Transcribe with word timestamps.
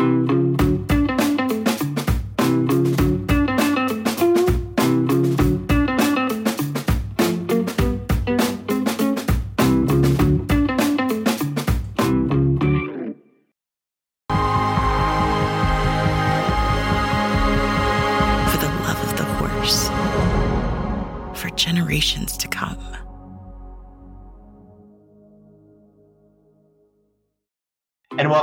generations 0.00 0.39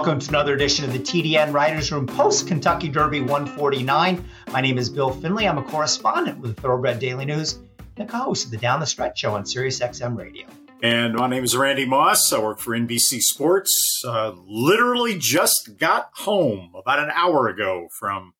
welcome 0.07 0.21
to 0.21 0.29
another 0.29 0.53
edition 0.53 0.85
of 0.85 0.93
the 0.93 0.99
TDN 0.99 1.51
Writers 1.51 1.91
Room 1.91 2.07
post 2.07 2.47
Kentucky 2.47 2.87
Derby 2.87 3.19
149. 3.19 4.23
My 4.53 4.61
name 4.61 4.77
is 4.77 4.89
Bill 4.89 5.09
Finley. 5.09 5.45
I'm 5.45 5.57
a 5.57 5.63
correspondent 5.63 6.39
with 6.39 6.57
Thoroughbred 6.57 6.99
Daily 6.99 7.25
News 7.25 7.59
and 7.97 8.07
a 8.07 8.09
co-host 8.09 8.45
of 8.45 8.51
the 8.51 8.55
Down 8.55 8.79
the 8.79 8.85
Stretch 8.85 9.19
Show 9.19 9.33
on 9.33 9.45
Sirius 9.45 9.81
XM 9.81 10.17
Radio. 10.17 10.47
And 10.81 11.15
my 11.15 11.27
name 11.27 11.43
is 11.43 11.57
Randy 11.57 11.85
Moss. 11.85 12.31
I 12.31 12.39
work 12.39 12.59
for 12.59 12.71
NBC 12.71 13.19
Sports. 13.19 14.01
Uh, 14.07 14.31
literally 14.47 15.17
just 15.19 15.71
got 15.77 16.09
home 16.13 16.71
about 16.73 16.99
an 16.99 17.09
hour 17.13 17.49
ago 17.49 17.89
from 17.91 18.33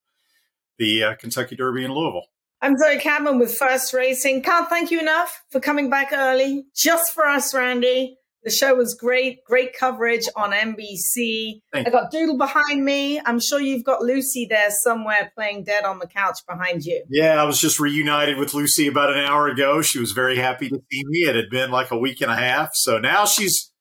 the 0.79 1.03
uh, 1.03 1.15
Kentucky 1.15 1.57
Derby 1.57 1.83
in 1.83 1.91
Louisville. 1.91 2.27
I'm 2.61 2.77
Zoe 2.77 2.97
Cadman 2.97 3.39
with 3.39 3.53
First 3.53 3.93
Racing. 3.93 4.41
Can't 4.41 4.69
thank 4.69 4.89
you 4.89 5.01
enough 5.01 5.43
for 5.49 5.59
coming 5.59 5.89
back 5.89 6.13
early 6.13 6.67
just 6.73 7.13
for 7.13 7.27
us, 7.27 7.53
Randy. 7.53 8.19
The 8.47 8.53
show 8.53 8.75
was 8.75 8.93
great, 8.93 9.43
great 9.43 9.77
coverage 9.77 10.23
on 10.37 10.51
NBC. 10.51 11.59
I 11.73 11.89
got 11.89 12.11
Doodle 12.11 12.37
behind 12.37 12.85
me. 12.85 13.19
I'm 13.25 13.41
sure 13.41 13.59
you've 13.59 13.83
got 13.83 14.01
Lucy 14.01 14.47
there 14.49 14.69
somewhere 14.69 15.33
playing 15.35 15.65
dead 15.65 15.83
on 15.83 15.99
the 15.99 16.07
couch 16.07 16.39
behind 16.47 16.85
you. 16.85 17.03
Yeah, 17.09 17.41
I 17.41 17.43
was 17.43 17.59
just 17.59 17.77
reunited 17.77 18.37
with 18.37 18.53
Lucy 18.53 18.87
about 18.87 19.11
an 19.11 19.17
hour 19.17 19.49
ago. 19.49 19.81
She 19.81 19.99
was 19.99 20.13
very 20.13 20.37
happy 20.37 20.69
to 20.69 20.77
see 20.89 21.03
me. 21.07 21.27
It 21.27 21.35
had 21.35 21.49
been 21.49 21.71
like 21.71 21.91
a 21.91 21.97
week 21.97 22.21
and 22.21 22.31
a 22.31 22.37
half. 22.37 22.69
So 22.71 22.99
now 22.99 23.25
she's 23.25 23.73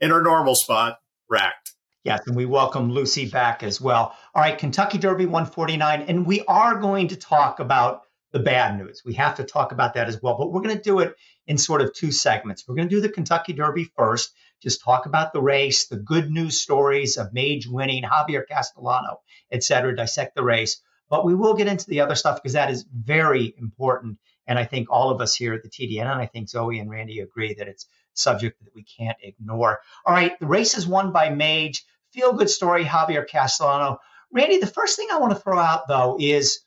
in 0.00 0.10
her 0.10 0.20
normal 0.20 0.56
spot, 0.56 0.98
racked. 1.30 1.74
Yes, 2.02 2.18
and 2.26 2.34
we 2.34 2.44
welcome 2.44 2.90
Lucy 2.90 3.30
back 3.30 3.62
as 3.62 3.80
well. 3.80 4.16
All 4.34 4.42
right, 4.42 4.58
Kentucky 4.58 4.98
Derby 4.98 5.26
149. 5.26 6.02
And 6.02 6.26
we 6.26 6.42
are 6.48 6.80
going 6.80 7.06
to 7.06 7.16
talk 7.16 7.60
about 7.60 8.00
the 8.32 8.40
bad 8.40 8.78
news. 8.78 9.02
We 9.04 9.14
have 9.14 9.36
to 9.36 9.44
talk 9.44 9.70
about 9.70 9.94
that 9.94 10.08
as 10.08 10.20
well, 10.20 10.36
but 10.36 10.50
we're 10.50 10.62
going 10.62 10.76
to 10.76 10.82
do 10.82 10.98
it 10.98 11.14
in 11.48 11.56
sort 11.56 11.80
of 11.80 11.94
two 11.94 12.12
segments. 12.12 12.68
We're 12.68 12.76
going 12.76 12.88
to 12.88 12.94
do 12.94 13.00
the 13.00 13.08
Kentucky 13.08 13.54
Derby 13.54 13.90
first, 13.96 14.34
just 14.62 14.82
talk 14.82 15.06
about 15.06 15.32
the 15.32 15.40
race, 15.40 15.86
the 15.86 15.96
good 15.96 16.30
news 16.30 16.60
stories 16.60 17.16
of 17.16 17.32
Mage 17.32 17.66
winning, 17.66 18.04
Javier 18.04 18.46
Castellano, 18.46 19.22
et 19.50 19.64
cetera, 19.64 19.96
dissect 19.96 20.36
the 20.36 20.44
race. 20.44 20.82
But 21.08 21.24
we 21.24 21.34
will 21.34 21.54
get 21.54 21.66
into 21.66 21.88
the 21.88 22.00
other 22.00 22.14
stuff 22.14 22.36
because 22.36 22.52
that 22.52 22.70
is 22.70 22.84
very 22.92 23.54
important. 23.56 24.18
And 24.46 24.58
I 24.58 24.66
think 24.66 24.88
all 24.90 25.10
of 25.10 25.22
us 25.22 25.34
here 25.34 25.54
at 25.54 25.62
the 25.62 25.70
TDN, 25.70 26.02
and 26.02 26.20
I 26.20 26.26
think 26.26 26.50
Zoe 26.50 26.78
and 26.78 26.90
Randy 26.90 27.20
agree 27.20 27.54
that 27.54 27.66
it's 27.66 27.86
subject 28.12 28.62
that 28.62 28.74
we 28.74 28.84
can't 28.84 29.16
ignore. 29.22 29.80
All 30.04 30.14
right, 30.14 30.38
the 30.38 30.46
race 30.46 30.76
is 30.76 30.86
won 30.86 31.12
by 31.12 31.30
Mage. 31.30 31.82
Feel 32.12 32.34
good 32.34 32.50
story, 32.50 32.84
Javier 32.84 33.26
Castellano. 33.26 34.00
Randy, 34.30 34.58
the 34.58 34.66
first 34.66 34.96
thing 34.96 35.08
I 35.10 35.18
want 35.18 35.32
to 35.32 35.40
throw 35.40 35.58
out 35.58 35.88
though 35.88 36.18
is 36.20 36.60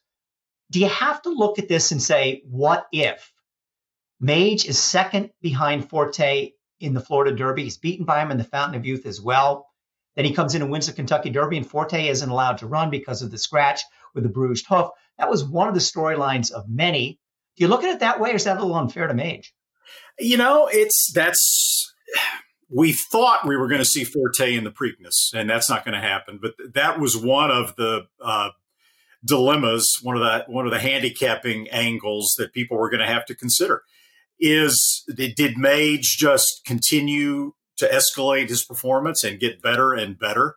do 0.71 0.79
you 0.79 0.87
have 0.87 1.21
to 1.23 1.29
look 1.29 1.59
at 1.59 1.67
this 1.67 1.91
and 1.91 2.01
say, 2.01 2.41
what 2.45 2.87
if? 2.91 3.31
Mage 4.21 4.67
is 4.67 4.77
second 4.77 5.31
behind 5.41 5.89
Forte 5.89 6.51
in 6.79 6.93
the 6.93 7.01
Florida 7.01 7.35
Derby. 7.35 7.63
He's 7.63 7.77
beaten 7.77 8.05
by 8.05 8.21
him 8.21 8.29
in 8.29 8.37
the 8.37 8.43
Fountain 8.43 8.77
of 8.79 8.85
Youth 8.85 9.07
as 9.07 9.19
well. 9.19 9.67
Then 10.15 10.25
he 10.25 10.33
comes 10.33 10.53
in 10.53 10.61
and 10.61 10.69
wins 10.69 10.85
the 10.85 10.93
Kentucky 10.93 11.31
Derby, 11.31 11.57
and 11.57 11.67
Forte 11.67 12.07
isn't 12.07 12.29
allowed 12.29 12.59
to 12.59 12.67
run 12.67 12.91
because 12.91 13.23
of 13.23 13.31
the 13.31 13.37
scratch 13.39 13.81
with 14.13 14.23
the 14.23 14.29
bruised 14.29 14.67
hoof. 14.67 14.89
That 15.17 15.29
was 15.29 15.43
one 15.43 15.67
of 15.67 15.73
the 15.73 15.79
storylines 15.79 16.51
of 16.51 16.69
many. 16.69 17.19
Do 17.55 17.63
you 17.63 17.67
look 17.67 17.83
at 17.83 17.95
it 17.95 18.01
that 18.01 18.19
way, 18.19 18.31
or 18.31 18.35
is 18.35 18.43
that 18.43 18.57
a 18.57 18.61
little 18.61 18.75
unfair 18.75 19.07
to 19.07 19.13
Mage? 19.13 19.55
You 20.19 20.37
know, 20.37 20.69
it's 20.71 21.11
that's 21.13 21.91
we 22.69 22.93
thought 22.93 23.47
we 23.47 23.57
were 23.57 23.67
going 23.67 23.81
to 23.81 23.85
see 23.85 24.03
Forte 24.03 24.53
in 24.53 24.63
the 24.63 24.71
Preakness, 24.71 25.33
and 25.33 25.49
that's 25.49 25.69
not 25.69 25.83
going 25.83 25.99
to 25.99 26.07
happen. 26.07 26.39
But 26.39 26.53
that 26.75 26.99
was 26.99 27.17
one 27.17 27.49
of 27.49 27.75
the 27.75 28.07
uh, 28.23 28.49
dilemmas, 29.25 29.97
one 30.03 30.15
of 30.15 30.21
the 30.21 30.45
one 30.47 30.65
of 30.65 30.71
the 30.71 30.79
handicapping 30.79 31.69
angles 31.69 32.35
that 32.37 32.53
people 32.53 32.77
were 32.77 32.89
going 32.89 33.01
to 33.01 33.11
have 33.11 33.25
to 33.25 33.35
consider 33.35 33.81
is 34.41 35.05
did 35.15 35.57
Mage 35.57 36.17
just 36.17 36.65
continue 36.65 37.53
to 37.77 37.87
escalate 37.87 38.49
his 38.49 38.65
performance 38.65 39.23
and 39.23 39.39
get 39.39 39.61
better 39.61 39.93
and 39.93 40.19
better? 40.19 40.55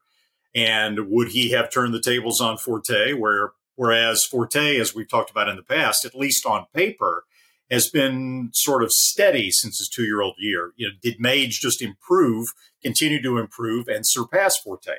And 0.55 1.11
would 1.11 1.29
he 1.29 1.51
have 1.51 1.71
turned 1.71 1.95
the 1.95 2.01
tables 2.01 2.41
on 2.41 2.57
Forte, 2.57 3.13
where 3.13 3.53
whereas 3.77 4.25
Forte, 4.25 4.79
as 4.79 4.95
we've 4.95 5.09
talked 5.09 5.31
about 5.31 5.49
in 5.49 5.57
the 5.57 5.63
past, 5.63 6.05
at 6.05 6.15
least 6.15 6.47
on 6.47 6.67
paper, 6.75 7.25
has 7.71 7.89
been 7.89 8.51
sort 8.53 8.83
of 8.83 8.91
steady 8.93 9.51
since 9.51 9.79
his 9.79 9.89
two-year-old 9.89 10.37
year. 10.39 10.73
You 10.77 10.89
know, 10.89 10.95
did 11.03 11.19
Mage 11.19 11.61
just 11.61 11.83
improve, 11.83 12.49
continue 12.83 13.21
to 13.23 13.39
improve, 13.39 13.89
and 13.89 14.07
surpass 14.07 14.59
Forte? 14.59 14.93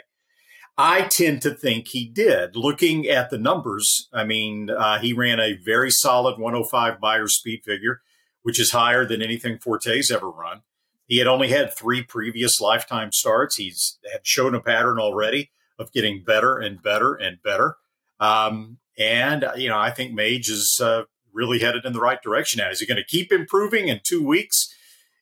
I 0.78 1.03
tend 1.03 1.41
to 1.44 1.53
think 1.53 1.88
he 1.88 2.06
did. 2.06 2.56
Looking 2.56 3.07
at 3.07 3.29
the 3.29 3.38
numbers, 3.38 4.09
I 4.12 4.25
mean, 4.25 4.69
uh, 4.69 5.00
he 5.00 5.13
ran 5.13 5.40
a 5.40 5.53
very 5.53 5.90
solid 5.90 6.38
105 6.38 7.00
Beyer 7.00 7.28
speed 7.29 7.62
figure, 7.63 8.01
which 8.45 8.59
is 8.59 8.73
higher 8.73 9.07
than 9.07 9.23
anything 9.23 9.57
Forte's 9.57 10.11
ever 10.11 10.29
run. 10.29 10.61
He 11.07 11.17
had 11.17 11.25
only 11.25 11.47
had 11.47 11.75
three 11.75 12.03
previous 12.03 12.61
lifetime 12.61 13.11
starts. 13.11 13.56
He's 13.56 13.97
had 14.11 14.22
shown 14.22 14.53
a 14.53 14.61
pattern 14.61 15.00
already 15.00 15.50
of 15.79 15.91
getting 15.91 16.23
better 16.23 16.59
and 16.59 16.79
better 16.79 17.16
and 17.16 17.41
better. 17.41 17.78
Um, 18.19 18.78
and, 19.00 19.45
you 19.56 19.67
know, 19.67 19.79
I 19.79 19.89
think 19.89 20.13
Mage 20.13 20.47
is 20.50 20.79
uh, 20.79 21.06
really 21.33 21.57
headed 21.57 21.85
in 21.85 21.94
the 21.94 22.00
right 22.00 22.22
direction 22.22 22.59
now. 22.59 22.69
Is 22.69 22.81
he 22.81 22.85
going 22.85 22.97
to 22.97 23.03
keep 23.03 23.31
improving 23.31 23.88
in 23.88 24.00
two 24.03 24.23
weeks? 24.23 24.72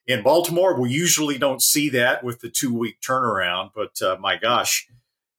In 0.06 0.22
Baltimore, 0.22 0.78
we 0.78 0.90
usually 0.90 1.38
don't 1.38 1.62
see 1.62 1.88
that 1.88 2.22
with 2.22 2.40
the 2.40 2.50
two 2.50 2.76
week 2.76 2.96
turnaround, 3.00 3.70
but 3.74 4.02
uh, 4.02 4.18
my 4.20 4.36
gosh, 4.36 4.86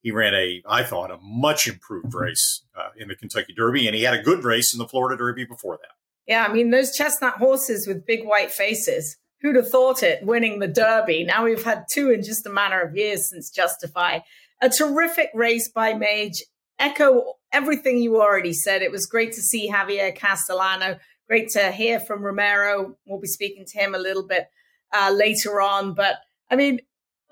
he 0.02 0.10
ran 0.10 0.34
a, 0.34 0.64
I 0.68 0.82
thought, 0.82 1.12
a 1.12 1.20
much 1.22 1.68
improved 1.68 2.16
race 2.16 2.64
uh, 2.76 2.90
in 2.98 3.10
the 3.10 3.16
Kentucky 3.16 3.54
Derby, 3.54 3.86
and 3.86 3.96
he 3.96 4.02
had 4.02 4.16
a 4.16 4.24
good 4.24 4.44
race 4.44 4.74
in 4.74 4.80
the 4.80 4.88
Florida 4.88 5.16
Derby 5.16 5.46
before 5.46 5.78
that. 5.78 5.92
Yeah, 6.28 6.46
I 6.48 6.52
mean, 6.52 6.72
those 6.72 6.96
chestnut 6.96 7.36
horses 7.36 7.88
with 7.88 8.06
big 8.06 8.26
white 8.26 8.52
faces. 8.52 9.18
Who'd 9.42 9.58
have 9.58 9.70
thought 9.70 10.02
it 10.02 10.26
winning 10.26 10.60
the 10.60 10.68
Derby? 10.68 11.24
Now 11.24 11.44
we've 11.44 11.64
had 11.64 11.86
two 11.92 12.10
in 12.10 12.24
just 12.24 12.48
a 12.48 12.50
matter 12.50 12.82
of 12.82 12.96
years 12.96 13.30
since 13.30 13.52
Justify. 13.52 14.20
A 14.62 14.70
terrific 14.70 15.30
race 15.36 15.70
by 15.70 15.94
Mage. 15.94 16.44
Echo 16.80 17.34
everything 17.54 18.00
you 18.00 18.20
already 18.20 18.54
said. 18.54 18.82
It 18.82 18.92
was 18.92 19.06
great 19.06 19.34
to 19.34 19.42
see 19.42 19.70
Javier 19.70 20.16
Castellano. 20.16 20.98
Great 21.28 21.50
to 21.50 21.72
hear 21.72 22.00
from 22.00 22.24
Ramiro. 22.24 22.98
We'll 23.06 23.20
be 23.20 23.28
speaking 23.28 23.66
to 23.68 23.78
him 23.78 23.94
a 23.94 24.00
little 24.00 24.26
bit 24.26 24.48
uh, 24.94 25.12
later 25.16 25.62
on. 25.62 25.94
But 25.94 26.18
I 26.50 26.56
mean, 26.56 26.80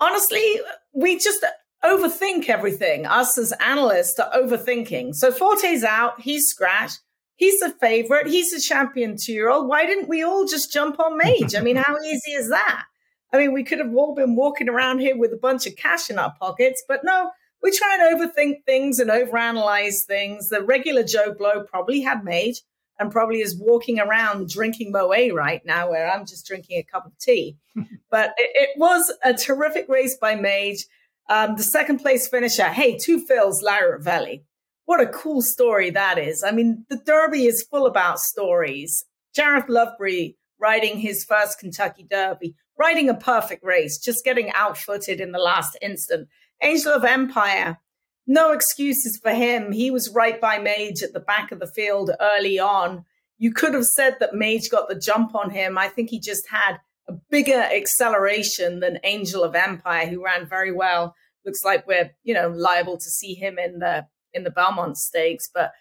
honestly, 0.00 0.60
we 0.92 1.18
just 1.18 1.44
overthink 1.84 2.48
everything. 2.48 3.06
Us 3.06 3.36
as 3.38 3.52
analysts 3.52 4.18
are 4.18 4.32
overthinking. 4.32 5.14
So 5.14 5.30
Forte's 5.30 5.84
out, 5.84 6.20
he's 6.20 6.46
scratched. 6.46 7.00
He's 7.36 7.58
the 7.60 7.74
favorite. 7.80 8.28
He's 8.28 8.52
a 8.52 8.60
champion 8.60 9.16
two 9.20 9.32
year 9.32 9.50
old. 9.50 9.68
Why 9.68 9.86
didn't 9.86 10.08
we 10.08 10.22
all 10.22 10.46
just 10.46 10.72
jump 10.72 11.00
on 11.00 11.18
Mage? 11.18 11.54
I 11.56 11.60
mean, 11.60 11.76
how 11.76 11.96
easy 12.00 12.32
is 12.32 12.48
that? 12.50 12.84
I 13.32 13.38
mean, 13.38 13.52
we 13.52 13.64
could 13.64 13.80
have 13.80 13.92
all 13.94 14.14
been 14.14 14.36
walking 14.36 14.68
around 14.68 15.00
here 15.00 15.16
with 15.16 15.32
a 15.32 15.36
bunch 15.36 15.66
of 15.66 15.74
cash 15.74 16.08
in 16.08 16.18
our 16.18 16.32
pockets, 16.40 16.84
but 16.86 17.00
no, 17.02 17.30
we 17.62 17.72
try 17.76 17.98
and 17.98 18.20
overthink 18.20 18.64
things 18.64 19.00
and 19.00 19.10
overanalyze 19.10 20.04
things. 20.06 20.50
The 20.50 20.62
regular 20.62 21.02
Joe 21.02 21.34
Blow 21.34 21.64
probably 21.64 22.02
had 22.02 22.22
Mage 22.22 22.60
and 23.00 23.10
probably 23.10 23.40
is 23.40 23.58
walking 23.58 23.98
around 23.98 24.48
drinking 24.48 24.92
Moe 24.92 25.08
right 25.32 25.62
now, 25.64 25.90
where 25.90 26.08
I'm 26.08 26.26
just 26.26 26.46
drinking 26.46 26.78
a 26.78 26.82
cup 26.84 27.06
of 27.06 27.18
tea. 27.18 27.56
but 28.10 28.34
it, 28.36 28.50
it 28.54 28.78
was 28.78 29.12
a 29.24 29.34
terrific 29.34 29.88
race 29.88 30.16
by 30.20 30.36
Mage. 30.36 30.84
Um, 31.28 31.56
the 31.56 31.62
second 31.62 31.98
place 31.98 32.28
finisher, 32.28 32.68
hey, 32.68 32.98
Two 32.98 33.26
Phils, 33.26 33.62
Larry 33.62 33.98
Rivelli. 33.98 34.42
What 34.86 35.00
a 35.00 35.06
cool 35.06 35.40
story 35.42 35.90
that 35.90 36.18
is. 36.18 36.42
I 36.42 36.50
mean, 36.50 36.84
the 36.88 36.96
Derby 36.96 37.46
is 37.46 37.66
full 37.70 37.86
about 37.86 38.20
stories. 38.20 39.04
Jareth 39.36 39.68
Loveberry 39.68 40.36
riding 40.60 40.98
his 40.98 41.24
first 41.24 41.58
Kentucky 41.58 42.06
Derby, 42.08 42.54
riding 42.78 43.08
a 43.08 43.14
perfect 43.14 43.64
race, 43.64 43.98
just 43.98 44.24
getting 44.24 44.50
outfooted 44.52 45.20
in 45.20 45.32
the 45.32 45.38
last 45.38 45.76
instant. 45.82 46.28
Angel 46.62 46.92
of 46.92 47.04
Empire, 47.04 47.78
no 48.26 48.52
excuses 48.52 49.18
for 49.22 49.32
him. 49.32 49.72
He 49.72 49.90
was 49.90 50.10
right 50.14 50.40
by 50.40 50.58
Mage 50.58 51.02
at 51.02 51.12
the 51.12 51.20
back 51.20 51.52
of 51.52 51.60
the 51.60 51.66
field 51.66 52.10
early 52.20 52.58
on. 52.58 53.04
You 53.38 53.52
could 53.52 53.74
have 53.74 53.84
said 53.84 54.16
that 54.20 54.34
Mage 54.34 54.70
got 54.70 54.88
the 54.88 54.98
jump 54.98 55.34
on 55.34 55.50
him. 55.50 55.76
I 55.76 55.88
think 55.88 56.10
he 56.10 56.20
just 56.20 56.48
had 56.48 56.78
a 57.08 57.12
bigger 57.30 57.60
acceleration 57.60 58.80
than 58.80 59.00
Angel 59.04 59.42
of 59.42 59.54
Empire, 59.54 60.06
who 60.06 60.24
ran 60.24 60.46
very 60.46 60.72
well. 60.72 61.14
Looks 61.44 61.64
like 61.64 61.86
we're, 61.86 62.12
you 62.22 62.32
know, 62.32 62.48
liable 62.48 62.96
to 62.96 63.10
see 63.10 63.34
him 63.34 63.58
in 63.58 63.80
the 63.80 64.06
in 64.34 64.44
the 64.44 64.50
Belmont 64.50 64.98
Stakes, 64.98 65.48
but 65.52 65.72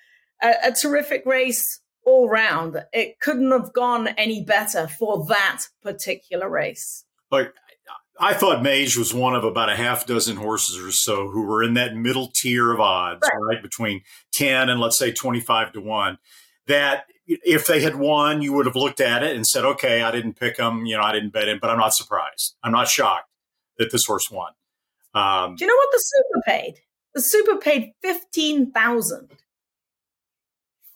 a, 0.42 0.54
a 0.66 0.72
terrific 0.72 1.26
race 1.26 1.82
all 2.06 2.30
round. 2.30 2.84
It 2.92 3.20
couldn't 3.20 3.52
have 3.52 3.74
gone 3.74 4.10
any 4.10 4.44
better 4.44 4.88
for 4.88 5.26
that 5.28 5.64
particular 5.82 6.50
race. 6.50 7.06
But 7.30 7.54
I 8.20 8.34
thought 8.34 8.62
Mage 8.62 8.96
was 8.98 9.14
one 9.14 9.36
of 9.36 9.44
about 9.44 9.70
a 9.70 9.76
half 9.76 10.06
dozen 10.06 10.38
horses 10.38 10.78
or 10.78 10.92
so 10.92 11.30
who 11.30 11.46
were 11.46 11.64
in 11.64 11.74
that 11.76 11.96
middle 11.96 12.32
tier 12.34 12.72
of 12.72 12.80
odds, 12.80 13.22
right, 13.24 13.56
right 13.56 13.64
between 13.64 14.02
10 14.34 14.70
and 14.70 14.80
let's 14.80 14.98
say 14.98 15.12
25 15.12 15.74
to 15.74 15.82
1. 15.82 16.18
That 16.68 17.06
if 17.26 17.66
they 17.66 17.82
had 17.82 17.96
won, 17.96 18.42
you 18.42 18.54
would 18.54 18.66
have 18.66 18.76
looked 18.76 19.02
at 19.02 19.24
it 19.24 19.36
and 19.36 19.46
said, 19.46 19.66
okay, 19.66 20.02
I 20.04 20.12
didn't 20.12 20.40
pick 20.40 20.58
them, 20.58 20.86
you 20.86 20.96
know, 20.96 21.04
I 21.04 21.12
didn't 21.12 21.34
bet 21.34 21.48
him, 21.48 21.60
but 21.62 21.70
I'm 21.70 21.80
not 21.80 21.94
surprised. 21.94 22.56
I'm 22.64 22.72
not 22.72 22.88
shocked 22.88 23.30
that 23.78 23.92
this 23.92 24.06
horse 24.06 24.30
won. 24.30 24.52
Um, 25.16 25.56
Do 25.56 25.66
you 25.66 25.68
know 25.68 25.76
what 25.76 25.90
the 25.92 26.00
super 26.00 26.42
paid? 26.46 26.76
The 27.14 27.22
super 27.22 27.58
paid 27.58 27.94
15,000. 28.02 29.30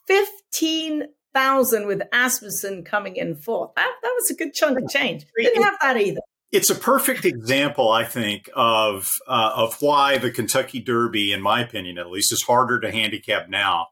15,000 0.07 1.87
with 1.87 2.01
Asmussen 2.11 2.83
coming 2.83 3.15
in 3.17 3.35
fourth. 3.35 3.71
That, 3.75 3.93
that 4.01 4.13
was 4.17 4.31
a 4.31 4.35
good 4.35 4.53
chunk 4.53 4.79
of 4.79 4.89
change. 4.89 5.25
Didn't 5.37 5.63
have 5.63 5.77
that 5.81 5.97
either. 5.97 6.21
It's 6.51 6.69
a 6.69 6.75
perfect 6.75 7.25
example, 7.25 7.89
I 7.91 8.05
think, 8.05 8.49
of 8.55 9.11
uh, 9.27 9.51
of 9.53 9.81
why 9.81 10.17
the 10.17 10.31
Kentucky 10.31 10.79
Derby, 10.79 11.33
in 11.33 11.41
my 11.41 11.61
opinion, 11.61 11.97
at 11.97 12.09
least, 12.09 12.31
is 12.31 12.43
harder 12.43 12.79
to 12.79 12.89
handicap 12.89 13.49
now 13.49 13.87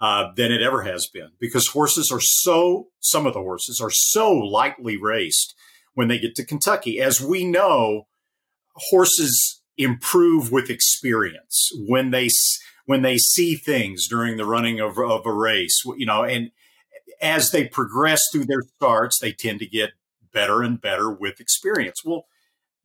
uh, 0.00 0.32
than 0.36 0.50
it 0.50 0.60
ever 0.60 0.82
has 0.82 1.06
been 1.06 1.30
because 1.38 1.68
horses 1.68 2.10
are 2.10 2.20
so 2.20 2.88
some 2.98 3.26
of 3.26 3.32
the 3.32 3.40
horses 3.40 3.80
are 3.80 3.92
so 3.92 4.32
lightly 4.32 4.96
raced 4.96 5.54
when 5.94 6.08
they 6.08 6.18
get 6.18 6.34
to 6.34 6.44
Kentucky. 6.44 7.00
As 7.00 7.20
we 7.20 7.44
know, 7.44 8.08
horses 8.90 9.62
improve 9.76 10.52
with 10.52 10.70
experience 10.70 11.70
when 11.86 12.10
they 12.10 12.28
when 12.86 13.02
they 13.02 13.16
see 13.16 13.56
things 13.56 14.06
during 14.06 14.36
the 14.36 14.44
running 14.44 14.78
of, 14.78 14.98
of 14.98 15.24
a 15.24 15.32
race, 15.32 15.82
you 15.96 16.04
know, 16.04 16.22
and 16.22 16.50
as 17.20 17.50
they 17.50 17.66
progress 17.66 18.22
through 18.30 18.44
their 18.44 18.62
starts, 18.76 19.18
they 19.18 19.32
tend 19.32 19.58
to 19.60 19.66
get 19.66 19.92
better 20.32 20.62
and 20.62 20.80
better 20.80 21.10
with 21.10 21.40
experience. 21.40 22.04
Well, 22.04 22.26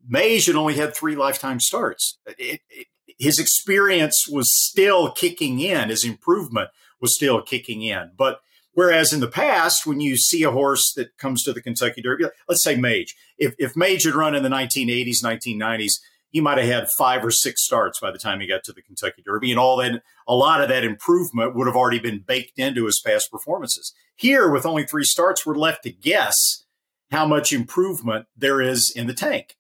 Mage 0.08 0.46
had 0.46 0.56
only 0.56 0.76
had 0.76 0.96
three 0.96 1.16
lifetime 1.16 1.60
starts. 1.60 2.18
It, 2.26 2.62
it, 2.70 2.88
his 3.18 3.38
experience 3.38 4.28
was 4.30 4.50
still 4.50 5.12
kicking 5.12 5.60
in. 5.60 5.90
His 5.90 6.06
improvement 6.06 6.70
was 7.02 7.16
still 7.16 7.42
kicking 7.42 7.82
in. 7.82 8.12
But 8.18 8.40
whereas 8.74 9.12
in 9.12 9.20
the 9.20 9.28
past, 9.28 9.86
when 9.86 10.00
you 10.00 10.16
see 10.16 10.44
a 10.44 10.52
horse 10.52 10.94
that 10.96 11.18
comes 11.18 11.44
to 11.44 11.52
the 11.52 11.62
Kentucky 11.62 12.02
Derby, 12.02 12.26
let's 12.48 12.64
say 12.64 12.78
Mage, 12.78 13.16
if, 13.38 13.56
if 13.58 13.76
Mage 13.76 14.06
had 14.06 14.16
run 14.16 14.36
in 14.36 14.44
the 14.44 14.50
1980s, 14.50 15.22
1990s, 15.22 16.00
he 16.32 16.42
might 16.42 16.58
have 16.58 16.68
had 16.68 16.88
five 16.98 17.26
or 17.26 17.32
six 17.32 17.64
starts 17.64 18.00
by 18.00 18.12
the 18.12 18.20
time 18.20 18.40
he 18.40 18.48
got 18.48 18.64
to 18.66 18.74
the 18.74 18.82
Kentucky 18.82 19.24
Derby, 19.26 19.52
and 19.52 19.60
all 19.60 19.78
that 19.78 20.04
a 20.28 20.36
lot 20.36 20.62
of 20.62 20.70
that 20.70 20.84
improvement 20.84 21.56
would 21.56 21.68
have 21.68 21.76
already 21.76 22.00
been 22.00 22.24
baked 22.26 22.58
into 22.58 22.86
his 22.86 23.02
past 23.06 23.32
performances. 23.32 23.94
Here, 24.16 24.50
with 24.50 24.66
only 24.66 24.86
three 24.86 25.04
starts, 25.04 25.46
we're 25.46 25.56
left 25.56 25.84
to 25.84 25.92
guess 25.92 26.66
how 27.12 27.26
much 27.26 27.52
improvement 27.52 28.28
there 28.38 28.62
is 28.62 28.94
in 28.96 29.08
the 29.08 29.14
tank, 29.14 29.56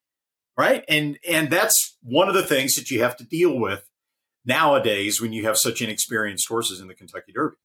right? 0.57 0.83
And 0.87 1.17
and 1.27 1.49
that's 1.49 1.97
one 2.03 2.27
of 2.27 2.35
the 2.35 2.45
things 2.45 2.75
that 2.75 2.91
you 2.91 3.01
have 3.01 3.17
to 3.17 3.23
deal 3.23 3.57
with 3.57 3.89
nowadays 4.45 5.21
when 5.21 5.33
you 5.33 5.45
have 5.45 5.57
such 5.57 5.81
inexperienced 5.81 6.47
horses 6.47 6.79
in 6.79 6.87
the 6.87 6.95
Kentucky 6.95 7.31
Derby. 7.33 7.55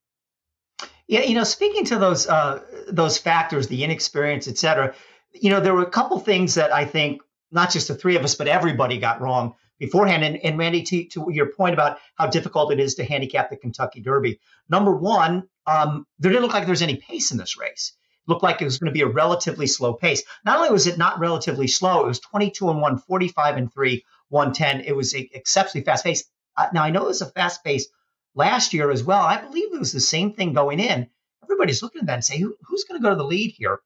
Yeah, 1.06 1.20
you 1.20 1.34
know, 1.34 1.44
speaking 1.44 1.84
to 1.86 1.98
those 1.98 2.26
uh, 2.26 2.62
those 2.88 3.18
factors, 3.18 3.68
the 3.68 3.84
inexperience, 3.84 4.48
et 4.48 4.56
cetera, 4.56 4.94
you 5.32 5.50
know, 5.50 5.60
there 5.60 5.74
were 5.74 5.82
a 5.82 5.90
couple 5.90 6.18
things 6.18 6.54
that 6.54 6.72
I 6.72 6.86
think 6.86 7.20
not 7.54 7.70
just 7.70 7.88
the 7.88 7.94
three 7.94 8.16
of 8.16 8.24
us, 8.24 8.34
but 8.34 8.48
everybody 8.48 8.98
got 8.98 9.20
wrong 9.20 9.54
beforehand. 9.78 10.24
And, 10.24 10.36
and 10.38 10.58
Randy, 10.58 10.82
to, 10.82 11.04
to, 11.04 11.26
your 11.30 11.46
point 11.46 11.74
about 11.74 11.98
how 12.16 12.26
difficult 12.26 12.72
it 12.72 12.80
is 12.80 12.96
to 12.96 13.04
handicap 13.04 13.48
the 13.48 13.56
Kentucky 13.56 14.00
Derby, 14.00 14.40
number 14.68 14.94
one, 14.94 15.48
um, 15.66 16.06
there 16.18 16.30
didn't 16.30 16.42
look 16.42 16.52
like 16.52 16.64
there 16.64 16.72
was 16.72 16.82
any 16.82 16.96
pace 16.96 17.30
in 17.30 17.38
this 17.38 17.56
race. 17.56 17.92
It 18.26 18.30
looked 18.30 18.42
like 18.42 18.60
it 18.60 18.64
was 18.64 18.78
going 18.78 18.90
to 18.90 18.94
be 18.94 19.02
a 19.02 19.06
relatively 19.06 19.66
slow 19.66 19.94
pace. 19.94 20.22
Not 20.44 20.58
only 20.58 20.70
was 20.70 20.86
it 20.86 20.98
not 20.98 21.18
relatively 21.20 21.68
slow, 21.68 22.04
it 22.04 22.08
was 22.08 22.20
22 22.20 22.70
and 22.70 22.80
1, 22.80 22.98
45 22.98 23.56
and 23.56 23.72
3, 23.72 24.04
110. 24.28 24.80
It 24.86 24.96
was 24.96 25.14
exceptionally 25.14 25.84
fast 25.84 26.04
pace. 26.04 26.24
Uh, 26.56 26.66
now, 26.72 26.82
I 26.82 26.90
know 26.90 27.04
it 27.04 27.08
was 27.08 27.22
a 27.22 27.26
fast 27.26 27.64
pace 27.64 27.86
last 28.34 28.74
year 28.74 28.90
as 28.90 29.04
well. 29.04 29.22
I 29.22 29.40
believe 29.40 29.72
it 29.72 29.78
was 29.78 29.92
the 29.92 30.00
same 30.00 30.32
thing 30.32 30.52
going 30.52 30.80
in. 30.80 31.08
Everybody's 31.42 31.82
looking 31.82 32.00
at 32.00 32.06
that 32.06 32.14
and 32.14 32.24
say, 32.24 32.38
Who, 32.38 32.56
who's 32.62 32.84
going 32.84 33.00
to 33.00 33.02
go 33.02 33.10
to 33.10 33.16
the 33.16 33.24
lead 33.24 33.52
here? 33.56 33.80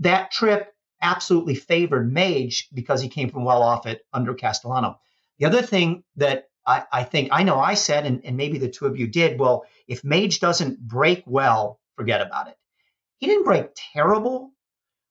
That 0.00 0.30
trip 0.30 0.73
absolutely 1.04 1.54
favored 1.54 2.12
Mage 2.12 2.68
because 2.74 3.00
he 3.00 3.08
came 3.08 3.30
from 3.30 3.44
well 3.44 3.62
off 3.62 3.86
it 3.86 4.04
under 4.12 4.34
Castellano. 4.34 4.98
The 5.38 5.46
other 5.46 5.62
thing 5.62 6.02
that 6.16 6.48
I, 6.66 6.84
I 6.92 7.04
think 7.04 7.28
I 7.30 7.42
know 7.44 7.60
I 7.60 7.74
said, 7.74 8.06
and, 8.06 8.24
and 8.24 8.36
maybe 8.36 8.58
the 8.58 8.68
two 8.68 8.86
of 8.86 8.98
you 8.98 9.06
did, 9.06 9.38
well, 9.38 9.64
if 9.86 10.02
Mage 10.02 10.40
doesn't 10.40 10.80
break 10.80 11.22
well, 11.26 11.80
forget 11.96 12.20
about 12.20 12.48
it. 12.48 12.56
He 13.18 13.26
didn't 13.26 13.44
break 13.44 13.68
terrible, 13.92 14.52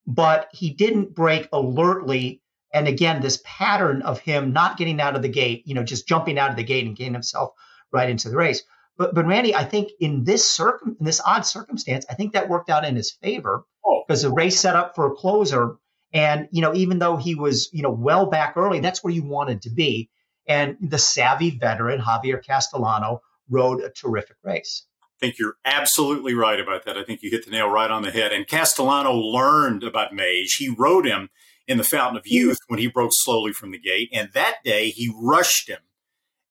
but 0.06 0.50
he 0.52 0.72
didn't 0.72 1.16
break 1.16 1.48
alertly 1.54 2.42
and 2.74 2.88
again, 2.88 3.22
this 3.22 3.40
pattern 3.46 4.02
of 4.02 4.20
him 4.20 4.52
not 4.52 4.78
getting 4.78 5.00
out 5.00 5.16
of 5.16 5.22
the 5.22 5.30
gate, 5.30 5.62
you 5.66 5.76
know, 5.76 5.84
just 5.84 6.08
jumping 6.08 6.40
out 6.40 6.50
of 6.50 6.56
the 6.56 6.64
gate 6.64 6.88
and 6.88 6.96
getting 6.96 7.14
himself 7.14 7.54
right 7.92 8.10
into 8.10 8.30
the 8.30 8.36
race. 8.36 8.64
But 8.98 9.14
but 9.14 9.28
Randy, 9.28 9.56
I 9.56 9.64
think 9.64 9.92
in 10.00 10.24
this 10.24 10.50
circum 10.50 10.98
in 11.00 11.06
this 11.06 11.22
odd 11.24 11.46
circumstance, 11.46 12.06
I 12.10 12.16
think 12.16 12.34
that 12.34 12.50
worked 12.50 12.70
out 12.70 12.84
in 12.84 12.96
his 12.96 13.12
favor 13.12 13.64
oh. 13.86 14.04
because 14.08 14.26
oh. 14.26 14.30
the 14.30 14.34
race 14.34 14.60
set 14.60 14.76
up 14.76 14.96
for 14.96 15.08
a 15.08 15.16
closer. 15.16 15.78
And 16.14 16.48
you 16.52 16.62
know, 16.62 16.74
even 16.74 17.00
though 17.00 17.18
he 17.18 17.36
was 17.36 17.70
you 17.74 17.82
know 17.82 17.92
well 17.92 18.28
back 18.28 18.54
early, 18.56 18.80
that's 18.80 19.04
where 19.04 19.14
you 19.14 19.24
wanted 19.24 19.62
to 19.64 19.70
be. 19.70 20.10
And 20.48 20.78
the 20.82 20.98
savvy 20.98 21.52
veteran 21.52 22.02
Javier 22.02 22.46
Castellano 22.46 23.22
rode 23.50 23.82
a 23.82 23.90
terrific 23.90 24.38
race. 24.44 24.86
I 25.02 25.28
think 25.28 25.40
you're 25.40 25.56
absolutely 25.64 26.34
right 26.34 26.60
about 26.60 26.86
that. 26.86 26.98
I 26.98 27.04
think 27.04 27.22
you 27.22 27.30
hit 27.30 27.46
the 27.46 27.52
nail 27.52 27.70
right 27.70 27.90
on 27.90 28.02
the 28.02 28.12
head. 28.12 28.34
And 28.34 28.48
Castellano 28.48 29.14
learned 29.14 29.84
about 29.84 30.14
Mage. 30.14 30.56
He 30.58 30.68
rode 30.68 31.06
him 31.06 31.30
in 31.66 31.78
the 31.78 31.84
Fountain 31.84 32.18
of 32.18 32.28
Youth 32.28 32.58
when 32.68 32.80
he 32.80 32.88
broke 32.88 33.12
slowly 33.14 33.54
from 33.54 33.72
the 33.72 33.80
gate. 33.80 34.10
And 34.12 34.30
that 34.34 34.58
day 34.66 34.90
he 34.90 35.14
rushed 35.16 35.70
him 35.70 35.80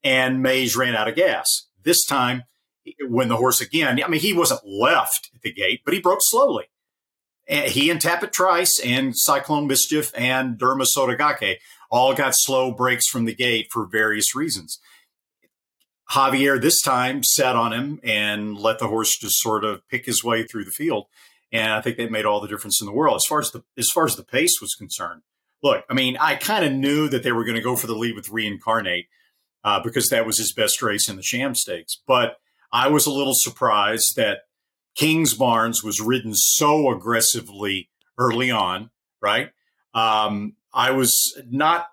and 0.03 0.43
Mage 0.43 0.75
ran 0.75 0.97
out 0.97 1.09
of 1.09 1.15
gas. 1.15 1.69
This 1.83 2.05
time, 2.05 2.45
when 3.09 3.29
the 3.29 3.37
horse 3.37 3.61
again, 3.61 4.03
I 4.03 4.09
mean, 4.09 4.21
he 4.21 4.33
wasn't 4.33 4.67
left 4.67 5.31
at 5.35 5.43
the 5.43 5.53
gate, 5.53 5.83
but 5.85 5.95
he 5.95 6.01
broke 6.01 6.21
slowly. 6.23 6.65
And 7.49 7.71
he 7.71 7.91
and 7.91 8.01
Tapit 8.01 8.33
Trice 8.33 8.81
and 8.81 9.17
Cyclone 9.17 9.67
Mischief 9.67 10.13
and 10.15 10.59
Derma 10.59 10.87
Sotogake 10.87 11.57
all 11.91 12.15
got 12.15 12.35
slow 12.35 12.73
breaks 12.73 13.09
from 13.09 13.25
the 13.25 13.35
gate 13.35 13.69
for 13.71 13.87
various 13.87 14.35
reasons. 14.35 14.79
Javier 16.11 16.61
this 16.61 16.81
time 16.81 17.23
sat 17.23 17.57
on 17.57 17.73
him 17.73 18.01
and 18.05 18.57
let 18.59 18.79
the 18.79 18.89
horse 18.89 19.17
just 19.17 19.41
sort 19.41 19.65
of 19.65 19.87
pick 19.89 20.07
his 20.07 20.23
way 20.23 20.45
through 20.45 20.65
the 20.65 20.71
field 20.71 21.07
and 21.53 21.71
I 21.71 21.81
think 21.81 21.99
that 21.99 22.11
made 22.11 22.25
all 22.25 22.41
the 22.41 22.49
difference 22.49 22.81
in 22.81 22.87
the 22.87 22.93
world 22.93 23.17
as 23.17 23.27
far 23.29 23.39
as 23.39 23.51
the 23.51 23.63
as 23.77 23.91
far 23.91 24.07
as 24.07 24.17
the 24.17 24.25
pace 24.25 24.61
was 24.61 24.75
concerned. 24.75 25.23
Look, 25.63 25.85
I 25.89 25.95
mean, 25.95 26.17
I 26.19 26.35
kind 26.35 26.65
of 26.65 26.73
knew 26.73 27.09
that 27.09 27.23
they 27.23 27.31
were 27.31 27.45
going 27.45 27.57
to 27.57 27.63
go 27.63 27.77
for 27.77 27.87
the 27.87 27.95
lead 27.95 28.17
with 28.17 28.31
reincarnate 28.31 29.07
uh, 29.63 29.81
because 29.81 30.09
that 30.09 30.27
was 30.27 30.39
his 30.39 30.53
best 30.53 30.83
race 30.83 31.09
in 31.09 31.17
the 31.17 31.23
Sham 31.23 31.55
Stakes, 31.55 32.01
but 32.07 32.39
I 32.73 32.89
was 32.89 33.07
a 33.07 33.13
little 33.13 33.35
surprised 33.35 34.17
that 34.17 34.39
Kingsbarns 34.99 35.83
was 35.83 36.01
ridden 36.01 36.35
so 36.35 36.91
aggressively 36.91 37.89
early 38.19 38.51
on. 38.51 38.91
Right, 39.21 39.51
um, 39.95 40.55
I 40.75 40.91
was 40.91 41.41
not, 41.49 41.87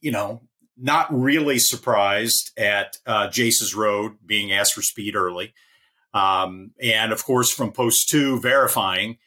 you 0.00 0.10
know, 0.12 0.42
not 0.76 1.06
really 1.10 1.58
surprised 1.58 2.50
at 2.58 2.96
uh, 3.06 3.28
Jace's 3.28 3.74
Road 3.74 4.14
being 4.24 4.52
asked 4.52 4.74
for 4.74 4.82
speed 4.82 5.14
early. 5.14 5.52
Um, 6.14 6.72
and 6.82 7.12
of 7.12 7.24
course, 7.24 7.52
from 7.52 7.72
post 7.72 8.08
two 8.08 8.40
verifying, 8.40 9.18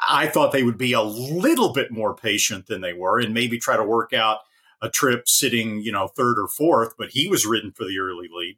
I 0.00 0.26
thought 0.26 0.52
they 0.52 0.62
would 0.62 0.78
be 0.78 0.92
a 0.92 1.02
little 1.02 1.72
bit 1.72 1.92
more 1.92 2.14
patient 2.14 2.66
than 2.66 2.80
they 2.80 2.92
were 2.92 3.20
and 3.20 3.34
maybe 3.34 3.58
try 3.58 3.76
to 3.76 3.84
work 3.84 4.12
out 4.12 4.38
a 4.82 4.90
trip 4.90 5.24
sitting, 5.26 5.80
you 5.80 5.92
know, 5.92 6.08
third 6.08 6.38
or 6.38 6.48
fourth, 6.48 6.94
but 6.98 7.10
he 7.10 7.28
was 7.28 7.46
ridden 7.46 7.72
for 7.72 7.84
the 7.84 7.98
early 7.98 8.28
lead. 8.32 8.56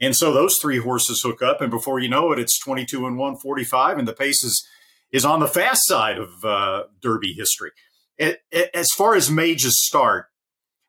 And 0.00 0.16
so 0.16 0.32
those 0.32 0.56
three 0.60 0.78
horses 0.78 1.22
hook 1.22 1.42
up, 1.42 1.60
and 1.60 1.70
before 1.70 1.98
you 1.98 2.08
know 2.08 2.32
it, 2.32 2.38
it's 2.38 2.58
22 2.58 3.06
and 3.06 3.18
145, 3.18 3.98
and 3.98 4.08
the 4.08 4.14
pace 4.14 4.42
is, 4.42 4.66
is 5.12 5.24
on 5.24 5.40
the 5.40 5.46
fast 5.46 5.82
side 5.84 6.18
of 6.18 6.44
uh, 6.44 6.84
Derby 7.02 7.34
history. 7.34 7.70
It, 8.16 8.40
it, 8.50 8.70
as 8.74 8.88
far 8.96 9.14
as 9.14 9.30
Mage's 9.30 9.84
start, 9.84 10.26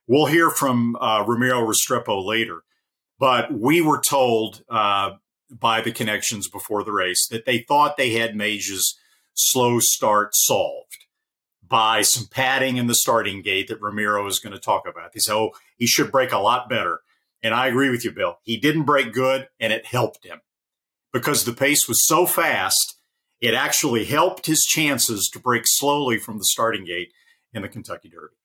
we'll 0.07 0.27
hear 0.27 0.49
from 0.49 0.95
uh, 0.95 1.23
Ramiro 1.27 1.65
Restrepo 1.65 2.25
later, 2.25 2.61
but 3.19 3.53
we 3.53 3.81
were 3.81 4.01
told 4.01 4.63
uh, 4.69 5.11
by 5.49 5.81
the 5.81 5.91
connections 5.91 6.47
before 6.47 6.83
the 6.83 6.93
race 6.93 7.27
that 7.29 7.45
they 7.45 7.59
thought 7.59 7.97
they 7.97 8.11
had 8.11 8.35
Mage's 8.35 8.97
slow 9.33 9.79
start 9.79 10.35
solved 10.35 11.05
by 11.67 12.01
some 12.01 12.27
padding 12.29 12.77
in 12.77 12.87
the 12.87 12.93
starting 12.95 13.41
gate 13.41 13.69
that 13.69 13.81
Ramiro 13.81 14.27
is 14.27 14.39
going 14.39 14.53
to 14.53 14.59
talk 14.59 14.85
about. 14.87 15.13
They 15.13 15.19
said, 15.19 15.35
oh, 15.35 15.51
he 15.77 15.87
should 15.87 16.11
break 16.11 16.31
a 16.31 16.37
lot 16.37 16.67
better. 16.67 16.99
And 17.43 17.53
I 17.53 17.67
agree 17.67 17.89
with 17.89 18.05
you, 18.05 18.11
Bill. 18.11 18.37
He 18.43 18.57
didn't 18.57 18.83
break 18.83 19.13
good, 19.13 19.47
and 19.59 19.73
it 19.73 19.85
helped 19.85 20.25
him 20.25 20.41
because 21.11 21.43
the 21.43 21.53
pace 21.53 21.87
was 21.87 22.05
so 22.05 22.25
fast. 22.25 22.99
It 23.39 23.53
actually 23.53 24.05
helped 24.05 24.45
his 24.45 24.63
chances 24.63 25.29
to 25.33 25.39
break 25.39 25.63
slowly 25.65 26.17
from 26.17 26.37
the 26.37 26.45
starting 26.45 26.85
gate 26.85 27.11
in 27.53 27.63
the 27.63 27.69
Kentucky 27.69 28.09
Derby. 28.09 28.35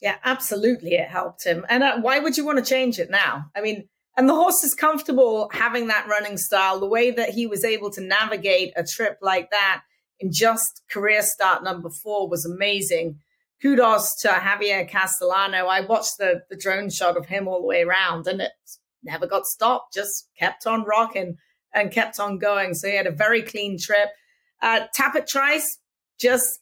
Yeah, 0.00 0.16
absolutely. 0.24 0.94
It 0.94 1.08
helped 1.08 1.44
him. 1.44 1.64
And 1.68 1.82
uh, 1.82 2.00
why 2.00 2.18
would 2.18 2.36
you 2.36 2.44
want 2.44 2.58
to 2.58 2.64
change 2.64 2.98
it 2.98 3.10
now? 3.10 3.50
I 3.56 3.60
mean, 3.60 3.88
and 4.16 4.28
the 4.28 4.34
horse 4.34 4.62
is 4.62 4.74
comfortable 4.74 5.48
having 5.52 5.88
that 5.88 6.06
running 6.08 6.36
style. 6.36 6.78
The 6.78 6.86
way 6.86 7.10
that 7.12 7.30
he 7.30 7.46
was 7.46 7.64
able 7.64 7.90
to 7.92 8.00
navigate 8.00 8.72
a 8.76 8.84
trip 8.84 9.18
like 9.22 9.50
that 9.50 9.82
in 10.20 10.30
just 10.32 10.82
career 10.90 11.22
start 11.22 11.64
number 11.64 11.90
four 11.90 12.28
was 12.28 12.44
amazing. 12.44 13.20
Kudos 13.62 14.16
to 14.22 14.28
Javier 14.28 14.88
Castellano. 14.88 15.66
I 15.66 15.80
watched 15.80 16.18
the, 16.18 16.42
the 16.50 16.56
drone 16.56 16.90
shot 16.90 17.16
of 17.16 17.26
him 17.26 17.48
all 17.48 17.60
the 17.60 17.66
way 17.66 17.82
around 17.82 18.26
and 18.26 18.40
it 18.40 18.52
never 19.02 19.26
got 19.26 19.46
stopped, 19.46 19.94
just 19.94 20.28
kept 20.38 20.66
on 20.66 20.84
rocking 20.84 21.36
and 21.74 21.90
kept 21.90 22.20
on 22.20 22.38
going. 22.38 22.74
So 22.74 22.88
he 22.88 22.96
had 22.96 23.06
a 23.06 23.12
very 23.12 23.42
clean 23.42 23.78
trip. 23.78 24.08
Uh, 24.62 24.86
Tapit 24.96 25.26
Trice 25.26 25.78
just 26.18 26.60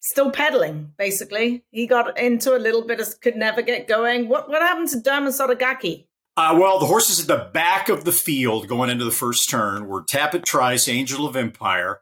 still 0.00 0.30
pedaling, 0.30 0.92
basically. 0.98 1.64
He 1.70 1.86
got 1.86 2.18
into 2.18 2.54
a 2.54 2.58
little 2.58 2.86
bit 2.86 3.00
of 3.00 3.20
could 3.20 3.36
never 3.36 3.62
get 3.62 3.88
going. 3.88 4.28
What 4.28 4.48
what 4.48 4.62
happened 4.62 4.88
to 4.90 4.98
Derma 4.98 5.28
Sotogake? 5.28 6.06
Uh, 6.36 6.56
well, 6.60 6.78
the 6.80 6.86
horses 6.86 7.20
at 7.20 7.26
the 7.26 7.50
back 7.52 7.88
of 7.88 8.04
the 8.04 8.12
field 8.12 8.66
going 8.66 8.90
into 8.90 9.04
the 9.04 9.12
first 9.12 9.48
turn 9.48 9.86
were 9.86 10.02
Tapit 10.02 10.44
Trice, 10.44 10.88
Angel 10.88 11.26
of 11.26 11.36
Empire, 11.36 12.00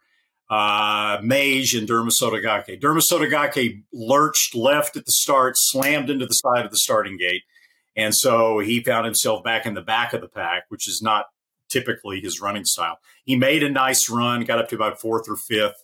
uh, 0.52 1.18
Mage, 1.22 1.74
and 1.74 1.88
Derma 1.88 2.10
Sotogake. 2.10 2.78
Derma 2.78 3.00
Sotogake 3.00 3.84
lurched 3.90 4.54
left 4.54 4.98
at 4.98 5.06
the 5.06 5.12
start, 5.12 5.54
slammed 5.56 6.10
into 6.10 6.26
the 6.26 6.34
side 6.34 6.66
of 6.66 6.70
the 6.70 6.76
starting 6.76 7.16
gate. 7.16 7.40
And 7.96 8.14
so 8.14 8.58
he 8.58 8.82
found 8.82 9.06
himself 9.06 9.42
back 9.42 9.64
in 9.64 9.72
the 9.72 9.80
back 9.80 10.12
of 10.12 10.20
the 10.20 10.28
pack, 10.28 10.64
which 10.68 10.86
is 10.86 11.00
not 11.00 11.24
typically 11.70 12.20
his 12.20 12.42
running 12.42 12.66
style. 12.66 12.98
He 13.24 13.34
made 13.34 13.62
a 13.62 13.70
nice 13.70 14.10
run, 14.10 14.44
got 14.44 14.58
up 14.58 14.68
to 14.68 14.74
about 14.74 15.00
fourth 15.00 15.26
or 15.26 15.36
fifth 15.36 15.82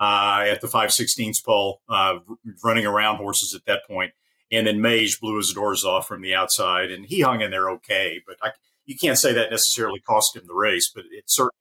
uh, 0.00 0.46
at 0.48 0.62
the 0.62 0.66
516th 0.66 1.44
pole, 1.44 1.80
uh, 1.88 2.14
running 2.64 2.86
around 2.86 3.18
horses 3.18 3.54
at 3.54 3.66
that 3.66 3.86
point. 3.86 4.14
And 4.50 4.66
then 4.66 4.80
Mage 4.80 5.20
blew 5.20 5.36
his 5.36 5.52
doors 5.52 5.84
off 5.84 6.08
from 6.08 6.22
the 6.22 6.34
outside, 6.34 6.90
and 6.90 7.06
he 7.06 7.20
hung 7.20 7.40
in 7.40 7.52
there 7.52 7.70
okay. 7.70 8.20
But 8.26 8.38
I, 8.42 8.50
you 8.84 8.96
can't 8.96 9.18
say 9.18 9.32
that 9.34 9.52
necessarily 9.52 10.00
cost 10.00 10.34
him 10.34 10.42
the 10.48 10.54
race, 10.54 10.90
but 10.92 11.04
it 11.12 11.24
certainly. 11.26 11.52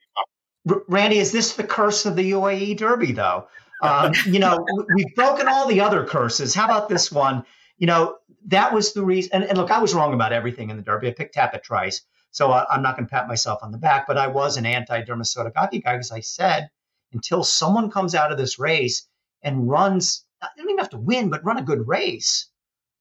Randy, 0.88 1.20
is 1.20 1.32
this 1.32 1.54
the 1.54 1.64
curse 1.64 2.06
of 2.06 2.16
the 2.16 2.32
UAE 2.32 2.78
Derby, 2.78 3.12
though? 3.12 3.48
Um, 3.82 4.14
you 4.26 4.40
know, 4.40 4.66
we've 4.94 5.14
broken 5.16 5.48
all 5.48 5.68
the 5.68 5.82
other 5.82 6.06
curses. 6.06 6.54
How 6.54 6.66
about 6.66 6.90
this 6.90 7.12
one? 7.12 7.46
You 7.78 7.88
know, 7.88 8.18
that 8.48 8.74
was 8.74 8.94
the 8.94 9.04
reason. 9.04 9.32
And, 9.34 9.44
and 9.44 9.58
look, 9.58 9.72
I 9.72 9.80
was 9.80 9.94
wrong 9.94 10.14
about 10.14 10.34
everything 10.34 10.70
in 10.70 10.78
the 10.78 10.84
Derby. 10.84 11.10
I 11.10 11.12
picked 11.12 11.36
Tapit 11.36 11.64
Trice, 11.64 12.02
so 12.32 12.52
I, 12.52 12.76
am 12.76 12.82
not 12.82 12.96
going 12.96 13.08
to 13.08 13.12
pat 13.12 13.28
myself 13.28 13.60
on 13.62 13.72
the 13.72 13.78
back. 13.78 14.08
But 14.08 14.18
I 14.18 14.28
was 14.28 14.58
an 14.58 14.66
anti-Derma 14.66 15.24
Sotogake 15.24 15.84
guy 15.84 15.94
because 15.94 16.12
I 16.12 16.22
said 16.22 16.70
until 17.14 17.44
someone 17.44 17.92
comes 17.92 18.16
out 18.16 18.32
of 18.32 18.38
this 18.38 18.58
race 18.58 19.08
and 19.44 19.70
runs, 19.70 20.26
I 20.42 20.48
don't 20.58 20.70
even 20.70 20.80
have 20.80 20.90
to 20.90 20.98
win, 20.98 21.30
but 21.30 21.46
run 21.46 21.58
a 21.58 21.64
good 21.64 21.88
race. 21.88 22.48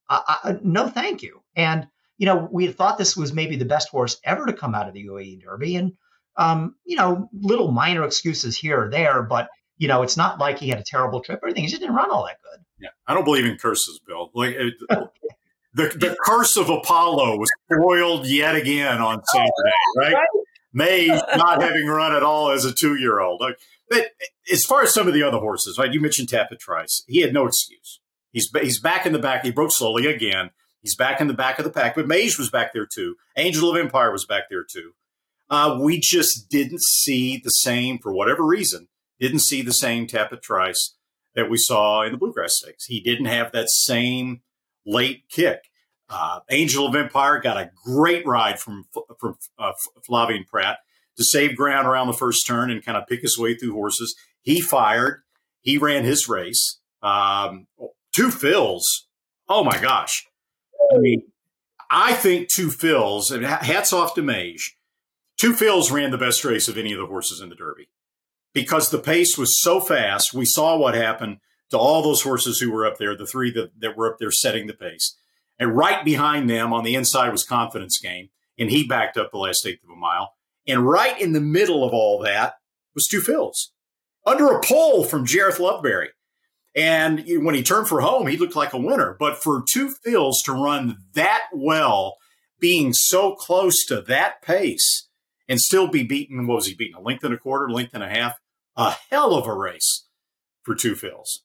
I, 0.08 0.56
no, 0.62 0.88
thank 0.88 1.22
you. 1.22 1.42
And 1.56 1.88
you 2.18 2.26
know, 2.26 2.48
we 2.50 2.66
had 2.66 2.76
thought 2.76 2.98
this 2.98 3.16
was 3.16 3.32
maybe 3.32 3.56
the 3.56 3.64
best 3.64 3.88
horse 3.88 4.18
ever 4.24 4.46
to 4.46 4.52
come 4.52 4.74
out 4.74 4.88
of 4.88 4.94
the 4.94 5.06
UAE 5.06 5.42
Derby, 5.42 5.76
and 5.76 5.92
um, 6.36 6.74
you 6.84 6.96
know, 6.96 7.28
little 7.32 7.70
minor 7.70 8.04
excuses 8.04 8.56
here 8.56 8.84
or 8.84 8.90
there, 8.90 9.22
but 9.22 9.48
you 9.78 9.88
know, 9.88 10.02
it's 10.02 10.16
not 10.16 10.38
like 10.38 10.58
he 10.58 10.68
had 10.68 10.78
a 10.78 10.84
terrible 10.84 11.20
trip 11.20 11.42
or 11.42 11.46
anything. 11.46 11.64
He 11.64 11.70
just 11.70 11.80
didn't 11.80 11.96
run 11.96 12.10
all 12.10 12.24
that 12.26 12.38
good. 12.42 12.64
Yeah, 12.78 12.88
I 13.06 13.14
don't 13.14 13.24
believe 13.24 13.44
in 13.44 13.56
curses, 13.56 14.00
Bill. 14.06 14.30
Like 14.34 14.54
it, 14.54 14.74
the 15.74 15.88
the 15.88 16.16
curse 16.24 16.56
of 16.56 16.70
Apollo 16.70 17.38
was 17.38 17.50
foiled 17.68 18.26
yet 18.26 18.54
again 18.54 19.00
on 19.00 19.22
Saturday, 19.24 19.52
right? 19.96 20.14
right? 20.14 20.28
May 20.72 21.06
not 21.36 21.62
having 21.62 21.86
run 21.86 22.14
at 22.14 22.22
all 22.22 22.50
as 22.50 22.64
a 22.64 22.72
two 22.72 22.96
year 22.96 23.20
old. 23.20 23.42
But 23.88 24.10
as 24.52 24.64
far 24.64 24.82
as 24.82 24.92
some 24.92 25.06
of 25.06 25.14
the 25.14 25.22
other 25.22 25.38
horses, 25.38 25.78
right? 25.78 25.92
You 25.92 26.00
mentioned 26.00 26.28
Tapit 26.28 26.58
Trice. 26.58 27.04
He 27.06 27.20
had 27.20 27.32
no 27.32 27.46
excuse. 27.46 28.00
He's 28.32 28.50
he's 28.60 28.80
back 28.80 29.06
in 29.06 29.12
the 29.12 29.18
back. 29.18 29.44
He 29.44 29.50
broke 29.50 29.72
slowly 29.72 30.06
again. 30.06 30.50
He's 30.82 30.94
back 30.94 31.20
in 31.20 31.26
the 31.26 31.34
back 31.34 31.58
of 31.58 31.64
the 31.64 31.70
pack. 31.70 31.94
But 31.94 32.06
Mage 32.06 32.38
was 32.38 32.50
back 32.50 32.72
there 32.72 32.86
too. 32.86 33.16
Angel 33.36 33.70
of 33.70 33.76
Empire 33.76 34.12
was 34.12 34.26
back 34.26 34.44
there 34.50 34.64
too. 34.64 34.92
Uh, 35.48 35.78
we 35.80 36.00
just 36.00 36.48
didn't 36.48 36.82
see 36.82 37.40
the 37.42 37.50
same, 37.50 37.98
for 37.98 38.12
whatever 38.12 38.44
reason, 38.44 38.88
didn't 39.20 39.40
see 39.40 39.62
the 39.62 39.72
same 39.72 40.06
Tapit 40.06 40.42
Trice 40.42 40.96
that 41.34 41.50
we 41.50 41.56
saw 41.58 42.02
in 42.02 42.12
the 42.12 42.18
Bluegrass 42.18 42.56
Stakes. 42.56 42.86
He 42.86 43.00
didn't 43.00 43.26
have 43.26 43.52
that 43.52 43.70
same 43.70 44.42
late 44.84 45.24
kick. 45.28 45.70
Uh, 46.08 46.40
Angel 46.50 46.86
of 46.86 46.94
Empire 46.94 47.40
got 47.40 47.56
a 47.56 47.70
great 47.84 48.26
ride 48.26 48.60
from 48.60 48.86
from 49.18 49.36
uh, 49.58 49.72
Flavien 50.08 50.46
Prat 50.46 50.78
to 51.16 51.24
save 51.24 51.56
ground 51.56 51.86
around 51.86 52.06
the 52.06 52.12
first 52.12 52.46
turn 52.46 52.70
and 52.70 52.84
kind 52.84 52.96
of 52.96 53.06
pick 53.08 53.22
his 53.22 53.38
way 53.38 53.56
through 53.56 53.72
horses. 53.72 54.14
He 54.42 54.60
fired. 54.60 55.22
He 55.60 55.78
ran 55.78 56.04
his 56.04 56.28
race. 56.28 56.78
Um, 57.02 57.66
Two 58.14 58.28
Phils. 58.28 58.82
Oh 59.48 59.64
my 59.64 59.78
gosh. 59.78 60.26
I 60.94 60.98
mean, 60.98 61.22
I 61.90 62.12
think 62.12 62.48
Two 62.48 62.68
Phils, 62.68 63.32
and 63.32 63.44
hats 63.44 63.92
off 63.92 64.14
to 64.14 64.22
Mage. 64.22 64.76
Two 65.36 65.52
Phils 65.52 65.92
ran 65.92 66.10
the 66.10 66.18
best 66.18 66.44
race 66.44 66.68
of 66.68 66.78
any 66.78 66.92
of 66.92 66.98
the 66.98 67.06
horses 67.06 67.40
in 67.40 67.50
the 67.50 67.54
Derby 67.54 67.88
because 68.54 68.90
the 68.90 68.98
pace 68.98 69.36
was 69.36 69.60
so 69.60 69.80
fast. 69.80 70.32
We 70.32 70.46
saw 70.46 70.78
what 70.78 70.94
happened 70.94 71.38
to 71.70 71.78
all 71.78 72.02
those 72.02 72.22
horses 72.22 72.58
who 72.58 72.70
were 72.70 72.86
up 72.86 72.96
there, 72.96 73.14
the 73.14 73.26
three 73.26 73.50
that, 73.52 73.78
that 73.80 73.96
were 73.96 74.10
up 74.10 74.18
there 74.18 74.30
setting 74.30 74.66
the 74.66 74.72
pace. 74.72 75.16
And 75.58 75.76
right 75.76 76.04
behind 76.04 76.48
them 76.48 76.72
on 76.72 76.84
the 76.84 76.94
inside 76.94 77.30
was 77.30 77.44
Confidence 77.44 77.98
Game, 77.98 78.30
and 78.58 78.70
he 78.70 78.86
backed 78.86 79.18
up 79.18 79.30
the 79.30 79.38
last 79.38 79.66
eighth 79.66 79.84
of 79.84 79.90
a 79.90 79.96
mile. 79.96 80.32
And 80.66 80.86
right 80.86 81.20
in 81.20 81.32
the 81.32 81.40
middle 81.40 81.84
of 81.84 81.92
all 81.92 82.18
that 82.20 82.54
was 82.94 83.06
Two 83.06 83.20
Phils 83.20 83.68
under 84.24 84.48
a 84.48 84.60
pole 84.62 85.04
from 85.04 85.26
Jareth 85.26 85.58
Loveberry. 85.58 86.08
And 86.74 87.24
when 87.44 87.54
he 87.54 87.62
turned 87.62 87.88
for 87.88 88.00
home, 88.00 88.26
he 88.26 88.36
looked 88.36 88.56
like 88.56 88.72
a 88.72 88.78
winner. 88.78 89.16
But 89.18 89.42
for 89.42 89.62
Two 89.68 89.94
Phils 90.06 90.36
to 90.44 90.52
run 90.52 90.98
that 91.14 91.44
well, 91.52 92.16
being 92.58 92.92
so 92.92 93.34
close 93.34 93.84
to 93.86 94.00
that 94.02 94.42
pace 94.42 95.05
and 95.48 95.60
still 95.60 95.88
be 95.88 96.02
beaten, 96.02 96.46
what 96.46 96.56
was 96.56 96.66
he 96.66 96.74
beaten? 96.74 96.96
A 96.96 97.00
length 97.00 97.24
and 97.24 97.34
a 97.34 97.38
quarter, 97.38 97.70
length 97.70 97.94
and 97.94 98.02
a 98.02 98.08
half? 98.08 98.38
A 98.76 98.94
hell 99.10 99.34
of 99.34 99.46
a 99.46 99.54
race 99.54 100.06
for 100.62 100.74
Two 100.74 100.94
Phils. 100.94 101.38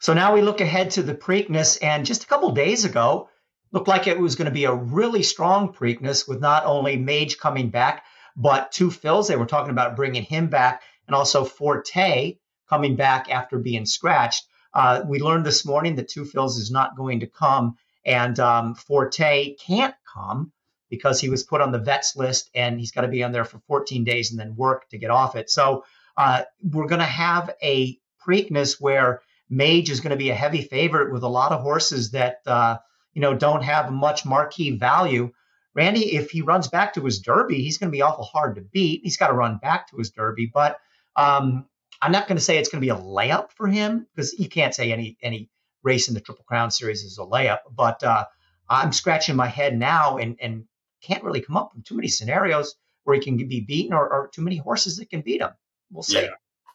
So 0.00 0.12
now 0.12 0.34
we 0.34 0.42
look 0.42 0.60
ahead 0.60 0.90
to 0.92 1.02
the 1.02 1.14
Preakness, 1.14 1.78
and 1.82 2.04
just 2.04 2.24
a 2.24 2.26
couple 2.26 2.50
days 2.52 2.84
ago, 2.84 3.30
looked 3.72 3.88
like 3.88 4.06
it 4.06 4.18
was 4.18 4.36
going 4.36 4.46
to 4.46 4.52
be 4.52 4.64
a 4.64 4.74
really 4.74 5.22
strong 5.22 5.72
Preakness 5.72 6.28
with 6.28 6.40
not 6.40 6.66
only 6.66 6.96
Mage 6.96 7.38
coming 7.38 7.70
back, 7.70 8.04
but 8.36 8.72
Two 8.72 8.88
Phils. 8.88 9.28
They 9.28 9.36
were 9.36 9.46
talking 9.46 9.70
about 9.70 9.96
bringing 9.96 10.24
him 10.24 10.48
back, 10.48 10.82
and 11.06 11.14
also 11.14 11.44
Forte 11.44 12.36
coming 12.68 12.96
back 12.96 13.30
after 13.30 13.58
being 13.58 13.86
scratched. 13.86 14.44
Uh, 14.74 15.02
we 15.06 15.20
learned 15.20 15.46
this 15.46 15.64
morning 15.64 15.96
that 15.96 16.08
Two 16.08 16.24
Phils 16.24 16.58
is 16.58 16.70
not 16.70 16.96
going 16.96 17.20
to 17.20 17.26
come, 17.26 17.76
and 18.04 18.38
um, 18.40 18.74
Forte 18.74 19.54
can't 19.54 19.94
come 20.12 20.52
because 20.94 21.20
he 21.20 21.28
was 21.28 21.42
put 21.42 21.60
on 21.60 21.72
the 21.72 21.78
vets 21.78 22.16
list 22.16 22.50
and 22.54 22.78
he's 22.78 22.92
got 22.92 23.02
to 23.02 23.08
be 23.08 23.22
on 23.22 23.32
there 23.32 23.44
for 23.44 23.58
14 23.66 24.04
days 24.04 24.30
and 24.30 24.38
then 24.38 24.56
work 24.56 24.88
to 24.90 24.98
get 24.98 25.10
off 25.10 25.36
it. 25.36 25.50
So 25.50 25.84
uh, 26.16 26.42
we're 26.62 26.86
going 26.86 27.00
to 27.00 27.04
have 27.04 27.54
a 27.62 27.98
Preakness 28.26 28.80
where 28.80 29.20
Mage 29.50 29.90
is 29.90 30.00
going 30.00 30.10
to 30.10 30.16
be 30.16 30.30
a 30.30 30.34
heavy 30.34 30.62
favorite 30.62 31.12
with 31.12 31.22
a 31.22 31.28
lot 31.28 31.52
of 31.52 31.60
horses 31.60 32.12
that 32.12 32.40
uh, 32.46 32.78
you 33.12 33.20
know 33.20 33.34
don't 33.34 33.62
have 33.62 33.92
much 33.92 34.24
marquee 34.24 34.70
value. 34.70 35.30
Randy, 35.74 36.14
if 36.14 36.30
he 36.30 36.40
runs 36.40 36.68
back 36.68 36.94
to 36.94 37.04
his 37.04 37.18
Derby, 37.18 37.62
he's 37.62 37.78
going 37.78 37.90
to 37.90 37.96
be 37.96 38.02
awful 38.02 38.24
hard 38.24 38.54
to 38.54 38.62
beat. 38.62 39.02
He's 39.02 39.16
got 39.16 39.26
to 39.26 39.34
run 39.34 39.58
back 39.58 39.90
to 39.90 39.96
his 39.96 40.10
Derby, 40.10 40.50
but 40.52 40.78
um, 41.16 41.66
I'm 42.00 42.12
not 42.12 42.26
going 42.26 42.36
to 42.36 42.42
say 42.42 42.58
it's 42.58 42.68
going 42.68 42.80
to 42.80 42.86
be 42.86 42.90
a 42.90 42.96
layup 42.96 43.50
for 43.52 43.66
him 43.66 44.06
because 44.14 44.38
you 44.38 44.48
can't 44.48 44.74
say 44.74 44.92
any 44.92 45.18
any 45.22 45.50
race 45.82 46.08
in 46.08 46.14
the 46.14 46.20
Triple 46.20 46.44
Crown 46.44 46.70
Series 46.70 47.02
is 47.02 47.18
a 47.18 47.22
layup. 47.22 47.60
But 47.70 48.02
uh, 48.02 48.24
I'm 48.68 48.92
scratching 48.92 49.36
my 49.36 49.48
head 49.48 49.78
now 49.78 50.16
and 50.16 50.36
and 50.40 50.64
can't 51.06 51.22
really 51.24 51.40
come 51.40 51.56
up 51.56 51.72
with 51.74 51.84
too 51.84 51.94
many 51.94 52.08
scenarios 52.08 52.74
where 53.04 53.14
he 53.14 53.22
can 53.22 53.36
be 53.36 53.60
beaten 53.60 53.92
or, 53.92 54.08
or 54.08 54.30
too 54.32 54.42
many 54.42 54.56
horses 54.56 54.96
that 54.96 55.10
can 55.10 55.20
beat 55.20 55.40
him. 55.40 55.50
We'll 55.90 56.02
see. 56.02 56.22
Yeah. 56.22 56.28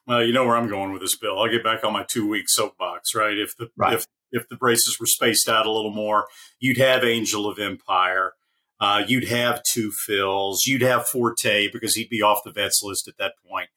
Well, 0.08 0.24
you 0.24 0.34
know 0.34 0.46
where 0.46 0.56
I'm 0.56 0.70
going 0.70 0.92
with 0.92 1.02
this, 1.02 1.16
Bill. 1.16 1.40
I'll 1.40 1.50
get 1.50 1.64
back 1.64 1.84
on 1.84 1.94
my 1.94 2.06
two 2.10 2.28
week 2.28 2.46
soapbox, 2.48 3.14
right? 3.16 3.38
If 3.38 3.56
the 3.58 3.70
right. 3.78 3.94
if 3.94 4.06
if 4.32 4.48
the 4.48 4.58
races 4.62 4.98
were 5.00 5.08
spaced 5.08 5.50
out 5.50 5.66
a 5.66 5.72
little 5.72 5.94
more, 5.94 6.28
you'd 6.60 6.78
have 6.78 7.04
Angel 7.04 7.48
of 7.48 7.60
Empire. 7.60 8.34
Uh, 8.80 9.04
you'd 9.06 9.28
have 9.28 9.62
Two 9.74 9.92
Phils. 10.08 10.60
You'd 10.66 10.82
have 10.84 11.08
Forte 11.08 11.70
because 11.70 11.96
he'd 11.96 12.10
be 12.10 12.22
off 12.22 12.44
the 12.46 12.52
vets 12.52 12.82
list 12.82 13.10
at 13.10 13.18
that 13.18 13.34
point 13.46 13.70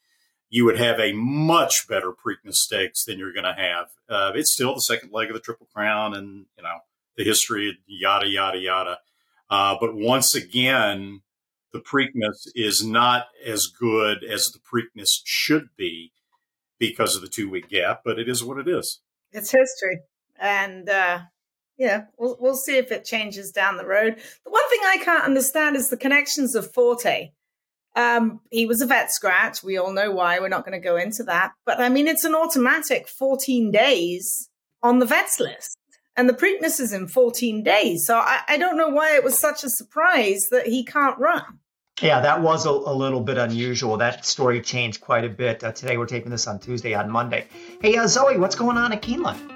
you 0.52 0.66
would 0.66 0.78
have 0.78 1.00
a 1.00 1.14
much 1.14 1.88
better 1.88 2.12
Preakness 2.12 2.56
Stakes 2.56 3.04
than 3.04 3.18
you're 3.18 3.32
going 3.32 3.44
to 3.44 3.54
have. 3.54 3.86
Uh, 4.06 4.32
it's 4.34 4.52
still 4.52 4.74
the 4.74 4.82
second 4.82 5.10
leg 5.10 5.28
of 5.28 5.34
the 5.34 5.40
Triple 5.40 5.66
Crown, 5.74 6.14
and 6.14 6.44
you 6.56 6.62
know 6.62 6.76
the 7.16 7.24
history, 7.24 7.78
yada 7.86 8.28
yada 8.28 8.58
yada. 8.58 8.98
Uh, 9.52 9.76
but 9.80 9.94
once 9.94 10.34
again, 10.34 11.20
the 11.72 11.80
Preakness 11.80 12.48
is 12.54 12.84
not 12.84 13.26
as 13.44 13.66
good 13.66 14.24
as 14.24 14.46
the 14.46 14.58
Preakness 14.58 15.20
should 15.24 15.68
be 15.76 16.12
because 16.78 17.14
of 17.14 17.22
the 17.22 17.28
two 17.28 17.48
week 17.48 17.68
gap. 17.68 18.00
But 18.04 18.18
it 18.18 18.28
is 18.28 18.42
what 18.42 18.58
it 18.58 18.68
is. 18.68 19.00
It's 19.30 19.50
history, 19.50 20.00
and 20.40 20.88
uh, 20.88 21.20
yeah, 21.78 22.04
we'll 22.18 22.36
we'll 22.40 22.56
see 22.56 22.76
if 22.76 22.90
it 22.90 23.04
changes 23.04 23.52
down 23.52 23.76
the 23.76 23.86
road. 23.86 24.16
The 24.44 24.50
one 24.50 24.68
thing 24.68 24.80
I 24.84 24.98
can't 24.98 25.24
understand 25.24 25.76
is 25.76 25.88
the 25.88 25.96
connections 25.96 26.54
of 26.54 26.72
Forte 26.72 27.30
um, 27.94 28.40
he 28.50 28.66
was 28.66 28.80
a 28.80 28.86
vet 28.86 29.12
scratch. 29.12 29.62
We 29.62 29.76
all 29.76 29.92
know 29.92 30.10
why. 30.10 30.38
We're 30.38 30.48
not 30.48 30.64
going 30.64 30.80
to 30.80 30.84
go 30.84 30.96
into 30.96 31.22
that. 31.24 31.52
But 31.66 31.80
I 31.80 31.88
mean, 31.88 32.08
it's 32.08 32.24
an 32.24 32.34
automatic 32.34 33.08
14 33.08 33.70
days 33.70 34.48
on 34.82 34.98
the 34.98 35.06
vets 35.06 35.38
list. 35.38 35.76
And 36.16 36.28
the 36.28 36.34
Preakness 36.34 36.78
is 36.78 36.92
in 36.92 37.08
14 37.08 37.62
days. 37.62 38.06
So 38.06 38.18
I, 38.18 38.40
I 38.48 38.58
don't 38.58 38.76
know 38.76 38.88
why 38.88 39.14
it 39.16 39.24
was 39.24 39.38
such 39.38 39.64
a 39.64 39.70
surprise 39.70 40.48
that 40.50 40.66
he 40.66 40.84
can't 40.84 41.18
run. 41.18 41.42
Yeah, 42.02 42.20
that 42.20 42.42
was 42.42 42.66
a, 42.66 42.70
a, 42.70 42.94
little 42.94 43.20
bit 43.20 43.38
unusual. 43.38 43.96
That 43.96 44.26
story 44.26 44.60
changed 44.60 45.00
quite 45.00 45.24
a 45.24 45.28
bit. 45.28 45.62
Uh, 45.62 45.72
today 45.72 45.96
we're 45.96 46.06
taping 46.06 46.30
this 46.30 46.46
on 46.46 46.58
Tuesday, 46.58 46.94
on 46.94 47.08
Monday. 47.10 47.46
Hey, 47.80 47.96
uh, 47.96 48.06
Zoe, 48.06 48.38
what's 48.38 48.56
going 48.56 48.76
on 48.76 48.92
at 48.92 49.02
Keeneland? 49.02 49.50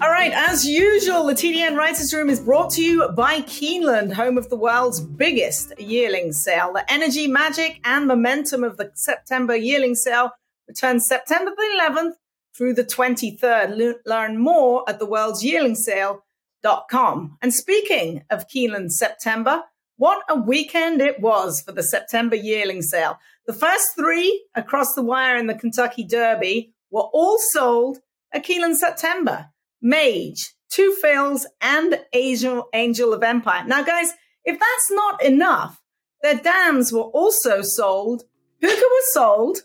All 0.00 0.10
right, 0.10 0.32
as 0.32 0.66
usual, 0.66 1.24
the 1.26 1.34
TDN 1.34 1.76
Writers 1.76 2.12
Room 2.14 2.28
is 2.30 2.40
brought 2.40 2.70
to 2.72 2.82
you 2.82 3.08
by 3.10 3.40
Keeneland, 3.42 4.12
home 4.12 4.38
of 4.38 4.48
the 4.48 4.56
world's 4.56 5.00
biggest 5.00 5.78
yearling 5.78 6.32
sale. 6.32 6.72
The 6.72 6.90
energy, 6.92 7.26
magic, 7.26 7.80
and 7.84 8.06
momentum 8.06 8.64
of 8.64 8.76
the 8.76 8.90
September 8.94 9.56
yearling 9.56 9.94
sale 9.94 10.30
returns 10.68 11.06
September 11.06 11.52
the 11.56 11.80
11th 11.80 12.12
through 12.58 12.74
the 12.74 12.84
23rd. 12.84 13.94
Learn 14.04 14.36
more 14.36 14.84
at 14.88 14.98
the 14.98 15.06
world's 15.06 15.44
yearling 15.44 15.76
sale.com. 15.76 17.38
And 17.40 17.54
speaking 17.54 18.24
of 18.28 18.48
Keeneland 18.48 18.90
September, 18.90 19.62
what 19.96 20.22
a 20.28 20.38
weekend 20.38 21.00
it 21.00 21.20
was 21.20 21.62
for 21.62 21.72
the 21.72 21.82
September 21.82 22.36
yearling 22.36 22.82
sale. 22.82 23.18
The 23.46 23.52
first 23.52 23.86
three 23.96 24.44
across 24.54 24.94
the 24.94 25.02
wire 25.02 25.36
in 25.36 25.46
the 25.46 25.54
Kentucky 25.54 26.04
Derby 26.04 26.74
were 26.90 27.08
all 27.12 27.38
sold 27.52 27.98
at 28.32 28.44
Keeneland 28.44 28.76
September. 28.76 29.46
Mage, 29.80 30.54
Two 30.70 30.94
Phils, 31.02 31.44
and 31.60 32.00
Angel, 32.12 32.68
Angel 32.74 33.14
of 33.14 33.22
Empire. 33.22 33.64
Now, 33.66 33.82
guys, 33.82 34.12
if 34.44 34.58
that's 34.58 34.90
not 34.90 35.22
enough, 35.22 35.80
their 36.22 36.36
dams 36.36 36.92
were 36.92 37.02
also 37.02 37.62
sold. 37.62 38.24
Puca 38.62 38.82
was 38.82 39.14
sold 39.14 39.58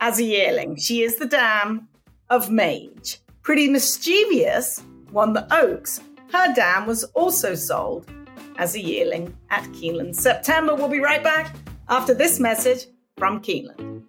as 0.00 0.18
a 0.18 0.24
yearling. 0.24 0.76
She 0.76 1.02
is 1.02 1.16
the 1.16 1.26
dam 1.26 1.88
of 2.32 2.50
Mage. 2.50 3.18
Pretty 3.42 3.68
Mischievous 3.68 4.82
won 5.12 5.34
the 5.34 5.46
Oaks. 5.54 6.00
Her 6.32 6.54
dam 6.54 6.86
was 6.86 7.04
also 7.12 7.54
sold 7.54 8.10
as 8.56 8.74
a 8.74 8.80
yearling 8.80 9.36
at 9.50 9.64
Keeneland. 9.72 10.16
September. 10.16 10.74
We'll 10.74 10.88
be 10.88 10.98
right 10.98 11.22
back 11.22 11.54
after 11.90 12.14
this 12.14 12.40
message 12.40 12.86
from 13.18 13.42
Keeneland. 13.42 14.04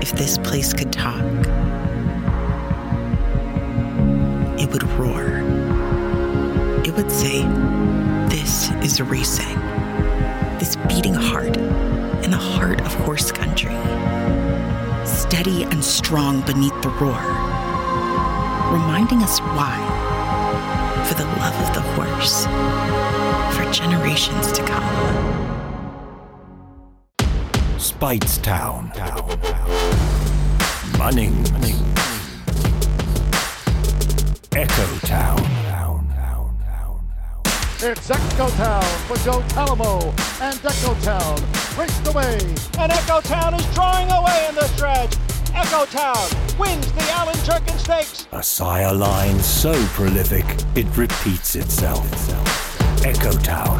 If 0.00 0.12
this 0.12 0.38
place 0.38 0.72
could 0.72 0.92
talk, 0.92 1.24
it 4.56 4.70
would 4.70 4.84
roar. 4.92 5.42
It 6.84 6.94
would 6.94 7.10
say, 7.10 7.42
This 8.28 8.70
is 8.84 9.00
racing. 9.00 9.58
This 10.60 10.76
beating 10.86 11.14
heart 11.14 11.56
in 11.56 12.30
the 12.30 12.36
heart 12.36 12.80
of 12.82 12.94
horse 12.94 13.32
country. 13.32 13.74
Steady 15.28 15.64
and 15.64 15.82
strong 15.84 16.40
beneath 16.42 16.80
the 16.82 16.88
roar, 16.88 17.20
reminding 18.72 19.24
us 19.24 19.40
why. 19.40 19.76
For 21.04 21.14
the 21.14 21.24
love 21.24 21.54
of 21.66 21.74
the 21.74 21.80
horse, 21.94 22.46
for 23.56 23.64
generations 23.72 24.52
to 24.52 24.62
come. 24.64 24.84
Speightstown. 27.76 28.92
Munning. 30.96 31.44
Echo 34.52 34.98
Town. 35.06 35.65
It's 37.78 38.10
Echo 38.10 38.48
Town 38.48 38.82
for 39.06 39.18
Joe 39.18 39.42
Talamo 39.48 40.08
and 40.40 40.58
Echo 40.64 40.94
Town 41.02 41.36
raced 41.78 42.06
away. 42.06 42.38
And 42.78 42.90
Echo 42.90 43.20
Town 43.20 43.52
is 43.52 43.66
drawing 43.74 44.10
away 44.10 44.46
in 44.48 44.54
the 44.54 44.66
stretch. 44.68 45.14
Echo 45.54 45.84
Town 45.84 46.26
wins 46.58 46.90
the 46.92 47.02
Allen 47.10 47.36
Jerkens 47.44 47.80
Stakes. 47.80 48.28
A 48.32 48.42
sire 48.42 48.94
line 48.94 49.38
so 49.40 49.74
prolific 49.88 50.46
it 50.74 50.86
repeats 50.96 51.54
itself. 51.54 52.06
Echo 53.04 53.32
Town. 53.32 53.78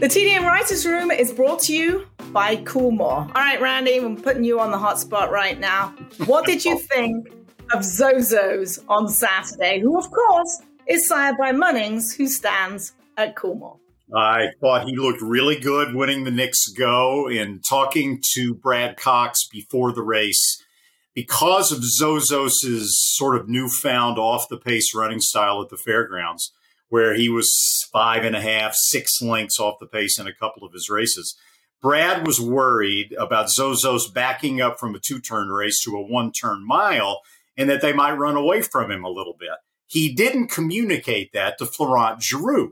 The 0.00 0.08
TDN 0.08 0.46
Writers 0.46 0.86
Room 0.86 1.10
is 1.10 1.30
brought 1.30 1.58
to 1.64 1.76
you 1.76 2.06
by 2.32 2.56
Coolmore. 2.56 3.26
All 3.26 3.32
right, 3.34 3.60
Randy, 3.60 3.98
I'm 3.98 4.16
putting 4.16 4.44
you 4.44 4.60
on 4.60 4.70
the 4.70 4.78
hot 4.78 4.98
spot 4.98 5.30
right 5.30 5.60
now. 5.60 5.94
What 6.24 6.46
did 6.46 6.64
you 6.64 6.78
think 6.94 7.28
of 7.74 7.80
Zozos 7.80 8.78
on 8.88 9.08
Saturday, 9.08 9.80
who, 9.80 9.98
of 9.98 10.08
course, 10.08 10.62
is 10.86 11.08
sired 11.08 11.36
by 11.36 11.50
Munnings, 11.50 12.16
who 12.16 12.28
stands 12.28 12.92
at 13.16 13.34
Coolmore? 13.34 13.78
I 14.14 14.50
thought 14.60 14.86
he 14.86 14.94
looked 14.96 15.20
really 15.20 15.58
good 15.58 15.92
winning 15.92 16.22
the 16.22 16.30
Knicks 16.30 16.68
Go 16.68 17.26
and 17.26 17.64
talking 17.68 18.22
to 18.34 18.54
Brad 18.54 18.96
Cox 18.96 19.48
before 19.48 19.92
the 19.92 20.02
race. 20.02 20.62
Because 21.14 21.72
of 21.72 21.78
Zozos's 21.78 22.96
sort 23.16 23.36
of 23.36 23.48
newfound 23.48 24.18
off 24.18 24.48
the 24.48 24.56
pace 24.56 24.94
running 24.94 25.20
style 25.20 25.60
at 25.60 25.68
the 25.68 25.76
fairgrounds, 25.76 26.52
where 26.90 27.14
he 27.14 27.28
was 27.28 27.88
five 27.92 28.24
and 28.24 28.36
a 28.36 28.40
half, 28.40 28.74
six 28.74 29.20
lengths 29.20 29.58
off 29.58 29.80
the 29.80 29.86
pace 29.86 30.16
in 30.16 30.28
a 30.28 30.34
couple 30.34 30.64
of 30.64 30.72
his 30.72 30.88
races. 30.88 31.36
Brad 31.82 32.24
was 32.24 32.40
worried 32.40 33.12
about 33.18 33.48
Zozos 33.48 34.12
backing 34.12 34.60
up 34.60 34.78
from 34.78 34.94
a 34.94 35.00
two 35.00 35.20
turn 35.20 35.48
race 35.48 35.82
to 35.84 35.96
a 35.96 36.00
one 36.00 36.30
turn 36.30 36.64
mile 36.64 37.20
and 37.56 37.68
that 37.70 37.80
they 37.80 37.92
might 37.92 38.12
run 38.12 38.36
away 38.36 38.62
from 38.62 38.90
him 38.90 39.04
a 39.04 39.10
little 39.10 39.36
bit. 39.38 39.50
He 39.86 40.14
didn't 40.14 40.48
communicate 40.48 41.32
that 41.32 41.58
to 41.58 41.66
Florent 41.66 42.20
Geroux. 42.20 42.70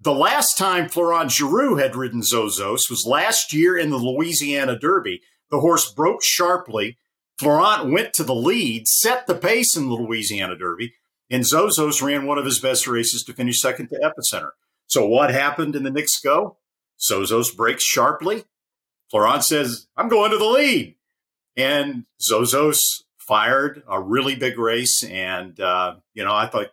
The 0.00 0.12
last 0.12 0.58
time 0.58 0.88
Florent 0.88 1.30
Geroux 1.30 1.80
had 1.80 1.94
ridden 1.94 2.22
Zozos 2.22 2.90
was 2.90 3.06
last 3.06 3.52
year 3.52 3.78
in 3.78 3.90
the 3.90 3.98
Louisiana 3.98 4.78
Derby. 4.78 5.22
The 5.50 5.60
horse 5.60 5.92
broke 5.92 6.22
sharply. 6.22 6.98
Florent 7.38 7.92
went 7.92 8.12
to 8.14 8.24
the 8.24 8.34
lead, 8.34 8.88
set 8.88 9.26
the 9.26 9.34
pace 9.34 9.76
in 9.76 9.88
the 9.88 9.94
Louisiana 9.94 10.56
Derby, 10.56 10.94
and 11.30 11.44
Zozos 11.44 12.02
ran 12.02 12.26
one 12.26 12.38
of 12.38 12.44
his 12.44 12.58
best 12.58 12.86
races 12.86 13.22
to 13.24 13.32
finish 13.32 13.60
second 13.60 13.88
to 13.88 13.98
Epicenter. 13.98 14.50
So 14.86 15.06
what 15.06 15.30
happened 15.30 15.74
in 15.74 15.84
the 15.84 15.90
Knicks 15.90 16.20
Go? 16.20 16.58
Zozos 17.00 17.56
breaks 17.56 17.84
sharply. 17.84 18.44
Florent 19.10 19.44
says, 19.44 19.86
I'm 19.96 20.08
going 20.08 20.30
to 20.32 20.38
the 20.38 20.44
lead. 20.44 20.96
And 21.56 22.04
Zozos 22.20 22.78
fired 23.26 23.82
a 23.88 24.00
really 24.00 24.34
big 24.34 24.58
race. 24.58 25.02
And, 25.04 25.58
uh, 25.60 25.96
you 26.14 26.24
know, 26.24 26.34
I 26.34 26.46
thought, 26.46 26.66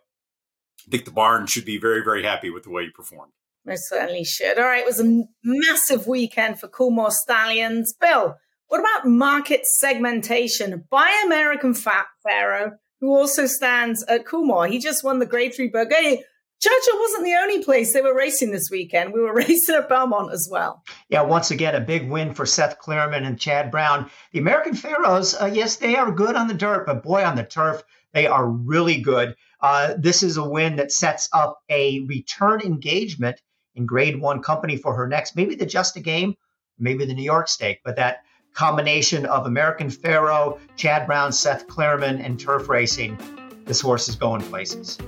I 0.86 0.90
think 0.90 1.04
the 1.04 1.10
barn 1.10 1.46
should 1.46 1.64
be 1.64 1.78
very, 1.78 2.02
very 2.02 2.22
happy 2.22 2.50
with 2.50 2.64
the 2.64 2.70
way 2.70 2.84
he 2.84 2.90
performed. 2.90 3.32
Most 3.64 3.88
certainly 3.88 4.24
should. 4.24 4.58
All 4.58 4.64
right, 4.64 4.82
it 4.82 4.86
was 4.86 5.00
a 5.00 5.22
massive 5.44 6.06
weekend 6.06 6.58
for 6.58 6.68
Coolmore 6.68 7.12
Stallions. 7.12 7.94
Bill, 8.00 8.36
what 8.68 8.80
about 8.80 9.06
market 9.06 9.66
segmentation? 9.66 10.84
Buy 10.90 11.22
American 11.26 11.74
Fat 11.74 12.06
Pharaoh, 12.22 12.72
who 13.00 13.14
also 13.14 13.46
stands 13.46 14.04
at 14.08 14.24
Coolmore. 14.24 14.70
He 14.70 14.78
just 14.78 15.04
won 15.04 15.18
the 15.18 15.26
Grade 15.26 15.54
3 15.54 15.68
Burgundy. 15.68 16.24
Churchill 16.60 17.00
wasn't 17.00 17.24
the 17.24 17.38
only 17.40 17.64
place 17.64 17.94
they 17.94 18.02
were 18.02 18.14
racing 18.14 18.50
this 18.50 18.68
weekend. 18.70 19.14
We 19.14 19.20
were 19.20 19.32
racing 19.34 19.76
at 19.76 19.88
Belmont 19.88 20.32
as 20.32 20.46
well. 20.50 20.84
Yeah, 21.08 21.22
once 21.22 21.50
again, 21.50 21.74
a 21.74 21.80
big 21.80 22.10
win 22.10 22.34
for 22.34 22.44
Seth 22.44 22.78
Klarman 22.78 23.26
and 23.26 23.40
Chad 23.40 23.70
Brown. 23.70 24.10
The 24.32 24.40
American 24.40 24.74
Pharoahs, 24.74 25.40
uh, 25.40 25.46
yes, 25.46 25.76
they 25.76 25.96
are 25.96 26.12
good 26.12 26.36
on 26.36 26.48
the 26.48 26.54
dirt, 26.54 26.84
but 26.84 27.02
boy, 27.02 27.24
on 27.24 27.36
the 27.36 27.44
turf, 27.44 27.82
they 28.12 28.26
are 28.26 28.46
really 28.46 29.00
good. 29.00 29.36
Uh, 29.62 29.94
this 29.96 30.22
is 30.22 30.36
a 30.36 30.48
win 30.48 30.76
that 30.76 30.92
sets 30.92 31.28
up 31.32 31.62
a 31.70 32.00
return 32.00 32.60
engagement 32.60 33.40
in 33.74 33.86
Grade 33.86 34.20
One 34.20 34.42
company 34.42 34.76
for 34.76 34.94
her 34.94 35.06
next, 35.06 35.36
maybe 35.36 35.54
the 35.54 35.66
Just 35.66 35.96
a 35.96 36.00
Game, 36.00 36.34
maybe 36.78 37.06
the 37.06 37.14
New 37.14 37.22
York 37.22 37.48
Stake, 37.48 37.80
but 37.84 37.96
that 37.96 38.18
combination 38.52 39.24
of 39.26 39.46
American 39.46 39.88
Pharoah, 39.88 40.58
Chad 40.76 41.06
Brown, 41.06 41.32
Seth 41.32 41.68
Klarman, 41.68 42.22
and 42.22 42.38
turf 42.38 42.68
racing, 42.68 43.18
this 43.64 43.80
horse 43.80 44.08
is 44.08 44.16
going 44.16 44.42
places. 44.42 44.98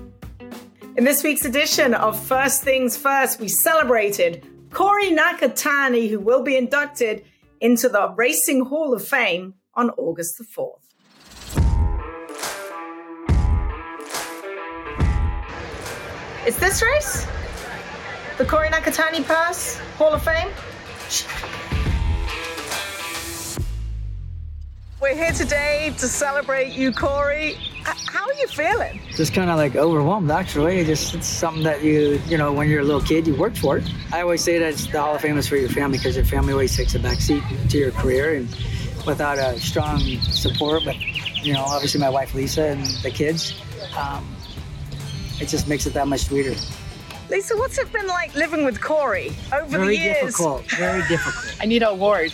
In 0.95 1.05
this 1.05 1.23
week's 1.23 1.47
edition 1.47 1.95
of 1.95 2.23
First 2.23 2.63
Things 2.63 2.99
First, 2.99 3.41
we 3.41 3.49
celebrated 3.49 4.47
Corey 4.71 5.11
Nakatani, 5.11 6.11
who 6.11 6.21
will 6.21 6.43
be 6.43 6.55
inducted 6.55 7.25
into 7.63 7.89
the 7.89 8.11
Racing 8.11 8.67
Hall 8.67 8.93
of 8.93 9.03
Fame 9.03 9.55
on 9.73 9.89
August 9.97 10.37
the 10.37 10.45
4th. 10.45 10.83
Is 16.47 16.59
this 16.59 16.83
race? 16.83 17.27
The 18.37 18.45
Corey 18.45 18.69
Nakatani 18.69 19.27
Pass 19.27 19.79
Hall 19.97 20.13
of 20.13 20.23
Fame? 20.23 20.51
We're 25.03 25.17
here 25.17 25.33
today 25.33 25.93
to 25.99 26.07
celebrate 26.07 26.75
you, 26.75 26.93
Corey. 26.93 27.55
How 27.83 28.25
are 28.25 28.35
you 28.35 28.47
feeling? 28.47 29.01
Just 29.17 29.35
kind 29.35 29.51
of 29.51 29.57
like 29.57 29.75
overwhelmed, 29.75 30.31
actually. 30.31 30.85
Just 30.85 31.13
it's 31.17 31.27
something 31.27 31.65
that 31.65 31.83
you, 31.83 32.23
you 32.29 32.39
know, 32.39 32.53
when 32.53 32.69
you're 32.69 32.83
a 32.83 32.85
little 32.85 33.01
kid, 33.01 33.27
you 33.27 33.35
work 33.35 33.57
for 33.57 33.79
it. 33.79 33.91
I 34.13 34.21
always 34.21 34.45
say 34.45 34.61
that 34.61 34.77
the 34.77 35.01
Hall 35.01 35.17
of 35.17 35.21
Fame 35.21 35.37
is 35.39 35.49
for 35.49 35.57
your 35.57 35.71
family 35.71 35.99
because 35.99 36.15
your 36.15 36.25
family 36.25 36.53
always 36.53 36.77
takes 36.77 36.95
a 36.95 37.01
backseat 37.01 37.43
to 37.71 37.79
your 37.79 37.91
career, 37.91 38.37
and 38.37 38.49
without 39.05 39.39
a 39.39 39.59
strong 39.59 39.99
support, 40.21 40.83
but 40.85 40.95
you 41.45 41.53
know, 41.53 41.65
obviously 41.65 41.99
my 41.99 42.09
wife 42.09 42.33
Lisa 42.33 42.67
and 42.67 42.87
the 43.03 43.11
kids, 43.11 43.61
um, 43.99 44.25
it 45.41 45.49
just 45.49 45.67
makes 45.67 45.85
it 45.85 45.95
that 45.95 46.07
much 46.07 46.21
sweeter. 46.27 46.55
Lisa, 47.33 47.57
what's 47.57 47.79
it 47.79 47.91
been 47.91 48.07
like 48.07 48.35
living 48.35 48.63
with 48.63 48.79
Corey 48.83 49.33
over 49.55 49.79
Very 49.79 49.97
the 49.97 50.03
years? 50.03 50.17
Very 50.17 50.27
difficult. 50.27 50.71
Very 50.73 51.09
difficult. 51.09 51.57
I 51.63 51.65
need 51.65 51.83
an 51.83 51.89
award. 51.89 52.31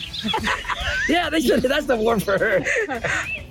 yeah, 1.08 1.30
they 1.30 1.40
should, 1.40 1.62
that's 1.62 1.86
the 1.86 1.94
award 1.94 2.20
for 2.20 2.36
her. 2.36 2.64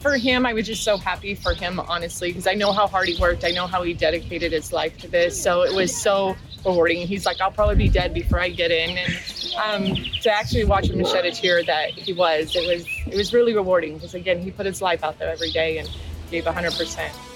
for 0.02 0.18
him, 0.18 0.46
I 0.46 0.52
was 0.52 0.68
just 0.68 0.84
so 0.84 0.98
happy 0.98 1.36
for 1.36 1.54
him, 1.54 1.80
honestly, 1.80 2.32
because 2.32 2.48
I 2.48 2.54
know 2.54 2.74
how 2.74 2.86
hard 2.86 3.08
he 3.08 3.18
worked. 3.18 3.46
I 3.46 3.52
know 3.52 3.66
how 3.66 3.82
he 3.84 3.94
dedicated 3.94 4.52
his 4.52 4.74
life 4.74 4.98
to 4.98 5.08
this. 5.08 5.42
So 5.42 5.62
it 5.62 5.74
was 5.74 5.96
so 5.96 6.36
rewarding. 6.66 7.08
He's 7.08 7.26
like, 7.26 7.40
I'll 7.40 7.50
probably 7.50 7.76
be 7.76 7.88
dead 7.88 8.14
before 8.14 8.42
I 8.42 8.50
get 8.50 8.70
in. 8.70 8.98
And 8.98 9.16
um, 9.56 9.96
to 10.24 10.30
actually 10.30 10.66
watch 10.66 10.90
him 10.90 11.02
shed 11.06 11.26
a 11.26 11.32
tear 11.32 11.64
that 11.64 11.92
he 11.92 12.12
was, 12.12 12.58
it 12.58 12.68
was 12.68 12.86
it 13.08 13.16
was 13.16 13.32
really 13.32 13.56
rewarding 13.56 13.94
because 13.94 14.16
again, 14.16 14.42
he 14.42 14.52
put 14.52 14.66
his 14.66 14.82
life 14.82 15.02
out 15.02 15.18
there 15.18 15.30
every 15.30 15.52
day 15.52 15.78
and 15.78 15.90
gave 16.30 16.44
100%. 16.44 17.27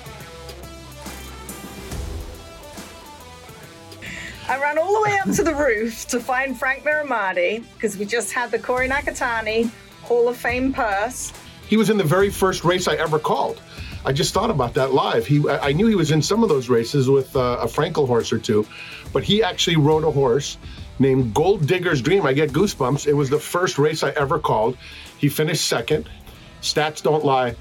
I 4.48 4.60
ran 4.60 4.78
all 4.78 4.94
the 4.94 5.02
way 5.02 5.18
up 5.20 5.32
to 5.36 5.44
the 5.44 5.54
roof 5.54 6.08
to 6.08 6.20
find 6.20 6.58
Frank 6.58 6.84
Mirahmadi 6.84 7.64
because 7.74 7.98
we 7.98 8.06
just 8.06 8.34
had 8.34 8.52
the 8.52 8.60
Corey 8.60 8.90
Nakatani 8.90 9.70
Hall 10.02 10.28
of 10.28 10.36
Fame 10.36 10.74
purse. 10.74 11.32
He 11.68 11.78
was 11.78 11.90
in 11.90 11.98
the 11.98 12.04
very 12.04 12.30
first 12.30 12.64
race 12.64 12.88
I 12.88 12.96
ever 12.96 13.20
called. 13.20 13.62
I 14.04 14.12
just 14.12 14.34
thought 14.34 14.50
about 14.50 14.74
that 14.74 14.94
live. 14.94 15.28
He, 15.28 15.48
I 15.48 15.72
knew 15.74 15.86
he 15.86 15.96
was 15.96 16.12
in 16.12 16.22
some 16.22 16.42
of 16.42 16.50
those 16.50 16.70
races 16.70 17.08
with 17.08 17.36
uh, 17.36 17.60
a 17.62 17.68
Frankel 17.68 18.08
horse 18.08 18.34
or 18.34 18.40
two, 18.40 18.66
but 19.14 19.24
he 19.24 19.44
actually 19.44 19.78
rode 19.78 20.04
a 20.04 20.12
horse 20.12 20.58
named 20.98 21.34
Gold 21.34 21.68
Digger's 21.68 22.02
Dream. 22.02 22.26
I 22.26 22.34
get 22.34 22.50
goosebumps. 22.50 23.06
It 23.08 23.14
was 23.14 23.30
the 23.30 23.40
first 23.40 23.78
race 23.78 24.04
I 24.04 24.10
ever 24.12 24.40
called. 24.40 24.76
He 25.20 25.30
finished 25.30 25.68
second. 25.68 26.10
Stats 26.62 27.02
don't 27.02 27.24
lie. 27.24 27.56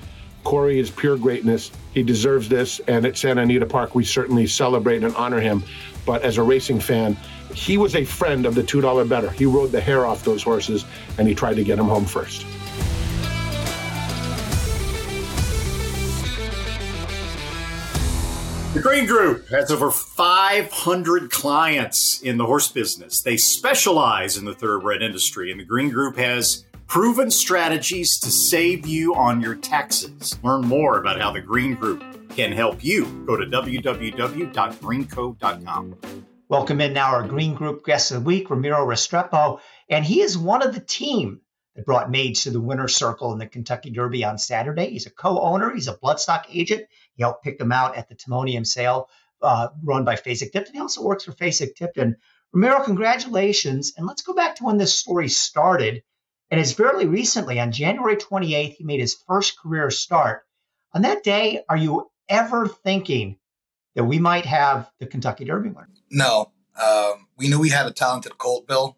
Corey 0.45 0.79
is 0.79 0.91
pure 0.91 1.19
greatness. 1.19 1.71
He 1.93 2.03
deserves 2.03 2.49
this. 2.49 2.81
And 2.81 3.05
at 3.07 3.17
Santa 3.17 3.43
Anita 3.43 3.67
Park, 3.67 3.95
we 3.95 4.05
certainly 4.05 4.47
celebrate 4.47 5.03
and 5.03 5.15
honor 5.17 5.41
him. 5.41 5.63
But 6.07 6.23
as 6.23 6.39
a 6.39 6.43
racing 6.43 6.81
fan, 6.81 7.17
he 7.55 7.77
was 7.77 7.95
a 7.97 8.05
friend 8.05 8.47
of 8.47 8.55
the 8.55 8.63
$2 8.63 9.09
better. 9.09 9.31
He 9.31 9.47
rode 9.47 9.73
the 9.73 9.81
hair 9.81 10.07
off 10.07 10.25
those 10.25 10.43
horses 10.43 10.85
and 11.19 11.27
he 11.27 11.35
tried 11.35 11.57
to 11.57 11.65
get 11.65 11.79
him 11.79 11.87
home 11.87 12.05
first. 12.05 12.47
The 18.73 18.81
Green 18.81 19.05
Group 19.05 19.49
has 19.49 19.73
over 19.73 19.91
500 19.91 21.33
clients 21.33 22.21
in 22.23 22.39
the 22.39 22.47
horse 22.47 22.69
business. 22.69 23.21
They 23.21 23.37
specialize 23.37 24.37
in 24.37 24.45
the 24.45 24.55
thoroughbred 24.55 25.03
industry, 25.03 25.51
and 25.51 25.59
the 25.59 25.65
Green 25.65 25.89
Group 25.89 26.17
has 26.17 26.65
proven 26.91 27.31
strategies 27.31 28.19
to 28.19 28.31
save 28.33 28.85
you 28.85 29.15
on 29.15 29.41
your 29.41 29.55
taxes. 29.55 30.37
Learn 30.43 30.63
more 30.63 30.99
about 30.99 31.21
how 31.21 31.31
the 31.31 31.41
Green 31.41 31.77
Group 31.77 32.03
can 32.31 32.51
help 32.51 32.83
you. 32.83 33.05
Go 33.29 33.37
to 33.37 33.47
www.greenco.com. 33.47 35.97
Welcome 36.49 36.81
in 36.81 36.93
now 36.93 37.13
our 37.13 37.29
Green 37.29 37.55
Group 37.55 37.85
guest 37.85 38.11
of 38.11 38.17
the 38.17 38.25
week, 38.27 38.51
Ramiro 38.51 38.85
Restrepo, 38.85 39.61
and 39.89 40.05
he 40.05 40.21
is 40.21 40.37
one 40.37 40.67
of 40.67 40.75
the 40.75 40.81
team 40.81 41.43
that 41.77 41.87
brought 41.87 42.11
Mage 42.11 42.43
to 42.43 42.51
the 42.51 42.61
winner's 42.61 42.97
circle 42.97 43.33
in 43.33 43.39
the 43.39 43.47
Kentucky 43.47 43.91
Derby 43.91 44.25
on 44.25 44.37
Saturday. 44.37 44.91
He's 44.91 45.07
a 45.07 45.11
co-owner. 45.11 45.73
He's 45.73 45.87
a 45.87 45.97
bloodstock 45.97 46.47
agent. 46.53 46.87
He 47.15 47.23
helped 47.23 47.45
pick 47.45 47.61
them 47.61 47.71
out 47.71 47.97
at 47.97 48.09
the 48.09 48.17
Timonium 48.17 48.67
sale 48.67 49.09
uh, 49.43 49.69
run 49.85 50.05
by 50.05 50.17
Fasig-Tipton. 50.17 50.75
He 50.75 50.81
also 50.81 51.05
works 51.05 51.23
for 51.23 51.31
Fasig-Tipton. 51.31 52.17
Ramiro, 52.53 52.83
congratulations. 52.83 53.93
And 53.97 54.09
let's 54.09 54.23
go 54.23 54.35
back 54.35 54.57
to 54.57 54.65
when 54.65 54.77
this 54.77 54.93
story 54.93 55.29
started 55.29 56.03
and 56.51 56.61
it's 56.61 56.73
fairly 56.73 57.07
recently, 57.07 57.61
on 57.61 57.71
January 57.71 58.17
28th, 58.17 58.75
he 58.75 58.85
made 58.85 59.01
his 59.01 59.15
first 59.15 59.59
career 59.59 59.91
start. 59.91 60.45
On 60.93 61.03
that 61.03 61.23
day, 61.23 61.63
are 61.69 61.77
you 61.77 62.11
ever 62.29 62.67
thinking 62.67 63.37
that 63.95 64.05
we 64.05 64.19
might 64.19 64.47
have 64.47 64.91
the 64.99 65.07
Kentucky 65.07 65.45
Derby 65.45 65.69
winner? 65.69 65.89
No. 66.11 66.51
Um, 66.81 67.29
we 67.37 67.49
knew 67.49 67.61
we 67.61 67.71
had 67.71 67.87
a 67.87 67.93
talented 67.93 68.37
colt, 68.39 68.67
Bill. 68.67 68.97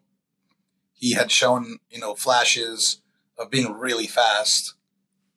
He 0.93 1.13
had 1.13 1.31
shown, 1.31 1.77
you 1.91 1.99
know, 1.99 2.15
flashes 2.15 3.01
of 3.37 3.51
being 3.51 3.71
really 3.73 4.07
fast 4.07 4.73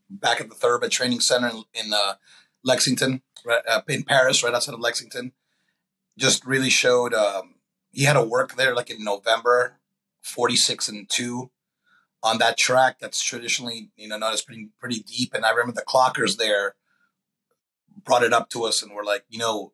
back 0.09 0.41
at 0.41 0.49
the 0.49 0.55
Thoroughbred 0.55 0.93
Training 0.93 1.21
Center 1.21 1.49
in, 1.49 1.65
in 1.75 1.93
uh, 1.93 2.15
Lexington, 2.65 3.23
right, 3.45 3.63
uh, 3.69 3.83
in 3.89 4.05
Paris, 4.05 4.43
right 4.43 4.55
outside 4.55 4.75
of 4.75 4.81
Lexington. 4.81 5.33
Just 6.17 6.47
really 6.47 6.71
showed 6.71 7.13
um, 7.13 7.57
he 7.91 8.05
had 8.05 8.17
a 8.17 8.25
work 8.25 8.55
there 8.55 8.75
like 8.75 8.89
in 8.89 9.05
November, 9.05 9.79
46 10.23 10.89
and 10.89 11.11
2 11.11 11.51
on 12.23 12.39
that 12.39 12.59
track 12.59 12.99
that's 12.99 13.23
traditionally 13.23 13.91
you 13.97 14.09
know 14.09 14.19
known 14.19 14.33
as 14.33 14.43
pretty 14.43 14.69
pretty 14.79 15.01
deep. 15.01 15.35
And 15.35 15.45
I 15.45 15.51
remember 15.51 15.73
the 15.73 15.83
clockers 15.83 16.37
there 16.37 16.75
brought 18.05 18.23
it 18.23 18.33
up 18.33 18.49
to 18.51 18.65
us 18.65 18.83
and 18.83 18.93
were 18.93 19.05
like, 19.05 19.25
you 19.29 19.39
know, 19.39 19.73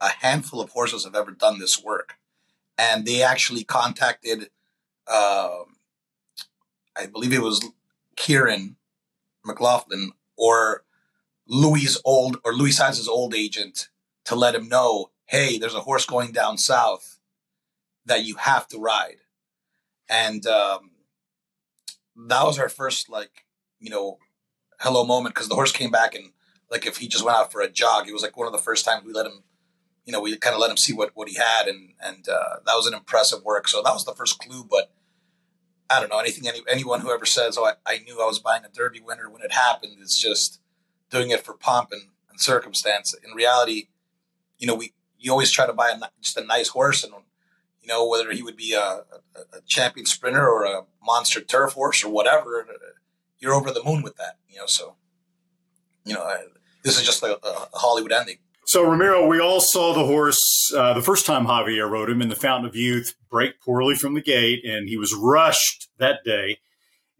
a 0.00 0.08
handful 0.08 0.60
of 0.60 0.70
horses 0.70 1.04
have 1.04 1.14
ever 1.14 1.30
done 1.30 1.58
this 1.58 1.82
work, 1.82 2.14
and 2.78 3.06
they 3.06 3.22
actually 3.22 3.64
contacted, 3.64 4.50
uh, 5.06 5.60
I 6.96 7.06
believe 7.06 7.32
it 7.32 7.42
was 7.42 7.64
Kiaran 8.16 8.76
McLaughlin 9.44 10.12
or 10.36 10.84
Louis' 11.46 12.00
old 12.04 12.38
or 12.44 12.54
Louis 12.54 12.72
Saez's 12.72 13.08
old 13.08 13.34
agent 13.34 13.88
to 14.24 14.34
let 14.36 14.54
him 14.54 14.68
know, 14.68 15.10
hey, 15.26 15.58
there's 15.58 15.74
a 15.74 15.80
horse 15.80 16.06
going 16.06 16.32
down 16.32 16.58
south 16.58 17.18
that 18.06 18.24
you 18.24 18.36
have 18.36 18.68
to 18.68 18.78
ride. 18.78 19.18
And 20.08 20.46
um, 20.46 20.89
that 22.16 22.44
was 22.44 22.58
our 22.58 22.68
first 22.68 23.08
like 23.08 23.44
you 23.78 23.90
know 23.90 24.18
hello 24.80 25.04
moment 25.04 25.34
because 25.34 25.48
the 25.48 25.54
horse 25.54 25.72
came 25.72 25.90
back 25.90 26.14
and 26.14 26.32
like 26.70 26.86
if 26.86 26.98
he 26.98 27.08
just 27.08 27.24
went 27.24 27.36
out 27.36 27.52
for 27.52 27.60
a 27.60 27.68
jog, 27.68 28.08
it 28.08 28.12
was 28.12 28.22
like 28.22 28.36
one 28.36 28.46
of 28.46 28.52
the 28.52 28.58
first 28.58 28.84
times 28.84 29.04
we 29.04 29.12
let 29.12 29.26
him, 29.26 29.42
you 30.04 30.12
know, 30.12 30.20
we 30.20 30.36
kind 30.36 30.54
of 30.54 30.60
let 30.60 30.70
him 30.70 30.76
see 30.76 30.92
what 30.92 31.10
what 31.14 31.28
he 31.28 31.34
had, 31.34 31.66
and 31.66 31.94
and 32.00 32.28
uh, 32.28 32.56
that 32.64 32.74
was 32.74 32.86
an 32.86 32.94
impressive 32.94 33.42
work. 33.42 33.68
So 33.68 33.82
that 33.82 33.92
was 33.92 34.04
the 34.04 34.14
first 34.14 34.38
clue. 34.38 34.64
But 34.64 34.92
I 35.90 36.00
don't 36.00 36.10
know 36.10 36.20
anything. 36.20 36.48
Any, 36.48 36.60
anyone 36.68 37.00
who 37.00 37.10
ever 37.10 37.26
says, 37.26 37.58
"Oh, 37.58 37.66
I, 37.66 37.74
I 37.86 37.98
knew 37.98 38.22
I 38.22 38.26
was 38.26 38.38
buying 38.38 38.64
a 38.64 38.68
Derby 38.68 39.00
winner 39.00 39.28
when 39.28 39.42
it 39.42 39.52
happened," 39.52 39.96
is 40.00 40.18
just 40.18 40.60
doing 41.10 41.30
it 41.30 41.44
for 41.44 41.54
pomp 41.54 41.90
and, 41.90 42.02
and 42.30 42.40
circumstance. 42.40 43.14
In 43.24 43.34
reality, 43.34 43.88
you 44.58 44.66
know, 44.66 44.76
we 44.76 44.94
you 45.18 45.32
always 45.32 45.50
try 45.50 45.66
to 45.66 45.72
buy 45.72 45.90
a, 45.90 45.98
just 46.22 46.36
a 46.36 46.44
nice 46.44 46.68
horse, 46.68 47.02
and 47.02 47.12
you 47.82 47.88
know, 47.88 48.06
whether 48.06 48.30
he 48.30 48.42
would 48.42 48.56
be 48.56 48.72
a, 48.72 48.80
a, 48.80 49.04
a, 49.52 49.60
champion 49.66 50.06
sprinter 50.06 50.46
or 50.46 50.64
a 50.64 50.84
monster 51.02 51.40
turf 51.40 51.72
horse 51.72 52.04
or 52.04 52.10
whatever, 52.10 52.66
you're 53.38 53.54
over 53.54 53.70
the 53.70 53.82
moon 53.82 54.02
with 54.02 54.16
that, 54.16 54.36
you 54.48 54.58
know. 54.58 54.66
So, 54.66 54.96
you 56.04 56.14
know, 56.14 56.22
I, 56.22 56.44
this 56.82 56.98
is 56.98 57.04
just 57.04 57.22
a, 57.22 57.38
a, 57.44 57.68
Hollywood 57.74 58.12
ending. 58.12 58.38
So, 58.66 58.84
Ramiro, 58.88 59.26
we 59.26 59.40
all 59.40 59.60
saw 59.60 59.94
the 59.94 60.04
horse 60.04 60.72
uh, 60.76 60.92
the 60.94 61.02
first 61.02 61.26
time 61.26 61.46
Javier 61.46 61.90
rode 61.90 62.10
him 62.10 62.22
in 62.22 62.28
the 62.28 62.36
Fountain 62.36 62.68
of 62.68 62.76
Youth 62.76 63.14
break 63.30 63.60
poorly 63.60 63.94
from 63.94 64.14
the 64.14 64.20
gate, 64.20 64.64
and 64.64 64.88
he 64.88 64.96
was 64.96 65.14
rushed 65.14 65.88
that 65.98 66.22
day. 66.24 66.58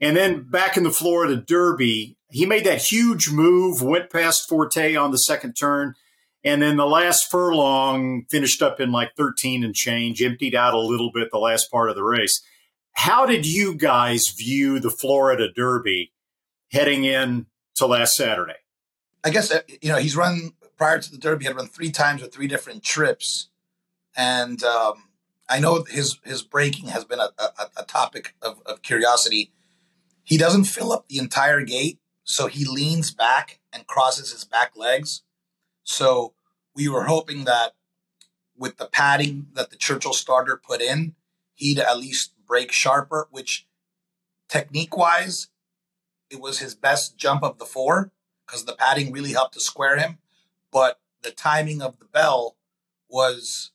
And 0.01 0.16
then 0.16 0.49
back 0.49 0.77
in 0.77 0.85
the 0.85 0.90
Florida 0.90 1.37
Derby, 1.37 2.16
he 2.31 2.46
made 2.46 2.64
that 2.64 2.83
huge 2.83 3.31
move, 3.31 3.83
went 3.83 4.11
past 4.11 4.49
Forte 4.49 4.94
on 4.94 5.11
the 5.11 5.18
second 5.18 5.55
turn 5.55 5.94
and 6.42 6.62
then 6.62 6.76
the 6.76 6.87
last 6.87 7.31
furlong 7.31 8.24
finished 8.31 8.62
up 8.62 8.81
in 8.81 8.92
like 8.92 9.14
13 9.16 9.62
and 9.62 9.74
change, 9.74 10.22
emptied 10.22 10.55
out 10.55 10.74
a 10.74 10.79
little 10.79 11.11
bit 11.12 11.29
the 11.31 11.38
last 11.38 11.70
part 11.70 11.90
of 11.90 11.96
the 11.96 12.05
race. 12.05 12.42
How 12.92 13.26
did 13.26 13.46
you 13.46 13.74
guys 13.74 14.22
view 14.37 14.81
the 14.81 14.90
Florida 14.90 15.48
Derby 15.53 16.12
heading 16.72 17.05
in 17.05 17.46
to 17.76 17.87
last 17.87 18.16
Saturday? 18.16 18.55
I 19.22 19.31
guess, 19.31 19.50
uh, 19.50 19.61
you 19.83 19.90
know, 19.90 19.98
he's 19.98 20.16
run 20.16 20.53
prior 20.76 20.98
to 20.98 21.11
the 21.11 21.18
Derby, 21.18 21.44
He 21.44 21.48
had 21.48 21.57
run 21.57 21.66
three 21.66 21.90
times 21.90 22.22
with 22.22 22.33
three 22.33 22.48
different 22.48 22.83
trips. 22.83 23.50
And 24.16 24.62
um, 24.64 25.11
I 25.48 25.61
know 25.61 25.85
his, 25.85 26.18
his 26.24 26.42
breaking 26.42 26.88
has 26.88 27.05
been 27.05 27.20
a, 27.20 27.31
a, 27.38 27.66
a 27.76 27.85
topic 27.85 28.35
of, 28.40 28.62
of 28.64 28.81
curiosity. 28.81 29.53
He 30.24 30.38
doesn't 30.38 30.64
fill 30.64 30.90
up 30.90 31.07
the 31.09 31.18
entire 31.18 31.62
gate, 31.62 31.98
so 32.24 32.46
he 32.46 32.64
leans 32.64 33.12
back 33.12 33.61
and 33.72 33.87
crosses 33.87 34.33
his 34.33 34.44
back 34.44 34.72
legs 34.74 35.22
so 35.85 36.35
we 36.75 36.88
were 36.88 37.05
hoping 37.05 37.45
that 37.45 37.75
with 38.57 38.77
the 38.77 38.87
padding 38.87 39.47
that 39.55 39.71
the 39.71 39.77
Churchill 39.77 40.12
starter 40.12 40.57
put 40.57 40.81
in, 40.81 41.14
he'd 41.55 41.79
at 41.79 41.99
least 41.99 42.35
break 42.47 42.73
sharper, 42.73 43.29
which 43.31 43.66
technique 44.49 44.97
wise, 44.97 45.49
it 46.31 46.40
was 46.40 46.59
his 46.59 46.75
best 46.75 47.16
jump 47.16 47.43
of 47.43 47.59
the 47.59 47.64
four 47.64 48.12
because 48.47 48.64
the 48.64 48.75
padding 48.75 49.12
really 49.12 49.33
helped 49.33 49.55
to 49.55 49.61
square 49.61 49.97
him. 49.97 50.19
But 50.71 51.01
the 51.23 51.31
timing 51.31 51.81
of 51.83 51.99
the 51.99 52.05
bell 52.05 52.57
was, 53.09 53.73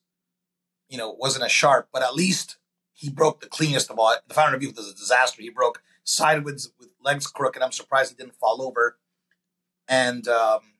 you 0.88 0.98
know, 0.98 1.12
wasn't 1.12 1.46
as 1.46 1.52
sharp, 1.52 1.89
but 1.91 2.04
at 2.04 2.15
least 2.15 2.58
he 2.94 3.10
broke 3.10 3.41
the 3.41 3.48
cleanest 3.48 3.89
of 3.89 4.00
all. 4.00 4.15
The 4.28 4.34
final 4.34 4.54
review 4.54 4.72
was 4.76 4.89
a 4.89 4.96
disaster. 4.96 5.41
He 5.41 5.50
broke 5.50 5.82
sideways 6.04 6.72
with 6.80 6.89
legs 7.04 7.28
crooked. 7.28 7.62
I'm 7.62 7.72
surprised 7.72 8.12
he 8.12 8.15
didn't 8.15 8.39
fall 8.39 8.62
over. 8.62 8.98
And, 9.88 10.28
um, 10.28 10.75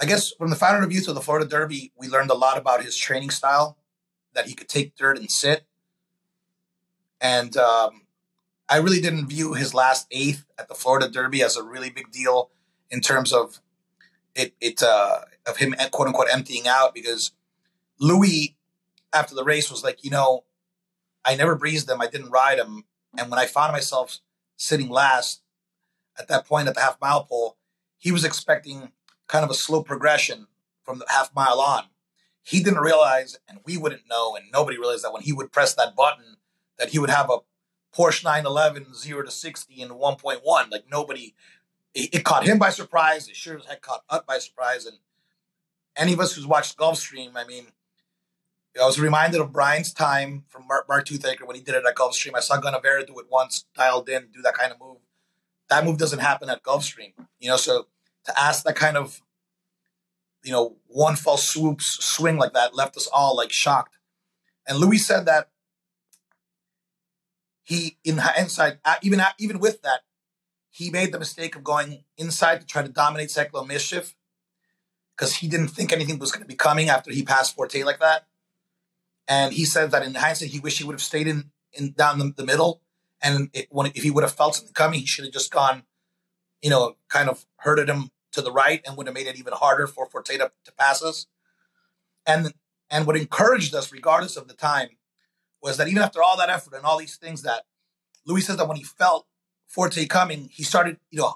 I 0.00 0.06
guess 0.06 0.32
from 0.32 0.50
the 0.50 0.56
final 0.56 0.80
reviews 0.80 1.08
of 1.08 1.14
the 1.14 1.20
Florida 1.20 1.48
Derby, 1.48 1.92
we 1.96 2.08
learned 2.08 2.30
a 2.30 2.34
lot 2.34 2.58
about 2.58 2.82
his 2.82 2.96
training 2.96 3.30
style, 3.30 3.78
that 4.34 4.46
he 4.46 4.54
could 4.54 4.68
take 4.68 4.96
dirt 4.96 5.18
and 5.18 5.30
sit. 5.30 5.66
And 7.20 7.56
um, 7.56 8.02
I 8.68 8.78
really 8.78 9.00
didn't 9.00 9.28
view 9.28 9.54
his 9.54 9.72
last 9.72 10.06
eighth 10.10 10.44
at 10.58 10.68
the 10.68 10.74
Florida 10.74 11.08
Derby 11.08 11.42
as 11.42 11.56
a 11.56 11.62
really 11.62 11.90
big 11.90 12.10
deal 12.10 12.50
in 12.90 13.00
terms 13.00 13.32
of 13.32 13.60
it, 14.34 14.54
it 14.60 14.82
uh, 14.82 15.20
of 15.46 15.58
him 15.58 15.74
quote 15.92 16.08
unquote 16.08 16.28
emptying 16.32 16.66
out 16.66 16.94
because 16.94 17.32
Louis 18.00 18.56
after 19.12 19.34
the 19.34 19.44
race 19.44 19.70
was 19.70 19.84
like, 19.84 20.02
you 20.02 20.10
know, 20.10 20.44
I 21.24 21.36
never 21.36 21.54
breezed 21.54 21.86
them, 21.86 22.00
I 22.00 22.08
didn't 22.08 22.30
ride 22.30 22.58
them, 22.58 22.84
and 23.16 23.30
when 23.30 23.38
I 23.38 23.46
found 23.46 23.72
myself 23.72 24.18
sitting 24.56 24.90
last, 24.90 25.40
at 26.18 26.28
that 26.28 26.46
point 26.46 26.68
at 26.68 26.74
the 26.74 26.80
half 26.80 27.00
mile 27.00 27.24
pole, 27.24 27.56
he 27.96 28.12
was 28.12 28.24
expecting 28.24 28.90
kind 29.26 29.44
of 29.44 29.50
a 29.50 29.54
slow 29.54 29.82
progression 29.82 30.46
from 30.84 30.98
the 30.98 31.06
half 31.08 31.34
mile 31.34 31.60
on. 31.60 31.84
He 32.42 32.62
didn't 32.62 32.80
realize, 32.80 33.38
and 33.48 33.60
we 33.64 33.78
wouldn't 33.78 34.08
know, 34.08 34.36
and 34.36 34.44
nobody 34.52 34.78
realized 34.78 35.04
that 35.04 35.12
when 35.12 35.22
he 35.22 35.32
would 35.32 35.50
press 35.50 35.74
that 35.74 35.96
button, 35.96 36.36
that 36.78 36.90
he 36.90 36.98
would 36.98 37.10
have 37.10 37.30
a 37.30 37.38
Porsche 37.96 38.24
911 38.24 38.94
0 38.94 39.22
to 39.22 39.30
60 39.30 39.80
in 39.80 39.88
1.1. 39.90 40.70
Like 40.70 40.84
nobody, 40.90 41.34
it, 41.94 42.14
it 42.14 42.24
caught 42.24 42.44
him 42.44 42.58
by 42.58 42.70
surprise. 42.70 43.28
It 43.28 43.36
sure 43.36 43.56
as 43.56 43.64
heck 43.64 43.80
caught 43.80 44.02
us 44.10 44.22
by 44.26 44.38
surprise. 44.38 44.84
And 44.84 44.98
any 45.96 46.12
of 46.12 46.20
us 46.20 46.34
who's 46.34 46.46
watched 46.46 46.76
Gulfstream, 46.76 47.32
I 47.34 47.46
mean, 47.46 47.68
I 48.80 48.84
was 48.84 48.98
reminded 48.98 49.40
of 49.40 49.52
Brian's 49.52 49.92
time 49.92 50.44
from 50.48 50.66
Mark, 50.66 50.88
Mark 50.88 51.06
Toothaker 51.06 51.46
when 51.46 51.56
he 51.56 51.62
did 51.62 51.76
it 51.76 51.84
at 51.86 51.94
Gulfstream. 51.94 52.32
I 52.34 52.40
saw 52.40 52.60
Gunnevera 52.60 53.06
do 53.06 53.18
it 53.20 53.26
once, 53.30 53.66
dialed 53.76 54.08
in, 54.08 54.28
do 54.34 54.42
that 54.42 54.54
kind 54.54 54.72
of 54.72 54.80
move. 54.80 54.98
That 55.70 55.84
move 55.84 55.96
doesn't 55.96 56.18
happen 56.18 56.50
at 56.50 56.62
Gulfstream, 56.62 57.12
you 57.38 57.48
know. 57.48 57.56
So 57.56 57.86
to 58.24 58.40
ask 58.40 58.64
that 58.64 58.76
kind 58.76 58.96
of, 58.96 59.20
you 60.42 60.52
know, 60.52 60.76
one 60.86 61.16
false 61.16 61.46
swoop 61.46 61.80
swing 61.80 62.36
like 62.36 62.52
that 62.52 62.74
left 62.74 62.96
us 62.96 63.08
all 63.12 63.36
like 63.36 63.52
shocked. 63.52 63.98
And 64.66 64.78
Louis 64.78 64.98
said 64.98 65.26
that 65.26 65.50
he, 67.62 67.96
in 68.04 68.18
hindsight, 68.18 68.78
even 69.02 69.22
even 69.38 69.58
with 69.58 69.82
that, 69.82 70.00
he 70.70 70.90
made 70.90 71.12
the 71.12 71.18
mistake 71.18 71.56
of 71.56 71.64
going 71.64 72.04
inside 72.18 72.60
to 72.60 72.66
try 72.66 72.82
to 72.82 72.88
dominate 72.88 73.30
Cyclone 73.30 73.68
Mischief 73.68 74.14
because 75.16 75.36
he 75.36 75.48
didn't 75.48 75.68
think 75.68 75.92
anything 75.92 76.18
was 76.18 76.32
going 76.32 76.42
to 76.42 76.48
be 76.48 76.56
coming 76.56 76.88
after 76.88 77.10
he 77.10 77.22
passed 77.22 77.54
Forte 77.54 77.82
like 77.84 78.00
that. 78.00 78.26
And 79.28 79.52
he 79.54 79.64
said 79.64 79.90
that 79.92 80.02
in 80.02 80.14
hindsight, 80.14 80.48
he 80.48 80.60
wished 80.60 80.78
he 80.78 80.84
would 80.84 80.94
have 80.94 81.00
stayed 81.00 81.26
in, 81.26 81.52
in 81.72 81.92
down 81.92 82.18
the, 82.18 82.32
the 82.36 82.44
middle. 82.44 82.82
And 83.22 83.48
it, 83.54 83.68
when, 83.70 83.86
if 83.94 84.02
he 84.02 84.10
would 84.10 84.24
have 84.24 84.34
felt 84.34 84.56
something 84.56 84.74
coming, 84.74 85.00
he 85.00 85.06
should 85.06 85.24
have 85.24 85.32
just 85.32 85.50
gone, 85.50 85.84
you 86.60 86.68
know, 86.68 86.96
kind 87.08 87.28
of 87.28 87.46
herded 87.58 87.88
him 87.88 88.10
to 88.34 88.42
the 88.42 88.52
right 88.52 88.82
and 88.84 88.96
would 88.96 89.06
have 89.06 89.14
made 89.14 89.26
it 89.26 89.38
even 89.38 89.52
harder 89.54 89.86
for 89.86 90.06
Forte 90.06 90.36
to, 90.36 90.50
to 90.64 90.72
pass 90.72 91.02
us. 91.02 91.26
And 92.26 92.52
and 92.90 93.06
what 93.06 93.16
encouraged 93.16 93.74
us, 93.74 93.92
regardless 93.92 94.36
of 94.36 94.48
the 94.48 94.54
time, 94.54 94.90
was 95.62 95.76
that 95.78 95.88
even 95.88 96.02
after 96.02 96.22
all 96.22 96.36
that 96.36 96.50
effort 96.50 96.74
and 96.74 96.84
all 96.84 96.98
these 96.98 97.16
things 97.16 97.42
that 97.42 97.62
Louis 98.26 98.42
says 98.42 98.56
that 98.58 98.68
when 98.68 98.76
he 98.76 98.84
felt 98.84 99.26
Forte 99.66 100.06
coming, 100.06 100.48
he 100.52 100.62
started, 100.62 100.98
you 101.10 101.20
know, 101.20 101.34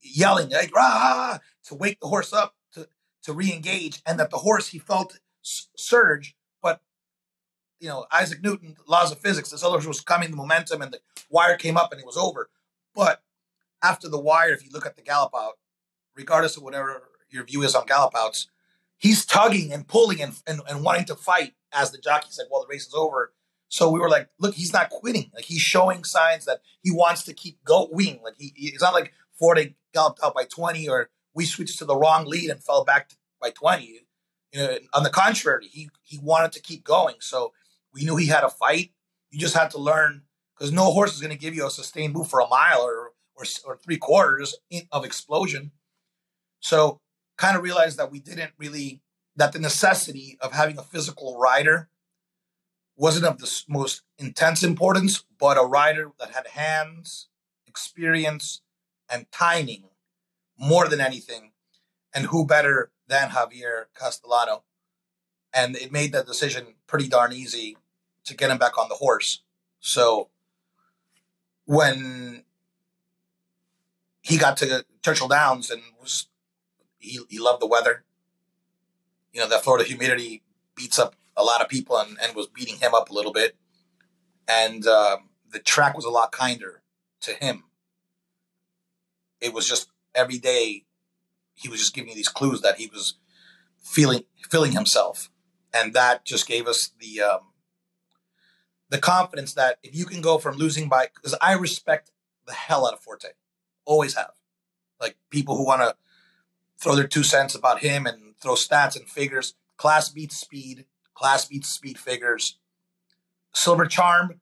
yelling 0.00 0.50
like 0.50 0.74
rah 0.74 1.38
to 1.64 1.74
wake 1.74 2.00
the 2.00 2.08
horse 2.08 2.32
up 2.32 2.56
to 2.72 2.88
to 3.22 3.32
re-engage, 3.32 4.02
and 4.06 4.18
that 4.18 4.30
the 4.30 4.38
horse 4.38 4.68
he 4.68 4.78
felt 4.78 5.18
surge 5.42 6.34
but 6.60 6.80
you 7.80 7.88
know, 7.88 8.06
Isaac 8.12 8.42
Newton, 8.42 8.76
laws 8.86 9.12
of 9.12 9.18
physics, 9.20 9.50
this 9.50 9.62
other 9.62 9.86
was 9.86 10.00
coming, 10.00 10.30
the 10.30 10.36
momentum, 10.36 10.82
and 10.82 10.92
the 10.92 11.00
wire 11.30 11.56
came 11.56 11.76
up 11.76 11.92
and 11.92 12.00
it 12.00 12.06
was 12.06 12.16
over. 12.16 12.50
But 12.94 13.22
after 13.82 14.08
the 14.08 14.18
wire, 14.18 14.52
if 14.52 14.64
you 14.64 14.70
look 14.72 14.86
at 14.86 14.96
the 14.96 15.02
gallop 15.02 15.32
out, 15.36 15.58
regardless 16.18 16.56
of 16.56 16.64
whatever 16.64 17.04
your 17.30 17.44
view 17.44 17.62
is 17.62 17.74
on 17.74 17.86
gallop 17.86 18.14
outs, 18.14 18.48
he's 18.98 19.24
tugging 19.24 19.72
and 19.72 19.86
pulling 19.88 20.20
and, 20.20 20.34
and, 20.46 20.60
and 20.68 20.84
wanting 20.84 21.06
to 21.06 21.14
fight 21.14 21.52
as 21.72 21.92
the 21.92 21.98
jockey 21.98 22.28
said, 22.30 22.46
well, 22.50 22.60
the 22.60 22.66
race 22.68 22.86
is 22.86 22.94
over. 22.94 23.32
So 23.68 23.90
we 23.90 24.00
were 24.00 24.10
like, 24.10 24.28
look, 24.38 24.54
he's 24.54 24.72
not 24.72 24.90
quitting. 24.90 25.30
Like 25.34 25.44
he's 25.44 25.60
showing 25.60 26.02
signs 26.04 26.44
that 26.46 26.60
he 26.82 26.90
wants 26.90 27.22
to 27.24 27.32
keep 27.32 27.62
going. 27.64 28.20
Like 28.24 28.34
he, 28.38 28.52
it's 28.56 28.82
not 28.82 28.94
like 28.94 29.12
Forte 29.38 29.74
galloped 29.94 30.20
out 30.22 30.34
by 30.34 30.44
20 30.44 30.88
or 30.88 31.10
we 31.34 31.44
switched 31.44 31.78
to 31.78 31.84
the 31.84 31.96
wrong 31.96 32.26
lead 32.26 32.50
and 32.50 32.62
fell 32.62 32.84
back 32.84 33.10
by 33.40 33.50
20. 33.50 33.84
You 34.52 34.60
know, 34.60 34.78
on 34.94 35.02
the 35.02 35.10
contrary, 35.10 35.66
he 35.70 35.90
he 36.02 36.18
wanted 36.18 36.52
to 36.52 36.60
keep 36.60 36.82
going. 36.82 37.16
So 37.20 37.52
we 37.92 38.04
knew 38.04 38.16
he 38.16 38.26
had 38.26 38.44
a 38.44 38.48
fight. 38.48 38.92
You 39.30 39.38
just 39.38 39.54
had 39.54 39.70
to 39.72 39.78
learn 39.78 40.22
because 40.56 40.72
no 40.72 40.90
horse 40.90 41.14
is 41.14 41.20
going 41.20 41.32
to 41.32 41.38
give 41.38 41.54
you 41.54 41.66
a 41.66 41.70
sustained 41.70 42.14
move 42.14 42.28
for 42.28 42.40
a 42.40 42.48
mile 42.48 42.80
or 42.80 43.12
or, 43.36 43.44
or 43.66 43.76
three 43.76 43.98
quarters 43.98 44.56
of 44.90 45.04
explosion. 45.04 45.70
So 46.60 47.00
kind 47.36 47.56
of 47.56 47.62
realized 47.62 47.98
that 47.98 48.10
we 48.10 48.20
didn't 48.20 48.52
really 48.58 49.00
that 49.36 49.52
the 49.52 49.58
necessity 49.60 50.36
of 50.40 50.52
having 50.52 50.78
a 50.78 50.82
physical 50.82 51.38
rider 51.38 51.88
wasn't 52.96 53.24
of 53.24 53.38
the 53.38 53.64
most 53.68 54.02
intense 54.18 54.64
importance, 54.64 55.24
but 55.38 55.56
a 55.56 55.62
rider 55.62 56.10
that 56.18 56.32
had 56.32 56.48
hands, 56.48 57.28
experience, 57.66 58.60
and 59.08 59.30
timing 59.30 59.84
more 60.58 60.88
than 60.88 61.00
anything. 61.00 61.52
And 62.12 62.26
who 62.26 62.44
better 62.44 62.90
than 63.06 63.30
Javier 63.30 63.84
Castellano? 63.94 64.64
And 65.54 65.76
it 65.76 65.92
made 65.92 66.12
that 66.12 66.26
decision 66.26 66.74
pretty 66.88 67.08
darn 67.08 67.32
easy 67.32 67.76
to 68.24 68.34
get 68.34 68.50
him 68.50 68.58
back 68.58 68.76
on 68.76 68.88
the 68.88 68.96
horse. 68.96 69.42
So 69.78 70.30
when 71.64 72.42
he 74.22 74.36
got 74.36 74.56
to 74.58 74.84
Churchill 75.04 75.28
Downs 75.28 75.70
and 75.70 75.82
was 76.00 76.26
he, 76.98 77.20
he 77.28 77.38
loved 77.38 77.62
the 77.62 77.66
weather. 77.66 78.04
You 79.32 79.40
know, 79.40 79.48
that 79.48 79.62
Florida 79.62 79.84
humidity 79.86 80.42
beats 80.74 80.98
up 80.98 81.14
a 81.36 81.44
lot 81.44 81.60
of 81.60 81.68
people 81.68 81.96
and, 81.96 82.18
and 82.22 82.34
was 82.34 82.46
beating 82.46 82.76
him 82.76 82.94
up 82.94 83.10
a 83.10 83.14
little 83.14 83.32
bit. 83.32 83.56
And 84.48 84.86
uh, 84.86 85.18
the 85.50 85.58
track 85.58 85.94
was 85.94 86.04
a 86.04 86.10
lot 86.10 86.32
kinder 86.32 86.82
to 87.20 87.32
him. 87.32 87.64
It 89.40 89.52
was 89.52 89.68
just 89.68 89.90
every 90.14 90.38
day 90.38 90.84
he 91.54 91.68
was 91.68 91.80
just 91.80 91.94
giving 91.94 92.14
these 92.14 92.28
clues 92.28 92.60
that 92.62 92.76
he 92.76 92.86
was 92.86 93.14
feeling 93.82 94.24
feeling 94.50 94.72
himself. 94.72 95.30
And 95.72 95.92
that 95.94 96.24
just 96.24 96.48
gave 96.48 96.66
us 96.66 96.90
the 96.98 97.20
um, 97.20 97.40
the 98.88 98.98
confidence 98.98 99.54
that 99.54 99.78
if 99.82 99.94
you 99.94 100.06
can 100.06 100.20
go 100.20 100.38
from 100.38 100.56
losing 100.56 100.88
by 100.88 101.08
because 101.14 101.36
I 101.40 101.52
respect 101.52 102.10
the 102.46 102.54
hell 102.54 102.86
out 102.86 102.94
of 102.94 103.00
Forte, 103.00 103.28
always 103.84 104.14
have. 104.14 104.32
Like 105.00 105.16
people 105.30 105.56
who 105.56 105.64
want 105.64 105.82
to 105.82 105.94
throw 106.80 106.94
their 106.94 107.06
two 107.06 107.22
cents 107.22 107.54
about 107.54 107.80
him 107.80 108.06
and 108.06 108.36
throw 108.40 108.54
stats 108.54 108.96
and 108.96 109.08
figures. 109.08 109.54
Class 109.76 110.08
beats 110.08 110.36
speed. 110.36 110.84
Class 111.14 111.44
beats 111.44 111.68
speed 111.68 111.98
figures. 111.98 112.58
Silver 113.52 113.86
Charm 113.86 114.40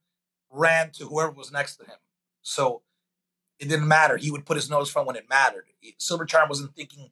ran 0.50 0.90
to 0.90 1.06
whoever 1.06 1.32
was 1.32 1.52
next 1.52 1.76
to 1.76 1.84
him, 1.84 1.96
so 2.42 2.82
it 3.58 3.68
didn't 3.68 3.88
matter. 3.88 4.16
He 4.16 4.30
would 4.30 4.44
put 4.44 4.56
his 4.56 4.68
nose 4.68 4.90
front 4.90 5.06
when 5.06 5.16
it 5.16 5.28
mattered. 5.28 5.64
Silver 5.98 6.24
Charm 6.24 6.48
wasn't 6.48 6.74
thinking 6.74 7.10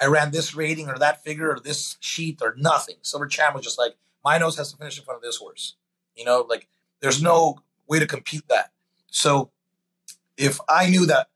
I 0.00 0.06
ran 0.06 0.30
this 0.30 0.54
rating 0.54 0.88
or 0.88 0.98
that 0.98 1.22
figure 1.24 1.50
or 1.50 1.60
this 1.60 1.96
sheet 2.00 2.40
or 2.42 2.54
nothing. 2.58 2.96
Silver 3.02 3.26
Charm 3.26 3.54
was 3.54 3.64
just 3.64 3.78
like 3.78 3.94
my 4.24 4.38
nose 4.38 4.56
has 4.56 4.72
to 4.72 4.76
finish 4.76 4.98
in 4.98 5.04
front 5.04 5.18
of 5.18 5.22
this 5.22 5.36
horse. 5.36 5.76
You 6.16 6.24
know, 6.24 6.44
like 6.48 6.68
there's 7.00 7.22
no 7.22 7.60
way 7.86 7.98
to 7.98 8.06
compute 8.06 8.48
that. 8.48 8.72
So 9.10 9.50
if 10.36 10.58
I 10.68 10.88
knew 10.88 11.06
that 11.06 11.28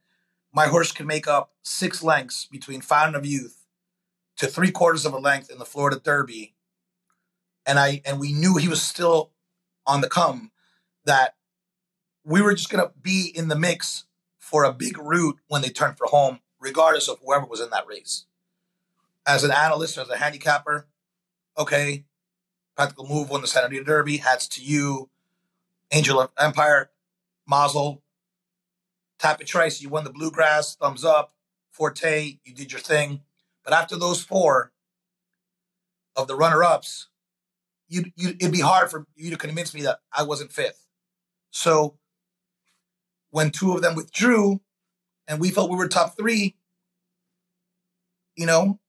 my 0.52 0.66
horse 0.66 0.92
could 0.92 1.06
make 1.06 1.28
up 1.28 1.52
six 1.62 2.02
lengths 2.02 2.46
between 2.46 2.80
Fountain 2.80 3.14
of 3.14 3.26
Youth 3.26 3.66
to 4.36 4.46
three 4.46 4.70
quarters 4.70 5.06
of 5.06 5.12
a 5.12 5.18
length 5.18 5.50
in 5.50 5.58
the 5.58 5.64
Florida 5.64 6.00
Derby, 6.02 6.54
and 7.66 7.78
I 7.78 8.02
and 8.04 8.18
we 8.18 8.32
knew 8.32 8.56
he 8.56 8.68
was 8.68 8.82
still 8.82 9.30
on 9.86 10.00
the 10.00 10.08
come, 10.08 10.50
that 11.04 11.34
we 12.24 12.42
were 12.42 12.54
just 12.54 12.70
gonna 12.70 12.92
be 13.00 13.32
in 13.34 13.48
the 13.48 13.56
mix 13.56 14.04
for 14.38 14.64
a 14.64 14.72
big 14.72 14.98
route 14.98 15.38
when 15.48 15.62
they 15.62 15.68
turned 15.68 15.96
for 15.96 16.06
home, 16.06 16.40
regardless 16.58 17.08
of 17.08 17.18
whoever 17.24 17.46
was 17.46 17.60
in 17.60 17.70
that 17.70 17.86
race. 17.86 18.26
As 19.26 19.44
an 19.44 19.50
analyst, 19.50 19.98
as 19.98 20.08
a 20.08 20.16
handicapper, 20.16 20.88
okay, 21.56 22.04
Practical 22.76 23.06
Move 23.06 23.28
won 23.28 23.42
the 23.42 23.46
Santa 23.46 23.66
Anita 23.66 23.84
Derby. 23.84 24.16
Hats 24.16 24.48
to 24.48 24.64
you. 24.64 25.10
Angel 25.92 26.18
of 26.18 26.30
Empire, 26.38 26.90
Mazel. 27.46 28.02
Tapit 29.20 29.46
Trice, 29.46 29.80
you 29.80 29.88
won 29.88 30.04
the 30.04 30.10
Bluegrass. 30.10 30.74
Thumbs 30.76 31.04
up. 31.04 31.34
Forte, 31.70 32.38
you 32.44 32.54
did 32.54 32.72
your 32.72 32.80
thing. 32.80 33.20
But 33.64 33.74
after 33.74 33.96
those 33.96 34.22
four 34.22 34.72
of 36.16 36.26
the 36.26 36.34
runner-ups, 36.34 37.08
you, 37.88 38.04
you 38.16 38.30
it'd 38.40 38.52
be 38.52 38.60
hard 38.60 38.90
for 38.90 39.06
you 39.16 39.30
to 39.30 39.36
convince 39.36 39.74
me 39.74 39.82
that 39.82 39.98
I 40.16 40.22
wasn't 40.22 40.52
fifth. 40.52 40.86
So 41.50 41.98
when 43.30 43.50
two 43.50 43.72
of 43.72 43.82
them 43.82 43.94
withdrew, 43.94 44.60
and 45.28 45.40
we 45.40 45.50
felt 45.50 45.70
we 45.70 45.76
were 45.76 45.88
top 45.88 46.16
three, 46.16 46.56
you 48.36 48.46
know, 48.46 48.80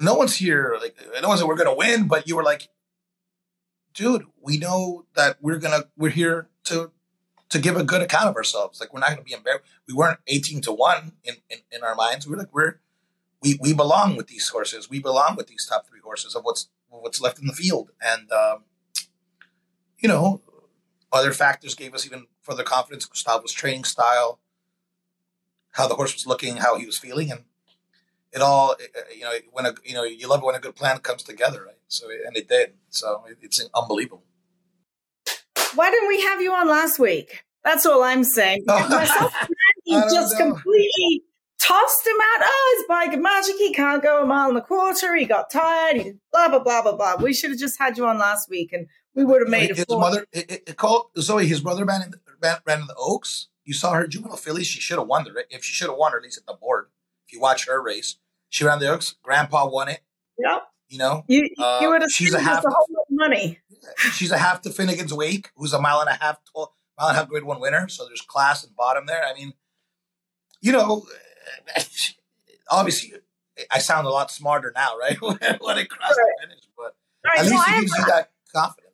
no 0.00 0.14
one's 0.14 0.36
here. 0.36 0.76
Like 0.80 0.96
no 1.20 1.28
one's 1.28 1.40
said 1.40 1.48
we're 1.48 1.56
gonna 1.56 1.74
win, 1.74 2.06
but 2.06 2.28
you 2.28 2.36
were 2.36 2.44
like, 2.44 2.68
dude, 3.94 4.24
we 4.40 4.58
know 4.58 5.06
that 5.14 5.38
we're 5.40 5.58
gonna 5.58 5.84
we're 5.96 6.10
here 6.10 6.48
to 6.64 6.92
to 7.50 7.58
give 7.58 7.76
a 7.76 7.84
good 7.84 8.02
account 8.02 8.28
of 8.28 8.36
ourselves. 8.36 8.80
Like 8.80 8.92
we're 8.92 9.00
not 9.00 9.10
gonna 9.10 9.22
be 9.22 9.32
embarrassed. 9.32 9.64
We 9.86 9.94
weren't 9.94 10.20
eighteen 10.26 10.60
to 10.62 10.72
one 10.72 11.12
in, 11.24 11.36
in, 11.48 11.58
in 11.70 11.82
our 11.82 11.94
minds. 11.94 12.28
We're 12.28 12.36
like 12.36 12.52
we're 12.52 12.80
we 13.42 13.58
we 13.60 13.72
belong 13.72 14.16
with 14.16 14.26
these 14.26 14.48
horses. 14.48 14.90
We 14.90 15.00
belong 15.00 15.36
with 15.36 15.46
these 15.46 15.66
top 15.66 15.86
three 15.86 16.00
horses 16.00 16.34
of 16.34 16.44
what's 16.44 16.68
what's 16.88 17.20
left 17.20 17.38
in 17.38 17.46
the 17.46 17.52
field. 17.52 17.90
And 18.02 18.30
um, 18.32 18.64
you 19.98 20.08
know, 20.08 20.42
other 21.12 21.32
factors 21.32 21.74
gave 21.74 21.94
us 21.94 22.06
even 22.06 22.26
further 22.42 22.64
confidence. 22.64 23.06
Gustavo's 23.06 23.52
training 23.52 23.84
style, 23.84 24.40
how 25.72 25.86
the 25.88 25.94
horse 25.94 26.14
was 26.14 26.26
looking, 26.26 26.56
how 26.56 26.78
he 26.78 26.86
was 26.86 26.98
feeling, 26.98 27.30
and 27.30 27.44
it 28.32 28.42
all 28.42 28.76
you 29.14 29.22
know 29.22 29.32
when 29.52 29.66
a 29.66 29.74
you 29.84 29.94
know 29.94 30.04
you 30.04 30.28
love 30.28 30.42
it 30.42 30.46
when 30.46 30.54
a 30.54 30.60
good 30.60 30.76
plan 30.76 30.98
comes 30.98 31.22
together, 31.22 31.64
right? 31.64 31.78
So 31.88 32.08
and 32.26 32.36
it 32.36 32.48
did. 32.48 32.74
So 32.90 33.24
it's 33.40 33.64
unbelievable. 33.74 34.24
Why 35.74 35.90
didn't 35.90 36.08
we 36.08 36.22
have 36.22 36.40
you 36.40 36.52
on 36.52 36.68
last 36.68 36.98
week? 36.98 37.44
That's 37.64 37.84
all 37.84 38.02
I'm 38.02 38.24
saying. 38.24 38.64
Myself 38.66 39.34
he 39.88 39.94
just 39.94 40.38
know. 40.38 40.52
completely 40.52 41.24
tossed 41.58 42.06
him 42.06 42.16
out. 42.20 42.42
Oh, 42.42 42.76
his 42.78 42.86
bike 42.86 43.14
of 43.14 43.20
magic. 43.20 43.56
He 43.56 43.72
can't 43.72 44.02
go 44.02 44.22
a 44.22 44.26
mile 44.26 44.50
and 44.50 44.58
a 44.58 44.62
quarter. 44.62 45.14
He 45.16 45.24
got 45.24 45.50
tired. 45.50 45.96
He 45.96 46.12
blah 46.32 46.48
blah 46.48 46.60
blah 46.60 46.82
blah 46.82 46.96
blah. 46.96 47.16
We 47.16 47.32
should 47.32 47.50
have 47.50 47.58
just 47.58 47.78
had 47.78 47.96
you 47.96 48.06
on 48.06 48.18
last 48.18 48.50
week, 48.50 48.72
and 48.72 48.86
we 49.14 49.24
would 49.24 49.40
have 49.40 49.48
made 49.48 49.70
it. 49.70 49.76
his 49.76 49.86
mother. 49.88 50.26
It, 50.32 50.50
it, 50.50 50.62
it 50.68 50.76
called 50.76 51.06
Zoe. 51.18 51.46
His 51.46 51.60
brother 51.60 51.84
ran 51.84 52.02
in, 52.02 52.10
the, 52.10 52.20
ran, 52.42 52.58
ran 52.66 52.80
in 52.82 52.86
the 52.86 52.94
Oaks. 52.96 53.48
You 53.64 53.74
saw 53.74 53.92
her 53.92 54.06
juvenile 54.06 54.36
fillies. 54.36 54.66
She 54.66 54.80
should 54.80 54.98
have 54.98 55.08
won 55.08 55.24
the. 55.24 55.44
If 55.50 55.64
she 55.64 55.72
should 55.72 55.88
have 55.88 55.98
won, 55.98 56.12
or 56.12 56.18
at 56.18 56.22
least 56.22 56.38
at 56.38 56.46
the 56.46 56.54
board. 56.54 56.88
If 57.26 57.32
you 57.32 57.40
watch 57.40 57.66
her 57.66 57.82
race, 57.82 58.16
she 58.48 58.64
ran 58.64 58.78
the 58.78 58.88
Oaks. 58.88 59.16
Grandpa 59.22 59.68
won 59.68 59.88
it. 59.88 60.00
Yep. 60.38 60.62
You 60.88 60.98
know, 60.98 61.24
you, 61.28 61.46
uh, 61.58 61.80
you 61.82 61.90
would 61.90 62.00
have 62.00 62.10
she's 62.10 62.32
a 62.32 62.40
half 62.40 62.64
a 62.64 62.70
whole 62.70 62.86
lot 62.90 63.02
of 63.02 63.06
money. 63.10 63.58
She's 64.12 64.30
a 64.30 64.38
half 64.38 64.62
to 64.62 64.70
Finnegan's 64.70 65.12
Wake, 65.12 65.50
who's 65.56 65.72
a 65.72 65.80
mile 65.80 66.00
and 66.00 66.08
a 66.08 66.14
half 66.14 66.38
tall, 66.52 66.74
mile 66.98 67.08
and 67.08 67.16
a 67.16 67.20
half 67.20 67.28
grade 67.28 67.44
one 67.44 67.60
winner. 67.60 67.88
So 67.88 68.06
there's 68.06 68.20
class 68.20 68.64
and 68.64 68.74
bottom 68.74 69.06
there. 69.06 69.24
I 69.24 69.34
mean, 69.34 69.54
you 70.60 70.72
know, 70.72 71.06
obviously, 72.70 73.14
I 73.70 73.78
sound 73.78 74.06
a 74.06 74.10
lot 74.10 74.30
smarter 74.30 74.72
now, 74.74 74.96
right? 74.98 75.20
when, 75.20 75.38
I 75.40 75.56
cross 75.56 75.60
right. 75.70 75.84
the 76.40 76.46
finish, 76.46 76.64
but 76.76 76.96
right, 77.24 77.38
at 77.38 77.46
least 77.46 77.68
it 77.68 77.80
gives 77.80 77.98
you 77.98 78.04
that 78.06 78.30
confidence. 78.54 78.88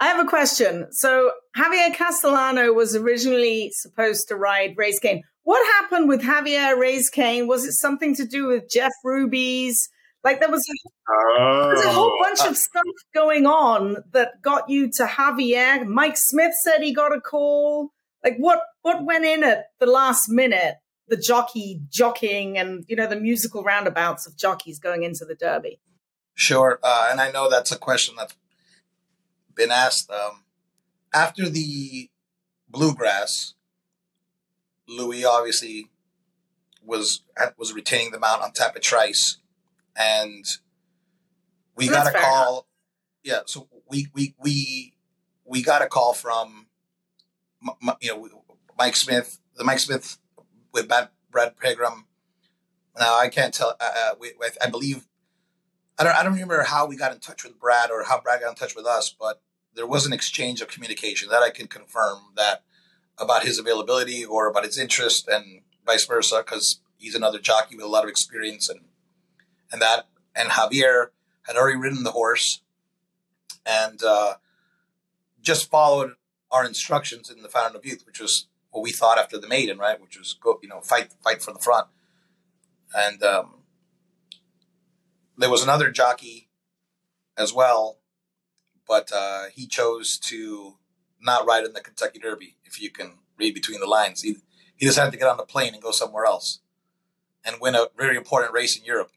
I 0.00 0.06
have 0.06 0.24
a 0.24 0.28
question. 0.28 0.86
So 0.92 1.32
Javier 1.56 1.94
Castellano 1.94 2.72
was 2.72 2.94
originally 2.94 3.72
supposed 3.74 4.28
to 4.28 4.36
ride 4.36 4.76
Race 4.76 5.00
Cane. 5.00 5.22
What 5.42 5.64
happened 5.80 6.08
with 6.08 6.22
Javier 6.22 6.78
Race 6.78 7.08
Cane? 7.08 7.48
Was 7.48 7.64
it 7.64 7.72
something 7.72 8.14
to 8.16 8.24
do 8.24 8.46
with 8.46 8.70
Jeff 8.70 8.92
Ruby's? 9.02 9.88
Like 10.28 10.40
there 10.40 10.50
was 10.50 10.68
a, 10.68 10.88
oh. 11.08 11.60
there 11.62 11.70
was 11.70 11.84
a 11.86 11.90
whole 11.90 12.12
bunch 12.20 12.40
of 12.40 12.54
stuff 12.54 12.84
going 13.14 13.46
on 13.46 14.04
that 14.12 14.42
got 14.42 14.68
you 14.68 14.90
to 14.96 15.04
Javier. 15.04 15.86
Mike 15.86 16.18
Smith 16.18 16.52
said 16.62 16.82
he 16.82 16.92
got 16.92 17.16
a 17.16 17.20
call. 17.20 17.94
Like 18.22 18.36
what 18.36 18.60
what 18.82 19.06
went 19.06 19.24
in 19.24 19.42
at 19.42 19.70
the 19.80 19.86
last 19.86 20.28
minute? 20.28 20.74
The 21.08 21.16
jockey 21.16 21.80
jockeying 21.88 22.58
and 22.58 22.84
you 22.88 22.94
know 22.94 23.06
the 23.06 23.18
musical 23.18 23.62
roundabouts 23.62 24.26
of 24.26 24.36
jockeys 24.36 24.78
going 24.78 25.02
into 25.02 25.24
the 25.24 25.34
Derby. 25.34 25.80
Sure, 26.34 26.78
uh, 26.82 27.08
and 27.10 27.22
I 27.22 27.30
know 27.30 27.48
that's 27.48 27.72
a 27.72 27.78
question 27.78 28.14
that's 28.18 28.36
been 29.54 29.70
asked. 29.70 30.10
Um, 30.10 30.44
after 31.14 31.48
the 31.48 32.10
bluegrass, 32.68 33.54
Luis 34.86 35.24
obviously 35.24 35.88
was 36.84 37.22
was 37.56 37.72
retaining 37.72 38.10
the 38.10 38.20
mount 38.20 38.42
on 38.42 38.52
Tapit 38.52 38.82
Trice 38.82 39.38
and 39.98 40.46
we 41.74 41.88
got 41.88 42.06
a 42.06 42.16
call. 42.16 42.66
Yeah, 43.22 43.40
so 43.46 43.68
we 43.90 44.06
we 44.14 44.34
we 44.38 44.94
we 45.44 45.62
got 45.62 45.82
a 45.82 45.86
call 45.86 46.14
from 46.14 46.66
you 48.00 48.08
know 48.08 48.28
Mike 48.78 48.96
Smith, 48.96 49.40
the 49.56 49.64
Mike 49.64 49.80
Smith 49.80 50.18
with 50.72 50.88
Brad 50.88 51.58
Pegram. 51.60 52.06
Now 52.98 53.18
I 53.18 53.28
can't 53.28 53.52
tell. 53.52 53.74
Uh, 53.80 53.90
uh 53.94 54.14
we, 54.18 54.32
I 54.62 54.70
believe 54.70 55.06
I 55.98 56.04
don't 56.04 56.14
I 56.14 56.22
don't 56.22 56.32
remember 56.32 56.62
how 56.62 56.86
we 56.86 56.96
got 56.96 57.12
in 57.12 57.18
touch 57.18 57.44
with 57.44 57.58
Brad 57.58 57.90
or 57.90 58.04
how 58.04 58.20
Brad 58.20 58.40
got 58.40 58.50
in 58.50 58.54
touch 58.54 58.76
with 58.76 58.86
us, 58.86 59.14
but 59.18 59.42
there 59.74 59.86
was 59.86 60.06
an 60.06 60.12
exchange 60.12 60.60
of 60.60 60.68
communication 60.68 61.28
that 61.28 61.42
I 61.42 61.50
can 61.50 61.66
confirm 61.66 62.18
that 62.36 62.64
about 63.18 63.44
his 63.44 63.58
availability 63.58 64.24
or 64.24 64.48
about 64.48 64.64
his 64.64 64.78
interest 64.78 65.28
and 65.28 65.62
vice 65.84 66.06
versa 66.06 66.42
because 66.44 66.80
he's 66.96 67.14
another 67.14 67.38
jockey 67.38 67.76
with 67.76 67.84
a 67.84 67.88
lot 67.88 68.04
of 68.04 68.10
experience 68.10 68.68
and 68.68 68.80
and 69.72 69.82
that 69.82 70.08
and 70.34 70.50
Javier 70.50 71.08
had 71.46 71.56
already 71.56 71.76
ridden 71.76 72.04
the 72.04 72.12
horse 72.12 72.62
and 73.66 74.02
uh, 74.02 74.34
just 75.42 75.70
followed 75.70 76.12
our 76.50 76.64
instructions 76.64 77.30
in 77.30 77.42
the 77.42 77.48
Fountain 77.48 77.76
of 77.76 77.84
Youth, 77.84 78.04
which 78.06 78.20
was 78.20 78.46
what 78.70 78.82
we 78.82 78.92
thought 78.92 79.18
after 79.18 79.38
the 79.38 79.48
maiden, 79.48 79.78
right? 79.78 80.00
Which 80.00 80.18
was 80.18 80.34
go, 80.34 80.58
you 80.62 80.68
know, 80.68 80.80
fight, 80.80 81.12
fight 81.22 81.42
for 81.42 81.52
the 81.52 81.58
front. 81.58 81.88
And 82.94 83.22
um, 83.22 83.62
there 85.36 85.50
was 85.50 85.62
another 85.62 85.90
jockey 85.90 86.48
as 87.36 87.52
well, 87.52 87.98
but 88.86 89.10
uh, 89.14 89.44
he 89.52 89.66
chose 89.66 90.18
to 90.18 90.76
not 91.20 91.46
ride 91.46 91.64
in 91.64 91.72
the 91.72 91.80
Kentucky 91.80 92.18
Derby. 92.18 92.56
If 92.64 92.80
you 92.80 92.90
can 92.90 93.18
read 93.38 93.54
between 93.54 93.80
the 93.80 93.86
lines, 93.86 94.22
he 94.22 94.36
he 94.76 94.86
decided 94.86 95.10
to 95.10 95.18
get 95.18 95.28
on 95.28 95.36
the 95.36 95.42
plane 95.42 95.74
and 95.74 95.82
go 95.82 95.90
somewhere 95.90 96.24
else 96.24 96.60
and 97.44 97.56
win 97.60 97.74
a 97.74 97.88
very 97.96 98.16
important 98.16 98.52
race 98.52 98.78
in 98.78 98.84
Europe 98.84 99.10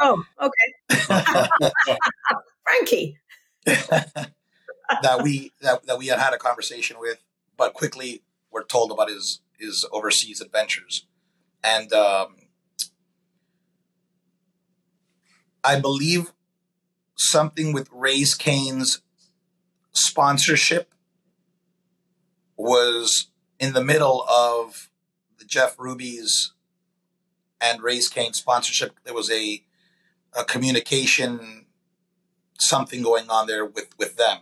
oh, 0.00 0.24
okay. 0.40 1.70
Frankie. 2.64 3.18
that 3.64 5.20
we 5.22 5.52
that, 5.60 5.86
that 5.86 5.98
we 5.98 6.06
had 6.08 6.18
had 6.18 6.34
a 6.34 6.38
conversation 6.38 6.96
with, 6.98 7.18
but 7.56 7.74
quickly 7.74 8.22
were 8.50 8.64
told 8.64 8.90
about 8.90 9.08
his 9.08 9.40
his 9.58 9.86
overseas 9.92 10.40
adventures, 10.40 11.06
and 11.62 11.92
um, 11.92 12.36
I 15.62 15.78
believe 15.78 16.32
something 17.14 17.72
with 17.72 17.88
Race 17.92 18.34
Cane's 18.34 19.00
sponsorship 19.92 20.92
was 22.56 23.28
in 23.60 23.72
the 23.72 23.84
middle 23.84 24.26
of 24.28 24.90
the 25.38 25.44
Jeff 25.44 25.78
Ruby's 25.78 26.52
and 27.62 27.82
Race 27.82 28.08
Cane 28.08 28.32
sponsorship. 28.32 28.98
There 29.04 29.14
was 29.14 29.30
a, 29.30 29.62
a 30.36 30.44
communication 30.44 31.66
something 32.58 33.02
going 33.02 33.28
on 33.30 33.46
there 33.46 33.64
with, 33.64 33.88
with 33.98 34.16
them. 34.16 34.38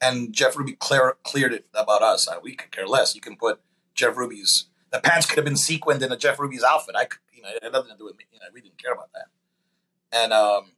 And 0.00 0.32
Jeff 0.32 0.56
Ruby 0.56 0.72
clear, 0.72 1.16
cleared 1.22 1.52
it 1.52 1.66
about 1.74 2.02
us. 2.02 2.28
Uh, 2.28 2.36
we 2.42 2.54
could 2.54 2.70
care 2.70 2.86
less. 2.86 3.14
You 3.14 3.20
can 3.20 3.36
put 3.36 3.60
Jeff 3.94 4.16
Ruby's 4.16 4.66
the 4.94 5.00
pants 5.00 5.26
could 5.26 5.36
have 5.36 5.44
been 5.44 5.56
sequined 5.56 6.04
in 6.04 6.12
a 6.12 6.16
Jeff 6.16 6.38
Ruby's 6.38 6.62
outfit. 6.62 6.94
I 6.96 7.06
could, 7.06 7.18
you 7.32 7.42
know, 7.42 7.48
it 7.48 7.64
had 7.64 7.72
nothing 7.72 7.90
to 7.90 7.98
do 7.98 8.04
with 8.04 8.16
me. 8.16 8.26
You 8.32 8.38
know, 8.38 8.46
we 8.54 8.60
didn't 8.60 8.80
care 8.80 8.92
about 8.92 9.10
that. 9.12 9.26
And 10.12 10.32
um, 10.32 10.72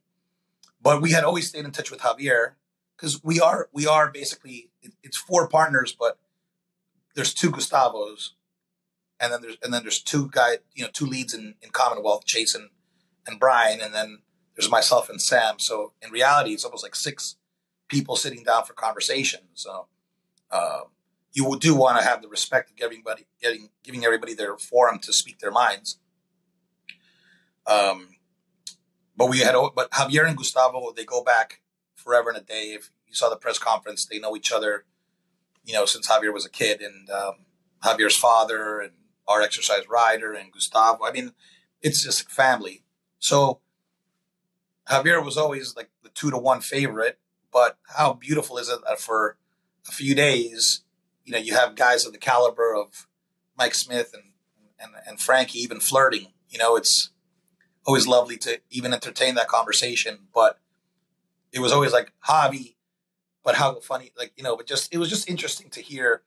but 0.81 1.03
we 1.03 1.11
had 1.11 1.23
always 1.23 1.47
stayed 1.47 1.65
in 1.65 1.71
touch 1.71 1.91
with 1.91 1.99
Javier 1.99 2.53
because 2.95 3.23
we 3.23 3.39
are 3.39 3.69
we 3.73 3.85
are 3.85 4.09
basically 4.09 4.71
it, 4.81 4.93
it's 5.03 5.17
four 5.17 5.47
partners, 5.47 5.95
but 5.97 6.17
there's 7.13 7.31
two 7.31 7.51
Gustavos 7.51 8.31
and 9.19 9.33
then 9.33 9.41
there's 9.41 9.57
and 9.63 9.73
then 9.73 9.83
there's 9.83 10.01
two 10.01 10.29
guy 10.31 10.57
you 10.73 10.83
know 10.83 10.89
two 10.91 11.05
leads 11.05 11.33
in, 11.33 11.55
in 11.61 11.69
Commonwealth, 11.71 12.25
Chase 12.25 12.55
and, 12.55 12.69
and 13.25 13.39
Brian, 13.39 13.81
and 13.81 13.93
then 13.93 14.19
there's 14.55 14.69
myself 14.69 15.09
and 15.09 15.21
Sam. 15.21 15.59
So 15.59 15.93
in 16.01 16.11
reality, 16.11 16.51
it's 16.51 16.63
almost 16.63 16.83
like 16.83 16.95
six 16.95 17.35
people 17.87 18.15
sitting 18.15 18.43
down 18.43 18.65
for 18.65 18.73
conversation. 18.73 19.41
So 19.53 19.87
uh, 20.51 20.81
you 21.33 21.57
do 21.59 21.75
want 21.75 21.99
to 21.99 22.05
have 22.05 22.21
the 22.21 22.27
respect 22.27 22.69
of 22.69 22.75
giving 22.75 22.97
everybody, 22.97 23.27
getting 23.41 23.69
giving 23.83 24.05
everybody 24.05 24.33
their 24.33 24.57
forum 24.57 24.99
to 24.99 25.13
speak 25.13 25.39
their 25.39 25.51
minds. 25.51 25.99
Um, 27.65 28.15
but 29.15 29.29
we 29.29 29.39
had 29.39 29.55
but 29.75 29.91
Javier 29.91 30.27
and 30.27 30.37
Gustavo 30.37 30.91
they 30.95 31.05
go 31.05 31.23
back 31.23 31.61
forever 31.95 32.29
and 32.29 32.37
a 32.37 32.41
day. 32.41 32.73
If 32.73 32.91
you 33.07 33.13
saw 33.13 33.29
the 33.29 33.35
press 33.35 33.57
conference, 33.59 34.05
they 34.05 34.19
know 34.19 34.35
each 34.35 34.51
other, 34.51 34.85
you 35.65 35.73
know, 35.73 35.85
since 35.85 36.07
Javier 36.07 36.33
was 36.33 36.45
a 36.45 36.49
kid, 36.49 36.81
and 36.81 37.09
um, 37.09 37.45
Javier's 37.83 38.17
father 38.17 38.79
and 38.79 38.93
our 39.27 39.41
exercise 39.41 39.87
rider 39.89 40.33
and 40.33 40.51
Gustavo. 40.51 41.03
I 41.03 41.11
mean, 41.11 41.33
it's 41.81 42.03
just 42.03 42.29
family. 42.31 42.83
So 43.19 43.59
Javier 44.89 45.23
was 45.23 45.37
always 45.37 45.75
like 45.75 45.89
the 46.03 46.09
two 46.09 46.31
to 46.31 46.37
one 46.37 46.61
favorite, 46.61 47.19
but 47.51 47.77
how 47.95 48.13
beautiful 48.13 48.57
is 48.57 48.69
it 48.69 48.79
that 48.87 48.99
for 48.99 49.37
a 49.87 49.91
few 49.91 50.15
days, 50.15 50.83
you 51.25 51.33
know, 51.33 51.39
you 51.39 51.53
have 51.53 51.75
guys 51.75 52.05
of 52.05 52.13
the 52.13 52.19
caliber 52.19 52.73
of 52.73 53.07
Mike 53.57 53.75
Smith 53.75 54.11
and, 54.13 54.33
and, 54.79 54.91
and 55.05 55.19
Frankie 55.19 55.59
even 55.59 55.79
flirting. 55.79 56.27
You 56.49 56.59
know, 56.59 56.75
it's 56.75 57.11
always 57.85 58.07
lovely 58.07 58.37
to 58.37 58.61
even 58.69 58.93
entertain 58.93 59.35
that 59.35 59.47
conversation, 59.47 60.27
but 60.33 60.59
it 61.51 61.59
was 61.59 61.71
always 61.71 61.91
like 61.91 62.13
Javi, 62.27 62.75
but 63.43 63.55
how 63.55 63.79
funny, 63.79 64.11
like, 64.17 64.33
you 64.37 64.43
know, 64.43 64.55
but 64.55 64.67
just, 64.67 64.93
it 64.93 64.97
was 64.97 65.09
just 65.09 65.29
interesting 65.29 65.69
to 65.71 65.81
hear 65.81 66.21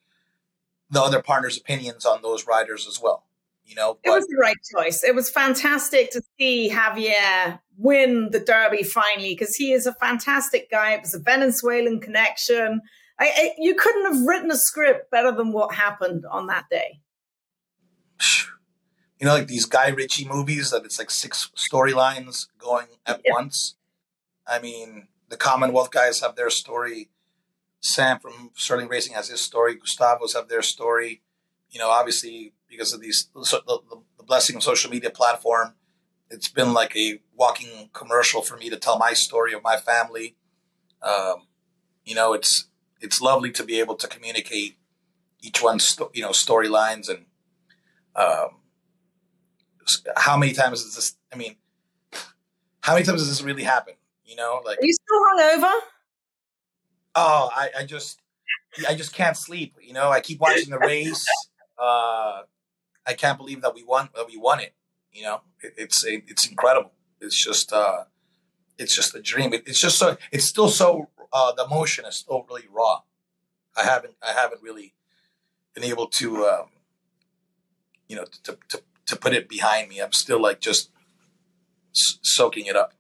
the 0.91 1.01
other 1.01 1.23
partners' 1.23 1.57
opinions 1.57 2.05
on 2.05 2.23
those 2.23 2.47
riders 2.47 2.87
as 2.87 3.01
well. 3.01 3.25
You 3.65 3.77
know, 3.77 3.99
but- 4.03 4.11
it 4.11 4.15
was 4.15 4.27
the 4.27 4.39
right 4.41 4.57
choice. 4.75 5.05
It 5.05 5.15
was 5.15 5.31
fantastic 5.31 6.11
to 6.11 6.23
see 6.39 6.71
Javier 6.71 7.61
win 7.79 8.31
the 8.31 8.41
Derby 8.41 8.83
finally 8.83 9.35
because 9.35 9.55
he 9.55 9.73
is 9.73 9.87
a 9.87 9.95
fantastic 9.95 10.71
guy. 10.71 10.93
It 10.93 11.03
was 11.03 11.15
a 11.15 11.21
Venezuelan 11.21 12.01
connection. 12.01 12.81
I, 13.19 13.27
I, 13.27 13.55
you 13.59 13.75
couldn't 13.75 14.13
have 14.13 14.27
written 14.27 14.51
a 14.51 14.57
script 14.57 15.11
better 15.11 15.31
than 15.31 15.53
what 15.53 15.75
happened 15.75 16.25
on 16.31 16.47
that 16.49 16.67
day. 16.71 17.01
You 19.19 19.27
know, 19.27 19.35
like 19.35 19.49
these 19.49 19.67
Guy 19.67 19.89
Ritchie 19.89 20.27
movies 20.27 20.71
that 20.71 20.87
it's 20.87 20.99
like 20.99 21.11
six 21.11 21.51
storylines 21.55 22.47
going 22.57 22.87
at 23.05 23.21
yeah. 23.23 23.33
once. 23.35 23.75
I 24.47 24.61
mean, 24.61 25.09
the 25.29 25.37
Commonwealth 25.37 25.91
guys 25.91 26.23
have 26.23 26.37
their 26.37 26.49
story 26.49 27.10
Sam 27.81 28.19
from 28.19 28.51
Sterling 28.55 28.89
Racing 28.89 29.15
has 29.15 29.29
his 29.29 29.41
story. 29.41 29.75
Gustavo's 29.75 30.35
have 30.35 30.49
their 30.49 30.63
story. 30.63 31.23
You 31.71 31.79
know, 31.79 31.89
obviously 31.89 32.53
because 32.69 32.93
of 32.93 33.01
these 33.01 33.29
the, 33.35 33.63
the, 33.67 33.81
the 34.19 34.25
blessing 34.25 34.57
of 34.57 34.63
social 34.63 34.91
media 34.91 35.11
platform, 35.11 35.75
it's 36.31 36.49
been 36.49 36.73
like 36.73 36.97
a 36.97 37.21
walking 37.35 37.91
commercial 37.93 38.43
for 38.43 38.57
me 38.57 38.71
to 38.71 38.77
tell 38.77 38.99
my 38.99 39.13
story 39.13 39.53
of 39.53 39.63
my 39.63 39.77
family. 39.77 40.37
Um, 41.03 41.47
you 42.05 42.15
know, 42.15 42.33
it's 42.33 42.69
it's 43.01 43.21
lovely 43.21 43.51
to 43.53 43.65
be 43.65 43.81
able 43.81 43.97
to 43.97 44.07
communicate 44.07 44.77
each 45.41 45.63
one's 45.63 45.99
you 46.13 46.23
know 46.23 46.31
storylines 46.31 47.09
and 47.09 47.25
um, 48.15 48.61
how 50.17 50.37
many 50.37 50.53
times 50.53 50.83
does 50.85 50.95
this? 50.95 51.17
I 51.33 51.37
mean, 51.37 51.57
how 52.81 52.95
many 52.95 53.05
times 53.05 53.21
does 53.21 53.29
this 53.29 53.43
really 53.43 53.63
happen? 53.63 53.95
You 54.25 54.37
know, 54.37 54.61
like 54.65 54.79
are 54.79 54.85
you 54.85 54.93
still 54.93 55.21
hungover? 55.33 55.73
Oh, 57.15 57.51
I, 57.55 57.71
I 57.81 57.85
just 57.85 58.21
I 58.89 58.95
just 58.95 59.13
can't 59.13 59.37
sleep. 59.37 59.75
You 59.83 59.93
know, 59.93 60.11
I 60.11 60.21
keep 60.21 60.41
watching 60.41 60.71
the 60.71 60.79
race. 60.79 61.27
Uh, 61.79 62.43
I 63.07 63.15
can't 63.17 63.39
believe 63.39 63.63
that 63.63 63.75
we 63.75 63.83
won 63.85 64.11
that 64.15 64.27
we 64.27 64.37
won 64.37 64.61
it. 64.61 64.75
You 65.13 65.25
know, 65.25 65.41
it, 65.61 65.75
it's 65.77 66.05
it's 66.05 66.49
incredible. 66.49 66.93
It's 67.21 67.43
just 67.43 67.73
uh, 67.73 68.05
it's 68.79 68.95
just 68.95 69.15
a 69.15 69.21
dream. 69.21 69.53
It, 69.53 69.65
it's 69.67 69.81
just 69.81 69.99
so 69.99 70.17
it's 70.33 70.45
still 70.45 70.69
so 70.69 71.09
uh, 71.33 71.53
the 71.53 71.65
emotion 71.65 72.05
is 72.07 72.17
still 72.17 72.47
really 72.49 72.67
raw. 72.71 73.01
I 73.77 73.85
haven't 73.85 74.15
I 74.23 74.33
haven't 74.33 74.63
really 74.63 74.95
been 75.75 75.85
able 75.85 76.07
to 76.09 76.47
um, 76.47 76.67
you 78.09 78.17
know 78.17 78.25
to, 78.45 78.59
to 78.69 78.83
to 79.07 79.17
put 79.17 79.33
it 79.33 79.49
behind 79.49 79.89
me. 79.89 80.01
I'm 80.01 80.13
still 80.13 80.41
like 80.41 80.61
just 80.61 80.91
s- 81.95 82.19
soaking 82.23 82.67
it 82.67 82.77
up. 82.77 82.95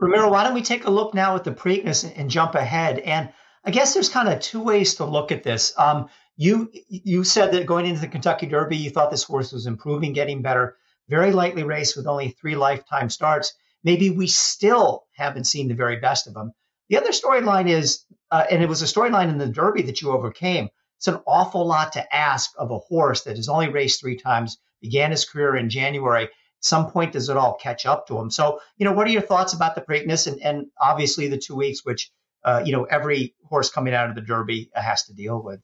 Ramiro, 0.00 0.30
why 0.30 0.44
don't 0.44 0.54
we 0.54 0.62
take 0.62 0.86
a 0.86 0.90
look 0.90 1.12
now 1.12 1.36
at 1.36 1.44
the 1.44 1.52
Preakness 1.52 2.04
and, 2.04 2.16
and 2.16 2.30
jump 2.30 2.54
ahead? 2.54 3.00
And 3.00 3.30
I 3.64 3.70
guess 3.70 3.92
there's 3.92 4.08
kind 4.08 4.28
of 4.28 4.40
two 4.40 4.62
ways 4.62 4.94
to 4.94 5.04
look 5.04 5.30
at 5.30 5.42
this. 5.42 5.74
Um, 5.78 6.08
you 6.36 6.72
you 6.88 7.22
said 7.22 7.52
that 7.52 7.66
going 7.66 7.84
into 7.84 8.00
the 8.00 8.08
Kentucky 8.08 8.46
Derby, 8.46 8.78
you 8.78 8.88
thought 8.88 9.10
this 9.10 9.24
horse 9.24 9.52
was 9.52 9.66
improving, 9.66 10.14
getting 10.14 10.40
better. 10.40 10.76
Very 11.08 11.32
lightly 11.32 11.64
raced 11.64 11.96
with 11.96 12.06
only 12.06 12.30
three 12.30 12.56
lifetime 12.56 13.10
starts. 13.10 13.52
Maybe 13.84 14.08
we 14.08 14.26
still 14.26 15.04
haven't 15.12 15.44
seen 15.44 15.68
the 15.68 15.74
very 15.74 15.96
best 15.96 16.26
of 16.26 16.34
him. 16.34 16.52
The 16.88 16.96
other 16.96 17.10
storyline 17.10 17.68
is, 17.68 18.04
uh, 18.30 18.44
and 18.50 18.62
it 18.62 18.68
was 18.68 18.80
a 18.80 18.86
storyline 18.86 19.28
in 19.28 19.38
the 19.38 19.48
Derby 19.48 19.82
that 19.82 20.00
you 20.00 20.12
overcame. 20.12 20.70
It's 20.96 21.08
an 21.08 21.20
awful 21.26 21.66
lot 21.66 21.92
to 21.92 22.14
ask 22.14 22.52
of 22.56 22.70
a 22.70 22.78
horse 22.78 23.22
that 23.24 23.36
has 23.36 23.48
only 23.48 23.68
raced 23.68 24.00
three 24.00 24.16
times, 24.16 24.58
began 24.80 25.10
his 25.10 25.24
career 25.24 25.56
in 25.56 25.68
January. 25.68 26.28
Some 26.60 26.90
point, 26.90 27.12
does 27.12 27.28
it 27.28 27.36
all 27.36 27.54
catch 27.54 27.86
up 27.86 28.06
to 28.08 28.18
him? 28.18 28.30
So, 28.30 28.60
you 28.76 28.84
know, 28.84 28.92
what 28.92 29.06
are 29.06 29.10
your 29.10 29.22
thoughts 29.22 29.54
about 29.54 29.74
the 29.74 29.80
Preakness 29.80 30.26
and, 30.26 30.40
and 30.42 30.66
obviously 30.78 31.26
the 31.28 31.38
two 31.38 31.56
weeks, 31.56 31.84
which, 31.84 32.10
uh, 32.44 32.62
you 32.64 32.72
know, 32.72 32.84
every 32.84 33.34
horse 33.44 33.70
coming 33.70 33.94
out 33.94 34.10
of 34.10 34.14
the 34.14 34.20
Derby 34.20 34.70
has 34.74 35.04
to 35.04 35.14
deal 35.14 35.42
with? 35.42 35.60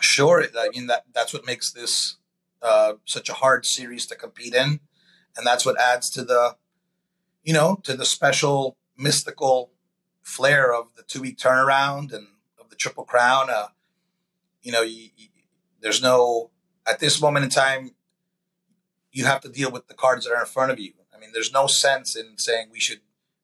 Sure. 0.00 0.44
I 0.56 0.68
mean, 0.68 0.86
that 0.86 1.04
that's 1.12 1.32
what 1.32 1.44
makes 1.44 1.72
this 1.72 2.16
uh, 2.62 2.94
such 3.04 3.28
a 3.28 3.34
hard 3.34 3.66
series 3.66 4.06
to 4.06 4.14
compete 4.14 4.54
in. 4.54 4.80
And 5.36 5.46
that's 5.46 5.66
what 5.66 5.80
adds 5.80 6.08
to 6.10 6.24
the, 6.24 6.56
you 7.42 7.52
know, 7.52 7.80
to 7.84 7.96
the 7.96 8.04
special 8.04 8.76
mystical 8.96 9.72
flair 10.22 10.72
of 10.72 10.94
the 10.96 11.02
two 11.02 11.22
week 11.22 11.38
turnaround 11.38 12.12
and 12.12 12.28
of 12.60 12.70
the 12.70 12.76
Triple 12.76 13.04
Crown. 13.04 13.50
Uh, 13.50 13.68
you 14.62 14.72
know, 14.72 14.82
you, 14.82 15.10
you, 15.16 15.28
there's 15.80 16.02
no, 16.02 16.50
at 16.86 17.00
this 17.00 17.20
moment 17.20 17.44
in 17.44 17.50
time, 17.50 17.90
you 19.18 19.24
have 19.24 19.40
to 19.40 19.48
deal 19.48 19.70
with 19.72 19.88
the 19.88 19.94
cards 19.94 20.24
that 20.24 20.32
are 20.32 20.40
in 20.40 20.46
front 20.46 20.70
of 20.70 20.78
you. 20.78 20.92
I 21.12 21.18
mean, 21.18 21.30
there's 21.32 21.52
no 21.52 21.66
sense 21.66 22.14
in 22.14 22.38
saying 22.38 22.68
we 22.70 22.78
should 22.78 23.00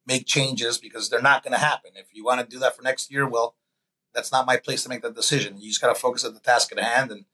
make 0.06 0.24
changes 0.24 0.78
because 0.78 1.08
they're 1.08 1.20
not 1.20 1.42
going 1.42 1.52
to 1.52 1.58
happen. 1.58 1.90
If 1.96 2.06
you 2.12 2.24
want 2.24 2.40
to 2.40 2.46
do 2.46 2.60
that 2.60 2.76
for 2.76 2.82
next 2.82 3.10
year, 3.10 3.26
well, 3.28 3.56
that's 4.14 4.30
not 4.30 4.46
my 4.46 4.56
place 4.56 4.84
to 4.84 4.88
make 4.88 5.02
that 5.02 5.16
decision. 5.16 5.60
You 5.60 5.70
just 5.70 5.80
got 5.80 5.92
to 5.92 6.00
focus 6.00 6.24
on 6.24 6.34
the 6.34 6.38
task 6.40 6.70
at 6.70 6.78
hand, 6.78 7.10
and 7.10 7.24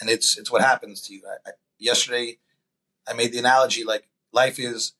and 0.00 0.08
it's 0.08 0.38
it's 0.38 0.52
what 0.52 0.62
happens 0.62 1.00
to 1.02 1.14
you. 1.14 1.22
I, 1.28 1.48
I, 1.48 1.52
yesterday, 1.80 2.38
I 3.08 3.12
made 3.14 3.32
the 3.32 3.40
analogy 3.40 3.82
like 3.82 4.08
life 4.32 4.60
is 4.60 4.92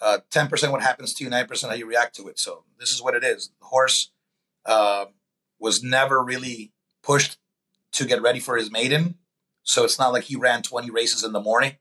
uh, 0.00 0.20
ten 0.30 0.46
uh, 0.46 0.48
percent 0.48 0.72
what 0.72 0.80
happens 0.80 1.12
to 1.14 1.24
you, 1.24 1.28
nine 1.28 1.46
percent 1.46 1.70
how 1.70 1.76
you 1.76 1.86
react 1.86 2.16
to 2.16 2.28
it. 2.28 2.38
So 2.38 2.64
this 2.80 2.90
is 2.90 3.02
what 3.02 3.14
it 3.14 3.22
is. 3.22 3.50
The 3.60 3.66
horse 3.66 4.12
uh, 4.64 5.06
was 5.58 5.82
never 5.82 6.24
really 6.24 6.72
pushed 7.02 7.36
to 7.92 8.06
get 8.06 8.22
ready 8.22 8.40
for 8.40 8.56
his 8.56 8.72
maiden, 8.72 9.16
so 9.62 9.84
it's 9.84 9.98
not 9.98 10.14
like 10.14 10.24
he 10.24 10.36
ran 10.36 10.62
twenty 10.62 10.90
races 10.90 11.22
in 11.22 11.32
the 11.32 11.40
morning. 11.40 11.76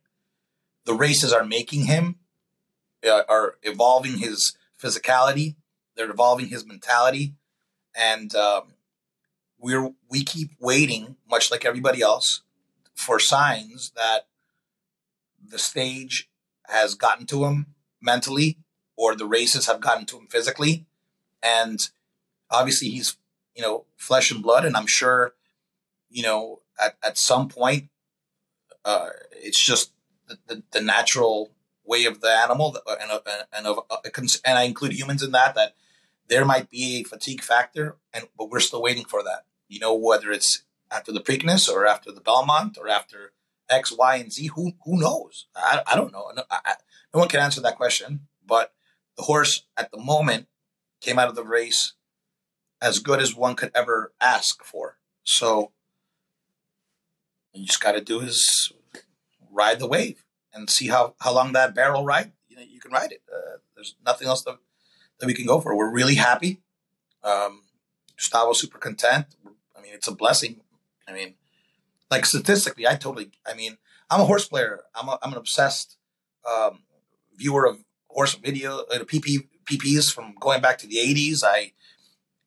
The 0.86 0.94
races 0.94 1.32
are 1.32 1.46
making 1.46 1.86
him, 1.86 2.16
uh, 3.06 3.24
are 3.30 3.56
evolving 3.64 4.18
his 4.18 4.58
physicality. 4.82 5.56
They're 5.96 6.10
evolving 6.10 6.48
his 6.48 6.66
mentality, 6.66 7.36
and 7.96 8.36
um, 8.36 8.74
we're 9.60 9.92
we 10.10 10.24
keep 10.24 10.52
waiting, 10.60 11.18
much 11.30 11.52
like 11.52 11.66
everybody 11.66 12.02
else, 12.02 12.42
for 12.96 13.20
signs 13.20 13.92
that 13.96 14.28
the 15.46 15.60
stage 15.60 16.30
has 16.68 16.96
gotten 16.96 17.26
to 17.28 17.46
him 17.46 17.68
mentally, 18.02 18.58
or 18.96 19.16
the 19.16 19.26
races 19.26 19.68
have 19.68 19.80
gotten 19.80 20.06
to 20.08 20.18
him 20.18 20.28
physically, 20.28 20.86
and 21.42 21.80
obviously 22.50 22.90
he's 22.90 23.18
you 23.56 23.62
know 23.62 23.86
flesh 23.96 24.32
and 24.32 24.42
blood, 24.42 24.66
and 24.66 24.76
I'm 24.76 24.88
sure 24.88 25.34
you 26.10 26.24
know 26.24 26.62
at 26.80 26.98
at 27.04 27.18
some 27.18 27.48
point 27.48 27.90
uh, 28.84 29.10
it's 29.32 29.66
just 29.66 29.92
the, 30.28 30.64
the, 30.72 30.82
natural 30.82 31.52
way 31.86 32.06
of 32.06 32.22
the 32.22 32.30
animal 32.30 32.78
and 32.88 33.12
uh, 33.12 33.20
and 33.52 33.68
of 33.68 33.80
uh, 33.90 33.98
and 34.46 34.58
I 34.58 34.64
include 34.64 34.94
humans 34.94 35.24
in 35.24 35.32
that 35.32 35.56
that 35.56 35.76
there 36.28 36.46
might 36.46 36.70
be 36.70 37.00
a 37.00 37.04
fatigue 37.04 37.42
factor 37.42 37.98
and 38.14 38.28
but 38.38 38.50
we're 38.50 38.60
still 38.60 38.82
waiting 38.82 39.06
for 39.06 39.24
that. 39.24 39.46
You 39.68 39.80
know 39.80 39.94
whether 39.94 40.32
it's 40.32 40.64
after 40.92 41.12
the 41.12 41.20
Preakness 41.20 41.70
or 41.70 41.86
after 41.86 42.12
the 42.12 42.22
Belmont 42.22 42.78
or 42.80 42.88
after 42.88 43.34
X 43.70 43.92
Y 43.92 44.16
and 44.16 44.32
Z 44.32 44.48
who 44.56 44.74
who 44.86 45.00
knows? 45.00 45.48
I, 45.56 45.82
I 45.88 45.96
don't 45.96 46.12
know. 46.12 46.32
No, 46.36 46.44
I, 46.50 46.76
no 47.14 47.20
one 47.20 47.30
can 47.30 47.40
answer 47.40 47.62
that 47.62 47.76
question 47.76 48.22
but 48.46 48.74
the 49.18 49.24
horse 49.24 49.66
at 49.78 49.92
the 49.92 50.00
moment 50.00 50.48
came 51.02 51.20
out 51.20 51.30
of 51.30 51.36
the 51.36 51.44
race 51.44 51.94
as 52.82 53.00
good 53.00 53.22
as 53.22 53.36
one 53.36 53.56
could 53.56 53.72
ever 53.74 54.14
ask 54.20 54.64
for. 54.64 54.98
So 55.24 55.72
you 57.54 57.66
just 57.66 57.82
got 57.82 57.94
to 57.94 58.02
do 58.02 58.20
is 58.20 58.72
ride 59.54 59.80
the 59.80 59.88
wave 59.88 60.24
and 60.54 60.70
see 60.70 60.88
how, 60.88 61.16
how 61.20 61.34
long 61.34 61.54
that 61.54 61.76
barrel 61.76 62.06
ride, 62.06 62.32
you 62.48 62.56
know, 62.56 62.64
you 62.68 62.80
can 62.80 62.92
ride 62.92 63.12
it. 63.12 63.22
Uh, 63.32 63.58
there's 63.76 63.96
nothing 64.06 64.28
else 64.28 64.44
that, 64.44 64.58
that 65.20 65.28
we 65.28 65.34
can 65.34 65.46
go 65.46 65.60
for. 65.60 65.76
We're 65.76 65.92
really 65.92 66.16
happy. 66.16 66.62
Um, 67.24 67.62
Gustavo's 68.18 68.60
super 68.60 68.78
content. 68.78 69.28
I 69.76 69.82
mean, 69.82 69.94
it's 69.94 70.08
a 70.08 70.16
blessing. 70.16 70.62
I 71.08 71.14
mean, 71.14 71.36
like 72.10 72.26
statistically, 72.26 72.88
I 72.88 72.96
totally, 72.96 73.32
I 73.46 73.54
mean, 73.54 73.78
I'm 74.10 74.22
a 74.22 74.26
horse 74.26 74.48
player. 74.48 74.82
I'm, 74.96 75.10
a, 75.10 75.18
I'm 75.22 75.32
an 75.32 75.38
obsessed 75.38 75.98
um, 76.50 76.84
viewer 77.36 77.66
of 77.66 77.84
horse 78.08 78.36
video, 78.36 78.80
uh, 78.92 79.00
PP, 79.00 79.48
PPs 79.66 80.14
from 80.14 80.36
going 80.40 80.62
back 80.62 80.78
to 80.80 80.88
the 80.88 80.98
80s. 80.98 81.44
I, 81.44 81.72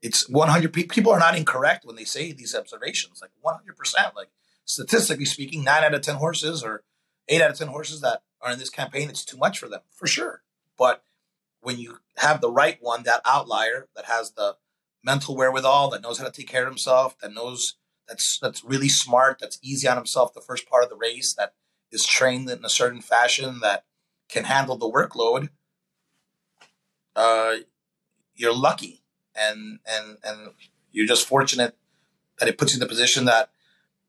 it's 0.02 0.28
100 0.28 0.72
people 0.72 1.12
are 1.12 1.18
not 1.18 1.36
incorrect 1.36 1.84
when 1.84 1.96
they 1.96 2.04
say 2.04 2.32
these 2.32 2.54
observations, 2.54 3.20
like 3.20 3.32
100%. 3.44 4.14
Like 4.14 4.28
statistically 4.64 5.24
speaking, 5.24 5.64
nine 5.64 5.84
out 5.84 5.94
of 5.94 6.02
10 6.02 6.16
horses 6.16 6.62
or 6.62 6.84
eight 7.28 7.42
out 7.42 7.50
of 7.50 7.58
10 7.58 7.68
horses 7.68 8.00
that 8.00 8.22
are 8.40 8.52
in 8.52 8.58
this 8.58 8.70
campaign, 8.70 9.08
it's 9.08 9.24
too 9.24 9.36
much 9.36 9.58
for 9.58 9.68
them, 9.68 9.80
for 9.90 10.06
sure. 10.06 10.42
But 10.78 11.02
when 11.60 11.78
you 11.78 11.98
have 12.18 12.40
the 12.40 12.50
right 12.50 12.78
one, 12.80 13.02
that 13.04 13.22
outlier 13.24 13.88
that 13.96 14.06
has 14.06 14.32
the 14.32 14.56
mental 15.02 15.36
wherewithal, 15.36 15.90
that 15.90 16.02
knows 16.02 16.18
how 16.18 16.24
to 16.24 16.30
take 16.30 16.48
care 16.48 16.62
of 16.62 16.68
himself, 16.68 17.18
that 17.18 17.34
knows 17.34 17.76
that's 18.08 18.38
that's 18.40 18.62
really 18.62 18.88
smart, 18.88 19.38
that's 19.40 19.58
easy 19.62 19.88
on 19.88 19.96
himself 19.96 20.32
the 20.32 20.40
first 20.40 20.68
part 20.68 20.84
of 20.84 20.90
the 20.90 20.96
race, 20.96 21.34
that 21.34 21.54
is 21.90 22.06
trained 22.06 22.48
in 22.48 22.64
a 22.64 22.68
certain 22.68 23.00
fashion, 23.00 23.60
that 23.60 23.84
can 24.28 24.44
handle 24.44 24.76
the 24.76 24.90
workload, 24.90 25.48
uh, 27.16 27.56
you're 28.34 28.54
lucky, 28.54 29.02
and 29.34 29.80
and 29.86 30.18
and 30.22 30.50
you're 30.92 31.06
just 31.06 31.26
fortunate 31.26 31.76
that 32.38 32.48
it 32.48 32.58
puts 32.58 32.72
you 32.72 32.76
in 32.76 32.80
the 32.80 32.86
position 32.86 33.24
that 33.24 33.50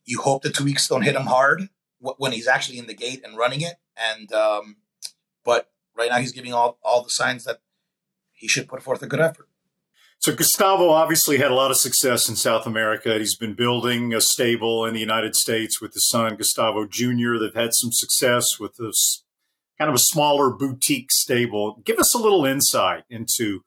you 0.05 0.21
hope 0.21 0.43
the 0.43 0.49
two 0.49 0.65
weeks 0.65 0.87
don't 0.87 1.03
hit 1.03 1.15
him 1.15 1.27
hard, 1.27 1.69
when 1.99 2.31
he's 2.31 2.47
actually 2.47 2.77
in 2.77 2.87
the 2.87 2.93
gate 2.93 3.21
and 3.23 3.37
running 3.37 3.61
it. 3.61 3.75
And 3.95 4.31
um, 4.31 4.77
but 5.43 5.71
right 5.95 6.09
now 6.09 6.17
he's 6.17 6.31
giving 6.31 6.53
all 6.53 6.77
all 6.83 7.03
the 7.03 7.09
signs 7.09 7.43
that 7.45 7.61
he 8.33 8.47
should 8.47 8.67
put 8.67 8.81
forth 8.81 9.01
a 9.01 9.07
good 9.07 9.19
effort. 9.19 9.47
So 10.19 10.35
Gustavo 10.35 10.89
obviously 10.89 11.37
had 11.37 11.51
a 11.51 11.55
lot 11.55 11.69
of 11.69 11.77
success 11.77 12.27
in 12.27 12.35
South 12.35 12.65
America. 12.65 13.17
He's 13.17 13.35
been 13.35 13.53
building 13.53 14.13
a 14.13 14.21
stable 14.21 14.83
in 14.85 14.93
the 14.93 14.99
United 14.99 15.35
States 15.35 15.79
with 15.79 15.93
his 15.93 16.09
son 16.09 16.35
Gustavo 16.35 16.87
Jr. 16.87 17.37
They've 17.39 17.53
had 17.53 17.73
some 17.73 17.91
success 17.91 18.59
with 18.59 18.77
this 18.77 19.23
kind 19.77 19.89
of 19.89 19.95
a 19.95 19.99
smaller 19.99 20.49
boutique 20.49 21.11
stable. 21.11 21.81
Give 21.85 21.99
us 21.99 22.15
a 22.15 22.17
little 22.17 22.45
insight 22.45 23.03
into 23.09 23.63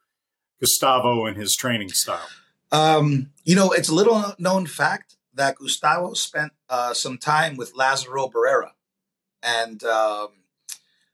Gustavo 0.58 1.24
and 1.24 1.36
his 1.36 1.54
training 1.54 1.90
style. 1.90 2.28
Um, 2.72 3.30
you 3.44 3.54
know, 3.54 3.70
it's 3.70 3.88
a 3.88 3.94
little 3.94 4.34
known 4.38 4.66
fact 4.66 5.16
that 5.40 5.56
Gustavo 5.56 6.12
spent 6.12 6.52
uh, 6.68 6.92
some 6.92 7.16
time 7.16 7.56
with 7.56 7.74
Lazaro 7.74 8.28
Barrera 8.28 8.72
and 9.42 9.82
um, 9.82 10.28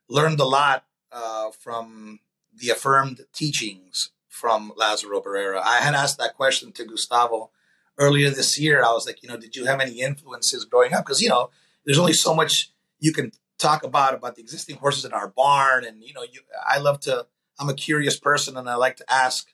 learned 0.08 0.40
a 0.40 0.44
lot 0.44 0.84
uh, 1.12 1.50
from 1.52 2.18
the 2.52 2.70
affirmed 2.70 3.20
teachings 3.32 4.10
from 4.28 4.72
Lazaro 4.76 5.20
Barrera. 5.20 5.62
I 5.64 5.78
had 5.78 5.94
asked 5.94 6.18
that 6.18 6.34
question 6.34 6.72
to 6.72 6.84
Gustavo 6.84 7.50
earlier 7.98 8.30
this 8.30 8.58
year. 8.58 8.82
I 8.82 8.92
was 8.92 9.06
like, 9.06 9.22
you 9.22 9.28
know, 9.28 9.36
did 9.36 9.54
you 9.54 9.66
have 9.66 9.80
any 9.80 10.00
influences 10.00 10.64
growing 10.64 10.92
up? 10.92 11.06
Because, 11.06 11.22
you 11.22 11.28
know, 11.28 11.50
there's 11.84 11.98
only 11.98 12.12
so 12.12 12.34
much 12.34 12.72
you 12.98 13.12
can 13.12 13.30
talk 13.58 13.84
about 13.84 14.12
about 14.12 14.34
the 14.34 14.42
existing 14.42 14.76
horses 14.76 15.04
in 15.04 15.12
our 15.12 15.28
barn. 15.28 15.84
And, 15.84 16.02
you 16.02 16.12
know, 16.14 16.24
you, 16.24 16.40
I 16.66 16.78
love 16.78 16.98
to, 17.02 17.26
I'm 17.60 17.68
a 17.68 17.74
curious 17.74 18.18
person 18.18 18.56
and 18.56 18.68
I 18.68 18.74
like 18.74 18.96
to 18.96 19.04
ask 19.08 19.52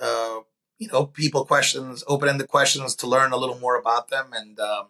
uh, 0.00 0.40
you 0.78 0.88
know, 0.88 1.06
people 1.06 1.44
questions, 1.44 2.04
open 2.06 2.28
ended 2.28 2.48
questions 2.48 2.94
to 2.96 3.06
learn 3.06 3.32
a 3.32 3.36
little 3.36 3.58
more 3.58 3.76
about 3.76 4.08
them. 4.08 4.28
And 4.32 4.58
um, 4.60 4.86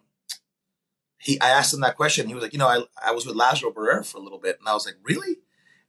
he, 1.17 1.39
I 1.41 1.49
asked 1.49 1.73
him 1.73 1.81
that 1.81 1.97
question. 1.97 2.27
He 2.27 2.35
was 2.35 2.43
like, 2.43 2.53
you 2.53 2.59
know, 2.59 2.67
I, 2.67 2.83
I 3.03 3.11
was 3.11 3.25
with 3.25 3.35
Lazaro 3.35 3.71
Barrera 3.71 4.05
for 4.05 4.17
a 4.17 4.21
little 4.21 4.37
bit, 4.37 4.57
and 4.59 4.69
I 4.69 4.73
was 4.73 4.85
like, 4.85 4.97
really? 5.03 5.37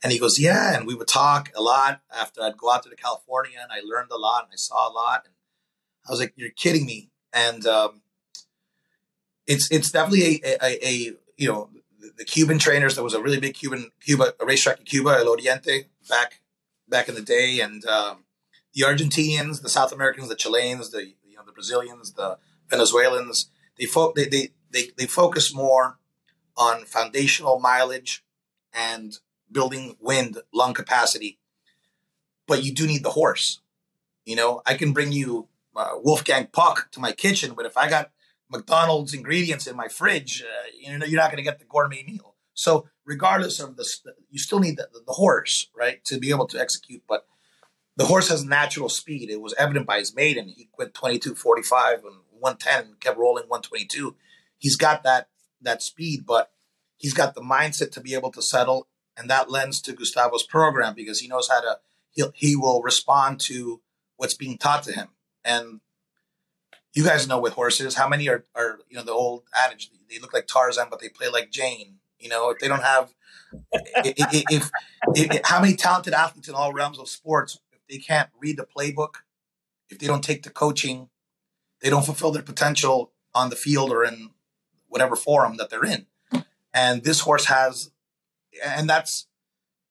And 0.03 0.13
he 0.13 0.19
goes, 0.19 0.41
yeah. 0.41 0.75
And 0.75 0.87
we 0.87 0.95
would 0.95 1.09
talk 1.09 1.51
a 1.55 1.61
lot 1.61 2.01
after 2.15 2.43
I'd 2.43 2.57
go 2.57 2.71
out 2.71 2.83
to 2.85 2.89
the 2.89 2.97
California, 2.97 3.59
and 3.61 3.71
I 3.71 3.81
learned 3.85 4.11
a 4.11 4.17
lot, 4.17 4.45
and 4.45 4.53
I 4.53 4.57
saw 4.57 4.91
a 4.91 4.93
lot. 4.93 5.23
And 5.27 5.35
I 6.09 6.11
was 6.11 6.21
like, 6.21 6.33
you're 6.37 6.51
kidding 6.51 6.87
me. 6.87 7.11
And 7.33 7.67
um, 7.67 8.01
it's 9.47 9.71
it's 9.71 9.91
definitely 9.91 10.41
a, 10.45 10.57
a, 10.65 10.89
a 10.89 10.93
you 11.37 11.49
know 11.49 11.69
the 12.17 12.25
Cuban 12.25 12.59
trainers. 12.59 12.95
There 12.95 13.05
was 13.05 13.15
a 13.15 13.23
really 13.23 13.39
big 13.39 13.55
Cuban 13.55 13.93
Cuba 14.01 14.35
a 14.41 14.47
racetrack 14.47 14.79
in 14.79 14.85
Cuba, 14.85 15.11
El 15.11 15.29
Oriente, 15.29 15.85
back 16.09 16.41
back 16.89 17.09
in 17.09 17.15
the 17.15 17.23
day, 17.23 17.61
and 17.61 17.85
um, 17.87 18.25
the 18.75 18.83
Argentinians, 18.83 19.63
the 19.63 19.69
South 19.69 19.93
Americans, 19.93 20.29
the 20.29 20.37
Chileans, 20.37 20.91
the 20.91 21.07
you 21.07 21.37
know 21.37 21.43
the 21.45 21.53
Brazilians, 21.53 22.13
the 22.13 22.39
Venezuelans. 22.69 23.51
They 23.79 23.87
fo- 23.87 24.13
they, 24.15 24.27
they 24.27 24.51
they 24.71 24.91
they 24.97 25.07
focus 25.07 25.55
more 25.55 25.99
on 26.57 26.85
foundational 26.85 27.59
mileage 27.59 28.25
and 28.73 29.19
building 29.51 29.97
wind 30.01 30.39
lung 30.53 30.75
capacity. 30.75 31.39
But 32.47 32.65
you 32.65 32.73
do 32.73 32.87
need 32.87 33.03
the 33.03 33.11
horse. 33.11 33.61
You 34.25 34.37
know, 34.37 34.63
I 34.67 34.75
can 34.75 34.93
bring 34.93 35.13
you 35.13 35.49
uh, 35.75 35.93
Wolfgang 36.03 36.49
Puck 36.53 36.89
to 36.93 37.01
my 37.01 37.13
kitchen, 37.13 37.55
but 37.57 37.67
if 37.67 37.77
I 37.77 37.89
got 37.89 38.11
McDonald's 38.51 39.15
ingredients 39.15 39.67
in 39.67 39.77
my 39.77 39.89
fridge, 39.89 40.43
uh, 40.43 40.67
you 40.79 40.99
know, 40.99 41.07
you're 41.07 41.21
not 41.21 41.31
going 41.31 41.43
to 41.43 41.49
get 41.49 41.59
the 41.59 41.65
gourmet 41.65 42.03
meal. 42.03 42.35
So, 42.55 42.89
regardless 43.05 43.61
of 43.61 43.77
this, 43.77 44.03
you 44.29 44.39
still 44.39 44.59
need 44.59 44.77
the, 44.77 44.89
the, 44.93 45.13
horse, 45.13 45.69
right, 45.75 46.05
to 46.05 46.19
be 46.19 46.31
able 46.31 46.47
to 46.49 46.61
execute. 46.61 47.03
But 47.09 47.25
the 48.01 48.07
horse 48.07 48.31
has 48.31 48.43
natural 48.43 48.89
speed. 48.89 49.29
It 49.29 49.43
was 49.43 49.53
evident 49.59 49.87
by 49.87 49.99
his 49.99 50.17
maiden. 50.17 50.49
He 50.49 50.71
quit 50.73 50.95
22, 50.95 51.35
45 51.35 51.97
and 51.97 52.17
110, 52.39 52.97
kept 52.99 53.19
rolling 53.19 53.45
122. 53.47 54.17
He's 54.57 54.77
got 54.77 55.03
that 55.03 55.29
that 55.61 55.83
speed, 55.83 56.25
but 56.25 56.51
he's 56.97 57.13
got 57.13 57.35
the 57.35 57.43
mindset 57.43 57.93
to 57.93 58.01
be 58.01 58.15
able 58.15 58.33
to 58.33 58.41
settle, 58.41 58.89
and 59.19 59.29
that 59.29 59.51
lends 59.51 59.83
to 59.83 59.93
Gustavo's 59.93 60.45
program 60.45 60.95
because 60.95 61.21
he 61.21 61.29
knows 61.29 61.51
how 61.51 61.61
to. 61.61 61.79
He 62.11 62.25
he 62.33 62.57
will 62.57 62.81
respond 62.81 63.39
to 63.41 63.83
what's 64.17 64.33
being 64.33 64.57
taught 64.57 64.83
to 64.85 64.93
him, 64.93 65.09
and 65.45 65.81
you 66.95 67.05
guys 67.05 67.29
know 67.29 67.39
with 67.39 67.53
horses 67.53 67.97
how 67.97 68.09
many 68.09 68.31
are 68.31 68.47
are 68.55 68.79
you 68.89 68.97
know 68.97 69.05
the 69.05 69.13
old 69.13 69.43
adage 69.55 69.91
they 70.09 70.19
look 70.19 70.33
like 70.33 70.47
Tarzan 70.47 70.87
but 70.89 71.01
they 71.01 71.11
play 71.11 71.29
like 71.29 71.51
Jane. 71.51 71.97
You 72.19 72.31
know 72.31 72.49
if 72.49 72.61
they 72.61 72.69
don't 72.69 72.83
have 72.83 73.13
if, 73.73 74.45
if, 74.51 74.71
if, 75.15 75.41
how 75.45 75.61
many 75.61 75.75
talented 75.77 76.15
athletes 76.15 76.49
in 76.49 76.55
all 76.55 76.73
realms 76.73 76.99
of 76.99 77.07
sports 77.07 77.59
if 77.70 77.70
they 77.91 77.99
can't 77.99 78.31
read 78.39 78.57
the 78.57 78.67
playbook, 78.67 79.17
if 79.89 79.99
they 79.99 80.07
don't 80.07 80.25
take 80.25 80.43
the 80.43 80.51
coaching, 80.51 81.09
they 81.83 81.91
don't 81.91 82.07
fulfill 82.07 82.31
their 82.31 82.43
potential 82.43 83.13
on 83.35 83.51
the 83.51 83.57
field 83.57 83.91
or 83.91 84.05
in 84.05 84.31
whatever 84.89 85.17
forum 85.17 85.57
that 85.57 85.71
they're 85.71 85.85
in. 85.85 86.07
And 86.73 87.03
this 87.03 87.21
horse 87.21 87.47
has, 87.47 87.91
and 88.65 88.89
that's 88.89 89.27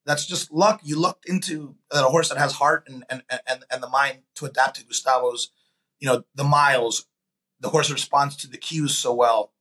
that's 0.05 0.25
just 0.25 0.51
luck. 0.51 0.79
You 0.83 0.99
looked 0.99 1.27
into 1.27 1.75
that 1.91 2.05
a 2.05 2.09
horse 2.09 2.29
that 2.29 2.37
has 2.37 2.53
heart 2.53 2.87
and 2.87 3.03
and 3.09 3.21
and, 3.29 3.65
and 3.69 3.83
the 3.83 3.89
mind 3.89 4.19
to 4.35 4.45
adapt 4.45 4.77
to 4.77 4.85
Gustavo's 4.85 5.51
you 5.99 6.07
know, 6.07 6.23
the 6.35 6.43
miles, 6.43 7.05
the 7.59 7.69
horse 7.69 7.91
responds 7.91 8.35
to 8.37 8.47
the 8.47 8.57
cues 8.57 8.97
so 8.97 9.13
well, 9.13 9.51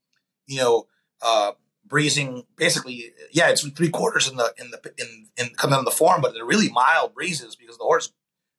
you 0.46 0.58
know, 0.58 0.86
uh, 1.20 1.52
breezing 1.86 2.44
basically, 2.56 3.12
yeah, 3.32 3.48
it's 3.48 3.68
three 3.70 3.90
quarters 3.90 4.28
in 4.28 4.36
the, 4.36 4.52
in 4.58 4.70
the, 4.70 4.92
in, 4.98 5.26
in 5.36 5.54
coming 5.54 5.78
in 5.78 5.84
the 5.84 5.90
form, 5.90 6.20
but 6.20 6.32
they're 6.32 6.44
really 6.44 6.70
mild 6.70 7.14
breezes 7.14 7.56
because 7.56 7.76
the 7.76 7.84
horse, 7.84 8.12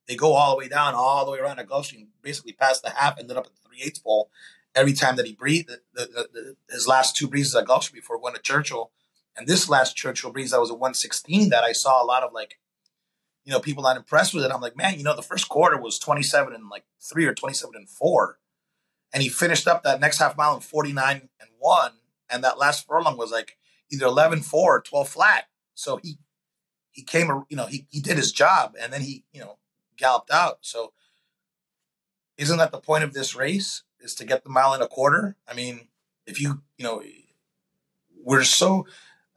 they 0.10 0.18
go 0.18 0.34
all 0.34 0.51
the 0.51 0.57
way 0.57 0.68
down, 0.68 0.95
all 0.95 1.24
the 1.24 1.32
way 1.32 1.39
around 1.39 1.57
the 1.57 1.64
Gulfstream, 1.64 2.07
basically 2.22 2.51
past 2.51 2.84
the 2.84 2.89
half, 2.89 3.18
ended 3.18 3.38
up 3.38 3.45
at 3.45 3.53
the 3.53 3.70
three 3.70 3.82
eighths 3.82 3.99
pole 3.99 4.30
every 4.76 4.93
time 4.93 5.16
that 5.16 5.26
he 5.26 5.34
breathed, 5.34 5.70
the, 5.70 5.80
the, 5.93 6.30
the, 6.34 6.55
his 6.70 6.88
last 6.88 7.16
two 7.16 7.28
breezes 7.28 7.55
at 7.55 7.66
Gulfstream 7.66 7.93
before 7.93 8.20
going 8.20 8.34
to 8.34 8.41
Churchill. 8.41 8.91
And 9.38 9.47
this 9.47 9.70
last 9.70 9.95
Churchill 9.95 10.32
breeze 10.32 10.51
that 10.51 10.60
was 10.60 10.70
a 10.70 10.74
116 10.74 11.49
that 11.49 11.64
I 11.64 11.72
saw 11.72 12.03
a 12.03 12.05
lot 12.05 12.24
of 12.24 12.34
like 12.34 12.57
you 13.45 13.53
know, 13.55 13.60
people 13.60 13.84
not 13.84 13.97
impressed 13.97 14.34
with 14.34 14.43
it. 14.43 14.51
I'm 14.51 14.62
like, 14.62 14.78
man, 14.78 14.97
you 14.97 15.03
know, 15.03 15.16
the 15.16 15.22
first 15.22 15.49
quarter 15.49 15.80
was 15.80 15.97
27 15.97 16.53
and 16.53 16.70
like 16.70 16.84
three 17.01 17.26
or 17.26 17.34
27 17.34 17.74
and 17.76 17.89
four. 17.89 18.38
And 19.14 19.24
he 19.24 19.30
finished 19.30 19.68
up 19.68 19.84
that 19.84 19.99
next 19.99 20.20
half 20.20 20.38
mile 20.38 20.55
in 20.55 20.62
49 20.62 21.30
and 21.39 21.49
one. 21.57 21.93
And 22.30 22.43
that 22.43 22.60
last 22.60 22.86
furlong 22.86 23.18
was 23.18 23.32
like 23.32 23.57
either 23.91 24.05
11 24.05 24.41
4 24.41 24.78
or 24.78 24.82
12 24.82 25.10
flat. 25.10 25.45
So 25.74 25.97
he, 25.97 26.18
he 26.91 27.01
came, 27.01 27.28
you 27.49 27.57
know, 27.57 27.66
he, 27.66 27.88
he 27.89 28.01
did 28.01 28.18
his 28.18 28.32
job 28.32 28.76
and 28.80 28.93
then 28.93 29.01
he, 29.01 29.24
you 29.32 29.41
know, 29.41 29.57
galloped 30.00 30.32
out. 30.32 30.60
So 30.62 30.93
isn't 32.38 32.58
that 32.58 32.72
the 32.72 32.80
point 32.80 33.04
of 33.04 33.14
this 33.14 33.36
race 33.36 33.84
is 34.00 34.16
to 34.16 34.26
get 34.26 34.43
the 34.43 34.50
mile 34.50 34.74
and 34.74 34.82
a 34.82 34.88
quarter? 34.88 35.36
I 35.47 35.54
mean, 35.54 35.89
if 36.26 36.41
you, 36.41 36.62
you 36.78 36.86
know, 36.86 37.04
we're 38.24 38.43
so 38.43 38.88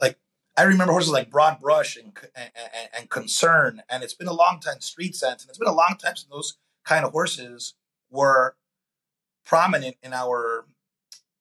like, 0.01 0.19
I 0.57 0.63
remember 0.63 0.93
horses 0.93 1.11
like 1.11 1.31
Broad 1.31 1.61
Brush 1.61 1.97
and, 1.97 2.13
and, 2.35 2.51
and, 2.97 3.11
Concern, 3.11 3.83
and 3.91 4.03
it's 4.03 4.15
been 4.15 4.29
a 4.29 4.33
long 4.33 4.61
time. 4.61 4.81
Street 4.81 5.17
Sense, 5.17 5.43
and 5.43 5.51
it's 5.51 5.59
been 5.59 5.69
a 5.69 5.75
long 5.75 5.97
time 5.99 6.17
since 6.17 6.31
those 6.31 6.59
kind 6.85 7.05
of 7.05 7.13
horses 7.13 7.75
were 8.11 8.57
prominent 9.45 9.97
in 10.03 10.13
our, 10.13 10.67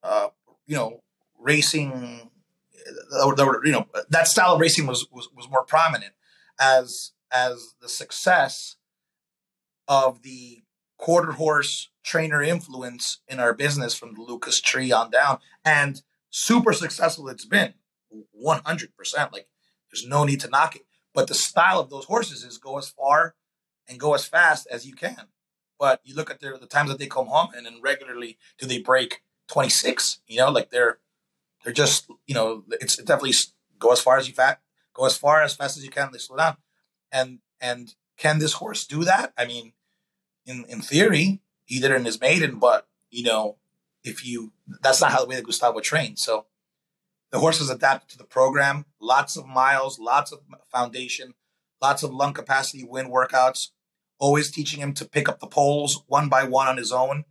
uh, 0.03 0.29
you 0.65 0.75
know, 0.75 1.03
racing. 1.39 2.31
Or, 3.23 3.39
or, 3.39 3.65
you 3.65 3.71
know, 3.71 3.87
that 4.09 4.27
style 4.27 4.53
of 4.55 4.59
racing 4.59 4.87
was, 4.87 5.05
was 5.11 5.29
was 5.35 5.47
more 5.49 5.63
prominent 5.63 6.13
as 6.59 7.11
as 7.31 7.75
the 7.81 7.87
success 7.87 8.77
of 9.91 10.21
the 10.21 10.63
quarter 10.97 11.33
horse 11.33 11.89
trainer 12.01 12.41
influence 12.41 13.19
in 13.27 13.41
our 13.41 13.53
business 13.53 13.93
from 13.93 14.13
the 14.13 14.21
Lukas 14.21 14.61
tree 14.61 14.89
on 14.89 15.11
down, 15.11 15.39
and 15.65 16.01
super 16.29 16.71
successful 16.71 17.27
it's 17.27 17.43
been 17.43 17.73
100%. 18.41 18.87
Like 19.33 19.49
there's 19.91 20.07
no 20.07 20.23
need 20.23 20.39
to 20.39 20.49
knock 20.49 20.77
it. 20.77 20.83
But 21.13 21.27
the 21.27 21.33
style 21.33 21.77
of 21.77 21.89
those 21.89 22.05
horses 22.05 22.45
is 22.45 22.57
go 22.57 22.77
as 22.77 22.87
far 22.87 23.35
and 23.85 23.99
go 23.99 24.13
as 24.13 24.25
fast 24.25 24.65
as 24.71 24.87
you 24.87 24.93
can. 24.93 25.27
But 25.77 25.99
you 26.05 26.15
look 26.15 26.31
at 26.31 26.39
their 26.39 26.57
the 26.57 26.67
times 26.67 26.89
that 26.89 26.97
they 26.97 27.07
come 27.07 27.27
home 27.27 27.49
and 27.53 27.65
then 27.65 27.81
regularly 27.81 28.37
do 28.57 28.65
they 28.65 28.79
break 28.79 29.23
26, 29.49 30.21
you 30.25 30.37
know, 30.37 30.49
like 30.49 30.69
they're 30.69 30.99
they're 31.65 31.73
just, 31.73 32.09
you 32.25 32.33
know, 32.33 32.63
it's 32.79 32.95
definitely 32.95 33.33
go 33.77 33.91
as 33.91 33.99
far 33.99 34.17
as 34.17 34.29
you 34.29 34.33
fat, 34.33 34.61
go 34.93 35.05
as 35.05 35.17
far 35.17 35.43
as 35.43 35.53
fast 35.53 35.77
as 35.77 35.83
you 35.83 35.91
can, 35.91 36.11
they 36.13 36.17
slow 36.17 36.37
down. 36.37 36.55
And 37.11 37.39
and 37.59 37.93
can 38.17 38.39
this 38.39 38.53
horse 38.53 38.87
do 38.87 39.03
that? 39.03 39.33
I 39.37 39.45
mean, 39.45 39.73
in 40.45 40.65
in 40.65 40.81
theory, 40.81 41.41
he 41.65 41.79
did 41.79 41.91
it 41.91 41.95
in 41.95 42.05
his 42.05 42.19
maiden, 42.19 42.59
but 42.59 42.87
you 43.09 43.23
know, 43.23 43.57
if 44.03 44.25
you 44.25 44.53
that's 44.81 45.01
not 45.01 45.11
how 45.11 45.21
the 45.21 45.27
way 45.27 45.35
that 45.35 45.45
Gustavo 45.45 45.79
trained. 45.79 46.19
So 46.19 46.45
the 47.31 47.39
horse 47.39 47.59
has 47.59 47.69
adapted 47.69 48.09
to 48.09 48.17
the 48.17 48.23
program. 48.23 48.85
Lots 48.99 49.37
of 49.37 49.47
miles, 49.47 49.99
lots 49.99 50.31
of 50.31 50.39
foundation, 50.71 51.33
lots 51.81 52.03
of 52.03 52.13
lung 52.13 52.33
capacity 52.33 52.83
wind 52.83 53.09
workouts. 53.09 53.69
Always 54.19 54.51
teaching 54.51 54.79
him 54.79 54.93
to 54.93 55.05
pick 55.05 55.27
up 55.27 55.39
the 55.39 55.47
poles 55.47 56.03
one 56.07 56.29
by 56.29 56.43
one 56.43 56.67
on 56.67 56.77
his 56.77 56.91
own. 56.91 57.25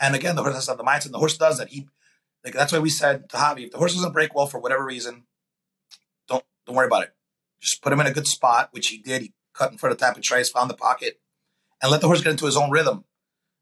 And 0.00 0.16
again, 0.16 0.34
the 0.34 0.42
horse 0.42 0.54
has 0.54 0.66
the 0.66 0.82
mindset. 0.82 1.12
The 1.12 1.18
horse 1.18 1.36
does 1.36 1.58
that. 1.58 1.68
He 1.68 1.86
like 2.44 2.54
that's 2.54 2.72
why 2.72 2.80
we 2.80 2.90
said 2.90 3.28
to 3.30 3.36
Javi, 3.36 3.66
if 3.66 3.70
the 3.70 3.78
horse 3.78 3.94
doesn't 3.94 4.12
break 4.12 4.34
well 4.34 4.46
for 4.46 4.58
whatever 4.58 4.84
reason, 4.84 5.24
don't 6.26 6.44
don't 6.66 6.74
worry 6.74 6.86
about 6.86 7.04
it. 7.04 7.14
Just 7.60 7.82
put 7.82 7.92
him 7.92 8.00
in 8.00 8.08
a 8.08 8.12
good 8.12 8.26
spot, 8.26 8.70
which 8.72 8.88
he 8.88 8.98
did. 8.98 9.22
He 9.22 9.32
cut 9.54 9.70
in 9.70 9.78
front 9.78 10.00
of 10.00 10.22
Trice, 10.22 10.50
found 10.50 10.68
the 10.68 10.74
pocket, 10.74 11.20
and 11.82 11.90
let 11.90 12.00
the 12.00 12.06
horse 12.06 12.22
get 12.22 12.30
into 12.30 12.46
his 12.46 12.56
own 12.56 12.70
rhythm. 12.70 13.04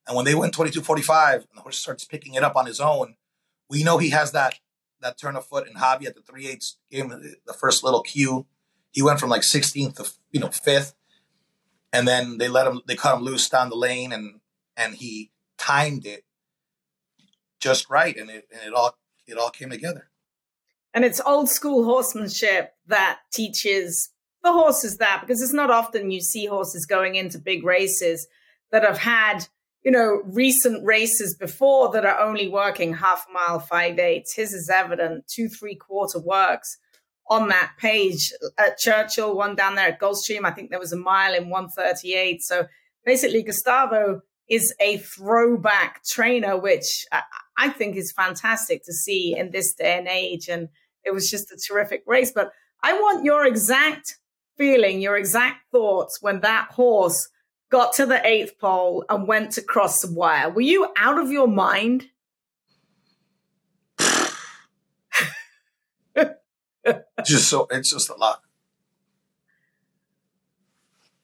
And 0.07 0.15
when 0.15 0.25
they 0.25 0.35
went 0.35 0.55
22.45 0.55 1.35
and 1.35 1.45
the 1.55 1.63
horse 1.63 1.79
starts 1.79 2.05
picking 2.05 2.35
it 2.35 2.45
up 2.45 2.55
on 2.55 2.67
his 2.67 2.79
own, 2.79 3.17
we 3.69 3.83
know 3.83 3.99
he 3.99 4.11
has 4.11 4.33
that 4.33 4.59
that 5.01 5.19
turn 5.19 5.35
of 5.35 5.47
foot 5.47 5.67
and 5.67 5.77
Javi 5.77 6.07
at 6.07 6.15
the 6.15 6.21
three 6.21 6.47
eighths 6.47 6.77
gave 6.91 7.05
him 7.05 7.35
the 7.47 7.53
first 7.55 7.83
little 7.83 8.03
cue. 8.03 8.47
He 8.93 9.03
went 9.03 9.19
from 9.19 9.31
like 9.31 9.43
16th 9.43 9.97
to 9.97 10.11
you 10.31 10.41
know 10.41 10.49
fifth, 10.49 10.95
and 11.93 12.07
then 12.07 12.39
they 12.39 12.49
let 12.49 12.67
him 12.67 12.83
they 12.87 12.97
cut 12.97 13.17
him 13.17 13.23
loose 13.23 13.49
down 13.49 13.71
the 13.71 13.77
lane 13.77 14.13
and 14.13 14.41
and 14.77 14.97
he 14.97 15.31
timed 15.57 16.07
it 16.07 16.25
just 17.61 17.89
right, 17.89 18.17
and 18.17 18.31
it 18.31 18.49
and 18.53 18.61
it 18.67 18.75
all 18.75 18.99
it 19.27 19.39
all 19.39 19.51
came 19.51 19.71
together. 19.71 20.11
And 20.93 21.05
it's 21.05 21.21
old 21.25 21.49
school 21.49 21.85
horsemanship 21.85 22.75
that 22.89 23.21
teaches 23.33 24.10
the 24.43 24.53
horses 24.53 24.97
that 24.99 25.21
because 25.21 25.43
it's 25.43 25.53
not 25.53 25.71
often 25.71 26.11
you 26.11 26.21
see 26.21 26.47
horses 26.47 26.87
going 26.87 27.15
into 27.15 27.39
big 27.39 27.65
races 27.65 28.27
that 28.73 28.83
have 28.83 28.99
had 28.99 29.47
you 29.83 29.91
know, 29.91 30.23
recent 30.27 30.85
races 30.85 31.35
before 31.35 31.91
that 31.93 32.05
are 32.05 32.21
only 32.21 32.49
working 32.49 32.95
half 32.95 33.27
a 33.29 33.33
mile, 33.33 33.59
five 33.59 33.99
eighths. 33.99 34.35
His 34.35 34.53
is 34.53 34.69
evident, 34.69 35.25
two, 35.27 35.49
three 35.49 35.75
quarter 35.75 36.21
works 36.21 36.77
on 37.29 37.49
that 37.49 37.73
page. 37.79 38.33
At 38.59 38.79
Churchill, 38.79 39.35
one 39.35 39.57
down 39.57 39.77
there 39.77 39.89
at 39.89 40.01
Gulfstream, 40.01 40.45
I 40.45 40.51
think 40.51 40.71
there 40.71 40.79
was 40.79 40.93
a 40.93 40.99
mile 40.99 41.35
in 41.35 41.49
138. 41.49 42.43
So 42.43 42.67
basically, 43.07 43.43
Gustavo 43.43 44.21
is 44.51 44.75
a 44.81 44.99
throwback 44.99 46.03
trainer, 46.05 46.59
which 46.59 47.07
I 47.57 47.71
think 47.71 47.97
is 47.97 48.13
fantastic 48.13 48.85
to 48.85 48.93
see 48.93 49.35
in 49.37 49.51
this 49.51 49.73
day 49.73 49.97
and 49.97 50.09
age. 50.09 50.49
And 50.49 50.69
it 51.05 51.15
was 51.15 51.31
just 51.31 51.53
a 51.53 51.59
terrific 51.69 52.03
race. 52.07 52.33
But 52.35 52.51
I 52.83 52.95
want 52.95 53.25
your 53.25 53.47
exact 53.47 54.19
feeling, 54.61 55.01
your 55.01 55.17
exact 55.17 55.71
thoughts 55.73 56.21
when 56.21 56.41
that 56.41 56.69
horse 56.73 57.31
got 57.71 57.95
to 57.95 58.05
the 58.05 58.21
eighth 58.27 58.59
pole, 58.59 59.07
and 59.09 59.27
went 59.27 59.53
to 59.53 59.63
cross 59.63 60.03
the 60.03 60.13
wire. 60.13 60.51
Were 60.51 60.61
you 60.61 60.89
out 60.99 61.19
of 61.19 61.33
your 61.33 61.49
mind? 61.49 62.09
just 67.25 67.49
so 67.49 67.67
it's 67.71 67.91
just 67.91 68.11
a 68.11 68.17
lot. 68.17 68.43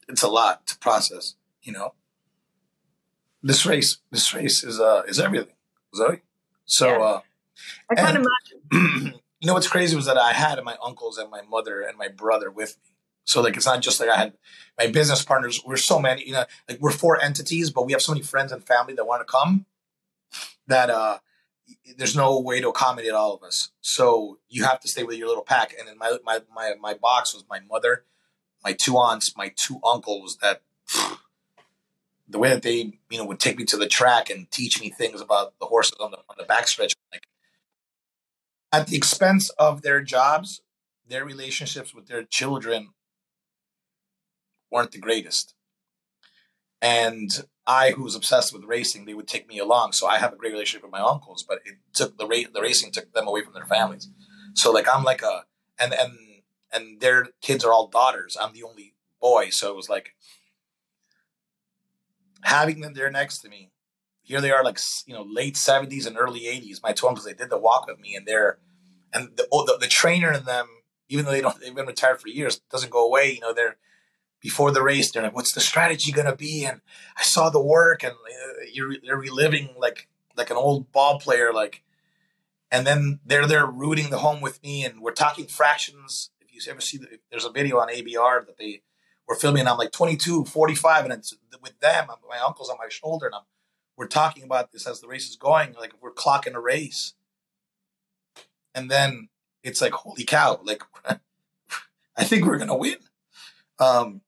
It's 0.09 0.23
a 0.23 0.29
lot 0.29 0.67
to 0.69 0.79
process, 0.79 1.35
you 1.63 1.73
know. 1.73 1.93
This 3.43 3.67
race, 3.67 3.99
this 4.11 4.33
race 4.33 4.65
is 4.65 4.81
uh 4.81 5.03
is 5.07 5.21
everything, 5.21 5.53
Zoe. 5.95 6.23
So 6.65 6.87
yeah. 6.87 7.03
uh 7.03 7.21
I 7.91 7.95
can't 7.97 8.17
imagine. 8.17 9.21
you 9.41 9.47
know 9.47 9.53
what's 9.53 9.69
crazy 9.69 9.95
was 9.95 10.07
that 10.07 10.17
I 10.17 10.33
had 10.33 10.59
my 10.65 10.79
uncles 10.83 11.19
and 11.19 11.31
my 11.31 11.43
mother 11.43 11.83
and 11.83 11.99
my 11.99 12.09
brother 12.09 12.51
with 12.51 12.79
me. 12.83 12.96
So 13.27 13.43
like 13.43 13.57
it's 13.57 13.67
not 13.67 13.83
just 13.83 14.01
like 14.01 14.09
I 14.09 14.17
had 14.17 14.33
my 14.79 14.87
business 14.87 15.23
partners. 15.23 15.61
We're 15.67 15.77
so 15.77 15.99
many, 15.99 16.27
you 16.27 16.33
know, 16.33 16.45
like 16.69 16.81
we're 16.81 16.93
four 16.93 17.21
entities, 17.21 17.71
but 17.71 17.85
we 17.85 17.93
have 17.93 18.01
so 18.01 18.13
many 18.13 18.25
friends 18.25 18.53
and 18.53 18.65
family 18.65 18.95
that 18.95 19.07
want 19.07 19.27
to 19.27 19.31
come 19.31 19.67
that 20.69 20.89
uh 20.89 21.19
there's 21.97 22.17
no 22.17 22.41
way 22.41 22.61
to 22.61 22.69
accommodate 22.69 23.13
all 23.13 23.35
of 23.35 23.43
us. 23.43 23.71
So 23.81 24.39
you 24.49 24.65
have 24.65 24.81
to 24.81 24.89
stay 24.89 25.03
with 25.03 25.19
your 25.19 25.27
little 25.27 25.43
pack. 25.43 25.75
And 25.79 25.89
then 25.89 25.99
my 25.99 26.19
my 26.25 26.41
my 26.55 26.75
my 26.81 26.95
box 26.95 27.35
was 27.35 27.45
my 27.51 27.61
mother, 27.61 28.05
my 28.65 28.73
two 28.73 28.97
aunts, 28.97 29.37
my 29.37 29.53
two 29.57 29.81
uncles. 29.85 30.39
That 30.41 30.63
the 32.29 32.39
way 32.39 32.51
that 32.51 32.63
they 32.63 32.93
you 33.11 33.19
know 33.19 33.25
would 33.25 33.41
take 33.41 33.59
me 33.59 33.65
to 33.65 33.77
the 33.77 33.89
track 33.89 34.31
and 34.31 34.49
teach 34.53 34.81
me 34.81 34.89
things 34.91 35.21
about 35.21 35.55
the 35.59 35.67
horses 35.67 35.97
on 35.99 36.13
the 36.13 36.19
on 36.31 36.37
the 36.39 36.45
backstretch, 36.45 36.95
like 37.13 37.27
at 38.73 38.87
the 38.87 38.97
expense 38.97 39.51
of 39.51 39.83
their 39.83 40.01
jobs, 40.01 40.63
their 41.09 41.25
relationships 41.25 41.93
with 41.93 42.07
their 42.07 42.23
children 42.23 42.91
weren't 44.71 44.93
the 44.93 44.99
greatest. 44.99 45.55
And 46.83 47.31
I, 47.67 47.93
who 47.93 48.05
was 48.05 48.15
obsessed 48.15 48.53
with 48.53 48.65
racing, 48.65 49.07
they 49.07 49.15
would 49.15 49.27
take 49.27 49.49
me 49.49 49.59
along. 49.59 49.93
So 49.93 50.07
I 50.07 50.19
have 50.19 50.33
a 50.33 50.37
great 50.37 50.53
relationship 50.53 50.83
with 50.83 50.93
my 50.93 51.01
uncles, 51.01 51.45
but 51.47 51.59
it 51.65 51.79
took 51.95 52.17
the 52.17 52.27
ra- 52.27 52.51
the 52.53 52.61
racing 52.61 52.93
took 52.93 53.13
them 53.13 53.27
away 53.27 53.43
from 53.43 53.55
their 53.55 53.67
families. 53.67 54.09
So 54.55 54.71
like 54.71 54.87
I'm 54.89 55.03
like 55.03 55.23
a 55.23 55.45
and 55.79 55.93
and 55.93 56.13
and 56.73 57.01
their 57.01 57.29
kids 57.41 57.65
are 57.65 57.73
all 57.73 57.89
daughters. 57.89 58.37
I'm 58.41 58.53
the 58.53 58.63
only 58.63 58.95
boy, 59.21 59.49
so 59.51 59.71
it 59.71 59.77
was 59.77 59.89
like 59.89 60.15
having 62.43 62.81
them 62.81 62.95
there 62.95 63.11
next 63.11 63.39
to 63.39 63.49
me. 63.49 63.73
Here 64.23 64.41
they 64.41 64.51
are, 64.51 64.65
like 64.65 64.79
you 65.07 65.15
know, 65.15 65.27
late 65.29 65.57
seventies 65.57 66.07
and 66.07 66.19
early 66.19 66.47
eighties. 66.47 66.81
My 66.83 66.93
two 66.93 67.07
uncles 67.07 67.25
they 67.25 67.33
did 67.33 67.51
the 67.51 67.59
walk 67.59 67.87
with 67.87 67.99
me, 67.99 68.15
and 68.15 68.27
they're 68.27 68.59
and 69.13 69.37
the, 69.37 69.49
oh, 69.53 69.65
the 69.65 69.79
the 69.79 69.87
trainer 69.87 70.33
in 70.33 70.45
them, 70.45 70.67
even 71.09 71.25
though 71.25 71.31
they 71.31 71.41
don't 71.41 71.59
they've 71.61 71.75
been 71.75 71.87
retired 71.87 72.21
for 72.21 72.29
years, 72.29 72.61
doesn't 72.71 72.91
go 72.91 73.05
away. 73.05 73.33
You 73.33 73.41
know, 73.41 73.53
they're 73.53 73.77
before 74.47 74.71
the 74.71 74.83
race. 74.83 75.11
They're 75.11 75.25
like, 75.25 75.35
"What's 75.35 75.55
the 75.55 75.61
strategy 75.61 76.13
going 76.13 76.31
to 76.31 76.37
be?" 76.37 76.65
And 76.65 76.81
I 77.17 77.23
saw 77.23 77.51
the 77.51 77.61
work, 77.61 78.05
and 78.05 78.13
uh, 78.13 78.65
you're 78.73 78.95
they're 79.05 79.17
reliving 79.17 79.71
like 79.77 80.09
like 80.37 80.51
an 80.51 80.57
old 80.57 80.93
ball 80.93 81.19
player, 81.19 81.53
like. 81.53 81.83
And 82.69 82.85
then 82.85 83.21
they're 83.25 83.47
there 83.47 83.65
rooting 83.65 84.11
the 84.11 84.19
home 84.19 84.41
with 84.41 84.61
me, 84.61 84.85
and 84.85 85.01
we're 85.01 85.13
talking 85.13 85.47
fractions. 85.47 86.31
If 86.41 86.67
you 86.67 86.73
ever 86.73 86.81
see, 86.81 86.99
the, 86.99 87.21
there's 87.31 87.45
a 87.45 87.51
video 87.51 87.79
on 87.79 87.89
ABR 87.89 88.45
that 88.45 88.59
they 88.59 88.83
were 89.29 89.37
filming, 89.37 89.61
and 89.61 89.69
I'm 89.69 89.79
like 89.79 89.93
22, 89.93 90.47
45, 90.47 91.05
and 91.05 91.15
it's 91.15 91.33
with 91.63 91.79
them. 91.79 92.07
I'm, 92.11 92.17
my 92.29 92.39
uncle's 92.39 92.69
on 92.69 92.77
my 92.77 92.89
shoulder, 92.89 93.27
and 93.27 93.37
I'm 93.37 93.43
we're 93.97 94.09
talking 94.09 94.43
about 94.43 94.73
this 94.73 94.87
as 94.87 95.01
the 95.01 95.07
race 95.07 95.29
is 95.29 95.37
going, 95.37 95.75
like 95.79 95.93
we're 96.01 96.13
clocking 96.13 96.55
a 96.55 96.61
race. 96.61 97.15
And 98.75 98.91
then 98.91 99.29
it's 99.63 99.81
like, 99.81 99.93
holy 99.93 100.25
cow, 100.25 100.61
like 100.65 100.83
I 102.17 102.25
think 102.25 102.45
we're 102.45 102.59
gonna 102.59 102.77
win. 102.77 102.99
Um, 103.79 104.23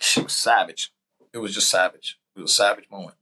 she 0.00 0.22
was 0.22 0.32
savage. 0.32 0.92
It 1.32 1.38
was 1.38 1.54
just 1.54 1.70
savage. 1.70 2.18
It 2.36 2.40
was 2.40 2.52
a 2.52 2.54
savage 2.54 2.86
moment. 2.90 3.16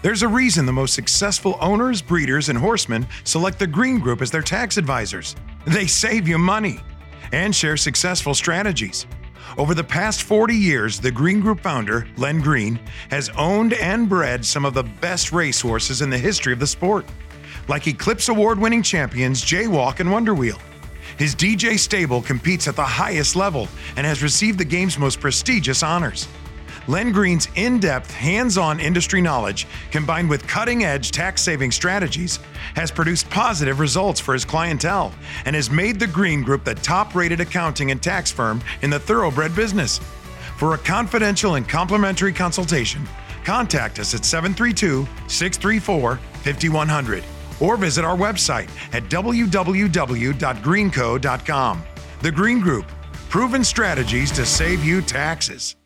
There's 0.02 0.22
a 0.22 0.28
reason 0.28 0.66
the 0.66 0.72
most 0.72 0.94
successful 0.94 1.58
owners, 1.60 2.02
breeders, 2.02 2.50
and 2.50 2.58
horsemen 2.58 3.08
select 3.24 3.60
the 3.60 3.68
Green 3.68 4.00
Group 4.00 4.22
as 4.22 4.32
their 4.32 4.42
tax 4.42 4.78
advisors. 4.78 5.36
They 5.66 5.88
save 5.88 6.28
you 6.28 6.38
money 6.38 6.80
and 7.34 7.56
share 7.56 7.78
successful 7.78 8.34
strategies. 8.34 9.08
Over 9.58 9.74
the 9.74 9.84
past 9.84 10.24
40 10.24 10.54
years, 10.56 11.00
the 11.00 11.12
Green 11.12 11.42
Group 11.42 11.60
founder, 11.60 12.08
Len 12.18 12.40
Green, 12.40 12.80
has 13.10 13.30
owned 13.30 13.74
and 13.74 14.08
bred 14.08 14.46
some 14.46 14.66
of 14.66 14.74
the 14.74 14.84
best 14.84 15.32
racehorses 15.32 16.02
in 16.02 16.10
the 16.10 16.18
history 16.18 16.54
of 16.54 16.60
the 16.60 16.68
sport, 16.68 17.06
like 17.68 17.88
Eclipse 17.88 18.30
Award 18.30 18.60
winning 18.60 18.84
champions 18.84 19.44
Jaywalk 19.44 20.00
and 20.00 20.10
Wonderwheel. 20.10 20.60
His 21.20 21.36
DJ 21.36 21.78
stable 21.78 22.22
competes 22.22 22.70
at 22.70 22.78
the 22.78 22.82
highest 22.82 23.36
level 23.36 23.68
and 23.98 24.08
has 24.08 24.24
received 24.24 24.58
the 24.58 24.64
game's 24.64 24.98
most 24.98 25.20
prestigious 25.20 25.84
honors. 25.84 26.30
Len 26.88 27.12
Green's 27.12 27.50
in 27.56 27.78
depth, 27.78 28.10
hands 28.10 28.58
on 28.58 28.80
industry 28.80 29.20
knowledge, 29.20 29.68
combined 29.92 30.30
with 30.30 30.48
cutting 30.48 30.86
edge 30.86 31.12
tax 31.12 31.42
saving 31.42 31.72
strategies, 31.72 32.40
has 32.74 32.90
produced 32.90 33.30
positive 33.30 33.82
results 33.82 34.22
for 34.22 34.32
his 34.34 34.46
clientele 34.46 35.14
and 35.44 35.58
has 35.58 35.70
made 35.70 36.00
the 36.00 36.08
Green 36.08 36.42
Group 36.42 36.64
the 36.64 36.74
top 36.76 37.14
rated 37.14 37.42
accounting 37.42 37.92
and 37.92 38.02
tax 38.02 38.32
firm 38.32 38.62
in 38.82 38.90
the 38.90 38.98
thoroughbred 38.98 39.54
business. 39.54 40.00
For 40.58 40.74
a 40.74 40.78
confidential 40.78 41.56
and 41.56 41.68
complimentary 41.68 42.32
consultation, 42.32 43.06
contact 43.44 44.00
us 44.00 44.16
at 44.16 44.24
732 44.24 45.06
634 45.28 46.16
5100 46.16 47.26
or 47.60 47.78
visit 47.78 48.06
our 48.06 48.18
website 48.18 48.70
at 48.94 49.04
www.greenco.com. 49.04 51.84
The 52.22 52.32
Green 52.32 52.60
Group, 52.60 52.86
proven 53.30 53.64
strategies 53.64 54.32
to 54.32 54.46
save 54.46 54.84
you 54.84 55.02
taxes. 55.02 55.78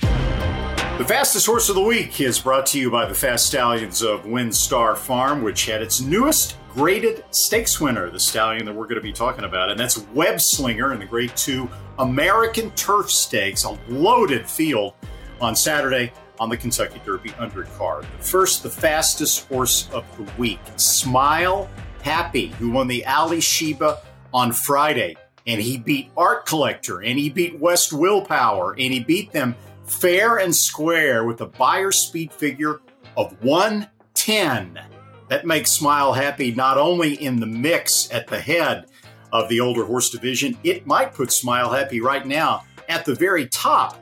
The 0.00 1.06
fastest 1.06 1.46
horse 1.46 1.70
of 1.70 1.76
the 1.76 1.80
week 1.80 2.20
is 2.20 2.38
brought 2.38 2.66
to 2.66 2.78
you 2.78 2.90
by 2.90 3.06
the 3.06 3.14
Fast 3.14 3.46
Stallions 3.46 4.02
of 4.02 4.24
WinStar 4.24 4.98
Farm, 4.98 5.42
which 5.42 5.64
had 5.64 5.80
its 5.80 6.02
newest 6.02 6.56
graded 6.74 7.24
stakes 7.30 7.80
winner, 7.80 8.10
the 8.10 8.20
stallion 8.20 8.66
that 8.66 8.74
we're 8.74 8.84
going 8.84 8.96
to 8.96 9.00
be 9.00 9.12
talking 9.12 9.44
about, 9.44 9.70
and 9.70 9.80
that's 9.80 9.96
Web 10.08 10.42
Slinger 10.42 10.92
in 10.92 10.98
the 10.98 11.06
Grade 11.06 11.34
2 11.36 11.70
American 11.98 12.70
Turf 12.72 13.10
Stakes, 13.10 13.64
a 13.64 13.78
loaded 13.88 14.46
field 14.46 14.92
on 15.40 15.56
Saturday 15.56 16.12
on 16.40 16.48
the 16.48 16.56
Kentucky 16.56 17.00
Derby 17.04 17.30
undercard. 17.30 18.06
First, 18.18 18.62
the 18.62 18.70
fastest 18.70 19.46
horse 19.46 19.88
of 19.92 20.04
the 20.16 20.26
week, 20.38 20.58
Smile 20.76 21.68
Happy, 22.02 22.46
who 22.46 22.70
won 22.70 22.88
the 22.88 23.04
Ali 23.04 23.36
Alysheba 23.36 23.98
on 24.32 24.52
Friday. 24.52 25.16
And 25.46 25.60
he 25.60 25.76
beat 25.76 26.10
Art 26.16 26.46
Collector, 26.46 27.02
and 27.02 27.18
he 27.18 27.28
beat 27.28 27.58
West 27.58 27.92
Will 27.92 28.22
Power, 28.22 28.72
and 28.72 28.92
he 28.92 29.00
beat 29.00 29.32
them 29.32 29.54
fair 29.84 30.38
and 30.38 30.54
square 30.54 31.24
with 31.24 31.40
a 31.42 31.46
Beyer 31.46 31.92
speed 31.92 32.32
figure 32.32 32.80
of 33.16 33.32
110. 33.44 34.80
That 35.28 35.46
makes 35.46 35.70
Smile 35.70 36.12
Happy 36.12 36.52
not 36.52 36.78
only 36.78 37.14
in 37.14 37.38
the 37.38 37.46
mix 37.46 38.10
at 38.12 38.26
the 38.26 38.40
head 38.40 38.86
of 39.32 39.48
the 39.48 39.60
older 39.60 39.84
horse 39.84 40.10
division, 40.10 40.56
it 40.64 40.86
might 40.86 41.14
put 41.14 41.32
Smile 41.32 41.70
Happy 41.70 42.00
right 42.00 42.26
now 42.26 42.64
at 42.88 43.04
the 43.04 43.14
very 43.14 43.46
top 43.46 43.99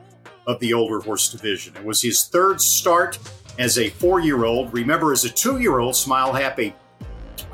of 0.49 0.59
the 0.61 0.73
older 0.73 0.99
horse 0.99 1.31
division. 1.31 1.77
It 1.77 1.85
was 1.85 2.03
his 2.03 2.25
third 2.25 2.61
start 2.61 3.19
as 3.59 3.79
a 3.79 3.91
four 3.91 4.19
year 4.19 4.45
old. 4.45 4.73
Remember, 4.73 5.13
as 5.13 5.25
a 5.25 5.29
two 5.29 5.59
year 5.59 5.79
old, 5.79 5.95
Smile 5.95 6.33
Happy 6.33 6.75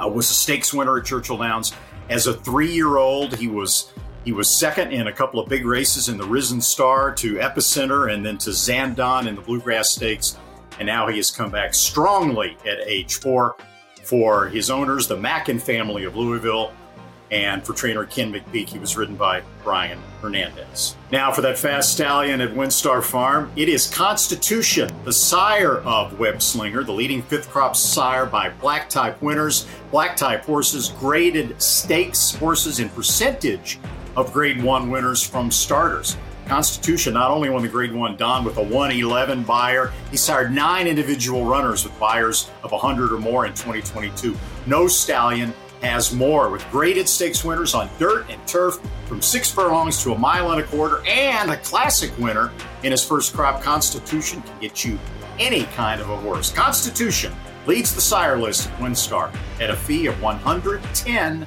uh, 0.03 0.09
was 0.09 0.31
a 0.31 0.35
stakes 0.35 0.73
winner 0.73 0.99
at 0.99 1.05
Churchill 1.05 1.37
Downs. 1.37 1.75
As 2.09 2.27
a 2.27 2.35
three 2.35 2.73
year 2.73 2.97
old, 2.97 3.37
he 3.37 3.49
was 3.49 3.93
he 4.25 4.33
was 4.33 4.49
second 4.49 4.93
in 4.93 5.09
a 5.09 5.13
couple 5.13 5.41
of 5.41 5.49
big 5.49 5.67
races 5.67 6.09
in 6.09 6.17
the 6.17 6.25
Risen 6.25 6.61
Star 6.61 7.13
to 7.17 7.35
Epicenter 7.35 8.15
and 8.15 8.25
then 8.25 8.39
to 8.39 8.51
Zandon 8.51 9.27
in 9.27 9.35
the 9.35 9.43
Bluegrass 9.43 9.91
Stakes. 9.91 10.39
And 10.79 10.87
now 10.87 11.09
he 11.09 11.17
has 11.19 11.31
come 11.31 11.51
back 11.51 11.75
strongly 11.75 12.57
at 12.67 12.79
age 12.87 13.17
four 13.17 13.57
for 14.03 14.47
his 14.49 14.71
owners, 14.71 15.07
the 15.09 15.17
Mackin 15.17 15.59
family 15.59 16.05
of 16.05 16.17
Louisville. 16.17 16.73
And 17.31 17.65
for 17.65 17.73
trainer 17.73 18.05
Ken 18.05 18.33
McPeek, 18.33 18.69
he 18.69 18.79
was 18.79 18.97
ridden 18.97 19.17
by 19.17 19.43
Brian 19.63 19.99
Hernandez. 20.21 20.95
Now, 21.11 21.33
for 21.33 21.41
that 21.41 21.59
fast 21.59 21.93
stallion 21.93 22.41
at 22.41 22.51
WinStar 22.51 23.03
Farm, 23.03 23.51
it 23.57 23.69
is 23.69 23.89
Constitution, 23.89 24.91
the 25.05 25.13
sire 25.13 25.79
of 25.79 26.19
Web 26.19 26.41
Slinger, 26.41 26.85
the 26.85 26.93
leading 26.93 27.23
fifth 27.23 27.51
crop 27.51 27.77
sire 27.77 28.27
by 28.27 28.51
black 28.51 28.89
type 28.89 29.21
winners. 29.23 29.67
Black 29.91 30.17
type 30.17 30.45
horses 30.45 30.91
graded 30.99 31.61
stakes 31.61 32.35
horses 32.35 32.79
in 32.79 32.89
percentage 32.91 33.79
of 34.17 34.33
grade 34.33 34.63
one 34.63 34.91
winners 34.91 35.23
from 35.23 35.51
starters. 35.51 36.17
Constitution 36.47 37.15
not 37.15 37.31
only 37.31 37.49
won 37.49 37.63
the 37.63 37.69
Grade 37.69 37.93
1 37.93 38.17
Donn 38.17 38.45
with 38.45 38.59
a 38.59 38.63
111 38.63 39.45
Beyer, 39.45 39.93
he 40.11 40.17
sired 40.17 40.53
nine 40.53 40.87
individual 40.87 41.45
runners 41.45 41.85
with 41.85 41.99
Beyers 41.99 42.51
of 42.63 42.73
100 42.73 43.13
or 43.13 43.19
more 43.19 43.47
in 43.47 43.53
2022. 43.53 44.37
No 44.67 44.87
stallion 44.87 45.55
has 45.85 46.13
more 46.15 46.49
with 46.49 46.69
graded 46.71 47.07
stakes 47.09 47.45
winners 47.45 47.75
on 47.75 47.91
dirt 47.99 48.25
and 48.31 48.45
turf 48.49 48.81
from 49.07 49.21
six 49.21 49.51
furlongs 49.51 50.03
to 50.03 50.13
a 50.13 50.19
mile 50.19 50.51
and 50.53 50.61
a 50.61 50.65
quarter, 50.65 51.05
and 51.07 51.51
a 51.51 51.57
classic 51.59 52.17
winner 52.19 52.51
in 52.83 52.91
his 52.91 53.05
first 53.05 53.35
crop. 53.35 53.63
Constitution 53.63 54.41
can 54.43 54.61
get 54.61 54.83
you 54.85 54.99
any 55.39 55.65
kind 55.65 56.01
of 56.01 56.09
a 56.09 56.17
horse. 56.17 56.51
Constitution 56.51 57.35
leads 57.67 57.95
the 57.95 58.01
sire 58.01 58.39
list 58.39 58.69
at 58.69 58.79
WinStar 58.79 59.31
at 59.61 59.69
a 59.71 59.77
fee 59.77 60.07
of 60.07 60.15
$110,000. 60.17 61.47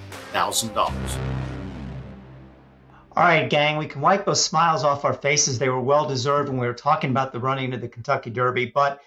All 3.15 3.23
right, 3.23 3.49
gang, 3.49 3.77
we 3.77 3.87
can 3.87 4.01
wipe 4.01 4.25
those 4.25 4.43
smiles 4.43 4.83
off 4.83 5.03
our 5.03 5.15
faces. 5.15 5.57
They 5.57 5.69
were 5.69 5.81
well 5.81 6.07
deserved 6.07 6.49
when 6.49 6.59
we 6.59 6.67
were 6.67 6.73
talking 6.73 7.09
about 7.09 7.31
the 7.31 7.39
running 7.39 7.73
of 7.73 7.81
the 7.81 7.87
Kentucky 7.87 8.29
Derby, 8.29 8.67
but 8.67 9.01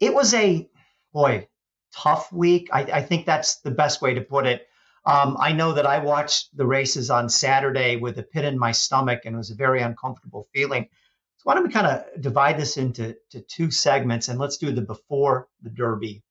it 0.00 0.12
was 0.12 0.34
a 0.34 0.68
boy 1.14 1.48
tough 1.94 2.32
week. 2.32 2.68
I, 2.72 2.82
I 2.82 3.02
think 3.02 3.26
that's 3.26 3.56
the 3.60 3.70
best 3.70 4.02
way 4.02 4.14
to 4.14 4.20
put 4.20 4.46
it. 4.46 4.66
Um, 5.06 5.36
I 5.40 5.52
know 5.52 5.72
that 5.72 5.86
I 5.86 5.98
watched 5.98 6.54
the 6.56 6.66
races 6.66 7.10
on 7.10 7.28
Saturday 7.28 7.96
with 7.96 8.18
a 8.18 8.22
pit 8.22 8.44
in 8.44 8.58
my 8.58 8.72
stomach, 8.72 9.22
and 9.24 9.34
it 9.34 9.38
was 9.38 9.50
a 9.50 9.54
very 9.54 9.80
uncomfortable 9.80 10.46
feeling. 10.52 10.88
So 11.36 11.44
why 11.44 11.54
don't 11.54 11.66
we 11.66 11.72
kind 11.72 11.86
of 11.86 12.22
divide 12.22 12.58
this 12.58 12.76
into 12.76 13.16
to 13.30 13.40
two 13.40 13.70
segments, 13.70 14.28
and 14.28 14.38
let's 14.38 14.58
do 14.58 14.72
the 14.72 14.82
before 14.82 15.48
the 15.62 15.70
Derby, 15.70 16.22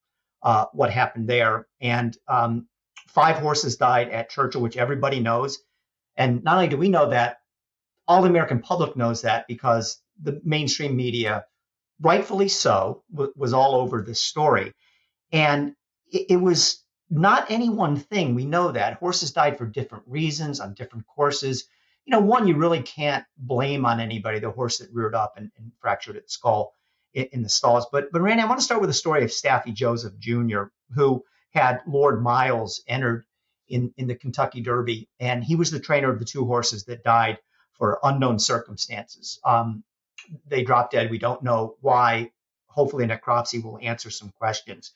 uh, 0.43 0.66
what 0.72 0.91
happened 0.91 1.28
there. 1.28 1.68
And 1.82 2.16
um, 2.28 2.68
five 3.07 3.38
horses 3.38 3.78
died 3.78 4.10
at 4.10 4.30
Churchill, 4.30 4.62
which 4.62 4.78
everybody 4.78 5.20
knows. 5.20 5.60
And 6.16 6.43
not 6.43 6.55
only 6.55 6.68
do 6.68 6.78
we 6.78 6.89
know 6.89 7.10
that, 7.10 7.38
all 8.07 8.22
the 8.22 8.30
American 8.30 8.60
public 8.60 8.95
knows 8.95 9.24
that 9.24 9.47
because 9.47 10.01
the 10.22 10.41
mainstream 10.43 10.95
media, 10.95 11.45
rightfully 12.01 12.49
so, 12.49 13.03
w- 13.12 13.34
was 13.36 13.53
all 13.53 13.76
over 13.76 14.01
this 14.01 14.22
story. 14.22 14.74
And 15.32 15.76
it, 16.12 16.28
it 16.32 16.38
was 16.38 16.84
not 17.10 17.50
any 17.50 17.70
one 17.70 17.98
thing. 17.98 18.36
We 18.36 18.46
know 18.46 18.72
that 18.72 18.96
horses 18.96 19.32
died 19.32 19.58
for 19.58 19.66
different 19.66 20.04
reasons 20.08 20.60
on 20.60 20.74
different 20.74 21.08
courses. 21.08 21.68
You 22.06 22.12
know, 22.12 22.20
one 22.20 22.48
you 22.48 22.56
really 22.56 22.82
can't 22.82 23.26
blame 23.38 23.86
on 23.86 24.00
anybody 24.00 24.40
the 24.40 24.52
horse 24.52 24.80
that 24.80 24.94
reared 24.94 25.16
up 25.16 25.34
and, 25.38 25.52
and 25.58 25.72
fractured 25.80 26.16
its 26.16 26.34
skull 26.34 26.74
in, 27.14 27.26
in, 27.32 27.44
the 27.44 27.50
stalls. 27.50 27.88
But 27.92 28.12
but 28.12 28.22
Randy, 28.22 28.44
I 28.44 28.48
want 28.48 28.60
to 28.60 28.66
start 28.66 28.82
with 28.82 28.90
the 28.90 28.94
story 28.94 29.24
of 29.24 29.32
Saffie 29.32 29.74
Joseph 29.74 30.18
Jr., 30.20 30.64
who 30.94 31.24
had 31.52 31.82
Lord 31.88 32.22
Miles 32.22 32.84
entered 32.88 33.26
in, 33.68 33.94
in 33.98 34.08
the 34.08 34.16
Kentucky 34.16 34.62
Derby, 34.62 35.10
and 35.20 35.44
he 35.44 35.56
was 35.56 35.72
the 35.72 35.80
trainer 35.80 36.12
of 36.12 36.20
the 36.20 36.26
two 36.26 36.46
horses 36.46 36.86
that 36.86 37.04
died 37.04 37.40
for 37.74 38.00
unknown 38.04 38.40
circumstances. 38.40 39.40
Um, 39.46 39.84
they 40.48 40.64
dropped 40.64 40.92
dead. 40.92 41.10
We 41.10 41.18
don't 41.18 41.44
know 41.44 41.76
why. 41.82 42.32
Hopefully, 42.68 43.06
necropsy 43.06 43.64
will 43.64 43.80
answer 43.82 44.10
some 44.12 44.32
questions. 44.38 44.94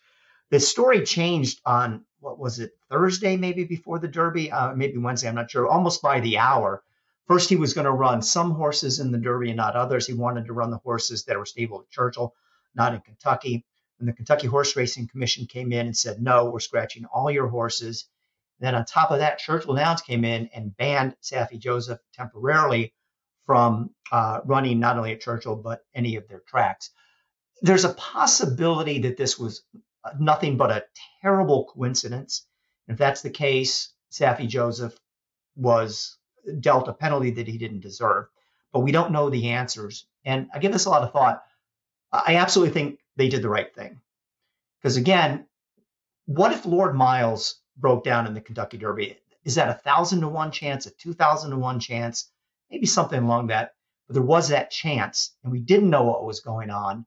The 0.54 0.60
story 0.60 1.04
changed 1.04 1.62
on 1.66 2.06
what 2.20 2.38
was 2.38 2.60
it 2.60 2.74
Thursday, 2.88 3.38
maybe 3.38 3.64
before 3.64 3.98
the 3.98 4.08
Derby, 4.08 4.52
uh, 4.52 4.76
maybe 4.76 5.00
Wednesday. 5.00 5.28
I'm 5.28 5.34
not 5.34 5.50
sure. 5.50 5.68
Almost 5.68 6.04
by 6.04 6.20
the 6.20 6.38
hour. 6.38 6.84
First, 7.28 7.50
he 7.50 7.56
was 7.56 7.74
going 7.74 7.86
to 7.86 7.92
run 7.92 8.22
some 8.22 8.52
horses 8.52 9.00
in 9.00 9.12
the 9.12 9.18
Derby 9.18 9.50
and 9.50 9.58
not 9.58 9.76
others. 9.76 10.06
He 10.06 10.14
wanted 10.14 10.46
to 10.46 10.54
run 10.54 10.70
the 10.70 10.78
horses 10.78 11.24
that 11.24 11.40
were 11.40 11.48
stable 11.48 11.82
at 11.82 11.90
Churchill, 11.90 12.36
not 12.76 12.94
in 12.94 13.02
Kentucky. 13.02 13.66
And 13.98 14.08
the 14.08 14.14
Kentucky 14.14 14.46
Horse 14.46 14.76
Racing 14.76 15.08
Commission 15.08 15.48
came 15.48 15.72
in 15.74 15.88
and 15.88 15.98
said, 15.98 16.22
no, 16.22 16.52
we're 16.52 16.60
scratching 16.60 17.06
all 17.06 17.32
your 17.32 17.48
horses. 17.48 18.08
Then 18.60 18.76
on 18.76 18.86
top 18.86 19.10
of 19.10 19.18
that, 19.18 19.40
Churchill 19.40 19.74
Downs 19.74 20.04
came 20.04 20.24
in 20.24 20.52
and 20.54 20.78
banned 20.78 21.16
Saffie 21.20 21.58
Joseph 21.58 22.00
temporarily 22.14 22.94
from 23.48 23.90
uh, 24.12 24.42
running 24.46 24.80
not 24.80 24.98
only 24.98 25.14
at 25.14 25.22
Churchill 25.22 25.56
but 25.56 25.82
any 25.96 26.16
of 26.16 26.28
their 26.28 26.44
tracks. 26.48 26.92
There's 27.64 27.86
a 27.86 27.94
possibility 27.96 29.00
that 29.00 29.18
this 29.18 29.40
was 29.40 29.64
Uh, 30.04 30.12
nothing 30.20 30.58
but 30.58 30.72
a 30.72 30.86
terrible 31.22 31.66
coincidence. 31.74 32.46
If 32.88 32.98
that's 32.98 33.22
the 33.22 33.30
case, 33.30 33.94
Saffie 34.12 34.48
Joseph 34.48 34.98
was 35.56 36.18
dealt 36.60 36.88
a 36.88 36.94
penalty 36.94 37.32
that 37.32 37.48
he 37.48 37.58
didn't 37.58 37.80
deserve, 37.80 38.26
but 38.72 38.82
we 38.82 38.92
don't 38.92 39.12
know 39.12 39.30
the 39.30 39.50
answers. 39.50 40.06
And 40.26 40.50
I 40.54 40.60
give 40.60 40.74
this 40.74 40.86
a 40.86 40.90
lot 40.90 41.04
of 41.04 41.14
thought. 41.14 41.44
I 42.12 42.36
absolutely 42.36 42.74
think 42.74 43.00
they 43.16 43.30
did 43.30 43.42
the 43.42 43.50
right 43.50 43.74
thing. 43.74 44.02
Because 44.82 44.98
again, 44.98 45.48
what 46.26 46.52
if 46.52 46.66
Lord 46.66 46.96
Miles 46.96 47.62
broke 47.78 48.04
down 48.04 48.28
in 48.28 48.34
the 48.34 48.42
Kentucky 48.42 48.78
Derby. 48.78 49.18
Is 49.44 49.56
that 49.56 49.70
a 49.70 49.74
thousand 49.74 50.22
to 50.22 50.28
one 50.28 50.52
chance, 50.52 50.86
a 50.86 50.92
two 50.92 51.14
thousand 51.14 51.52
to 51.52 51.58
one 51.58 51.80
chance, 51.80 52.30
maybe 52.70 52.86
something 52.86 53.22
along 53.22 53.48
that? 53.48 53.74
But 54.08 54.16
there 54.16 54.24
was 54.24 54.50
that 54.50 54.72
chance, 54.72 55.36
and 55.44 55.52
we 55.52 55.60
didn't 55.60 55.90
know 55.90 56.04
what 56.04 56.26
was 56.26 56.42
going 56.42 56.70
on. 56.70 57.06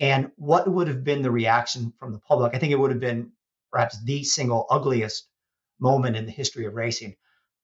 And 0.00 0.30
what 0.36 0.68
would 0.68 0.88
have 0.88 1.02
been 1.02 1.22
the 1.22 1.30
reaction 1.30 1.92
from 1.98 2.12
the 2.12 2.20
public? 2.20 2.54
I 2.54 2.58
think 2.58 2.72
it 2.72 2.78
would 2.78 2.90
have 2.90 3.00
been 3.00 3.32
perhaps 3.72 4.02
the 4.04 4.22
single 4.24 4.66
ugliest 4.70 5.28
moment 5.80 6.16
in 6.16 6.26
the 6.26 6.32
history 6.32 6.66
of 6.66 6.74
racing. 6.74 7.16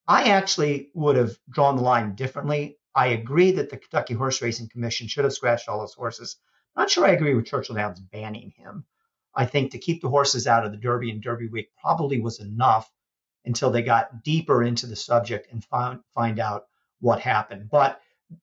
I 0.07 0.29
actually 0.29 0.91
would 0.93 1.15
have 1.15 1.37
drawn 1.49 1.77
the 1.77 1.81
line 1.81 2.15
differently. 2.15 2.77
I 2.93 3.07
agree 3.07 3.51
that 3.51 3.69
the 3.69 3.77
Kentucky 3.77 4.13
Horse 4.13 4.41
Racing 4.41 4.69
Commission 4.69 5.07
should 5.07 5.23
have 5.23 5.33
scratched 5.33 5.67
all 5.67 5.79
those 5.79 5.93
horses. 5.93 6.37
not 6.75 6.89
sure 6.89 7.05
I 7.05 7.11
agree 7.11 7.33
with 7.33 7.45
Churchill 7.45 7.75
Downs 7.75 7.99
banning 7.99 8.51
him. 8.51 8.85
I 9.33 9.45
think 9.45 9.71
to 9.71 9.79
keep 9.79 10.01
the 10.01 10.09
horses 10.09 10.47
out 10.47 10.65
of 10.65 10.71
the 10.71 10.77
Derby 10.77 11.11
and 11.11 11.21
Derby 11.21 11.47
Week 11.47 11.69
probably 11.81 12.21
was 12.21 12.39
enough 12.39 12.89
until 13.43 13.69
they 13.69 13.81
got 13.81 14.23
deeper 14.23 14.63
into 14.63 14.87
the 14.87 14.95
subject 14.95 15.51
and 15.51 15.63
found 15.63 16.01
find 16.13 16.39
out 16.39 16.67
what 16.99 17.19
happened. 17.19 17.69
But 17.69 17.99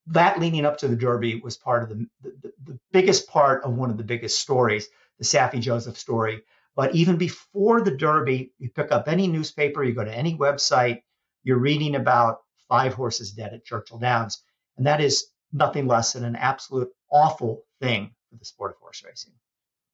that 0.07 0.39
leading 0.39 0.65
up 0.65 0.79
to 0.79 0.89
the 0.89 0.97
Derby 0.97 1.41
was 1.41 1.57
part 1.57 1.83
of 1.83 1.89
the, 1.89 2.07
the, 2.23 2.53
the 2.65 2.79
biggest 2.93 3.29
part 3.29 3.65
of 3.65 3.75
one 3.75 3.91
of 3.91 3.97
the 3.97 4.05
biggest 4.05 4.41
stories, 4.41 4.89
the 5.19 5.25
Saffie 5.25 5.61
Joseph 5.61 5.99
story. 5.99 6.43
But 6.75 6.95
even 6.95 7.17
before 7.17 7.83
the 7.83 7.97
Derby, 7.97 8.53
you 8.59 8.71
pick 8.71 8.93
up 8.93 9.09
any 9.09 9.27
newspaper, 9.27 9.85
you 9.85 9.95
go 9.95 10.05
to 10.05 10.17
any 10.17 10.37
website, 10.37 11.03
you're 11.43 11.59
reading 11.59 11.97
about 11.97 12.39
five 12.69 12.95
horses 12.95 13.33
dead 13.33 13.53
at 13.53 13.65
Churchill 13.65 13.99
Downs. 13.99 14.43
And 14.77 14.87
that 14.87 15.01
is 15.01 15.27
nothing 15.53 15.87
less 15.87 16.15
than 16.15 16.25
an 16.25 16.37
absolute 16.37 16.89
awful 17.11 17.65
thing 17.81 18.15
for 18.31 18.37
the 18.37 18.45
sport 18.45 18.73
of 18.73 18.79
horse 18.79 19.03
racing. 19.05 19.33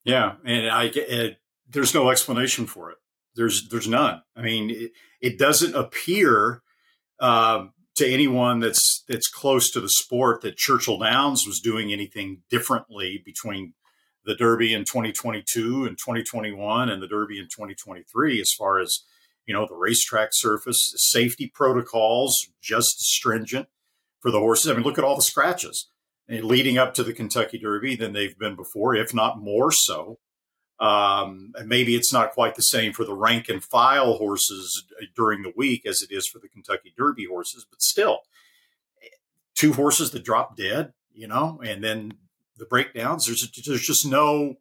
Yeah, 0.04 0.34
and 0.44 0.70
I 0.70 0.84
it, 0.94 1.38
there's 1.68 1.94
no 1.94 2.10
explanation 2.10 2.66
for 2.66 2.90
it. 2.90 2.98
There's 3.34 3.68
there's 3.68 3.88
none. 3.88 4.22
I 4.36 4.42
mean, 4.42 4.70
it, 4.70 4.92
it 5.20 5.38
doesn't 5.38 5.74
appear 5.74 6.62
uh, 7.20 7.66
to 7.98 8.08
anyone 8.08 8.60
that's 8.60 9.04
that's 9.08 9.28
close 9.28 9.70
to 9.70 9.80
the 9.80 9.88
sport 9.88 10.40
that 10.42 10.56
Churchill 10.56 10.98
Downs 10.98 11.44
was 11.46 11.60
doing 11.60 11.92
anything 11.92 12.42
differently 12.50 13.22
between 13.24 13.74
the 14.24 14.34
Derby 14.34 14.74
in 14.74 14.82
2022 14.84 15.86
and 15.86 15.96
2021 15.96 16.90
and 16.90 17.02
the 17.02 17.06
Derby 17.06 17.38
in 17.38 17.44
2023 17.44 18.40
as 18.40 18.52
far 18.56 18.78
as 18.78 19.04
you 19.46 19.54
know 19.54 19.66
the 19.66 19.74
racetrack 19.74 20.30
surface 20.32 20.92
safety 20.96 21.50
protocols 21.52 22.36
just 22.62 23.00
stringent 23.00 23.68
for 24.20 24.30
the 24.30 24.40
horses. 24.40 24.70
I 24.70 24.74
mean, 24.74 24.82
look 24.82 24.98
at 24.98 25.04
all 25.04 25.16
the 25.16 25.22
scratches 25.22 25.88
eh, 26.28 26.40
leading 26.42 26.78
up 26.78 26.94
to 26.94 27.02
the 27.02 27.12
Kentucky 27.12 27.58
Derby 27.58 27.96
than 27.96 28.12
they've 28.12 28.38
been 28.38 28.56
before, 28.56 28.94
if 28.94 29.14
not 29.14 29.40
more 29.40 29.70
so. 29.72 30.18
Um, 30.80 31.52
and 31.56 31.68
maybe 31.68 31.96
it's 31.96 32.12
not 32.12 32.32
quite 32.32 32.54
the 32.54 32.62
same 32.62 32.92
for 32.92 33.04
the 33.04 33.14
rank 33.14 33.48
and 33.48 33.64
file 33.64 34.14
horses 34.14 34.84
during 35.16 35.42
the 35.42 35.52
week 35.56 35.84
as 35.84 36.02
it 36.02 36.14
is 36.14 36.28
for 36.28 36.38
the 36.38 36.48
Kentucky 36.48 36.94
Derby 36.96 37.26
horses, 37.26 37.66
but 37.68 37.82
still, 37.82 38.20
two 39.56 39.72
horses 39.72 40.12
that 40.12 40.24
drop 40.24 40.56
dead, 40.56 40.92
you 41.12 41.26
know, 41.26 41.60
and 41.64 41.82
then 41.82 42.12
the 42.56 42.66
breakdowns. 42.66 43.26
There's 43.26 43.50
there's 43.66 43.86
just 43.86 44.06
no 44.06 44.56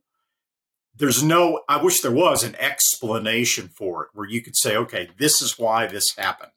there's 0.98 1.22
no. 1.22 1.62
I 1.70 1.82
wish 1.82 2.02
there 2.02 2.12
was 2.12 2.44
an 2.44 2.56
explanation 2.56 3.70
for 3.70 4.06
it 4.06 4.10
where 4.14 4.28
you 4.28 4.42
could 4.42 4.56
say, 4.56 4.76
okay, 4.76 5.10
this 5.18 5.42
is 5.42 5.60
why 5.60 5.86
this 5.86 6.16
happened. 6.18 6.52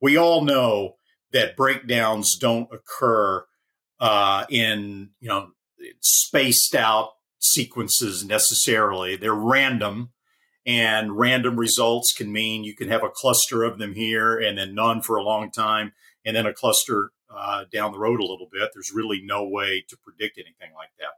We 0.00 0.16
all 0.16 0.42
know 0.42 0.96
that 1.32 1.56
breakdowns 1.56 2.36
don't 2.38 2.68
occur 2.72 3.44
uh, 4.00 4.46
in 4.48 5.10
you 5.20 5.28
know 5.28 5.50
spaced 6.00 6.74
out 6.74 7.10
sequences 7.52 8.24
necessarily. 8.24 9.16
They're 9.16 9.34
random, 9.34 10.10
and 10.66 11.16
random 11.16 11.56
results 11.56 12.12
can 12.12 12.32
mean 12.32 12.64
you 12.64 12.74
can 12.74 12.88
have 12.88 13.04
a 13.04 13.10
cluster 13.10 13.62
of 13.62 13.78
them 13.78 13.94
here 13.94 14.38
and 14.38 14.58
then 14.58 14.74
none 14.74 15.02
for 15.02 15.16
a 15.16 15.22
long 15.22 15.50
time, 15.50 15.92
and 16.24 16.34
then 16.34 16.46
a 16.46 16.52
cluster 16.52 17.12
uh, 17.34 17.64
down 17.72 17.92
the 17.92 17.98
road 17.98 18.20
a 18.20 18.26
little 18.26 18.48
bit. 18.50 18.70
There's 18.74 18.92
really 18.94 19.20
no 19.22 19.46
way 19.46 19.84
to 19.88 19.96
predict 19.96 20.38
anything 20.38 20.74
like 20.74 20.90
that. 20.98 21.14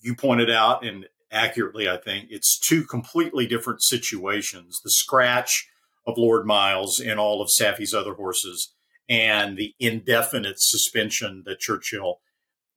You 0.00 0.14
pointed 0.14 0.50
out, 0.50 0.84
and 0.84 1.06
accurately, 1.30 1.88
I 1.88 1.96
think, 1.96 2.28
it's 2.30 2.58
two 2.58 2.84
completely 2.84 3.46
different 3.46 3.82
situations. 3.82 4.80
The 4.82 4.90
scratch 4.90 5.68
of 6.06 6.16
Lord 6.16 6.46
Miles 6.46 7.00
and 7.00 7.18
all 7.18 7.42
of 7.42 7.50
Saffie's 7.50 7.92
other 7.92 8.14
horses, 8.14 8.72
and 9.08 9.56
the 9.56 9.74
indefinite 9.80 10.56
suspension 10.58 11.42
that 11.46 11.58
Churchill 11.58 12.20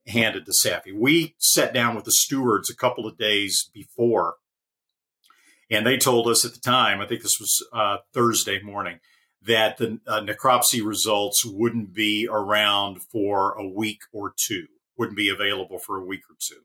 handed 0.08 0.45
to 0.45 0.52
Saffie. 0.52 0.93
We 0.93 1.36
sat 1.38 1.74
down 1.74 1.95
with 1.95 2.06
the 2.06 2.12
stewards 2.12 2.70
a 2.70 2.76
couple 2.76 3.08
of 3.08 3.18
days 3.18 3.70
before, 3.74 4.36
and 5.70 5.86
they 5.86 5.97
told 5.97 6.28
us 6.28 6.43
at 6.43 6.54
the 6.54 6.60
time, 6.60 6.99
I 6.99 7.08
think 7.08 7.22
this 7.22 7.39
was 7.39 7.66
uh, 7.72 7.97
Thursday 8.14 8.62
morning, 8.62 8.99
that 9.41 9.78
the 9.78 9.99
uh, 10.08 10.22
necropsy 10.22 10.86
results 10.86 11.43
wouldn't 11.45 11.93
be 11.93 12.28
around 12.30 13.02
for 13.02 13.54
a 13.54 13.68
week 13.68 14.02
or 14.12 14.34
two, 14.36 14.68
wouldn't 14.97 15.18
be 15.18 15.30
available 15.30 15.80
for 15.80 15.97
a 15.97 16.06
week 16.06 16.22
or 16.30 16.36
two. 16.39 16.62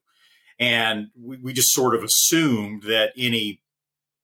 And 0.58 1.08
we, 1.18 1.36
we 1.38 1.52
just 1.52 1.72
sort 1.72 1.94
of 1.94 2.02
assumed 2.02 2.82
that 2.84 3.12
any 3.16 3.60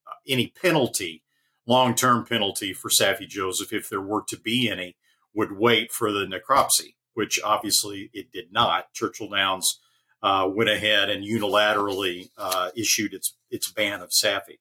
uh, 0.07 0.15
any 0.27 0.47
penalty, 0.47 1.23
long 1.65 1.95
term 1.95 2.25
penalty 2.25 2.73
for 2.73 2.89
Saffie 2.89 3.27
Joseph, 3.27 3.71
if 3.71 3.89
there 3.89 4.01
were 4.01 4.23
to 4.27 4.37
be 4.39 4.69
any, 4.69 4.97
would 5.33 5.57
wait 5.57 5.91
for 5.91 6.11
the 6.11 6.25
necropsy 6.25 6.95
which 7.13 7.39
obviously 7.43 8.09
it 8.13 8.31
did 8.31 8.51
not. 8.51 8.93
Churchill 8.93 9.29
Downs 9.29 9.79
uh, 10.21 10.49
went 10.53 10.69
ahead 10.69 11.09
and 11.09 11.25
unilaterally 11.25 12.29
uh, 12.37 12.69
issued 12.75 13.13
its 13.13 13.35
its 13.49 13.71
ban 13.71 14.01
of 14.01 14.09
Saffie. 14.09 14.59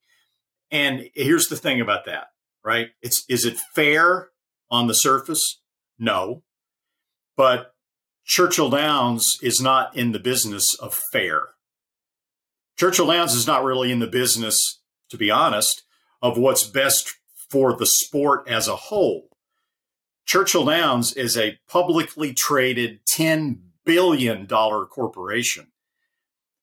And 0.70 1.08
here's 1.14 1.48
the 1.48 1.56
thing 1.56 1.80
about 1.80 2.04
that, 2.06 2.28
right? 2.64 2.88
It's 3.00 3.24
is 3.28 3.44
it 3.44 3.58
fair 3.74 4.30
on 4.70 4.86
the 4.86 4.94
surface? 4.94 5.60
No, 5.98 6.42
but 7.36 7.74
Churchill 8.24 8.70
Downs 8.70 9.38
is 9.42 9.60
not 9.60 9.96
in 9.96 10.12
the 10.12 10.18
business 10.18 10.74
of 10.74 10.98
fair. 11.12 11.48
Churchill 12.78 13.06
Downs 13.06 13.34
is 13.34 13.46
not 13.46 13.64
really 13.64 13.92
in 13.92 13.98
the 13.98 14.06
business, 14.06 14.80
to 15.10 15.16
be 15.16 15.30
honest, 15.30 15.82
of 16.20 16.38
what's 16.38 16.64
best 16.64 17.10
for 17.50 17.76
the 17.76 17.86
sport 17.86 18.48
as 18.48 18.68
a 18.68 18.76
whole. 18.76 19.28
Churchill 20.24 20.64
Downs 20.64 21.12
is 21.12 21.36
a 21.36 21.58
publicly 21.68 22.32
traded 22.32 23.00
$10 23.06 23.58
billion 23.84 24.46
corporation 24.46 25.68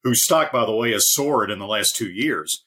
whose 0.03 0.23
stock, 0.23 0.51
by 0.51 0.65
the 0.65 0.75
way, 0.75 0.91
has 0.93 1.11
soared 1.11 1.51
in 1.51 1.59
the 1.59 1.67
last 1.67 1.95
two 1.95 2.09
years, 2.09 2.63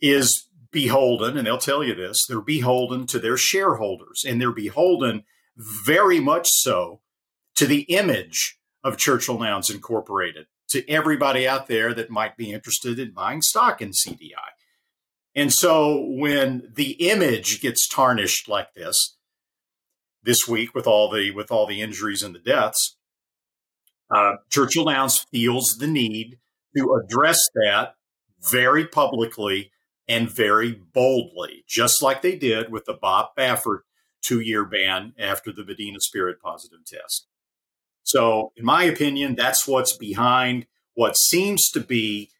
is 0.00 0.48
beholden, 0.70 1.38
and 1.38 1.46
they'll 1.46 1.56
tell 1.56 1.82
you 1.82 1.94
this, 1.94 2.26
they're 2.26 2.40
beholden 2.40 3.06
to 3.06 3.18
their 3.18 3.36
shareholders, 3.36 4.24
and 4.26 4.40
they're 4.40 4.52
beholden 4.52 5.24
very 5.56 6.20
much 6.20 6.48
so 6.50 7.00
to 7.54 7.66
the 7.66 7.82
image 7.82 8.58
of 8.82 8.98
Churchill 8.98 9.38
Downs 9.38 9.70
Incorporated, 9.70 10.46
to 10.68 10.88
everybody 10.90 11.48
out 11.48 11.68
there 11.68 11.94
that 11.94 12.10
might 12.10 12.36
be 12.36 12.52
interested 12.52 12.98
in 12.98 13.12
buying 13.12 13.40
stock 13.40 13.80
in 13.80 13.92
CDI. 13.92 14.52
And 15.34 15.52
so 15.52 16.04
when 16.06 16.70
the 16.74 16.92
image 17.08 17.60
gets 17.60 17.88
tarnished 17.88 18.48
like 18.48 18.74
this, 18.74 19.16
this 20.24 20.48
week 20.48 20.74
with 20.74 20.86
all 20.86 21.10
the 21.10 21.30
with 21.30 21.50
all 21.50 21.66
the 21.66 21.80
injuries 21.80 22.22
and 22.22 22.34
the 22.34 22.40
deaths, 22.40 22.96
uh, 24.14 24.34
Churchill 24.50 24.86
Downs 24.86 25.24
feels 25.30 25.76
the 25.78 25.86
need 25.86 26.38
to 26.76 27.00
address 27.02 27.38
that 27.54 27.94
very 28.50 28.86
publicly 28.86 29.70
and 30.08 30.30
very 30.30 30.72
boldly, 30.72 31.64
just 31.68 32.02
like 32.02 32.22
they 32.22 32.36
did 32.36 32.70
with 32.70 32.84
the 32.84 32.94
Bob 32.94 33.28
Baffert 33.36 33.80
two 34.22 34.40
year 34.40 34.64
ban 34.64 35.12
after 35.18 35.52
the 35.52 35.64
Medina 35.64 36.00
Spirit 36.00 36.40
positive 36.42 36.84
test. 36.86 37.26
So, 38.02 38.52
in 38.56 38.64
my 38.64 38.84
opinion, 38.84 39.34
that's 39.34 39.66
what's 39.66 39.96
behind 39.96 40.66
what 40.94 41.16
seems 41.16 41.70
to 41.70 41.80
be 41.80 42.30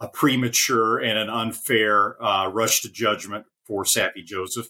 a 0.00 0.08
premature 0.08 0.98
and 0.98 1.16
an 1.18 1.30
unfair 1.30 2.22
uh, 2.22 2.48
rush 2.48 2.80
to 2.80 2.90
judgment 2.90 3.46
for 3.64 3.84
Saffie 3.84 4.24
Joseph. 4.24 4.68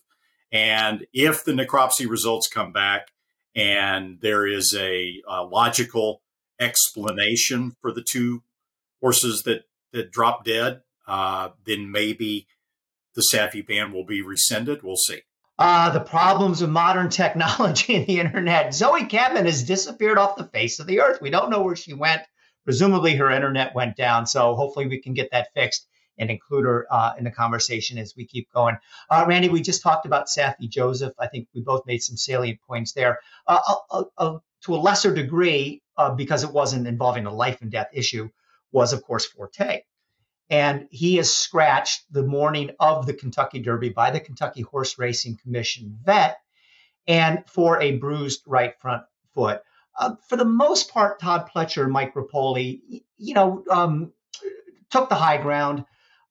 And 0.54 1.06
if 1.12 1.44
the 1.44 1.52
necropsy 1.52 2.08
results 2.08 2.48
come 2.48 2.72
back 2.72 3.08
and 3.56 4.20
there 4.20 4.46
is 4.46 4.72
a, 4.78 5.20
a 5.28 5.42
logical 5.42 6.22
explanation 6.60 7.74
for 7.82 7.92
the 7.92 8.04
two 8.08 8.44
horses 9.02 9.42
that, 9.42 9.64
that 9.92 10.12
drop 10.12 10.44
dead, 10.44 10.82
uh, 11.08 11.48
then 11.66 11.90
maybe 11.90 12.46
the 13.16 13.24
Saffie 13.32 13.66
ban 13.66 13.92
will 13.92 14.06
be 14.06 14.22
rescinded. 14.22 14.84
We'll 14.84 14.96
see. 14.96 15.22
Uh, 15.58 15.90
the 15.90 16.00
problems 16.00 16.62
of 16.62 16.70
modern 16.70 17.08
technology 17.10 17.96
and 17.96 18.06
the 18.06 18.20
internet. 18.20 18.74
Zoe 18.74 19.06
Cadman 19.06 19.46
has 19.46 19.64
disappeared 19.64 20.18
off 20.18 20.36
the 20.36 20.44
face 20.44 20.78
of 20.78 20.86
the 20.86 21.00
earth. 21.00 21.20
We 21.20 21.30
don't 21.30 21.50
know 21.50 21.62
where 21.62 21.76
she 21.76 21.94
went. 21.94 22.22
Presumably 22.64 23.16
her 23.16 23.30
internet 23.30 23.74
went 23.74 23.96
down. 23.96 24.26
So 24.26 24.54
hopefully 24.54 24.86
we 24.86 25.00
can 25.00 25.14
get 25.14 25.30
that 25.32 25.52
fixed 25.52 25.88
and 26.18 26.30
include 26.30 26.64
her 26.64 26.86
uh, 26.90 27.12
in 27.18 27.24
the 27.24 27.30
conversation 27.30 27.98
as 27.98 28.14
we 28.16 28.24
keep 28.24 28.52
going. 28.52 28.76
Uh, 29.10 29.24
Randy, 29.26 29.48
we 29.48 29.62
just 29.62 29.82
talked 29.82 30.06
about 30.06 30.26
Saffie 30.26 30.68
Joseph. 30.68 31.14
I 31.18 31.26
think 31.26 31.48
we 31.54 31.62
both 31.62 31.86
made 31.86 32.02
some 32.02 32.16
salient 32.16 32.60
points 32.66 32.92
there. 32.92 33.20
Uh, 33.46 34.38
to 34.64 34.74
a 34.74 34.76
lesser 34.76 35.14
degree, 35.14 35.82
uh, 35.96 36.14
because 36.14 36.42
it 36.42 36.52
wasn't 36.52 36.86
involving 36.86 37.26
a 37.26 37.34
life 37.34 37.60
and 37.60 37.70
death 37.70 37.90
issue, 37.92 38.28
was 38.72 38.92
of 38.92 39.02
course 39.02 39.26
Forte. 39.26 39.82
And 40.50 40.88
he 40.90 41.18
is 41.18 41.32
scratched 41.32 42.04
the 42.12 42.22
morning 42.22 42.70
of 42.78 43.06
the 43.06 43.14
Kentucky 43.14 43.60
Derby 43.60 43.90
by 43.90 44.10
the 44.10 44.20
Kentucky 44.20 44.62
Horse 44.62 44.98
Racing 44.98 45.38
Commission 45.42 45.98
vet 46.04 46.38
and 47.06 47.44
for 47.46 47.80
a 47.80 47.96
bruised 47.96 48.42
right 48.46 48.78
front 48.80 49.04
foot. 49.34 49.62
Uh, 49.98 50.16
for 50.28 50.36
the 50.36 50.44
most 50.44 50.92
part, 50.92 51.20
Todd 51.20 51.48
Pletcher 51.54 51.84
and 51.84 51.92
Mike 51.92 52.14
Repole, 52.14 52.80
you 53.16 53.34
know, 53.34 53.64
um, 53.70 54.12
took 54.90 55.08
the 55.08 55.14
high 55.14 55.40
ground 55.40 55.84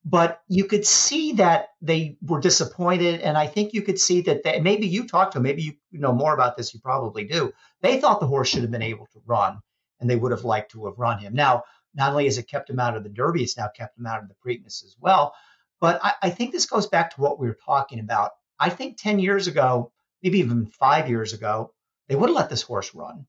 but 0.06 0.42
you 0.50 0.66
could 0.66 0.86
see 0.86 1.34
that 1.34 1.70
they 1.82 2.18
were 2.22 2.40
disappointed 2.40 3.22
and 3.22 3.38
i 3.38 3.48
think 3.48 3.74
you 3.74 3.82
could 3.82 4.00
see 4.00 4.22
that 4.22 4.44
they, 4.44 4.60
maybe 4.60 4.88
you 4.88 5.08
talked 5.08 5.32
to 5.32 5.38
them 5.38 5.44
maybe 5.44 5.80
you 5.92 6.00
know 6.00 6.14
more 6.14 6.34
about 6.34 6.58
this 6.58 6.74
you 6.74 6.80
probably 6.80 7.24
do. 7.24 7.52
They 7.82 8.00
thought 8.00 8.20
the 8.20 8.28
horse 8.28 8.50
should 8.50 8.64
have 8.64 8.72
been 8.72 8.82
able 8.82 9.08
to 9.14 9.22
run 9.26 9.60
and 10.00 10.10
they 10.10 10.16
would 10.16 10.32
have 10.32 10.44
liked 10.44 10.72
to 10.72 10.86
have 10.86 10.98
run 10.98 11.20
him. 11.20 11.34
Now 11.34 11.64
not 11.96 12.12
only 12.12 12.26
has 12.26 12.38
it 12.38 12.50
kept 12.50 12.70
him 12.70 12.80
out 12.80 12.98
of 12.98 13.04
the 13.04 13.10
derby 13.10 13.44
it's 13.44 13.58
now 13.58 13.70
kept 13.76 13.98
him 13.98 14.06
out 14.06 14.22
of 14.22 14.28
the 14.28 14.36
preakness 14.44 14.84
as 14.84 14.96
well 15.00 15.34
but 15.80 16.00
I, 16.04 16.14
I 16.24 16.30
think 16.30 16.52
this 16.52 16.66
goes 16.66 16.88
back 16.88 17.14
to 17.14 17.22
what 17.22 17.40
we 17.40 17.48
were 17.48 17.58
talking 17.66 18.00
about. 18.00 18.32
I 18.60 18.70
think 18.70 18.98
10 18.98 19.20
years 19.20 19.48
ago 19.48 19.92
maybe 20.22 20.40
even 20.40 20.66
five 20.66 21.08
years 21.08 21.34
ago 21.34 21.74
they 22.08 22.16
would 22.16 22.30
have 22.30 22.36
let 22.36 22.50
this 22.50 22.62
horse 22.62 22.94
run. 22.94 23.26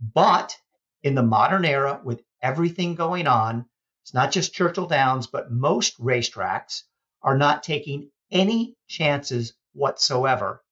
But 0.00 0.56
in 1.02 1.14
the 1.14 1.22
modern 1.22 1.64
era 1.64 2.00
with 2.02 2.22
everything 2.42 2.94
going 2.94 3.26
on 3.26 3.66
it's 4.04 4.12
not 4.12 4.32
just 4.32 4.52
Churchill 4.52 4.86
Downs, 4.86 5.28
but 5.28 5.50
most 5.50 5.98
racetracks 5.98 6.82
are 7.22 7.38
not 7.38 7.62
taking 7.62 8.10
any 8.30 8.76
chances 8.86 9.54
whatsoever. 9.72 10.62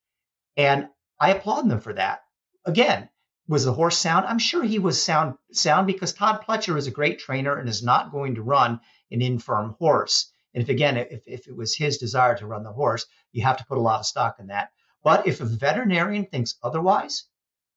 And 0.58 0.90
I 1.18 1.30
applaud 1.30 1.66
them 1.66 1.80
for 1.80 1.94
that. 1.94 2.20
Again, 2.66 3.08
was 3.48 3.64
the 3.64 3.72
horse 3.72 3.96
sound? 3.96 4.26
I'm 4.26 4.38
sure 4.38 4.62
he 4.62 4.78
was 4.78 5.02
sound 5.02 5.36
sound 5.50 5.86
because 5.86 6.12
Todd 6.12 6.44
Pletcher 6.46 6.76
is 6.76 6.86
a 6.86 6.90
great 6.90 7.20
trainer 7.20 7.56
and 7.56 7.70
is 7.70 7.82
not 7.82 8.12
going 8.12 8.34
to 8.34 8.42
run 8.42 8.80
an 9.10 9.22
infirm 9.22 9.76
horse. 9.78 10.30
And 10.52 10.62
if 10.62 10.68
again, 10.68 10.98
if, 10.98 11.22
if 11.26 11.48
it 11.48 11.56
was 11.56 11.74
his 11.74 11.96
desire 11.96 12.36
to 12.36 12.46
run 12.46 12.64
the 12.64 12.72
horse, 12.74 13.06
you 13.32 13.44
have 13.44 13.56
to 13.56 13.64
put 13.64 13.78
a 13.78 13.80
lot 13.80 14.00
of 14.00 14.04
stock 14.04 14.40
in 14.40 14.48
that. 14.48 14.72
But 15.02 15.26
if 15.26 15.40
a 15.40 15.46
veterinarian 15.46 16.26
thinks 16.26 16.56
otherwise, 16.62 17.24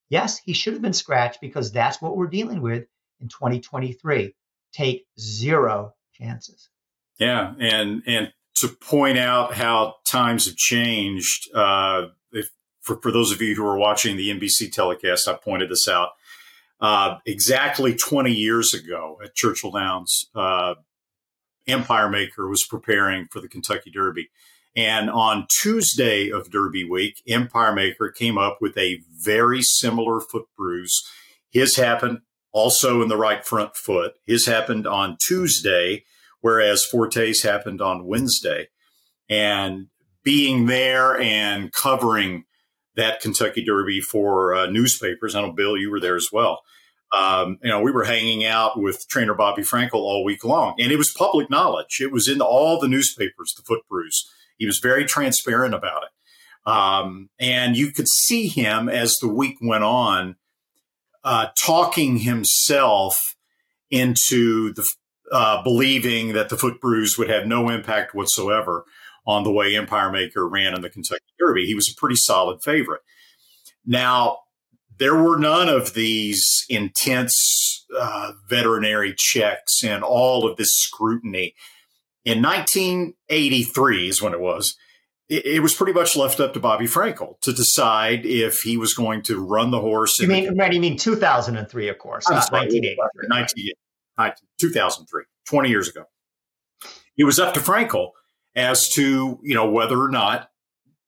yes, 0.09 0.37
he 0.37 0.51
should 0.51 0.73
have 0.73 0.81
been 0.81 0.91
scratched 0.91 1.39
because 1.39 1.71
that's 1.71 2.01
what 2.01 2.17
we're 2.17 2.27
dealing 2.27 2.61
with 2.61 2.87
in 3.21 3.29
2023 3.29 4.35
take 4.75 5.05
zero 5.19 5.93
chances. 6.13 6.69
Yeah, 7.19 7.53
and 7.59 8.03
and 8.05 8.33
to 8.57 8.67
point 8.67 9.17
out 9.17 9.53
how 9.53 9.95
times 10.07 10.45
have 10.45 10.55
changed. 10.55 11.49
Uh, 11.53 12.07
if, 12.31 12.49
for 12.81 12.99
for 13.01 13.11
those 13.11 13.31
of 13.31 13.41
you 13.41 13.55
who 13.55 13.65
are 13.65 13.77
watching 13.77 14.17
the 14.17 14.29
NBC 14.29 14.71
telecast, 14.71 15.27
I 15.27 15.33
pointed 15.33 15.69
this 15.69 15.87
out. 15.87 16.09
Uh, 16.81 17.17
exactly 17.25 17.95
20 17.95 18.31
years 18.31 18.73
ago 18.73 19.17
at 19.23 19.33
Churchill 19.33 19.71
Downs, 19.71 20.29
uh, 20.35 20.75
Empire 21.67 22.09
Maker 22.09 22.49
was 22.49 22.65
preparing 22.65 23.27
for 23.31 23.39
the 23.39 23.47
Kentucky 23.47 23.89
Derby. 23.89 24.29
And 24.75 25.09
on 25.09 25.47
Tuesday 25.61 26.29
of 26.29 26.51
Derby 26.51 26.83
week, 26.83 27.21
Empire 27.27 27.73
Maker 27.73 28.11
came 28.11 28.37
up 28.37 28.57
with 28.59 28.77
a 28.77 29.01
very 29.17 29.61
similar 29.61 30.19
foot 30.19 30.47
bruise. 30.57 31.01
His 31.49 31.77
happened 31.77 32.19
also 32.55 33.01
in 33.01 33.09
the 33.09 33.17
right 33.17 33.45
front 33.45 33.75
foot. 33.75 34.13
His 34.25 34.45
happened 34.45 34.87
on 34.87 35.17
Tuesday, 35.27 36.05
whereas 36.39 36.85
Forte's 36.85 37.43
happened 37.43 37.81
on 37.81 38.05
Wednesday. 38.05 38.69
And 39.29 39.87
being 40.23 40.65
there 40.65 41.19
and 41.19 41.73
covering 41.73 42.45
that 42.95 43.19
Kentucky 43.19 43.63
Derby 43.63 43.99
for 43.99 44.55
uh, 44.55 44.67
newspapers, 44.67 45.35
I 45.35 45.41
know 45.41 45.51
Bill, 45.51 45.75
you 45.75 45.91
were 45.91 45.99
there 45.99 46.15
as 46.15 46.29
well. 46.31 46.61
Um, 47.13 47.59
you 47.61 47.69
know, 47.69 47.81
we 47.81 47.91
were 47.91 48.05
hanging 48.05 48.45
out 48.45 48.79
with 48.79 49.05
trainer 49.09 49.33
Bobby 49.33 49.61
Frankel 49.61 49.95
all 49.95 50.23
week 50.23 50.45
long, 50.45 50.75
and 50.79 50.93
it 50.93 50.97
was 50.97 51.13
public 51.13 51.49
knowledge. 51.49 51.99
It 51.99 52.11
was 52.11 52.29
in 52.29 52.39
all 52.39 52.79
the 52.79 52.87
newspapers, 52.87 53.53
the 53.55 53.63
foot 53.63 53.81
bruise. 53.89 54.29
He 54.57 54.65
was 54.65 54.79
very 54.79 55.03
transparent 55.03 55.73
about 55.73 56.03
it. 56.03 56.71
Um, 56.71 57.29
and 57.37 57.75
you 57.75 57.91
could 57.91 58.07
see 58.07 58.47
him 58.47 58.87
as 58.87 59.17
the 59.17 59.27
week 59.27 59.57
went 59.61 59.83
on 59.83 60.37
uh, 61.25 61.47
talking 61.59 62.17
himself 62.17 63.19
into 63.89 64.71
the 64.73 64.85
uh, 65.31 65.63
believing 65.63 66.33
that 66.33 66.49
the 66.49 66.57
foot 66.57 66.79
bruise 66.79 67.17
would 67.17 67.29
have 67.29 67.47
no 67.47 67.69
impact 67.69 68.13
whatsoever 68.13 68.85
on 69.25 69.43
the 69.43 69.51
way 69.51 69.75
Empire 69.75 70.11
Maker 70.11 70.47
ran 70.47 70.75
in 70.75 70.81
the 70.81 70.89
Kentucky 70.89 71.23
Derby. 71.39 71.65
He 71.65 71.73
was 71.73 71.89
a 71.91 71.99
pretty 71.99 72.15
solid 72.15 72.61
favorite. 72.63 73.01
Now, 73.83 74.37
there 74.99 75.15
were 75.15 75.37
none 75.37 75.67
of 75.67 75.95
these 75.95 76.63
intense 76.69 77.85
uh, 77.97 78.33
veterinary 78.47 79.15
checks 79.17 79.83
and 79.83 80.03
all 80.03 80.47
of 80.47 80.57
this 80.57 80.71
scrutiny. 80.71 81.55
In 82.23 82.41
1983 82.41 84.09
is 84.09 84.21
when 84.21 84.33
it 84.33 84.39
was. 84.39 84.75
It, 85.27 85.45
it, 85.45 85.59
was 85.61 85.73
pretty 85.73 85.93
much 85.93 86.15
left 86.15 86.39
up 86.39 86.53
to 86.53 86.59
Bobby 86.59 86.85
Frankel 86.85 87.39
to 87.41 87.51
decide 87.51 88.25
if 88.25 88.61
he 88.61 88.77
was 88.77 88.93
going 88.93 89.23
to 89.23 89.43
run 89.43 89.71
the 89.71 89.79
horse. 89.79 90.19
You 90.19 90.27
mean, 90.27 90.55
the, 90.55 90.69
you 90.71 90.79
mean 90.79 90.97
2003, 90.97 91.89
of 91.89 91.97
course, 91.97 92.29
not 92.29 92.51
1983. 92.51 93.27
2003, 94.59 95.23
20 95.47 95.69
years 95.69 95.89
ago. 95.89 96.03
It 97.17 97.23
was 97.23 97.39
up 97.39 97.53
to 97.55 97.59
Frankel 97.59 98.11
as 98.55 98.89
to, 98.89 99.39
you 99.41 99.55
know, 99.55 99.69
whether 99.69 99.99
or 99.99 100.09
not 100.09 100.49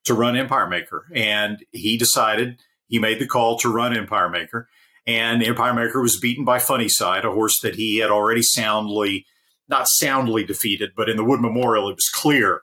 to 0.06 0.14
run 0.14 0.36
Empire 0.36 0.68
Maker. 0.68 1.06
And 1.14 1.64
he 1.72 1.98
decided 1.98 2.60
he 2.88 3.00
made 3.00 3.20
the 3.20 3.28
call 3.28 3.58
to 3.60 3.70
run 3.70 3.96
Empire 3.96 4.30
Maker, 4.30 4.68
and 5.06 5.44
Empire 5.44 5.74
Maker 5.74 6.02
was 6.02 6.20
beaten 6.20 6.44
by 6.44 6.60
Funny 6.60 6.90
Cide, 6.90 7.26
a 7.26 7.32
horse 7.32 7.60
that 7.62 7.76
he 7.76 7.98
had 7.98 8.10
already 8.10 8.42
soundly, 8.42 9.26
not 9.70 9.88
soundly 9.88 10.44
defeated, 10.44 10.92
but 10.96 11.10
in 11.10 11.18
the 11.18 11.24
Wood 11.24 11.42
Memorial, 11.42 11.90
it 11.90 11.96
was 11.96 12.10
clear 12.10 12.62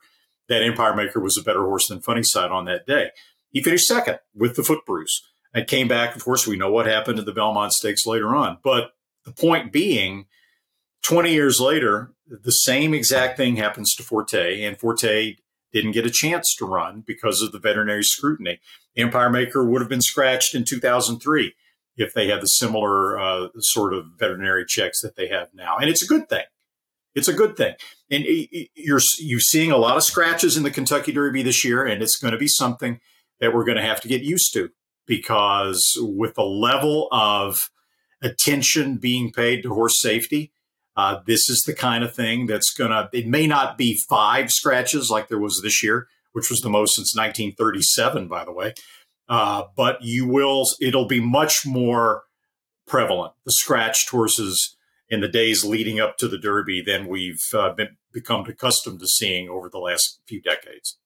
that 0.48 0.62
Empire 0.62 0.94
Maker 0.94 1.20
was 1.20 1.38
a 1.38 1.42
better 1.42 1.64
horse 1.64 1.88
than 1.88 2.00
Funny 2.00 2.22
Cide 2.22 2.50
on 2.50 2.64
that 2.66 2.86
day. 2.86 3.10
He 3.50 3.62
finished 3.62 3.86
second 3.86 4.18
with 4.34 4.56
the 4.56 4.62
foot 4.62 4.84
bruise 4.86 5.22
and 5.54 5.66
came 5.66 5.88
back. 5.88 6.16
Of 6.16 6.24
course, 6.24 6.46
we 6.46 6.56
know 6.56 6.70
what 6.70 6.86
happened 6.86 7.18
to 7.18 7.22
the 7.22 7.32
Belmont 7.32 7.72
Stakes 7.72 8.06
later 8.06 8.34
on. 8.34 8.58
But 8.62 8.92
the 9.24 9.32
point 9.32 9.72
being, 9.72 10.26
20 11.02 11.32
years 11.32 11.60
later, 11.60 12.12
the 12.26 12.52
same 12.52 12.94
exact 12.94 13.36
thing 13.36 13.56
happens 13.56 13.94
to 13.94 14.02
Forte, 14.02 14.62
and 14.62 14.78
Forte 14.78 15.36
didn't 15.72 15.92
get 15.92 16.06
a 16.06 16.10
chance 16.10 16.54
to 16.56 16.64
run 16.64 17.02
because 17.06 17.42
of 17.42 17.52
the 17.52 17.58
veterinary 17.58 18.04
scrutiny. 18.04 18.60
Empire 18.96 19.30
Maker 19.30 19.64
would 19.64 19.80
have 19.80 19.88
been 19.88 20.00
scratched 20.00 20.54
in 20.54 20.64
2003 20.64 21.54
if 21.96 22.14
they 22.14 22.28
had 22.28 22.40
the 22.40 22.46
similar 22.46 23.18
uh, 23.18 23.48
sort 23.58 23.92
of 23.92 24.06
veterinary 24.18 24.64
checks 24.66 25.00
that 25.00 25.16
they 25.16 25.28
have 25.28 25.48
now. 25.52 25.76
And 25.76 25.90
it's 25.90 26.02
a 26.02 26.06
good 26.06 26.28
thing. 26.28 26.44
It's 27.14 27.28
a 27.28 27.32
good 27.32 27.56
thing. 27.56 27.74
And 28.10 28.24
you're 28.74 29.00
you're 29.18 29.40
seeing 29.40 29.70
a 29.70 29.76
lot 29.76 29.96
of 29.96 30.02
scratches 30.02 30.56
in 30.56 30.62
the 30.62 30.70
Kentucky 30.70 31.12
Derby 31.12 31.42
this 31.42 31.64
year, 31.64 31.84
and 31.84 32.02
it's 32.02 32.16
going 32.16 32.32
to 32.32 32.38
be 32.38 32.48
something 32.48 33.00
that 33.40 33.54
we're 33.54 33.64
going 33.64 33.78
to 33.78 33.84
have 33.84 34.00
to 34.02 34.08
get 34.08 34.22
used 34.22 34.52
to 34.54 34.70
because 35.06 35.96
with 36.00 36.34
the 36.34 36.44
level 36.44 37.08
of 37.12 37.70
attention 38.22 38.96
being 38.96 39.30
paid 39.32 39.62
to 39.62 39.74
horse 39.74 40.00
safety, 40.00 40.52
uh, 40.96 41.20
this 41.26 41.48
is 41.48 41.62
the 41.66 41.74
kind 41.74 42.04
of 42.04 42.14
thing 42.14 42.46
that's 42.46 42.72
going 42.72 42.90
to, 42.90 43.08
it 43.12 43.26
may 43.26 43.46
not 43.46 43.76
be 43.76 44.00
five 44.08 44.50
scratches 44.50 45.10
like 45.10 45.28
there 45.28 45.38
was 45.38 45.60
this 45.62 45.82
year, 45.82 46.08
which 46.32 46.50
was 46.50 46.60
the 46.60 46.70
most 46.70 46.96
since 46.96 47.14
1937, 47.14 48.28
by 48.28 48.44
the 48.44 48.52
way. 48.52 48.74
Uh, 49.28 49.64
but 49.76 50.02
you 50.02 50.26
will, 50.26 50.64
it'll 50.80 51.06
be 51.06 51.20
much 51.20 51.66
more 51.66 52.24
prevalent, 52.86 53.32
the 53.44 53.52
scratched 53.52 54.10
horses 54.10 54.76
in 55.14 55.20
the 55.20 55.28
days 55.28 55.64
leading 55.64 56.00
up 56.00 56.18
to 56.18 56.28
the 56.28 56.36
Derby 56.36 56.82
than 56.82 57.06
we've 57.06 57.40
uh, 57.54 57.72
been, 57.72 57.96
become 58.12 58.44
accustomed 58.46 59.00
to 59.00 59.06
seeing 59.06 59.48
over 59.48 59.70
the 59.70 59.78
last 59.78 60.20
few 60.26 60.42
decades. 60.42 60.98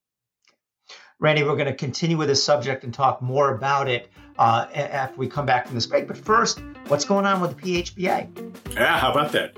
Randy, 1.21 1.43
we're 1.43 1.57
going 1.57 1.67
to 1.67 1.75
continue 1.75 2.17
with 2.17 2.29
this 2.29 2.43
subject 2.43 2.85
and 2.85 2.95
talk 2.95 3.21
more 3.21 3.55
about 3.55 3.89
it 3.89 4.09
uh, 4.39 4.67
after 4.75 5.17
we 5.17 5.27
come 5.27 5.47
back 5.47 5.67
from 5.67 5.75
this 5.75 5.87
break. 5.87 6.09
But 6.09 6.17
first, 6.17 6.61
what's 6.87 7.05
going 7.05 7.27
on 7.27 7.41
with 7.41 7.57
the 7.57 7.83
PHBA? 7.83 8.75
Yeah, 8.75 8.99
how 8.99 9.11
about 9.11 9.33
that? 9.33 9.57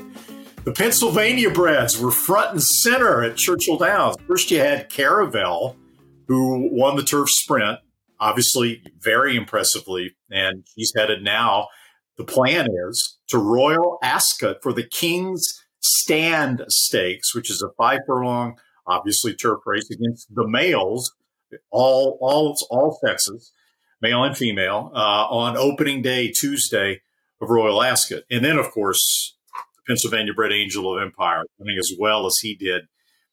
The 0.65 0.73
Pennsylvania 0.73 1.51
breds 1.51 1.99
were 1.99 2.11
front 2.11 2.53
and 2.53 2.63
center 2.63 3.23
at 3.23 3.37
Churchill 3.37 3.79
Downs. 3.79 4.17
First, 4.27 4.51
you 4.51 4.59
had 4.59 4.91
Caravel, 4.91 5.77
who 6.29 6.69
won 6.73 6.97
the 6.97 7.03
turf 7.03 7.31
sprint, 7.31 7.79
obviously 8.19 8.83
very 8.99 9.37
impressively, 9.37 10.17
and 10.31 10.67
she's 10.75 10.93
headed 10.97 11.23
now. 11.23 11.69
The 12.21 12.27
plan 12.27 12.67
is 12.87 13.17
to 13.29 13.39
Royal 13.39 13.99
Ascot 14.03 14.59
for 14.63 14.75
the 14.75 14.87
King's 14.87 15.43
Stand 15.81 16.67
Stakes, 16.69 17.35
which 17.35 17.51
is 17.51 17.63
a 17.63 17.73
five 17.79 18.01
furlong, 18.07 18.59
obviously 18.87 19.33
turf 19.33 19.61
race 19.65 19.89
against 19.91 20.27
the 20.35 20.47
males, 20.47 21.15
all 21.71 22.19
all 22.21 22.55
all 22.71 22.99
sexes 23.03 23.55
male 24.03 24.23
and 24.23 24.37
female, 24.37 24.93
uh, 24.95 25.29
on 25.31 25.57
opening 25.57 26.03
day, 26.03 26.31
Tuesday 26.31 27.01
of 27.41 27.49
Royal 27.49 27.83
Ascot. 27.83 28.25
And 28.31 28.45
then, 28.45 28.59
of 28.59 28.71
course, 28.71 29.39
Pennsylvania 29.87 30.35
bred 30.35 30.53
Angel 30.53 30.95
of 30.95 31.03
Empire 31.03 31.45
running 31.59 31.79
as 31.79 31.91
well 31.99 32.27
as 32.27 32.37
he 32.43 32.55
did 32.55 32.83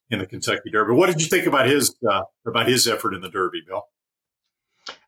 in 0.09 0.19
the 0.19 0.25
Kentucky 0.25 0.69
Derby. 0.71 0.93
What 0.93 1.07
did 1.07 1.19
you 1.19 1.27
think 1.27 1.45
about 1.45 1.67
his 1.67 1.93
uh, 2.09 2.21
about 2.45 2.69
his 2.69 2.87
effort 2.87 3.13
in 3.13 3.19
the 3.19 3.29
Derby, 3.29 3.63
Bill? 3.67 3.83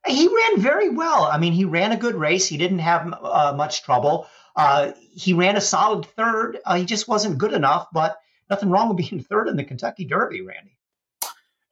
He 0.10 0.28
ran 0.28 0.60
very 0.60 0.90
well. 0.90 1.24
I 1.24 1.38
mean, 1.38 1.54
he 1.54 1.66
ran 1.66 1.92
a 1.92 1.98
good 1.98 2.16
race. 2.16 2.48
He 2.48 2.58
didn't 2.58 2.80
have 2.80 3.14
uh, 3.22 3.54
much 3.56 3.84
trouble. 3.84 4.28
Uh, 4.56 4.92
he 5.14 5.34
ran 5.34 5.56
a 5.56 5.62
solid 5.62 6.06
third. 6.06 6.60
Uh, 6.66 6.76
he 6.76 6.86
just 6.86 7.08
wasn't 7.08 7.38
good 7.38 7.54
enough, 7.54 7.88
but 7.94 8.18
nothing 8.50 8.70
wrong 8.70 8.90
with 8.90 8.98
being 9.10 9.24
third 9.24 9.48
in 9.48 9.56
the 9.56 9.64
Kentucky 9.64 10.06
Derby, 10.06 10.42
Randy. 10.42 10.76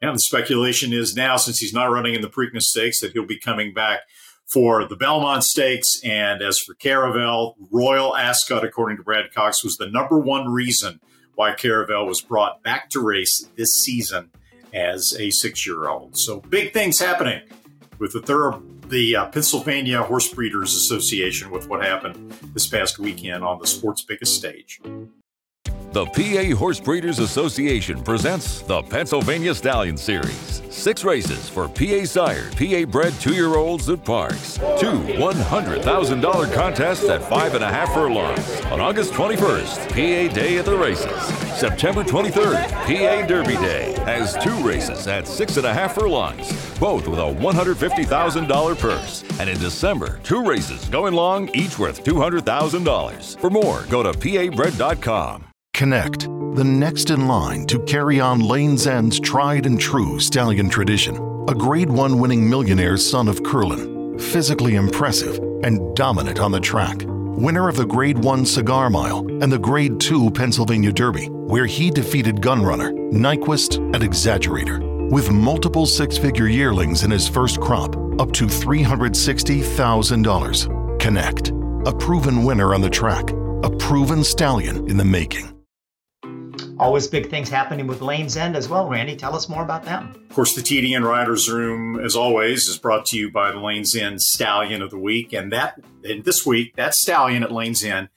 And 0.02 0.16
the 0.16 0.20
speculation 0.20 0.94
is 0.94 1.16
now, 1.16 1.38
since 1.38 1.58
he's 1.58 1.74
not 1.74 1.92
running 1.92 2.14
in 2.14 2.22
the 2.22 2.30
Preakness 2.30 2.64
Stakes, 2.64 3.02
that 3.02 3.14
he'll 3.14 3.26
be 3.26 3.40
coming 3.40 3.74
back 3.74 4.02
for 4.46 4.88
the 4.88 4.96
Belmont 4.96 5.44
Stakes. 5.44 6.00
And 6.04 6.42
as 6.42 6.60
for 6.60 6.76
Caravel, 6.76 7.56
Royal 7.72 8.16
Ascot, 8.16 8.64
according 8.64 8.98
to 8.98 9.04
Brad 9.04 9.34
Cox, 9.34 9.64
was 9.64 9.78
the 9.78 9.90
number 9.90 10.20
one 10.20 10.50
reason 10.50 11.02
why 11.34 11.54
Caravel 11.54 12.06
was 12.06 12.22
brought 12.22 12.62
back 12.64 12.90
to 12.92 13.00
race 13.00 13.48
this 13.56 13.72
season 13.72 14.30
as 14.74 15.16
a 15.20 15.32
six 15.32 15.66
year 15.66 15.88
old. 15.88 16.18
So 16.18 16.42
big 16.42 16.74
things 16.74 17.00
happening 17.00 17.42
with 18.00 18.14
the. 18.14 18.62
The 18.88 19.18
uh, 19.18 19.26
Pennsylvania 19.26 20.02
Horse 20.02 20.34
Breeders 20.34 20.74
Association, 20.74 21.52
with 21.52 21.68
what 21.68 21.84
happened 21.84 22.32
this 22.54 22.68
past 22.68 23.00
weekend 23.00 23.44
on 23.44 23.60
the 23.60 23.68
sport's 23.68 24.02
biggest 24.02 24.36
stage. 24.36 24.80
The 25.98 26.06
PA 26.06 26.56
Horse 26.56 26.80
Breeders 26.80 27.18
Association 27.18 28.04
presents 28.04 28.62
the 28.62 28.84
Pennsylvania 28.84 29.56
Stallion 29.56 29.98
Series. 29.98 30.62
Six 30.70 31.04
races 31.04 31.50
for 31.50 31.68
PA 31.68 32.06
sired, 32.06 32.56
PA 32.56 32.86
bred 32.86 33.14
two 33.14 33.34
year 33.34 33.56
olds 33.56 33.90
at 33.90 34.06
parks. 34.06 34.60
Two 34.80 34.92
$100,000 35.18 36.54
contests 36.54 37.10
at 37.10 37.24
five 37.24 37.56
and 37.56 37.64
a 37.64 37.68
half 37.68 37.92
furlongs. 37.96 38.62
On 38.66 38.80
August 38.80 39.12
21st, 39.14 39.90
PA 39.90 40.36
Day 40.36 40.60
at 40.60 40.66
the 40.66 40.78
races. 40.78 41.20
September 41.60 42.04
23rd, 42.04 42.70
PA 42.70 43.26
Derby 43.26 43.56
Day 43.56 43.94
has 44.06 44.38
two 44.44 44.56
races 44.58 45.08
at 45.08 45.28
six 45.28 45.58
and 45.58 45.66
a 45.66 45.74
half 45.74 45.96
furlongs, 45.96 46.78
both 46.78 47.08
with 47.08 47.18
a 47.18 47.24
$150,000 47.24 48.78
purse. 48.78 49.24
And 49.40 49.50
in 49.50 49.58
December, 49.58 50.20
two 50.22 50.46
races 50.46 50.88
going 50.90 51.16
long, 51.16 51.50
each 51.56 51.80
worth 51.80 52.04
$200,000. 52.04 53.40
For 53.40 53.50
more, 53.50 53.82
go 53.90 54.04
to 54.04 54.12
pabred.com. 54.12 55.47
Connect, 55.78 56.22
the 56.56 56.64
next 56.64 57.12
in 57.12 57.28
line 57.28 57.68
to 57.68 57.78
carry 57.84 58.20
on 58.20 58.40
Lane's 58.40 58.88
End's 58.88 59.20
tried 59.20 59.68
and 59.68 59.80
true 59.80 60.20
stallion 60.20 60.70
tradition. 60.70 61.16
A 61.48 61.54
Grade 61.54 61.92
1 61.92 62.20
winning 62.20 62.50
millionaire 62.50 62.98
son 62.98 63.28
of 63.28 63.44
Curlin, 63.44 64.18
physically 64.18 64.74
impressive 64.74 65.38
and 65.64 65.96
dominant 65.96 66.40
on 66.40 66.52
the 66.52 66.60
track. 66.60 67.04
Winner 67.06 67.70
of 67.70 67.76
the 67.76 67.86
Grade 67.86 68.18
1 68.18 68.44
Cigar 68.44 68.90
Mile 68.90 69.20
and 69.20 69.52
the 69.52 69.60
Grade 69.60 70.00
2 70.00 70.32
Pennsylvania 70.32 70.92
Derby, 70.92 71.28
where 71.28 71.68
he 71.68 71.92
defeated 71.92 72.38
Gunrunner, 72.38 72.92
Nyquist, 73.14 73.78
and 73.78 74.04
Exaggerator. 74.04 75.12
With 75.12 75.30
multiple 75.30 75.86
six 75.86 76.18
figure 76.18 76.48
yearlings 76.48 77.04
in 77.04 77.12
his 77.12 77.28
first 77.28 77.62
crop, 77.62 77.96
up 78.20 78.32
to 78.32 78.48
$360,000. 78.48 81.00
Connect, 81.00 81.50
a 81.86 81.94
proven 81.94 82.44
winner 82.44 82.74
on 82.74 82.82
the 82.82 82.90
track, 82.90 83.30
a 83.62 83.70
proven 83.78 84.24
stallion 84.24 84.90
in 84.90 84.98
the 84.98 85.06
making. 85.06 85.54
Always 86.80 87.08
big 87.08 87.30
things 87.30 87.50
happening 87.50 87.88
with 87.88 88.02
Lane's 88.02 88.38
End 88.38 88.56
as 88.56 88.70
well, 88.70 88.88
Randy. 88.88 89.16
Tell 89.16 89.36
us 89.36 89.50
more 89.50 89.64
about 89.64 89.84
them. 89.84 90.14
Of 90.30 90.36
course, 90.36 90.54
the 90.54 90.62
TDN 90.62 91.04
Writers 91.04 91.50
Room, 91.50 92.00
as 92.00 92.16
always, 92.16 92.68
is 92.68 92.78
brought 92.78 93.06
to 93.08 93.18
you 93.18 93.32
by 93.32 93.52
the 93.52 93.60
Lane's 93.60 93.96
End 93.96 94.22
Stallion 94.22 94.84
of 94.84 94.92
the 94.92 95.00
Week. 95.00 95.34
And 95.34 95.52
that, 95.52 95.82
and 96.04 96.24
this 96.24 96.46
week, 96.46 96.76
that 96.76 96.94
stallion 96.94 97.42
at 97.42 97.52
Lane's 97.52 97.84
End 97.84 98.10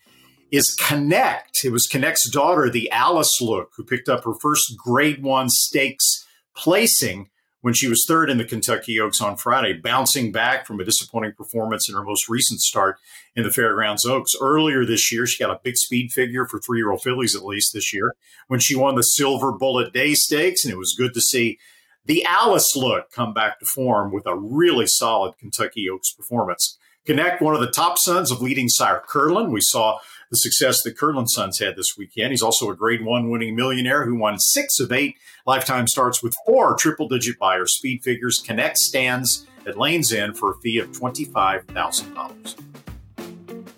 is 0.50 0.74
Connect. 0.74 1.64
It 1.64 1.70
was 1.70 1.86
Connect's 1.86 2.28
daughter, 2.28 2.68
the 2.68 2.90
Alice 2.90 3.40
Look, 3.40 3.72
who 3.76 3.84
picked 3.84 4.10
up 4.10 4.24
her 4.24 4.34
first 4.34 4.76
Grade 4.76 5.22
One 5.22 5.48
stakes 5.48 6.26
placing 6.54 7.29
when 7.62 7.74
she 7.74 7.88
was 7.88 8.04
third 8.06 8.30
in 8.30 8.38
the 8.38 8.44
Kentucky 8.44 8.98
Oaks 8.98 9.20
on 9.20 9.36
Friday, 9.36 9.74
bouncing 9.74 10.32
back 10.32 10.66
from 10.66 10.80
a 10.80 10.84
disappointing 10.84 11.32
performance 11.32 11.88
in 11.88 11.94
her 11.94 12.02
most 12.02 12.28
recent 12.28 12.60
start 12.60 12.96
in 13.36 13.44
the 13.44 13.50
Fairgrounds 13.50 14.06
Oaks. 14.06 14.32
Earlier 14.40 14.84
this 14.84 15.12
year, 15.12 15.26
she 15.26 15.42
got 15.42 15.54
a 15.54 15.60
big 15.62 15.76
speed 15.76 16.10
figure 16.12 16.46
for 16.46 16.58
three 16.58 16.78
year 16.78 16.90
old 16.90 17.02
fillies, 17.02 17.36
at 17.36 17.44
least 17.44 17.72
this 17.74 17.92
year, 17.92 18.14
when 18.48 18.60
she 18.60 18.74
won 18.74 18.94
the 18.94 19.02
Silver 19.02 19.52
Bullet 19.52 19.92
Day 19.92 20.14
Stakes. 20.14 20.64
And 20.64 20.72
it 20.72 20.78
was 20.78 20.94
good 20.96 21.14
to 21.14 21.20
see 21.20 21.58
the 22.06 22.24
Alice 22.24 22.74
look 22.74 23.12
come 23.12 23.34
back 23.34 23.58
to 23.60 23.66
form 23.66 24.12
with 24.12 24.26
a 24.26 24.36
really 24.36 24.86
solid 24.86 25.36
Kentucky 25.38 25.88
Oaks 25.88 26.12
performance. 26.12 26.78
Connect, 27.06 27.40
one 27.42 27.54
of 27.54 27.60
the 27.60 27.70
top 27.70 27.98
sons 27.98 28.30
of 28.30 28.42
leading 28.42 28.68
sire 28.68 29.02
Curlin. 29.06 29.50
We 29.50 29.60
saw 29.62 29.98
the 30.30 30.36
success 30.36 30.82
that 30.82 30.96
Curlin's 30.96 31.34
Sons 31.34 31.58
had 31.58 31.76
this 31.76 31.96
weekend. 31.98 32.30
He's 32.30 32.42
also 32.42 32.70
a 32.70 32.76
grade 32.76 33.04
one 33.04 33.30
winning 33.30 33.56
millionaire 33.56 34.04
who 34.04 34.14
won 34.16 34.38
six 34.38 34.78
of 34.78 34.92
eight 34.92 35.16
lifetime 35.46 35.88
starts 35.88 36.22
with 36.22 36.34
four 36.46 36.76
triple 36.76 37.08
digit 37.08 37.38
Beyer 37.38 37.66
speed 37.66 38.04
figures. 38.04 38.40
Connect 38.44 38.76
stands 38.78 39.46
at 39.66 39.76
Lane's 39.76 40.12
End 40.12 40.38
for 40.38 40.52
a 40.52 40.54
fee 40.60 40.78
of 40.78 40.92
$25,000. 40.92 42.56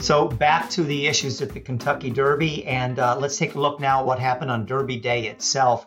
So 0.01 0.29
back 0.29 0.69
to 0.71 0.83
the 0.83 1.07
issues 1.07 1.41
at 1.41 1.51
the 1.51 1.61
Kentucky 1.61 2.11
Derby, 2.11 2.67
and 2.67 2.99
uh, 2.99 3.17
let's 3.19 3.39
take 3.39 3.55
a 3.55 3.61
look 3.61 3.81
now 3.81 4.01
at 4.01 4.07
what 4.07 4.19
happened 4.19 4.51
on 4.51 4.67
Derby 4.67 4.97
Day 4.97 5.29
itself. 5.29 5.87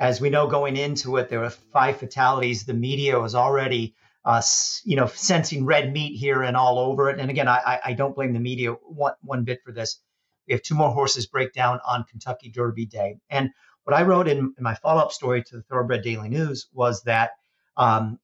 As 0.00 0.20
we 0.20 0.30
know, 0.30 0.48
going 0.48 0.76
into 0.76 1.18
it, 1.18 1.28
there 1.28 1.40
were 1.40 1.50
five 1.50 1.98
fatalities. 1.98 2.64
The 2.64 2.74
media 2.74 3.20
was 3.20 3.34
already 3.34 3.94
uh, 4.24 4.42
you 4.84 4.96
know, 4.96 5.06
sensing 5.06 5.64
red 5.64 5.92
meat 5.92 6.16
here 6.16 6.42
and 6.42 6.56
all 6.56 6.78
over 6.78 7.10
it. 7.10 7.18
And 7.18 7.30
again, 7.30 7.48
I, 7.48 7.80
I 7.84 7.92
don't 7.94 8.14
blame 8.14 8.32
the 8.32 8.40
media 8.40 8.72
one, 8.72 9.14
one 9.22 9.44
bit 9.44 9.60
for 9.64 9.72
this. 9.72 9.98
We 10.46 10.52
have 10.54 10.62
two 10.62 10.74
more 10.74 10.90
horses 10.90 11.26
break 11.26 11.52
down 11.52 11.80
on 11.86 12.04
Kentucky 12.04 12.50
Derby 12.50 12.86
Day. 12.86 13.18
And 13.30 13.50
what 13.84 13.96
I 13.96 14.02
wrote 14.02 14.28
in, 14.28 14.54
in 14.56 14.62
my 14.62 14.74
follow 14.74 15.02
up 15.02 15.12
story 15.12 15.42
to 15.44 15.56
the 15.56 15.62
Thoroughbred 15.62 16.02
Daily 16.02 16.28
News 16.28 16.68
was 16.72 17.02
that, 17.02 17.32
um, 17.76 18.18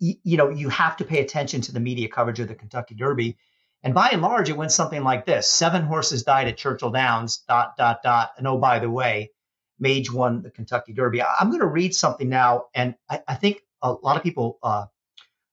y- 0.00 0.18
you 0.22 0.36
know, 0.36 0.48
you 0.48 0.68
have 0.68 0.96
to 0.98 1.04
pay 1.04 1.20
attention 1.20 1.60
to 1.62 1.72
the 1.72 1.80
media 1.80 2.08
coverage 2.08 2.40
of 2.40 2.48
the 2.48 2.54
Kentucky 2.54 2.94
Derby. 2.94 3.36
And 3.82 3.94
by 3.94 4.10
and 4.10 4.22
large, 4.22 4.48
it 4.48 4.56
went 4.56 4.70
something 4.70 5.02
like 5.02 5.26
this 5.26 5.48
Seven 5.48 5.82
horses 5.82 6.22
died 6.22 6.46
at 6.46 6.56
Churchill 6.56 6.90
Downs, 6.90 7.42
dot, 7.48 7.76
dot, 7.76 7.98
dot. 8.04 8.30
And 8.38 8.46
oh, 8.46 8.58
by 8.58 8.78
the 8.78 8.90
way, 8.90 9.32
Mage 9.80 10.12
won 10.12 10.42
the 10.42 10.50
Kentucky 10.50 10.92
Derby. 10.92 11.20
I'm 11.20 11.48
going 11.48 11.60
to 11.60 11.66
read 11.66 11.94
something 11.94 12.28
now. 12.28 12.66
And 12.74 12.94
I, 13.10 13.22
I 13.26 13.34
think 13.34 13.60
a 13.82 13.90
lot 13.90 14.16
of 14.16 14.22
people 14.22 14.58
uh, 14.62 14.86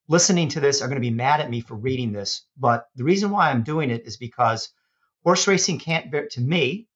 listening 0.10 0.49
to 0.49 0.60
this 0.60 0.82
are 0.82 0.88
going 0.88 1.01
to 1.01 1.07
be 1.07 1.12
mad 1.12 1.39
at 1.39 1.49
me 1.49 1.62
for 1.62 1.76
reading 1.76 2.12
this, 2.12 2.45
but 2.57 2.88
the 2.95 3.03
reason 3.03 3.30
why 3.30 3.49
I'm 3.49 3.64
doing 3.64 3.91
it 3.91 4.05
is 4.05 4.18
because 4.18 4.70
horse 5.24 5.47
racing 5.47 5.80
can't 5.80 6.12
bear, 6.12 6.28
to 6.32 6.41
me, 6.41 6.88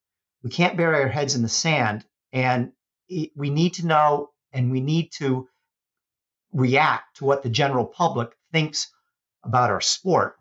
we 0.42 0.50
can't 0.50 0.76
bury 0.76 1.00
our 1.00 1.08
heads 1.08 1.36
in 1.36 1.42
the 1.42 1.48
sand 1.48 2.04
and 2.32 2.72
we 3.08 3.50
need 3.50 3.74
to 3.74 3.86
know 3.86 4.30
and 4.52 4.70
we 4.70 4.80
need 4.80 5.12
to 5.12 5.48
react 6.52 7.16
to 7.16 7.24
what 7.24 7.42
the 7.42 7.48
general 7.48 7.86
public 7.86 8.30
thinks 8.52 8.92
about 9.44 9.70
our 9.70 9.80
sport. 9.80 10.36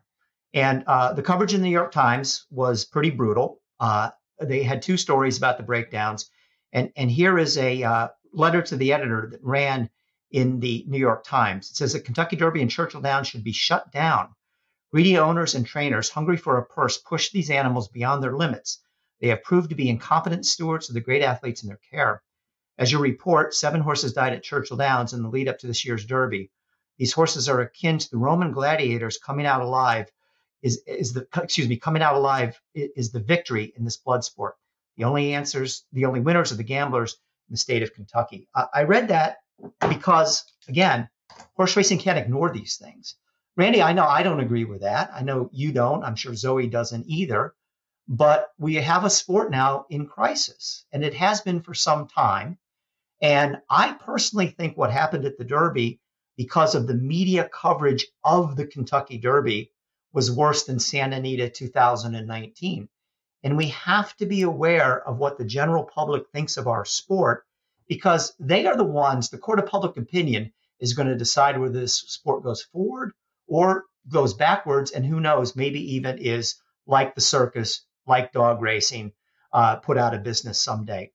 And 0.53 0.83
uh, 0.87 1.13
the 1.13 1.23
coverage 1.23 1.53
in 1.53 1.61
the 1.61 1.67
New 1.67 1.73
York 1.73 1.91
Times 1.91 2.45
was 2.49 2.85
pretty 2.85 3.11
brutal. 3.11 3.61
Uh, 3.79 4.09
they 4.41 4.63
had 4.63 4.81
two 4.81 4.97
stories 4.97 5.37
about 5.37 5.57
the 5.57 5.63
breakdowns. 5.63 6.29
And, 6.71 6.91
and 6.95 7.09
here 7.09 7.37
is 7.37 7.57
a 7.57 7.83
uh, 7.83 8.07
letter 8.33 8.61
to 8.63 8.75
the 8.75 8.93
editor 8.93 9.27
that 9.31 9.43
ran 9.43 9.89
in 10.33 10.59
the 10.59 10.83
New 10.87 10.97
York 10.97 11.23
Times. 11.23 11.69
It 11.69 11.77
says 11.77 11.93
that 11.93 12.05
Kentucky 12.05 12.35
Derby 12.35 12.61
and 12.61 12.69
Churchill 12.69 13.01
Downs 13.01 13.27
should 13.27 13.43
be 13.43 13.53
shut 13.53 13.91
down. 13.91 14.29
Greedy 14.91 15.17
owners 15.17 15.55
and 15.55 15.65
trainers 15.65 16.09
hungry 16.09 16.37
for 16.37 16.57
a 16.57 16.65
purse 16.65 16.97
push 16.97 17.31
these 17.31 17.51
animals 17.51 17.87
beyond 17.87 18.21
their 18.21 18.35
limits. 18.35 18.79
They 19.21 19.27
have 19.27 19.43
proved 19.43 19.69
to 19.69 19.75
be 19.75 19.89
incompetent 19.89 20.45
stewards 20.45 20.89
of 20.89 20.95
the 20.95 21.01
great 21.01 21.21
athletes 21.21 21.61
in 21.61 21.67
their 21.67 21.79
care. 21.91 22.23
As 22.79 22.91
you 22.91 22.99
report, 22.99 23.53
seven 23.53 23.81
horses 23.81 24.13
died 24.13 24.33
at 24.33 24.43
Churchill 24.43 24.75
Downs 24.75 25.13
in 25.13 25.21
the 25.21 25.29
lead 25.29 25.47
up 25.47 25.59
to 25.59 25.67
this 25.67 25.85
year's 25.85 26.05
Derby. 26.05 26.51
These 26.97 27.13
horses 27.13 27.47
are 27.47 27.61
akin 27.61 27.99
to 27.99 28.09
the 28.09 28.17
Roman 28.17 28.51
gladiators 28.51 29.19
coming 29.19 29.45
out 29.45 29.61
alive. 29.61 30.11
Is, 30.63 30.81
is 30.87 31.13
the 31.13 31.27
excuse 31.35 31.67
me 31.69 31.77
coming 31.77 32.01
out 32.01 32.15
alive 32.15 32.59
is 32.73 33.11
the 33.11 33.19
victory 33.19 33.71
in 33.75 33.85
this 33.85 33.97
blood 33.97 34.23
sport. 34.23 34.55
The 34.97 35.03
only 35.03 35.33
answers, 35.33 35.85
the 35.91 36.05
only 36.05 36.21
winners 36.21 36.51
are 36.51 36.55
the 36.55 36.63
gamblers 36.63 37.13
in 37.49 37.53
the 37.53 37.57
state 37.57 37.83
of 37.83 37.93
Kentucky. 37.93 38.47
I, 38.55 38.65
I 38.73 38.83
read 38.83 39.09
that 39.09 39.37
because 39.79 40.43
again, 40.67 41.09
horse 41.55 41.75
racing 41.75 41.99
can't 41.99 42.17
ignore 42.17 42.51
these 42.51 42.77
things. 42.77 43.15
Randy, 43.55 43.81
I 43.81 43.93
know 43.93 44.05
I 44.05 44.23
don't 44.23 44.39
agree 44.39 44.65
with 44.65 44.81
that. 44.81 45.11
I 45.13 45.21
know 45.23 45.49
you 45.53 45.71
don't. 45.71 46.03
I'm 46.03 46.15
sure 46.15 46.35
Zoe 46.35 46.67
doesn't 46.67 47.05
either. 47.07 47.53
But 48.07 48.51
we 48.57 48.75
have 48.75 49.05
a 49.05 49.09
sport 49.09 49.49
now 49.49 49.85
in 49.89 50.07
crisis, 50.07 50.85
and 50.91 51.05
it 51.05 51.13
has 51.13 51.39
been 51.39 51.61
for 51.61 51.73
some 51.73 52.07
time. 52.07 52.57
And 53.21 53.61
I 53.69 53.93
personally 53.93 54.47
think 54.47 54.75
what 54.75 54.91
happened 54.91 55.23
at 55.25 55.37
the 55.37 55.45
Derby, 55.45 56.01
because 56.35 56.75
of 56.75 56.87
the 56.87 56.95
media 56.95 57.47
coverage 57.47 58.07
of 58.23 58.57
the 58.57 58.67
Kentucky 58.67 59.17
Derby, 59.17 59.71
was 60.11 60.29
worse 60.29 60.65
than 60.65 60.79
Santa 60.79 61.15
Anita 61.15 61.49
2019. 61.49 62.89
And 63.43 63.57
we 63.57 63.69
have 63.69 64.15
to 64.17 64.25
be 64.25 64.41
aware 64.41 65.07
of 65.07 65.17
what 65.17 65.37
the 65.37 65.45
general 65.45 65.85
public 65.85 66.29
thinks 66.31 66.57
of 66.57 66.67
our 66.67 66.83
sport 66.83 67.45
because 67.87 68.33
they 68.39 68.65
are 68.65 68.77
the 68.77 68.83
ones, 68.83 69.29
the 69.29 69.37
court 69.37 69.59
of 69.59 69.65
public 69.65 69.97
opinion 69.97 70.51
is 70.79 70.93
going 70.93 71.07
to 71.07 71.17
decide 71.17 71.59
whether 71.59 71.79
this 71.79 71.95
sport 71.95 72.43
goes 72.43 72.61
forward 72.61 73.13
or 73.47 73.85
goes 74.09 74.33
backwards. 74.33 74.91
And 74.91 75.05
who 75.05 75.19
knows, 75.19 75.55
maybe 75.55 75.95
even 75.95 76.17
is 76.17 76.55
like 76.85 77.15
the 77.15 77.21
circus, 77.21 77.85
like 78.05 78.33
dog 78.33 78.61
racing, 78.61 79.13
uh, 79.51 79.77
put 79.77 79.97
out 79.97 80.13
of 80.13 80.23
business 80.23 80.61
someday. 80.61 81.11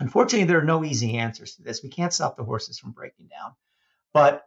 Unfortunately, 0.00 0.46
there 0.46 0.58
are 0.58 0.64
no 0.64 0.84
easy 0.84 1.18
answers 1.18 1.54
to 1.56 1.62
this. 1.62 1.82
We 1.82 1.88
can't 1.88 2.12
stop 2.12 2.36
the 2.36 2.44
horses 2.44 2.78
from 2.78 2.92
breaking 2.92 3.28
down, 3.28 3.52
but 4.12 4.44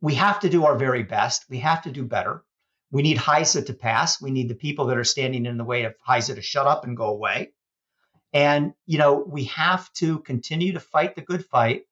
we 0.00 0.14
have 0.14 0.40
to 0.40 0.48
do 0.48 0.64
our 0.64 0.76
very 0.76 1.02
best. 1.02 1.44
We 1.50 1.58
have 1.58 1.82
to 1.82 1.90
do 1.90 2.04
better. 2.04 2.44
We 2.90 3.02
need 3.02 3.18
HISA 3.18 3.66
to 3.66 3.74
pass. 3.74 4.20
We 4.20 4.30
need 4.30 4.48
the 4.48 4.54
people 4.54 4.86
that 4.86 4.96
are 4.96 5.04
standing 5.04 5.44
in 5.44 5.58
the 5.58 5.64
way 5.64 5.84
of 5.84 5.94
HISA 6.06 6.36
to 6.36 6.42
shut 6.42 6.66
up 6.66 6.84
and 6.84 6.96
go 6.96 7.08
away. 7.08 7.52
And, 8.32 8.74
you 8.86 8.98
know, 8.98 9.24
we 9.26 9.44
have 9.44 9.92
to 9.94 10.18
continue 10.20 10.74
to 10.74 10.80
fight 10.80 11.14
the 11.14 11.22
good 11.22 11.44
fight. 11.46 11.84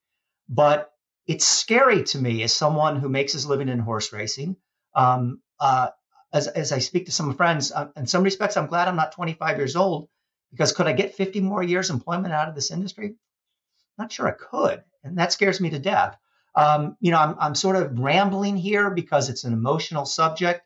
But 0.49 0.91
it's 1.27 1.45
scary 1.45 2.05
to 2.05 2.19
me 2.19 2.43
as 2.43 2.55
someone 2.55 2.97
who 2.97 3.09
makes 3.09 3.33
his 3.33 3.47
living 3.47 3.69
in 3.69 3.79
horse 3.79 4.13
racing. 4.13 4.57
Um, 4.95 5.41
uh, 5.59 5.89
as, 6.33 6.47
as 6.49 6.73
I 6.73 6.79
speak 6.79 7.07
to 7.07 7.13
some 7.13 7.35
friends, 7.35 7.73
uh, 7.73 7.89
in 7.97 8.07
some 8.07 8.23
respects, 8.23 8.57
I'm 8.57 8.67
glad 8.67 8.89
I'm 8.89 8.97
not 8.97 9.13
25 9.13 9.57
years 9.57 9.77
old 9.77 10.09
because 10.51 10.73
could 10.73 10.87
I 10.87 10.93
get 10.93 11.15
50 11.15 11.41
more 11.41 11.63
years 11.63 11.91
employment 11.91 12.33
out 12.33 12.49
of 12.49 12.55
this 12.55 12.71
industry? 12.71 13.17
Not 13.99 14.13
sure 14.13 14.29
I 14.29 14.33
could. 14.33 14.85
And 15.03 15.19
that 15.19 15.33
scares 15.33 15.61
me 15.61 15.71
to 15.71 15.79
death. 15.79 16.17
Um, 16.55 16.97
you 17.01 17.11
know, 17.11 17.19
I'm, 17.19 17.37
I'm 17.39 17.55
sort 17.55 17.77
of 17.77 17.99
rambling 17.99 18.57
here 18.57 18.91
because 18.91 19.29
it's 19.29 19.45
an 19.45 19.53
emotional 19.53 20.07
subject. 20.07 20.63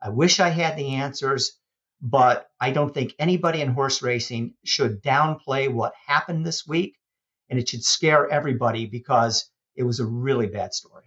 I 0.00 0.10
wish 0.10 0.40
I 0.40 0.48
had 0.48 0.76
the 0.76 0.96
answers 0.96 1.58
but 2.02 2.50
I 2.60 2.72
don't 2.72 2.92
think 2.92 3.14
anybody 3.18 3.60
in 3.60 3.68
horse 3.68 4.02
racing 4.02 4.54
should 4.64 5.02
downplay 5.02 5.72
what 5.72 5.92
happened 6.06 6.44
this 6.44 6.66
week, 6.66 6.98
and 7.48 7.60
it 7.60 7.68
should 7.68 7.84
scare 7.84 8.28
everybody 8.28 8.86
because 8.86 9.48
it 9.76 9.84
was 9.84 10.00
a 10.00 10.06
really 10.06 10.48
bad 10.48 10.74
story. 10.74 11.04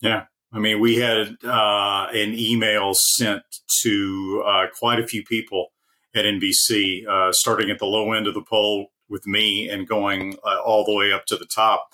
Yeah. 0.00 0.24
I 0.52 0.58
mean, 0.58 0.80
we 0.80 0.96
had 0.96 1.36
uh, 1.44 2.08
an 2.12 2.34
email 2.34 2.92
sent 2.94 3.42
to 3.82 4.44
uh, 4.46 4.66
quite 4.78 4.98
a 4.98 5.06
few 5.06 5.24
people 5.24 5.68
at 6.14 6.24
NBC, 6.24 7.06
uh, 7.06 7.32
starting 7.32 7.70
at 7.70 7.78
the 7.78 7.86
low 7.86 8.12
end 8.12 8.26
of 8.26 8.34
the 8.34 8.42
poll 8.42 8.88
with 9.08 9.26
me 9.26 9.68
and 9.68 9.88
going 9.88 10.36
uh, 10.44 10.60
all 10.60 10.84
the 10.84 10.94
way 10.94 11.12
up 11.12 11.24
to 11.26 11.36
the 11.36 11.46
top, 11.46 11.90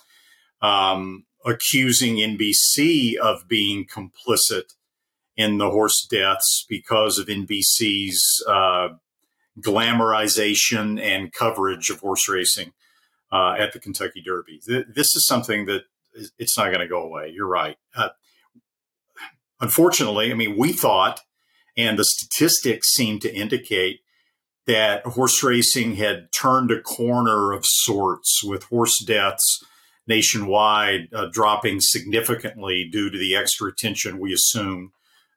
um, 0.61 1.25
accusing 1.45 2.15
NBC 2.15 3.15
of 3.15 3.47
being 3.47 3.85
complicit 3.85 4.73
in 5.39 5.57
the 5.57 5.69
horse 5.69 6.05
deaths 6.05 6.65
because 6.67 7.17
of 7.17 7.27
NBC's 7.27 8.43
uh, 8.45 8.89
glamorization 9.57 11.01
and 11.01 11.31
coverage 11.31 11.89
of 11.89 12.01
horse 12.01 12.27
racing 12.27 12.73
uh, 13.31 13.55
at 13.57 13.71
the 13.71 13.79
Kentucky 13.79 14.21
Derby. 14.21 14.59
Th- 14.59 14.85
this 14.93 15.15
is 15.15 15.25
something 15.25 15.65
that 15.65 15.83
is, 16.13 16.33
it's 16.37 16.57
not 16.57 16.65
going 16.65 16.81
to 16.81 16.89
go 16.89 17.01
away. 17.01 17.31
You're 17.33 17.47
right. 17.47 17.77
Uh, 17.95 18.09
unfortunately, 19.61 20.29
I 20.29 20.33
mean, 20.33 20.57
we 20.57 20.73
thought, 20.73 21.21
and 21.77 21.97
the 21.97 22.03
statistics 22.03 22.89
seem 22.89 23.21
to 23.21 23.33
indicate 23.33 24.01
that 24.67 25.05
horse 25.05 25.41
racing 25.41 25.95
had 25.95 26.33
turned 26.33 26.69
a 26.69 26.81
corner 26.81 27.53
of 27.53 27.65
sorts 27.65 28.41
with 28.43 28.63
horse 28.65 28.99
deaths 28.99 29.63
nationwide 30.05 31.07
uh, 31.13 31.27
dropping 31.31 31.79
significantly 31.79 32.89
due 32.91 33.09
to 33.09 33.17
the 33.17 33.37
extra 33.37 33.69
attention 33.69 34.19
we 34.19 34.33
assume 34.33 34.91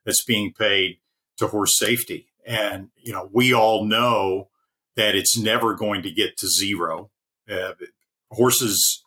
that's 0.05 0.23
being 0.23 0.53
paid 0.53 0.97
to 1.37 1.47
horse 1.47 1.77
safety. 1.77 2.27
And, 2.45 2.89
you 3.01 3.13
know, 3.13 3.29
we 3.31 3.53
all 3.53 3.85
know 3.85 4.49
that 4.95 5.15
it's 5.15 5.37
never 5.37 5.73
going 5.73 6.03
to 6.03 6.11
get 6.11 6.37
to 6.37 6.47
zero. 6.47 7.09
Uh, 7.49 7.73
horses, 8.31 9.03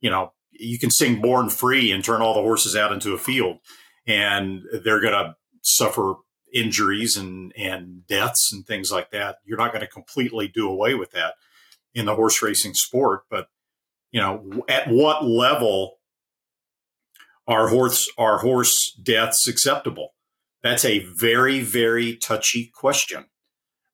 you 0.00 0.10
know, 0.10 0.32
you 0.50 0.78
can 0.78 0.90
sing 0.90 1.20
born 1.20 1.48
free 1.48 1.90
and 1.92 2.04
turn 2.04 2.20
all 2.20 2.34
the 2.34 2.42
horses 2.42 2.76
out 2.76 2.92
into 2.92 3.14
a 3.14 3.18
field 3.18 3.58
and 4.06 4.62
they're 4.84 5.00
going 5.00 5.12
to 5.12 5.36
suffer 5.62 6.14
injuries 6.52 7.16
and, 7.16 7.52
and 7.56 8.06
deaths 8.06 8.52
and 8.52 8.66
things 8.66 8.92
like 8.92 9.10
that. 9.10 9.36
You're 9.44 9.58
not 9.58 9.72
going 9.72 9.80
to 9.80 9.90
completely 9.90 10.48
do 10.48 10.68
away 10.68 10.94
with 10.94 11.12
that 11.12 11.34
in 11.94 12.06
the 12.06 12.14
horse 12.14 12.42
racing 12.42 12.74
sport, 12.74 13.22
but 13.30 13.48
you 14.10 14.20
know, 14.20 14.62
at 14.68 14.88
what 14.88 15.24
level 15.24 15.98
are 17.48 17.68
horse 17.68 18.08
are 18.18 18.38
horse 18.38 18.92
deaths 19.02 19.48
acceptable? 19.48 20.14
That's 20.62 20.84
a 20.84 21.00
very, 21.00 21.60
very 21.60 22.16
touchy 22.16 22.70
question 22.74 23.26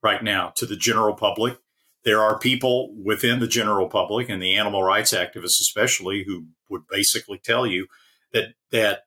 right 0.03 0.23
now 0.23 0.53
to 0.57 0.67
the 0.67 0.77
general 0.77 1.15
public. 1.15 1.59
There 2.05 2.21
are 2.21 2.39
people 2.39 2.95
within 3.03 3.41
the 3.41 3.49
general 3.49 3.89
public 3.89 4.29
and 4.29 4.43
the 4.43 4.55
animal 4.55 4.83
rights 4.83 5.13
activists, 5.13 5.61
especially, 5.61 6.25
who 6.27 6.47
would 6.69 6.83
basically 6.91 7.39
tell 7.39 7.67
you 7.67 7.87
that 8.33 8.55
that 8.71 9.03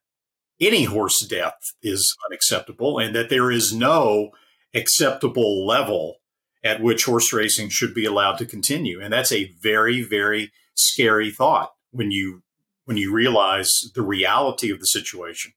any 0.60 0.84
horse 0.84 1.22
death 1.22 1.74
is 1.82 2.16
unacceptable 2.30 3.00
and 3.00 3.16
that 3.16 3.30
there 3.30 3.52
is 3.52 3.74
no 3.74 4.32
acceptable 4.74 5.66
level 5.66 6.18
at 6.64 6.82
which 6.82 7.06
horse 7.06 7.34
racing 7.34 7.70
should 7.70 7.94
be 7.94 8.06
allowed 8.06 8.38
to 8.38 8.46
continue. 8.46 9.02
And 9.02 9.12
that's 9.12 9.32
a 9.32 9.52
very, 9.62 10.04
very 10.04 10.52
scary 10.76 11.32
thought 11.32 11.72
when 11.92 12.12
you 12.12 12.44
when 12.86 12.98
you 12.98 13.14
realize 13.14 13.72
the 13.96 14.02
reality 14.02 14.72
of 14.72 14.80
the 14.80 14.86
situation 14.86 15.54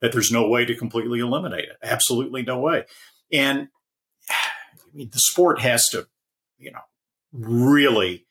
that 0.00 0.12
there's 0.12 0.30
no 0.30 0.48
way 0.48 0.64
to 0.64 0.76
completely 0.76 1.20
eliminate 1.20 1.64
it. 1.64 1.76
Absolutely 1.82 2.42
no 2.42 2.58
way. 2.58 2.84
And 3.32 3.68
I 4.30 4.96
mean, 4.96 5.10
the 5.12 5.18
sport 5.18 5.60
has 5.60 5.88
to, 5.88 6.06
you 6.58 6.70
know, 6.70 6.80
really 7.32 8.26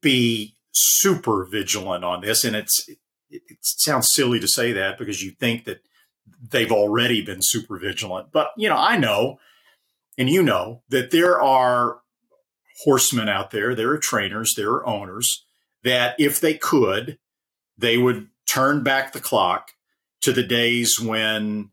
be 0.00 0.54
super 0.72 1.44
vigilant 1.44 2.04
on 2.04 2.20
this. 2.20 2.44
And 2.44 2.54
it's 2.54 2.88
it, 2.88 2.98
it 3.30 3.58
sounds 3.60 4.12
silly 4.14 4.40
to 4.40 4.48
say 4.48 4.72
that 4.72 4.98
because 4.98 5.22
you 5.22 5.32
think 5.32 5.64
that 5.64 5.80
they've 6.50 6.72
already 6.72 7.22
been 7.22 7.40
super 7.40 7.78
vigilant. 7.78 8.28
But 8.32 8.50
you 8.56 8.68
know, 8.68 8.76
I 8.76 8.96
know, 8.96 9.38
and 10.16 10.28
you 10.28 10.42
know 10.42 10.82
that 10.88 11.10
there 11.10 11.40
are 11.40 12.00
horsemen 12.84 13.28
out 13.28 13.50
there, 13.50 13.74
there 13.74 13.90
are 13.90 13.98
trainers, 13.98 14.54
there 14.56 14.70
are 14.70 14.86
owners 14.86 15.44
that 15.82 16.14
if 16.18 16.40
they 16.40 16.54
could, 16.54 17.18
they 17.76 17.98
would 17.98 18.28
turn 18.46 18.82
back 18.82 19.12
the 19.12 19.20
clock 19.20 19.72
to 20.22 20.32
the 20.32 20.42
days 20.42 20.98
when 21.00 21.70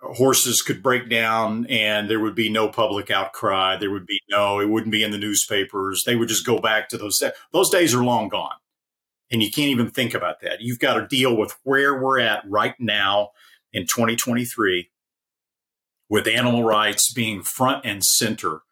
horses 0.00 0.62
could 0.62 0.82
break 0.82 1.08
down 1.08 1.66
and 1.66 2.08
there 2.08 2.20
would 2.20 2.34
be 2.34 2.48
no 2.48 2.68
public 2.68 3.10
outcry. 3.10 3.76
There 3.76 3.90
would 3.90 4.06
be 4.06 4.20
no, 4.30 4.60
it 4.60 4.68
wouldn't 4.68 4.92
be 4.92 5.02
in 5.02 5.10
the 5.10 5.18
newspapers. 5.18 6.02
They 6.06 6.16
would 6.16 6.28
just 6.28 6.46
go 6.46 6.58
back 6.58 6.88
to 6.90 6.98
those. 6.98 7.22
Those 7.52 7.70
days 7.70 7.94
are 7.94 8.04
long 8.04 8.28
gone. 8.28 8.56
And 9.30 9.42
you 9.42 9.50
can't 9.50 9.68
even 9.68 9.90
think 9.90 10.14
about 10.14 10.40
that. 10.40 10.60
You've 10.60 10.78
got 10.78 10.94
to 10.94 11.06
deal 11.06 11.36
with 11.36 11.56
where 11.62 12.00
we're 12.00 12.20
at 12.20 12.42
right 12.48 12.74
now 12.78 13.30
in 13.72 13.82
2023 13.82 14.90
with 16.08 16.26
animal 16.26 16.64
rights 16.64 17.12
being 17.12 17.42
front 17.42 17.84
and 17.84 18.02
center 18.02 18.62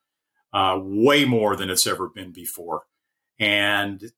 uh, 0.54 0.78
way 0.80 1.26
more 1.26 1.56
than 1.56 1.68
it's 1.68 1.86
ever 1.86 2.08
been 2.08 2.32
before. 2.32 2.84
And 3.38 4.12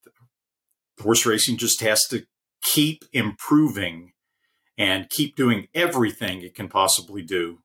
horse 1.01 1.27
racing 1.27 1.57
just 1.57 1.81
has 1.81 2.07
to 2.09 2.27
keep 2.63 3.05
improving 3.13 4.13
and 4.79 5.11
keep 5.11 5.37
doing 5.37 5.67
everything 5.75 6.41
it 6.41 6.55
can 6.55 6.69
possibly 6.69 7.21
do 7.21 7.59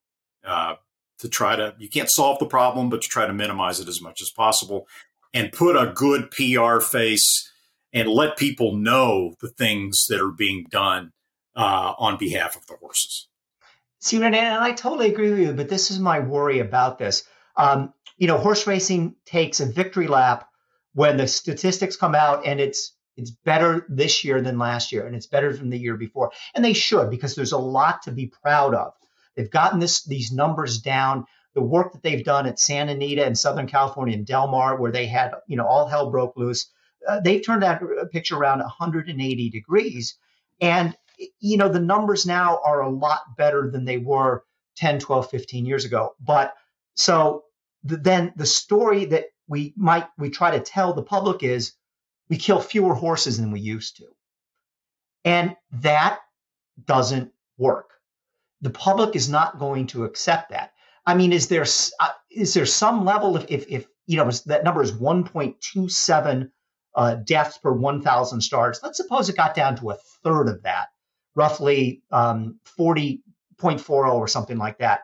uh, 0.44 0.76
to 1.20 1.30
try 1.30 1.56
to 1.56 1.76
you 1.78 1.88
can't 1.88 2.10
solve 2.10 2.40
the 2.40 2.46
problem 2.46 2.90
but 2.90 3.02
to 3.04 3.08
try 3.08 3.26
to 3.26 3.34
minimize 3.34 3.80
it 3.80 3.88
as 3.88 4.02
much 4.02 4.22
as 4.22 4.32
possible 4.32 4.88
and 5.34 5.52
put 5.52 5.76
a 5.76 5.94
good 5.94 6.32
pr 6.32 6.80
face 6.80 7.50
and 7.94 8.10
let 8.10 8.36
people 8.36 8.76
know 8.76 9.36
the 9.40 9.50
things 9.50 10.06
that 10.10 10.20
are 10.20 10.32
being 10.32 10.66
done 10.70 11.12
uh, 11.56 11.94
on 12.00 12.18
behalf 12.18 12.56
of 12.56 12.66
the 12.66 12.76
horses. 12.76 13.28
See 14.00 14.18
Renee, 14.18 14.40
and 14.40 14.64
i 14.64 14.72
totally 14.72 15.10
agree 15.12 15.30
with 15.30 15.40
you 15.40 15.54
but 15.54 15.70
this 15.70 15.92
is 15.92 16.00
my 16.00 16.20
worry 16.20 16.60
about 16.60 16.98
this. 16.98 17.24
Um, 17.56 17.94
you 18.18 18.28
know 18.28 18.38
horse 18.38 18.66
racing 18.68 19.16
takes 19.26 19.60
a 19.60 19.66
victory 19.66 20.08
lap 20.08 20.50
when 20.94 21.18
the 21.18 21.28
statistics 21.28 21.96
come 21.96 22.16
out 22.16 22.46
and 22.46 22.60
it's 22.60 22.93
it's 23.18 23.32
better 23.32 23.86
this 23.90 24.24
year 24.24 24.42
than 24.42 24.58
last 24.58 24.92
year, 24.92 25.06
and 25.06 25.16
it's 25.16 25.28
better 25.28 25.56
than 25.56 25.70
the 25.70 25.78
year 25.78 25.96
before. 25.96 26.32
And 26.56 26.64
they 26.64 26.74
should 26.74 27.10
because 27.10 27.36
there's 27.36 27.52
a 27.52 27.58
lot 27.58 28.04
to 28.04 28.12
be 28.12 28.28
proud 28.28 28.74
of. 28.74 28.94
They've 29.36 29.50
gotten 29.50 29.80
this 29.80 30.04
these 30.04 30.32
numbers 30.32 30.80
down. 30.80 31.26
The 31.54 31.62
work 31.62 31.94
that 31.94 32.02
they've 32.02 32.24
done 32.24 32.48
at 32.48 32.60
Santa 32.60 32.94
Anita 32.94 33.26
in 33.26 33.36
Southern 33.36 33.68
California 33.68 34.18
and 34.18 34.26
Del 34.26 34.48
Mar, 34.48 34.78
where 34.78 34.92
they 34.92 35.06
had 35.06 35.34
you 35.48 35.58
know 35.58 35.66
all 35.66 35.88
hell 35.88 36.10
broke 36.10 36.36
loose, 36.36 36.72
uh, 37.08 37.20
they've 37.20 37.46
turned 37.46 37.64
that 37.64 37.82
picture 38.12 38.38
around 38.38 38.60
180 38.60 39.50
degrees, 39.50 40.18
and 40.60 40.96
you 41.40 41.58
know 41.58 41.70
the 41.70 41.80
numbers 41.80 42.26
now 42.26 42.60
are 42.64 42.82
a 42.82 42.90
lot 42.90 43.22
better 43.38 43.70
than 43.70 43.86
they 43.86 43.98
were 43.98 44.44
10, 44.78 45.00
12, 45.00 45.30
15 45.30 45.66
years 45.66 45.86
ago. 45.86 46.16
But 46.20 46.54
so 46.96 47.44
the, 47.84 47.98
then 47.98 48.34
the 48.36 48.46
story 48.46 49.06
that 49.06 49.26
we 49.48 49.74
might 49.76 50.08
we 50.18 50.30
try 50.30 50.52
to 50.52 50.60
tell 50.60 50.94
the 50.94 51.04
public 51.04 51.44
is 51.44 51.74
we 52.30 52.38
kill 52.38 52.60
fewer 52.60 52.94
horses 52.94 53.38
than 53.38 53.52
we 53.52 53.60
used 53.60 53.98
to. 53.98 54.06
And 55.26 55.56
that 55.72 56.20
doesn't 56.86 57.32
work. 57.58 57.92
The 58.62 58.70
public 58.70 59.16
is 59.16 59.30
not 59.30 59.60
going 59.60 59.88
to 59.88 60.06
accept 60.06 60.52
that. 60.52 60.74
I 61.06 61.16
mean, 61.16 61.34
is 61.34 61.48
there 61.48 61.66
uh, 62.00 62.10
is 62.32 62.54
there 62.54 62.66
some 62.66 63.06
level 63.06 63.36
of 63.36 63.46
if 63.50 63.66
if 63.68 63.88
you 64.06 64.18
know 64.18 64.30
that 64.46 64.64
number 64.64 64.82
is 64.82 64.92
1.27 64.94 66.50
uh, 66.96 67.16
deaths 67.16 67.58
per 67.58 67.74
1,000 67.74 68.42
starts? 68.42 68.80
Let's 68.82 68.98
suppose 68.98 69.30
it 69.30 69.36
got 69.36 69.56
down 69.56 69.76
to 69.78 69.92
a 69.92 69.98
third 70.24 70.48
of 70.48 70.64
that, 70.64 70.88
roughly 71.36 72.04
um, 72.12 72.60
40.40 72.80 74.14
or 74.14 74.28
something 74.28 74.58
like 74.58 74.78
that. 74.78 75.02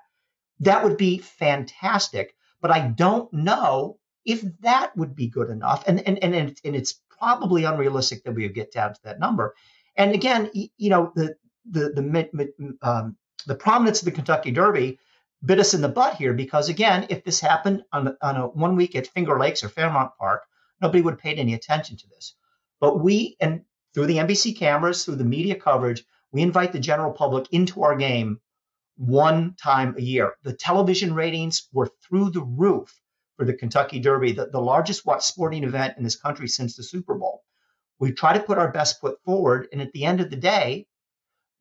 That 0.61 0.83
would 0.83 0.97
be 0.97 1.17
fantastic. 1.17 2.35
But 2.61 2.71
I 2.71 2.87
don't 2.87 3.31
know 3.33 3.99
if 4.25 4.41
that 4.61 4.95
would 4.97 5.15
be 5.15 5.27
good 5.27 5.49
enough. 5.49 5.83
And 5.87 6.05
and 6.07 6.23
and, 6.23 6.35
and 6.63 6.75
it's 6.75 7.01
probably 7.19 7.63
unrealistic 7.63 8.23
that 8.23 8.33
we 8.33 8.43
would 8.43 8.55
get 8.55 8.71
down 8.71 8.93
to 8.93 8.99
that 9.03 9.19
number. 9.19 9.55
And 9.95 10.13
again, 10.13 10.49
you 10.53 10.89
know, 10.89 11.11
the 11.15 11.35
the 11.69 11.89
the 11.89 12.77
um, 12.81 13.17
the 13.45 13.55
prominence 13.55 14.01
of 14.01 14.05
the 14.05 14.11
Kentucky 14.11 14.51
Derby 14.51 14.99
bit 15.45 15.59
us 15.59 15.73
in 15.73 15.81
the 15.81 15.89
butt 15.89 16.15
here 16.15 16.33
because 16.33 16.69
again, 16.69 17.05
if 17.09 17.23
this 17.23 17.39
happened 17.39 17.83
on, 17.93 18.15
on 18.21 18.37
a 18.37 18.47
one 18.47 18.75
week 18.75 18.95
at 18.95 19.07
Finger 19.07 19.39
Lakes 19.39 19.63
or 19.63 19.69
Fairmount 19.69 20.11
Park, 20.19 20.43
nobody 20.81 21.01
would 21.01 21.13
have 21.13 21.21
paid 21.21 21.39
any 21.39 21.53
attention 21.53 21.97
to 21.97 22.07
this. 22.09 22.35
But 22.79 22.99
we 23.01 23.37
and 23.39 23.61
through 23.93 24.07
the 24.07 24.17
NBC 24.17 24.57
cameras, 24.57 25.05
through 25.05 25.15
the 25.15 25.23
media 25.23 25.55
coverage, 25.55 26.03
we 26.31 26.41
invite 26.41 26.71
the 26.71 26.79
general 26.79 27.11
public 27.11 27.47
into 27.51 27.83
our 27.83 27.95
game 27.95 28.39
one 28.97 29.55
time 29.61 29.95
a 29.97 30.01
year. 30.01 30.33
The 30.43 30.53
television 30.53 31.13
ratings 31.13 31.67
were 31.71 31.89
through 32.03 32.31
the 32.31 32.43
roof 32.43 32.93
for 33.40 33.45
the 33.45 33.53
Kentucky 33.53 33.99
Derby, 33.99 34.34
the, 34.34 34.48
the 34.48 34.60
largest 34.60 35.03
sporting 35.20 35.64
event 35.64 35.98
in 35.98 36.03
this 36.03 36.18
country 36.18 36.49
since 36.49 36.76
the 36.76 36.84
Super 36.84 37.16
Bowl. 37.16 37.41
We 37.98 38.11
try 38.11 38.34
to 38.34 38.44
put 38.44 38.57
our 38.57 38.70
best 38.70 38.99
foot 38.99 39.18
forward. 39.24 39.70
And 39.72 39.82
at 39.82 39.94
the 39.94 40.03
end 40.03 40.20
of 40.20 40.30
the 40.30 40.36
day, 40.36 40.88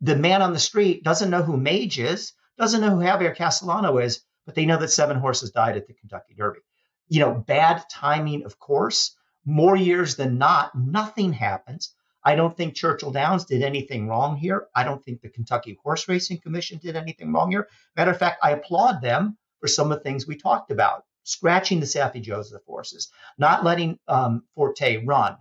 the 0.01 0.17
man 0.17 0.43
on 0.43 0.53
the 0.53 0.59
street 0.59 1.05
doesn't 1.05 1.31
know 1.31 1.43
who 1.43 1.57
Mage 1.57 2.01
is, 2.01 2.33
doesn't 2.59 2.81
know 2.81 2.91
who 2.91 3.03
Javier 3.03 3.35
Castellano 3.35 3.99
is, 3.99 4.25
but 4.45 4.57
they 4.57 4.67
know 4.67 4.77
that 4.77 4.89
seven 4.89 5.19
horses 5.21 5.53
died 5.53 5.77
at 5.77 5.87
the 5.87 5.95
Kentucky 5.95 6.35
Derby. 6.37 6.59
You 7.07 7.21
know, 7.21 7.35
bad 7.35 7.85
timing, 7.89 8.45
of 8.45 8.59
course. 8.59 9.17
More 9.45 9.77
years 9.77 10.17
than 10.17 10.37
not, 10.37 10.75
nothing 10.75 11.33
happens. 11.33 11.95
I 12.25 12.35
don't 12.35 12.57
think 12.57 12.75
Churchill 12.75 13.13
Downs 13.13 13.45
did 13.45 13.63
anything 13.63 14.09
wrong 14.09 14.37
here. 14.37 14.67
I 14.75 14.83
don't 14.83 15.05
think 15.05 15.21
the 15.21 15.29
Kentucky 15.29 15.79
Horse 15.81 16.09
Racing 16.09 16.41
Commission 16.41 16.81
did 16.83 16.97
anything 16.97 17.33
wrong 17.33 17.53
here. 17.53 17.69
Matter 17.97 18.11
of 18.11 18.19
fact, 18.19 18.41
I 18.43 18.51
applaud 18.51 19.01
them 19.01 19.39
for 19.61 19.69
some 19.69 19.93
of 19.93 19.99
the 19.99 20.03
things 20.03 20.27
we 20.27 20.37
talked 20.37 20.73
about 20.73 21.05
scratching 21.29 21.79
the 21.79 21.87
Saffie 21.87 22.23
Joseph 22.23 22.63
forces, 22.65 23.11
not 23.37 23.63
letting 23.63 23.99
um, 24.09 24.45
Forte 24.55 25.05
run. 25.05 25.37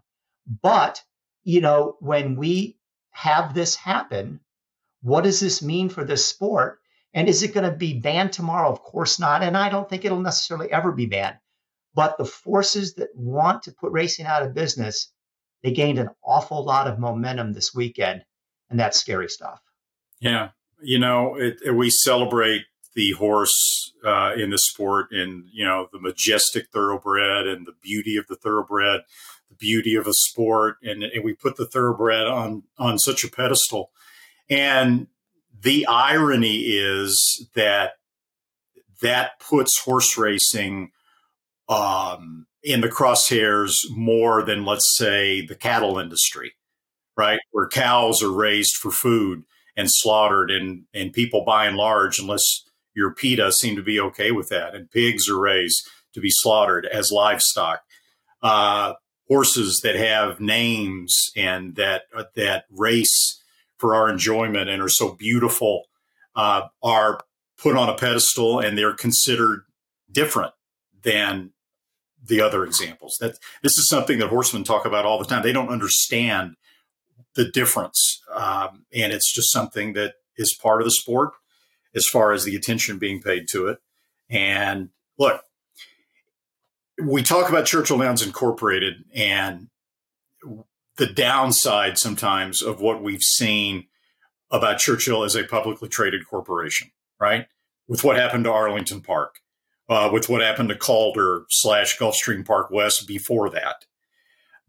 But, 0.62 1.02
you 1.44 1.62
know, 1.62 1.96
when 2.02 2.36
we 2.36 2.78
have 3.12 3.54
this 3.54 3.76
happen, 3.76 4.42
what 5.02 5.24
does 5.24 5.40
this 5.40 5.62
mean 5.62 5.88
for 5.88 6.04
this 6.04 6.26
sport? 6.26 6.80
And 7.14 7.30
is 7.30 7.42
it 7.42 7.54
going 7.54 7.70
to 7.70 7.76
be 7.76 8.00
banned 8.00 8.34
tomorrow? 8.34 8.70
Of 8.70 8.82
course 8.82 9.18
not. 9.18 9.44
And 9.44 9.56
I 9.56 9.70
don't 9.70 9.90
think 9.90 10.04
it'll 10.04 10.20
necessarily 10.20 10.72
ever 10.72 10.92
be 10.92 11.06
banned. 11.06 11.38
But 11.96 12.18
the 12.18 12.26
forces 12.26 12.96
that 12.96 13.10
want 13.16 13.64
to 13.64 13.72
put 13.72 13.94
racing 13.94 14.26
out 14.26 14.44
of 14.44 14.54
business, 14.54 15.12
they 15.64 15.72
gained 15.72 16.00
an 16.00 16.10
awful 16.22 16.64
lot 16.66 16.88
of 16.88 17.00
momentum 17.00 17.54
this 17.54 17.74
weekend. 17.74 18.24
And 18.70 18.78
that's 18.78 19.00
scary 19.00 19.30
stuff. 19.30 19.62
Yeah. 20.20 20.50
You 20.82 21.00
know, 21.00 21.36
it, 21.36 21.60
it, 21.66 21.72
we 21.72 21.90
celebrate 21.90 22.64
the 22.98 23.12
horse 23.12 23.94
uh, 24.04 24.34
in 24.36 24.50
the 24.50 24.58
sport 24.58 25.12
and 25.12 25.46
you 25.54 25.64
know 25.64 25.88
the 25.94 26.00
majestic 26.00 26.68
thoroughbred 26.74 27.48
and 27.48 27.66
the 27.66 27.76
beauty 27.82 28.18
of 28.18 28.28
the 28.28 28.36
thoroughbred 28.36 29.02
the 29.50 29.56
beauty 29.56 29.96
of 29.96 30.08
a 30.08 30.14
sport. 30.14 30.78
And, 30.84 31.04
and 31.04 31.24
we 31.24 31.34
put 31.34 31.56
the 31.56 31.68
thoroughbred 31.68 32.26
on 32.28 32.64
on 32.78 32.98
such 32.98 33.24
a 33.24 33.30
pedestal. 33.30 33.92
And 34.50 35.08
the 35.62 35.86
irony 35.86 36.64
is 36.66 37.48
that 37.54 37.94
that 39.02 39.40
puts 39.40 39.80
horse 39.80 40.18
racing 40.18 40.92
um, 41.70 42.48
in 42.64 42.82
the 42.82 42.90
crosshairs 42.90 43.74
more 43.92 44.42
than 44.42 44.66
let's 44.66 44.98
say 44.98 45.46
the 45.46 45.56
cattle 45.56 46.00
industry 46.00 46.54
right? 47.18 47.40
Where 47.52 47.68
cows 47.68 48.22
are 48.22 48.32
raised 48.32 48.76
for 48.76 48.92
food 48.92 49.44
and 49.76 49.90
slaughtered 49.92 50.52
and 50.52 50.84
and 50.94 51.12
people 51.12 51.44
by 51.44 51.66
and 51.66 51.76
large 51.76 52.20
unless 52.20 52.64
you're 52.98 53.14
PETA 53.14 53.52
seem 53.52 53.76
to 53.76 53.84
be 53.84 54.00
okay 54.00 54.32
with 54.32 54.50
that, 54.50 54.74
and 54.74 54.90
pigs 54.90 55.30
are 55.30 55.40
raised 55.40 55.88
to 56.14 56.20
be 56.20 56.32
slaughtered 56.32 56.88
as 56.88 57.12
livestock. 57.12 57.82
Uh, 58.42 58.94
horses 59.28 59.82
that 59.84 59.96
have 59.96 60.40
names 60.40 61.30
and 61.36 61.76
that 61.76 62.04
uh, 62.16 62.24
that 62.36 62.66
race 62.72 63.44
for 63.78 63.94
our 63.94 64.10
enjoyment 64.10 64.68
and 64.68 64.82
are 64.82 64.90
so 64.90 65.14
beautiful 65.14 65.84
uh, 66.36 66.64
are 66.82 67.20
put 67.62 67.78
on 67.78 67.88
a 67.88 67.96
pedestal 67.96 68.60
and 68.60 68.78
they're 68.78 68.96
considered 68.96 69.62
different 70.12 70.54
than 71.04 71.52
the 72.26 72.42
other 72.42 72.64
examples. 72.64 73.18
That 73.20 73.38
this 73.62 73.78
is 73.78 73.88
something 73.88 74.18
that 74.18 74.30
horsemen 74.30 74.64
talk 74.64 74.86
about 74.86 75.06
all 75.06 75.20
the 75.20 75.26
time. 75.26 75.44
They 75.44 75.54
don't 75.54 75.70
understand 75.70 76.56
the 77.36 77.52
difference, 77.52 78.24
um, 78.34 78.86
and 78.92 79.14
it's 79.14 79.32
just 79.32 79.52
something 79.52 79.94
that 79.94 80.16
is 80.36 80.58
part 80.60 80.82
of 80.82 80.86
the 80.86 80.92
sport 80.92 81.34
as 81.96 82.06
far 82.06 82.32
as 82.32 82.44
the 82.44 82.56
attention 82.56 82.98
being 82.98 83.22
paid 83.22 83.48
to 83.50 83.68
it. 83.68 83.80
And 84.30 84.90
look, 85.18 85.42
we 87.02 87.22
talk 87.24 87.50
about 87.50 87.66
Churchill 87.66 88.00
Downs 88.00 88.26
Incorporated 88.26 89.06
and 89.14 89.70
the 90.98 91.08
downside 91.08 91.98
sometimes 91.98 92.62
of 92.62 92.82
what 92.82 93.04
we've 93.04 93.22
seen 93.22 93.86
about 94.50 94.80
Churchill 94.80 95.24
as 95.24 95.36
a 95.36 95.44
publicly 95.44 95.90
traded 95.90 96.28
corporation, 96.28 96.92
right? 97.20 97.48
With 97.88 98.04
what 98.04 98.18
happened 98.18 98.46
to 98.46 98.52
Arlington 98.52 99.02
Park, 99.02 99.36
uh, 99.90 100.10
with 100.12 100.28
what 100.30 100.42
happened 100.42 100.70
to 100.70 100.76
Calder 100.76 101.46
slash 101.50 101.98
Gulfstream 101.98 102.46
Park 102.46 102.72
West 102.72 103.08
before 103.08 103.50
that. 103.52 103.86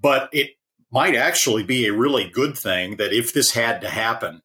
But 0.01 0.29
it 0.33 0.51
might 0.91 1.15
actually 1.15 1.63
be 1.63 1.87
a 1.87 1.93
really 1.93 2.29
good 2.29 2.57
thing 2.57 2.97
that 2.97 3.13
if 3.13 3.33
this 3.33 3.53
had 3.53 3.81
to 3.81 3.89
happen, 3.89 4.43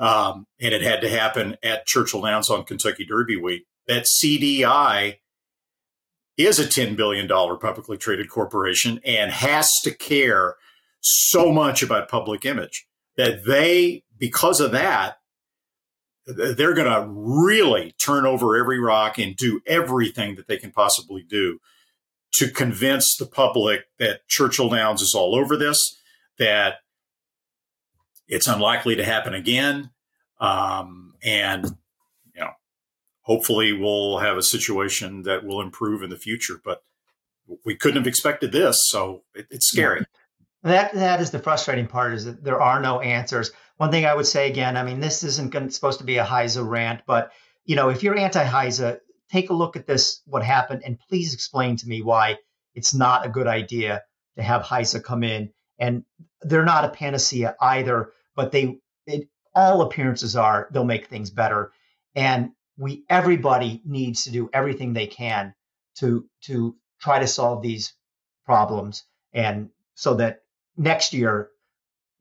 um, 0.00 0.46
and 0.58 0.72
it 0.72 0.80
had 0.82 1.02
to 1.02 1.08
happen 1.10 1.56
at 1.62 1.86
Churchill 1.86 2.22
Downs 2.22 2.48
on 2.48 2.64
Kentucky 2.64 3.04
Derby 3.04 3.36
week, 3.36 3.66
that 3.86 4.06
CDI 4.06 5.18
is 6.38 6.58
a 6.58 6.64
$10 6.64 6.96
billion 6.96 7.28
publicly 7.28 7.98
traded 7.98 8.30
corporation 8.30 8.98
and 9.04 9.30
has 9.30 9.68
to 9.84 9.94
care 9.94 10.56
so 11.02 11.52
much 11.52 11.82
about 11.82 12.08
public 12.08 12.46
image 12.46 12.86
that 13.16 13.44
they, 13.44 14.02
because 14.18 14.58
of 14.58 14.72
that, 14.72 15.18
they're 16.26 16.74
going 16.74 16.86
to 16.86 17.06
really 17.10 17.94
turn 18.02 18.24
over 18.24 18.56
every 18.56 18.78
rock 18.78 19.18
and 19.18 19.36
do 19.36 19.60
everything 19.66 20.36
that 20.36 20.46
they 20.48 20.56
can 20.56 20.70
possibly 20.70 21.22
do 21.22 21.58
to 22.32 22.50
convince 22.50 23.16
the 23.18 23.26
public 23.26 23.82
that 23.98 24.26
Churchill 24.28 24.70
Downs 24.70 25.02
is 25.02 25.14
all 25.14 25.34
over 25.34 25.56
this, 25.56 25.98
that 26.38 26.76
it's 28.30 28.48
unlikely 28.48 28.96
to 28.96 29.04
happen 29.04 29.34
again. 29.34 29.90
Um, 30.40 31.12
and, 31.22 31.66
you 32.34 32.40
know, 32.40 32.52
hopefully 33.20 33.74
we'll 33.74 34.18
have 34.18 34.38
a 34.38 34.42
situation 34.42 35.24
that 35.24 35.44
will 35.44 35.60
improve 35.60 36.02
in 36.02 36.08
the 36.08 36.16
future. 36.16 36.60
But 36.64 36.82
we 37.64 37.76
couldn't 37.76 37.98
have 37.98 38.06
expected 38.06 38.52
this. 38.52 38.78
So 38.88 39.24
it, 39.34 39.46
it's 39.50 39.66
scary. 39.66 40.06
That 40.62 40.94
that 40.94 41.20
is 41.20 41.30
the 41.30 41.38
frustrating 41.38 41.86
part 41.86 42.14
is 42.14 42.24
that 42.24 42.42
there 42.42 42.60
are 42.60 42.80
no 42.80 43.00
answers. 43.00 43.50
One 43.76 43.90
thing 43.90 44.06
I 44.06 44.14
would 44.14 44.26
say 44.26 44.48
again, 44.50 44.76
I 44.76 44.82
mean, 44.82 45.00
this 45.00 45.22
isn't 45.24 45.52
going, 45.52 45.70
supposed 45.70 45.98
to 45.98 46.04
be 46.04 46.18
a 46.18 46.24
HISA 46.24 46.66
rant, 46.66 47.02
but 47.06 47.32
you 47.64 47.76
know, 47.76 47.88
if 47.88 48.02
you're 48.02 48.16
anti-HISA, 48.16 49.00
take 49.32 49.50
a 49.50 49.54
look 49.54 49.76
at 49.76 49.86
this, 49.86 50.22
what 50.26 50.42
happened, 50.42 50.82
and 50.84 50.98
please 51.08 51.34
explain 51.34 51.76
to 51.76 51.88
me 51.88 52.02
why 52.02 52.36
it's 52.74 52.94
not 52.94 53.24
a 53.24 53.30
good 53.30 53.46
idea 53.46 54.02
to 54.36 54.42
have 54.42 54.62
HISA 54.62 55.02
come 55.02 55.24
in. 55.24 55.50
And 55.78 56.04
they're 56.42 56.64
not 56.64 56.84
a 56.84 56.90
panacea 56.90 57.56
either, 57.60 58.12
but 58.36 58.52
they, 58.52 58.78
it, 59.06 59.28
all 59.54 59.82
appearances 59.82 60.36
are 60.36 60.68
they'll 60.72 60.84
make 60.84 61.06
things 61.06 61.30
better. 61.30 61.72
And 62.14 62.50
we, 62.78 63.04
everybody 63.08 63.82
needs 63.84 64.24
to 64.24 64.30
do 64.30 64.48
everything 64.52 64.92
they 64.92 65.06
can 65.06 65.54
to 65.98 66.26
to 66.42 66.76
try 67.00 67.18
to 67.18 67.26
solve 67.26 67.62
these 67.62 67.94
problems, 68.44 69.04
and 69.32 69.70
so 69.94 70.14
that 70.14 70.42
next 70.76 71.12
year 71.12 71.50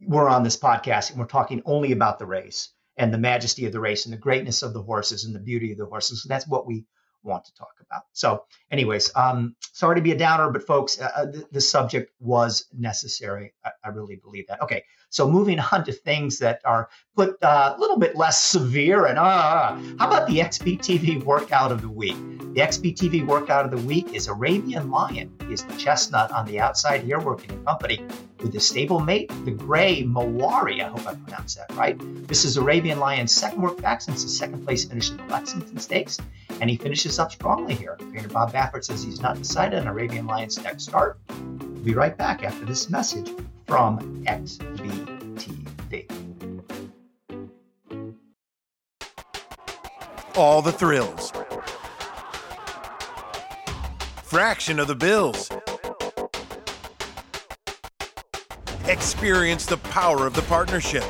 we're 0.02 0.30
on 0.30 0.44
this 0.44 0.57
podcast 0.57 1.11
and 1.11 1.19
we're 1.19 1.26
talking 1.26 1.61
only 1.65 1.91
about 1.91 2.19
the 2.19 2.26
race 2.26 2.73
and 2.98 3.14
the 3.14 3.18
majesty 3.18 3.65
of 3.65 3.72
the 3.72 3.80
race 3.80 4.06
and 4.06 4.14
the 4.14 4.18
greatness 4.18 4.61
of 4.64 4.73
the 4.73 4.81
horses 4.81 5.26
and 5.26 5.36
the 5.36 5.40
beauty 5.40 5.72
of 5.72 5.77
the 5.77 5.86
horses. 5.86 6.26
That's 6.27 6.48
what 6.48 6.68
we 6.68 6.86
want 7.24 7.46
to 7.46 7.54
talk 7.54 7.76
about. 7.82 8.04
So, 8.14 8.46
anyways, 8.72 9.12
um, 9.16 9.56
sorry 9.74 9.96
to 9.96 10.02
be 10.02 10.12
a 10.12 10.18
downer, 10.18 10.50
but 10.52 10.66
folks, 10.66 11.00
uh, 11.00 11.10
uh 11.16 11.26
the, 11.52 11.62
subject 11.62 12.12
was 12.20 12.66
necessary. 12.78 13.54
I, 13.66 13.72
I, 13.84 13.90
really 13.90 14.16
believe 14.16 14.48
that. 14.48 14.62
Okay, 14.62 14.84
so 15.10 15.30
moving 15.30 15.60
on 15.72 15.84
to 15.86 15.91
things 15.91 16.40
that 16.40 16.62
are 16.66 16.90
put 17.16 17.41
uh, 17.44 17.76
a 17.76 17.80
little 17.80 17.98
bit 17.98 18.16
less 18.16 18.41
severe. 18.41 19.06
And 19.06 19.20
uh, 19.20 19.76
how 20.00 20.08
about 20.08 20.28
the 20.28 20.40
XBTV 20.40 21.24
workout 21.24 21.72
of 21.72 21.82
the 21.82 21.90
week? 21.90 22.18
The 22.54 22.62
XBTV 22.62 23.26
workout 23.28 23.66
of 23.66 23.72
the 23.72 23.86
week 23.86 24.14
is 24.14 24.28
Arabian 24.28 24.90
Lion. 24.90 25.36
Is 25.50 25.64
the 25.64 25.76
chestnut 25.76 26.32
on 26.32 26.46
the 26.46 26.60
outside 26.60 27.04
here, 27.04 27.20
working 27.20 27.52
in 27.52 27.66
company 27.66 28.06
with 28.41 28.53
his 28.53 28.66
stable 28.66 28.99
mate, 28.99 29.32
the 29.45 29.52
gray 29.52 30.03
Mawari. 30.03 30.84
I 30.84 30.88
hope 30.88 31.06
I 31.07 31.16
pronounced 31.16 31.57
that 31.57 31.76
right. 31.76 31.98
This 32.28 32.45
is 32.45 32.57
Arabian 32.57 32.99
Lion's 32.99 33.32
second 33.32 33.61
work 33.61 33.82
back 33.82 34.02
since 34.02 34.24
his 34.24 34.38
second 34.38 34.66
place 34.66 34.86
finish 34.86 35.11
in 35.11 35.18
the 35.18 35.24
Lexington 35.24 35.78
Stakes, 35.80 36.18
and 36.61 36.70
he 36.70 36.78
finishes 36.78 37.20
up 37.20 37.32
strongly 37.32 37.76
here. 37.76 37.98
Trainer 38.11 38.30
Bob 38.30 38.53
Baffert 38.53 38.84
says 38.86 39.03
he's 39.03 39.22
not 39.22 39.38
decided 39.38 39.80
on 39.80 39.88
Arabian 39.88 40.26
Lion's 40.26 40.61
next 40.61 40.84
start. 40.84 41.20
We'll 41.30 41.84
be 41.84 41.94
right 41.94 42.18
back 42.18 42.44
after 42.44 42.66
this 42.66 42.90
message 42.90 43.30
from 43.68 44.24
XBTV. 44.26 46.10
All 50.36 50.61
the 50.61 50.72
thrills. 50.72 51.34
Fraction 54.24 54.80
of 54.80 54.88
the 54.88 54.95
bills. 54.95 55.49
Experience 58.90 59.68
the 59.68 59.78
power 59.78 60.26
of 60.26 60.34
the 60.34 60.41
partnership. 60.41 61.03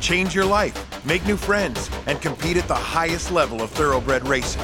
Change 0.00 0.36
your 0.36 0.44
life, 0.44 1.04
make 1.04 1.26
new 1.26 1.36
friends, 1.36 1.90
and 2.06 2.22
compete 2.22 2.56
at 2.56 2.68
the 2.68 2.74
highest 2.74 3.32
level 3.32 3.60
of 3.60 3.70
thoroughbred 3.70 4.28
racing. 4.28 4.62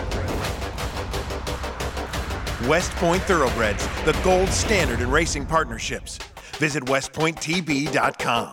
West 2.68 2.92
Point 2.92 3.20
Thoroughbreds, 3.24 3.84
the 4.04 4.16
gold 4.22 4.50
standard 4.50 5.00
in 5.00 5.10
racing 5.10 5.44
partnerships. 5.44 6.18
Visit 6.58 6.84
westpointtb.com. 6.84 8.52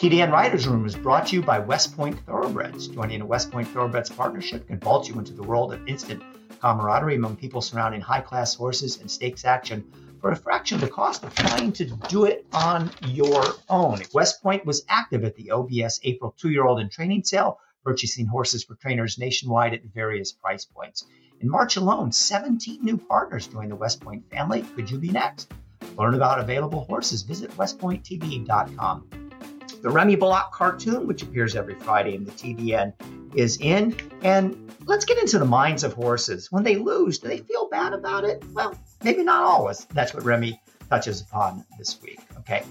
TDN 0.00 0.32
Writers 0.32 0.66
Room 0.66 0.86
is 0.86 0.96
brought 0.96 1.26
to 1.26 1.36
you 1.36 1.42
by 1.42 1.58
West 1.58 1.94
Point 1.94 2.18
Thoroughbreds. 2.24 2.88
Joining 2.88 3.20
a 3.20 3.26
West 3.26 3.50
Point 3.50 3.68
Thoroughbreds 3.68 4.08
partnership 4.08 4.66
can 4.68 4.80
vault 4.80 5.06
you 5.06 5.18
into 5.18 5.34
the 5.34 5.42
world 5.42 5.74
of 5.74 5.86
instant 5.86 6.22
camaraderie 6.60 7.16
among 7.16 7.36
people 7.36 7.60
surrounding 7.60 8.00
high 8.00 8.20
class 8.20 8.54
horses 8.54 8.98
and 9.00 9.10
stakes 9.10 9.44
action 9.44 9.84
for 10.20 10.30
a 10.30 10.36
fraction 10.36 10.76
of 10.76 10.82
the 10.82 10.88
cost 10.88 11.24
of 11.24 11.34
trying 11.34 11.72
to 11.72 11.86
do 12.08 12.24
it 12.24 12.46
on 12.52 12.90
your 13.06 13.42
own. 13.68 14.00
West 14.12 14.42
Point 14.42 14.66
was 14.66 14.84
active 14.88 15.24
at 15.24 15.34
the 15.36 15.50
OBS 15.50 16.00
April 16.02 16.34
two 16.38 16.50
year 16.50 16.66
old 16.66 16.80
and 16.80 16.90
training 16.90 17.24
sale, 17.24 17.58
purchasing 17.84 18.26
horses 18.26 18.64
for 18.64 18.74
trainers 18.74 19.18
nationwide 19.18 19.74
at 19.74 19.82
various 19.84 20.32
price 20.32 20.64
points. 20.64 21.06
In 21.40 21.48
March 21.48 21.76
alone, 21.76 22.12
17 22.12 22.84
new 22.84 22.98
partners 22.98 23.46
joined 23.46 23.70
the 23.70 23.76
West 23.76 24.00
Point 24.00 24.28
family. 24.30 24.62
Could 24.76 24.90
you 24.90 24.98
be 24.98 25.10
next? 25.10 25.52
Learn 25.96 26.14
about 26.14 26.38
available 26.38 26.84
horses. 26.84 27.22
Visit 27.22 27.50
westpointtb.com. 27.56 29.19
The 29.82 29.90
Remy 29.90 30.16
Bellocq 30.16 30.52
cartoon, 30.52 31.06
which 31.06 31.22
appears 31.22 31.56
every 31.56 31.74
Friday 31.74 32.14
in 32.14 32.24
the 32.24 32.32
TDN, 32.32 32.92
is 33.34 33.58
in. 33.60 33.96
And 34.22 34.74
let's 34.84 35.04
get 35.04 35.18
into 35.18 35.38
the 35.38 35.44
minds 35.44 35.84
of 35.84 35.94
horses. 35.94 36.52
When 36.52 36.64
they 36.64 36.76
lose, 36.76 37.18
do 37.18 37.28
they 37.28 37.38
feel 37.38 37.68
bad 37.70 37.94
about 37.94 38.24
it? 38.24 38.44
Well, 38.52 38.78
maybe 39.02 39.22
not 39.22 39.42
always. 39.42 39.86
That's 39.86 40.12
what 40.12 40.24
Remy 40.24 40.60
touches 40.90 41.22
upon 41.22 41.64
this 41.78 42.00
week. 42.02 42.20
Okay. 42.40 42.62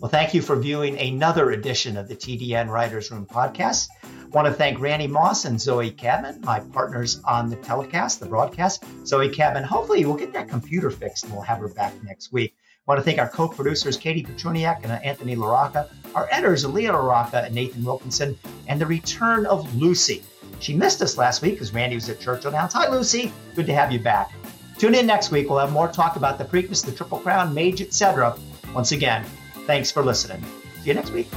Well, 0.00 0.10
thank 0.10 0.34
you 0.34 0.42
for 0.42 0.56
viewing 0.56 0.98
another 0.98 1.52
edition 1.52 1.96
of 1.96 2.08
the 2.08 2.16
TDN 2.16 2.68
Writers 2.68 3.12
Room 3.12 3.24
podcast. 3.24 3.86
Want 4.32 4.48
to 4.48 4.52
thank 4.52 4.80
Randy 4.80 5.06
Moss 5.06 5.44
and 5.44 5.60
Zoe 5.60 5.90
Cadman, 5.90 6.40
my 6.40 6.58
partners 6.58 7.20
on 7.24 7.50
the 7.50 7.56
telecast, 7.56 8.18
the 8.18 8.26
broadcast. 8.26 8.82
Zoe 9.06 9.28
Cadman, 9.28 9.62
hopefully 9.62 10.04
we'll 10.04 10.16
get 10.16 10.32
that 10.32 10.48
computer 10.48 10.90
fixed 10.90 11.24
and 11.24 11.32
we'll 11.32 11.42
have 11.42 11.58
her 11.58 11.68
back 11.68 11.92
next 12.02 12.32
week. 12.32 12.56
I 12.88 12.90
want 12.90 12.98
to 12.98 13.04
thank 13.04 13.20
our 13.20 13.28
co-producers, 13.28 13.96
Katie 13.96 14.24
Petrunyak 14.24 14.82
and 14.82 14.90
Anthony 14.90 15.36
LaRocca, 15.36 15.88
our 16.16 16.28
editors, 16.32 16.66
Leah 16.66 16.92
LaRocca 16.92 17.46
and 17.46 17.54
Nathan 17.54 17.84
Wilkinson, 17.84 18.36
and 18.66 18.80
the 18.80 18.86
return 18.86 19.46
of 19.46 19.72
Lucy. 19.76 20.20
She 20.58 20.74
missed 20.74 21.00
us 21.00 21.16
last 21.16 21.42
week 21.42 21.54
because 21.54 21.72
Randy 21.72 21.94
was 21.94 22.08
at 22.08 22.18
Churchill 22.18 22.50
Downs. 22.50 22.72
Hi, 22.72 22.90
Lucy. 22.90 23.32
Good 23.54 23.66
to 23.66 23.72
have 23.72 23.92
you 23.92 24.00
back. 24.00 24.32
Tune 24.78 24.96
in 24.96 25.06
next 25.06 25.30
week. 25.30 25.48
We'll 25.48 25.60
have 25.60 25.70
more 25.70 25.86
talk 25.86 26.16
about 26.16 26.38
the 26.38 26.44
Preakness, 26.44 26.84
the 26.84 26.90
Triple 26.90 27.18
Crown, 27.18 27.54
Mage, 27.54 27.80
etc. 27.80 28.36
Once 28.74 28.90
again, 28.90 29.24
thanks 29.64 29.92
for 29.92 30.02
listening. 30.02 30.44
See 30.80 30.88
you 30.88 30.94
next 30.94 31.12
week. 31.12 31.28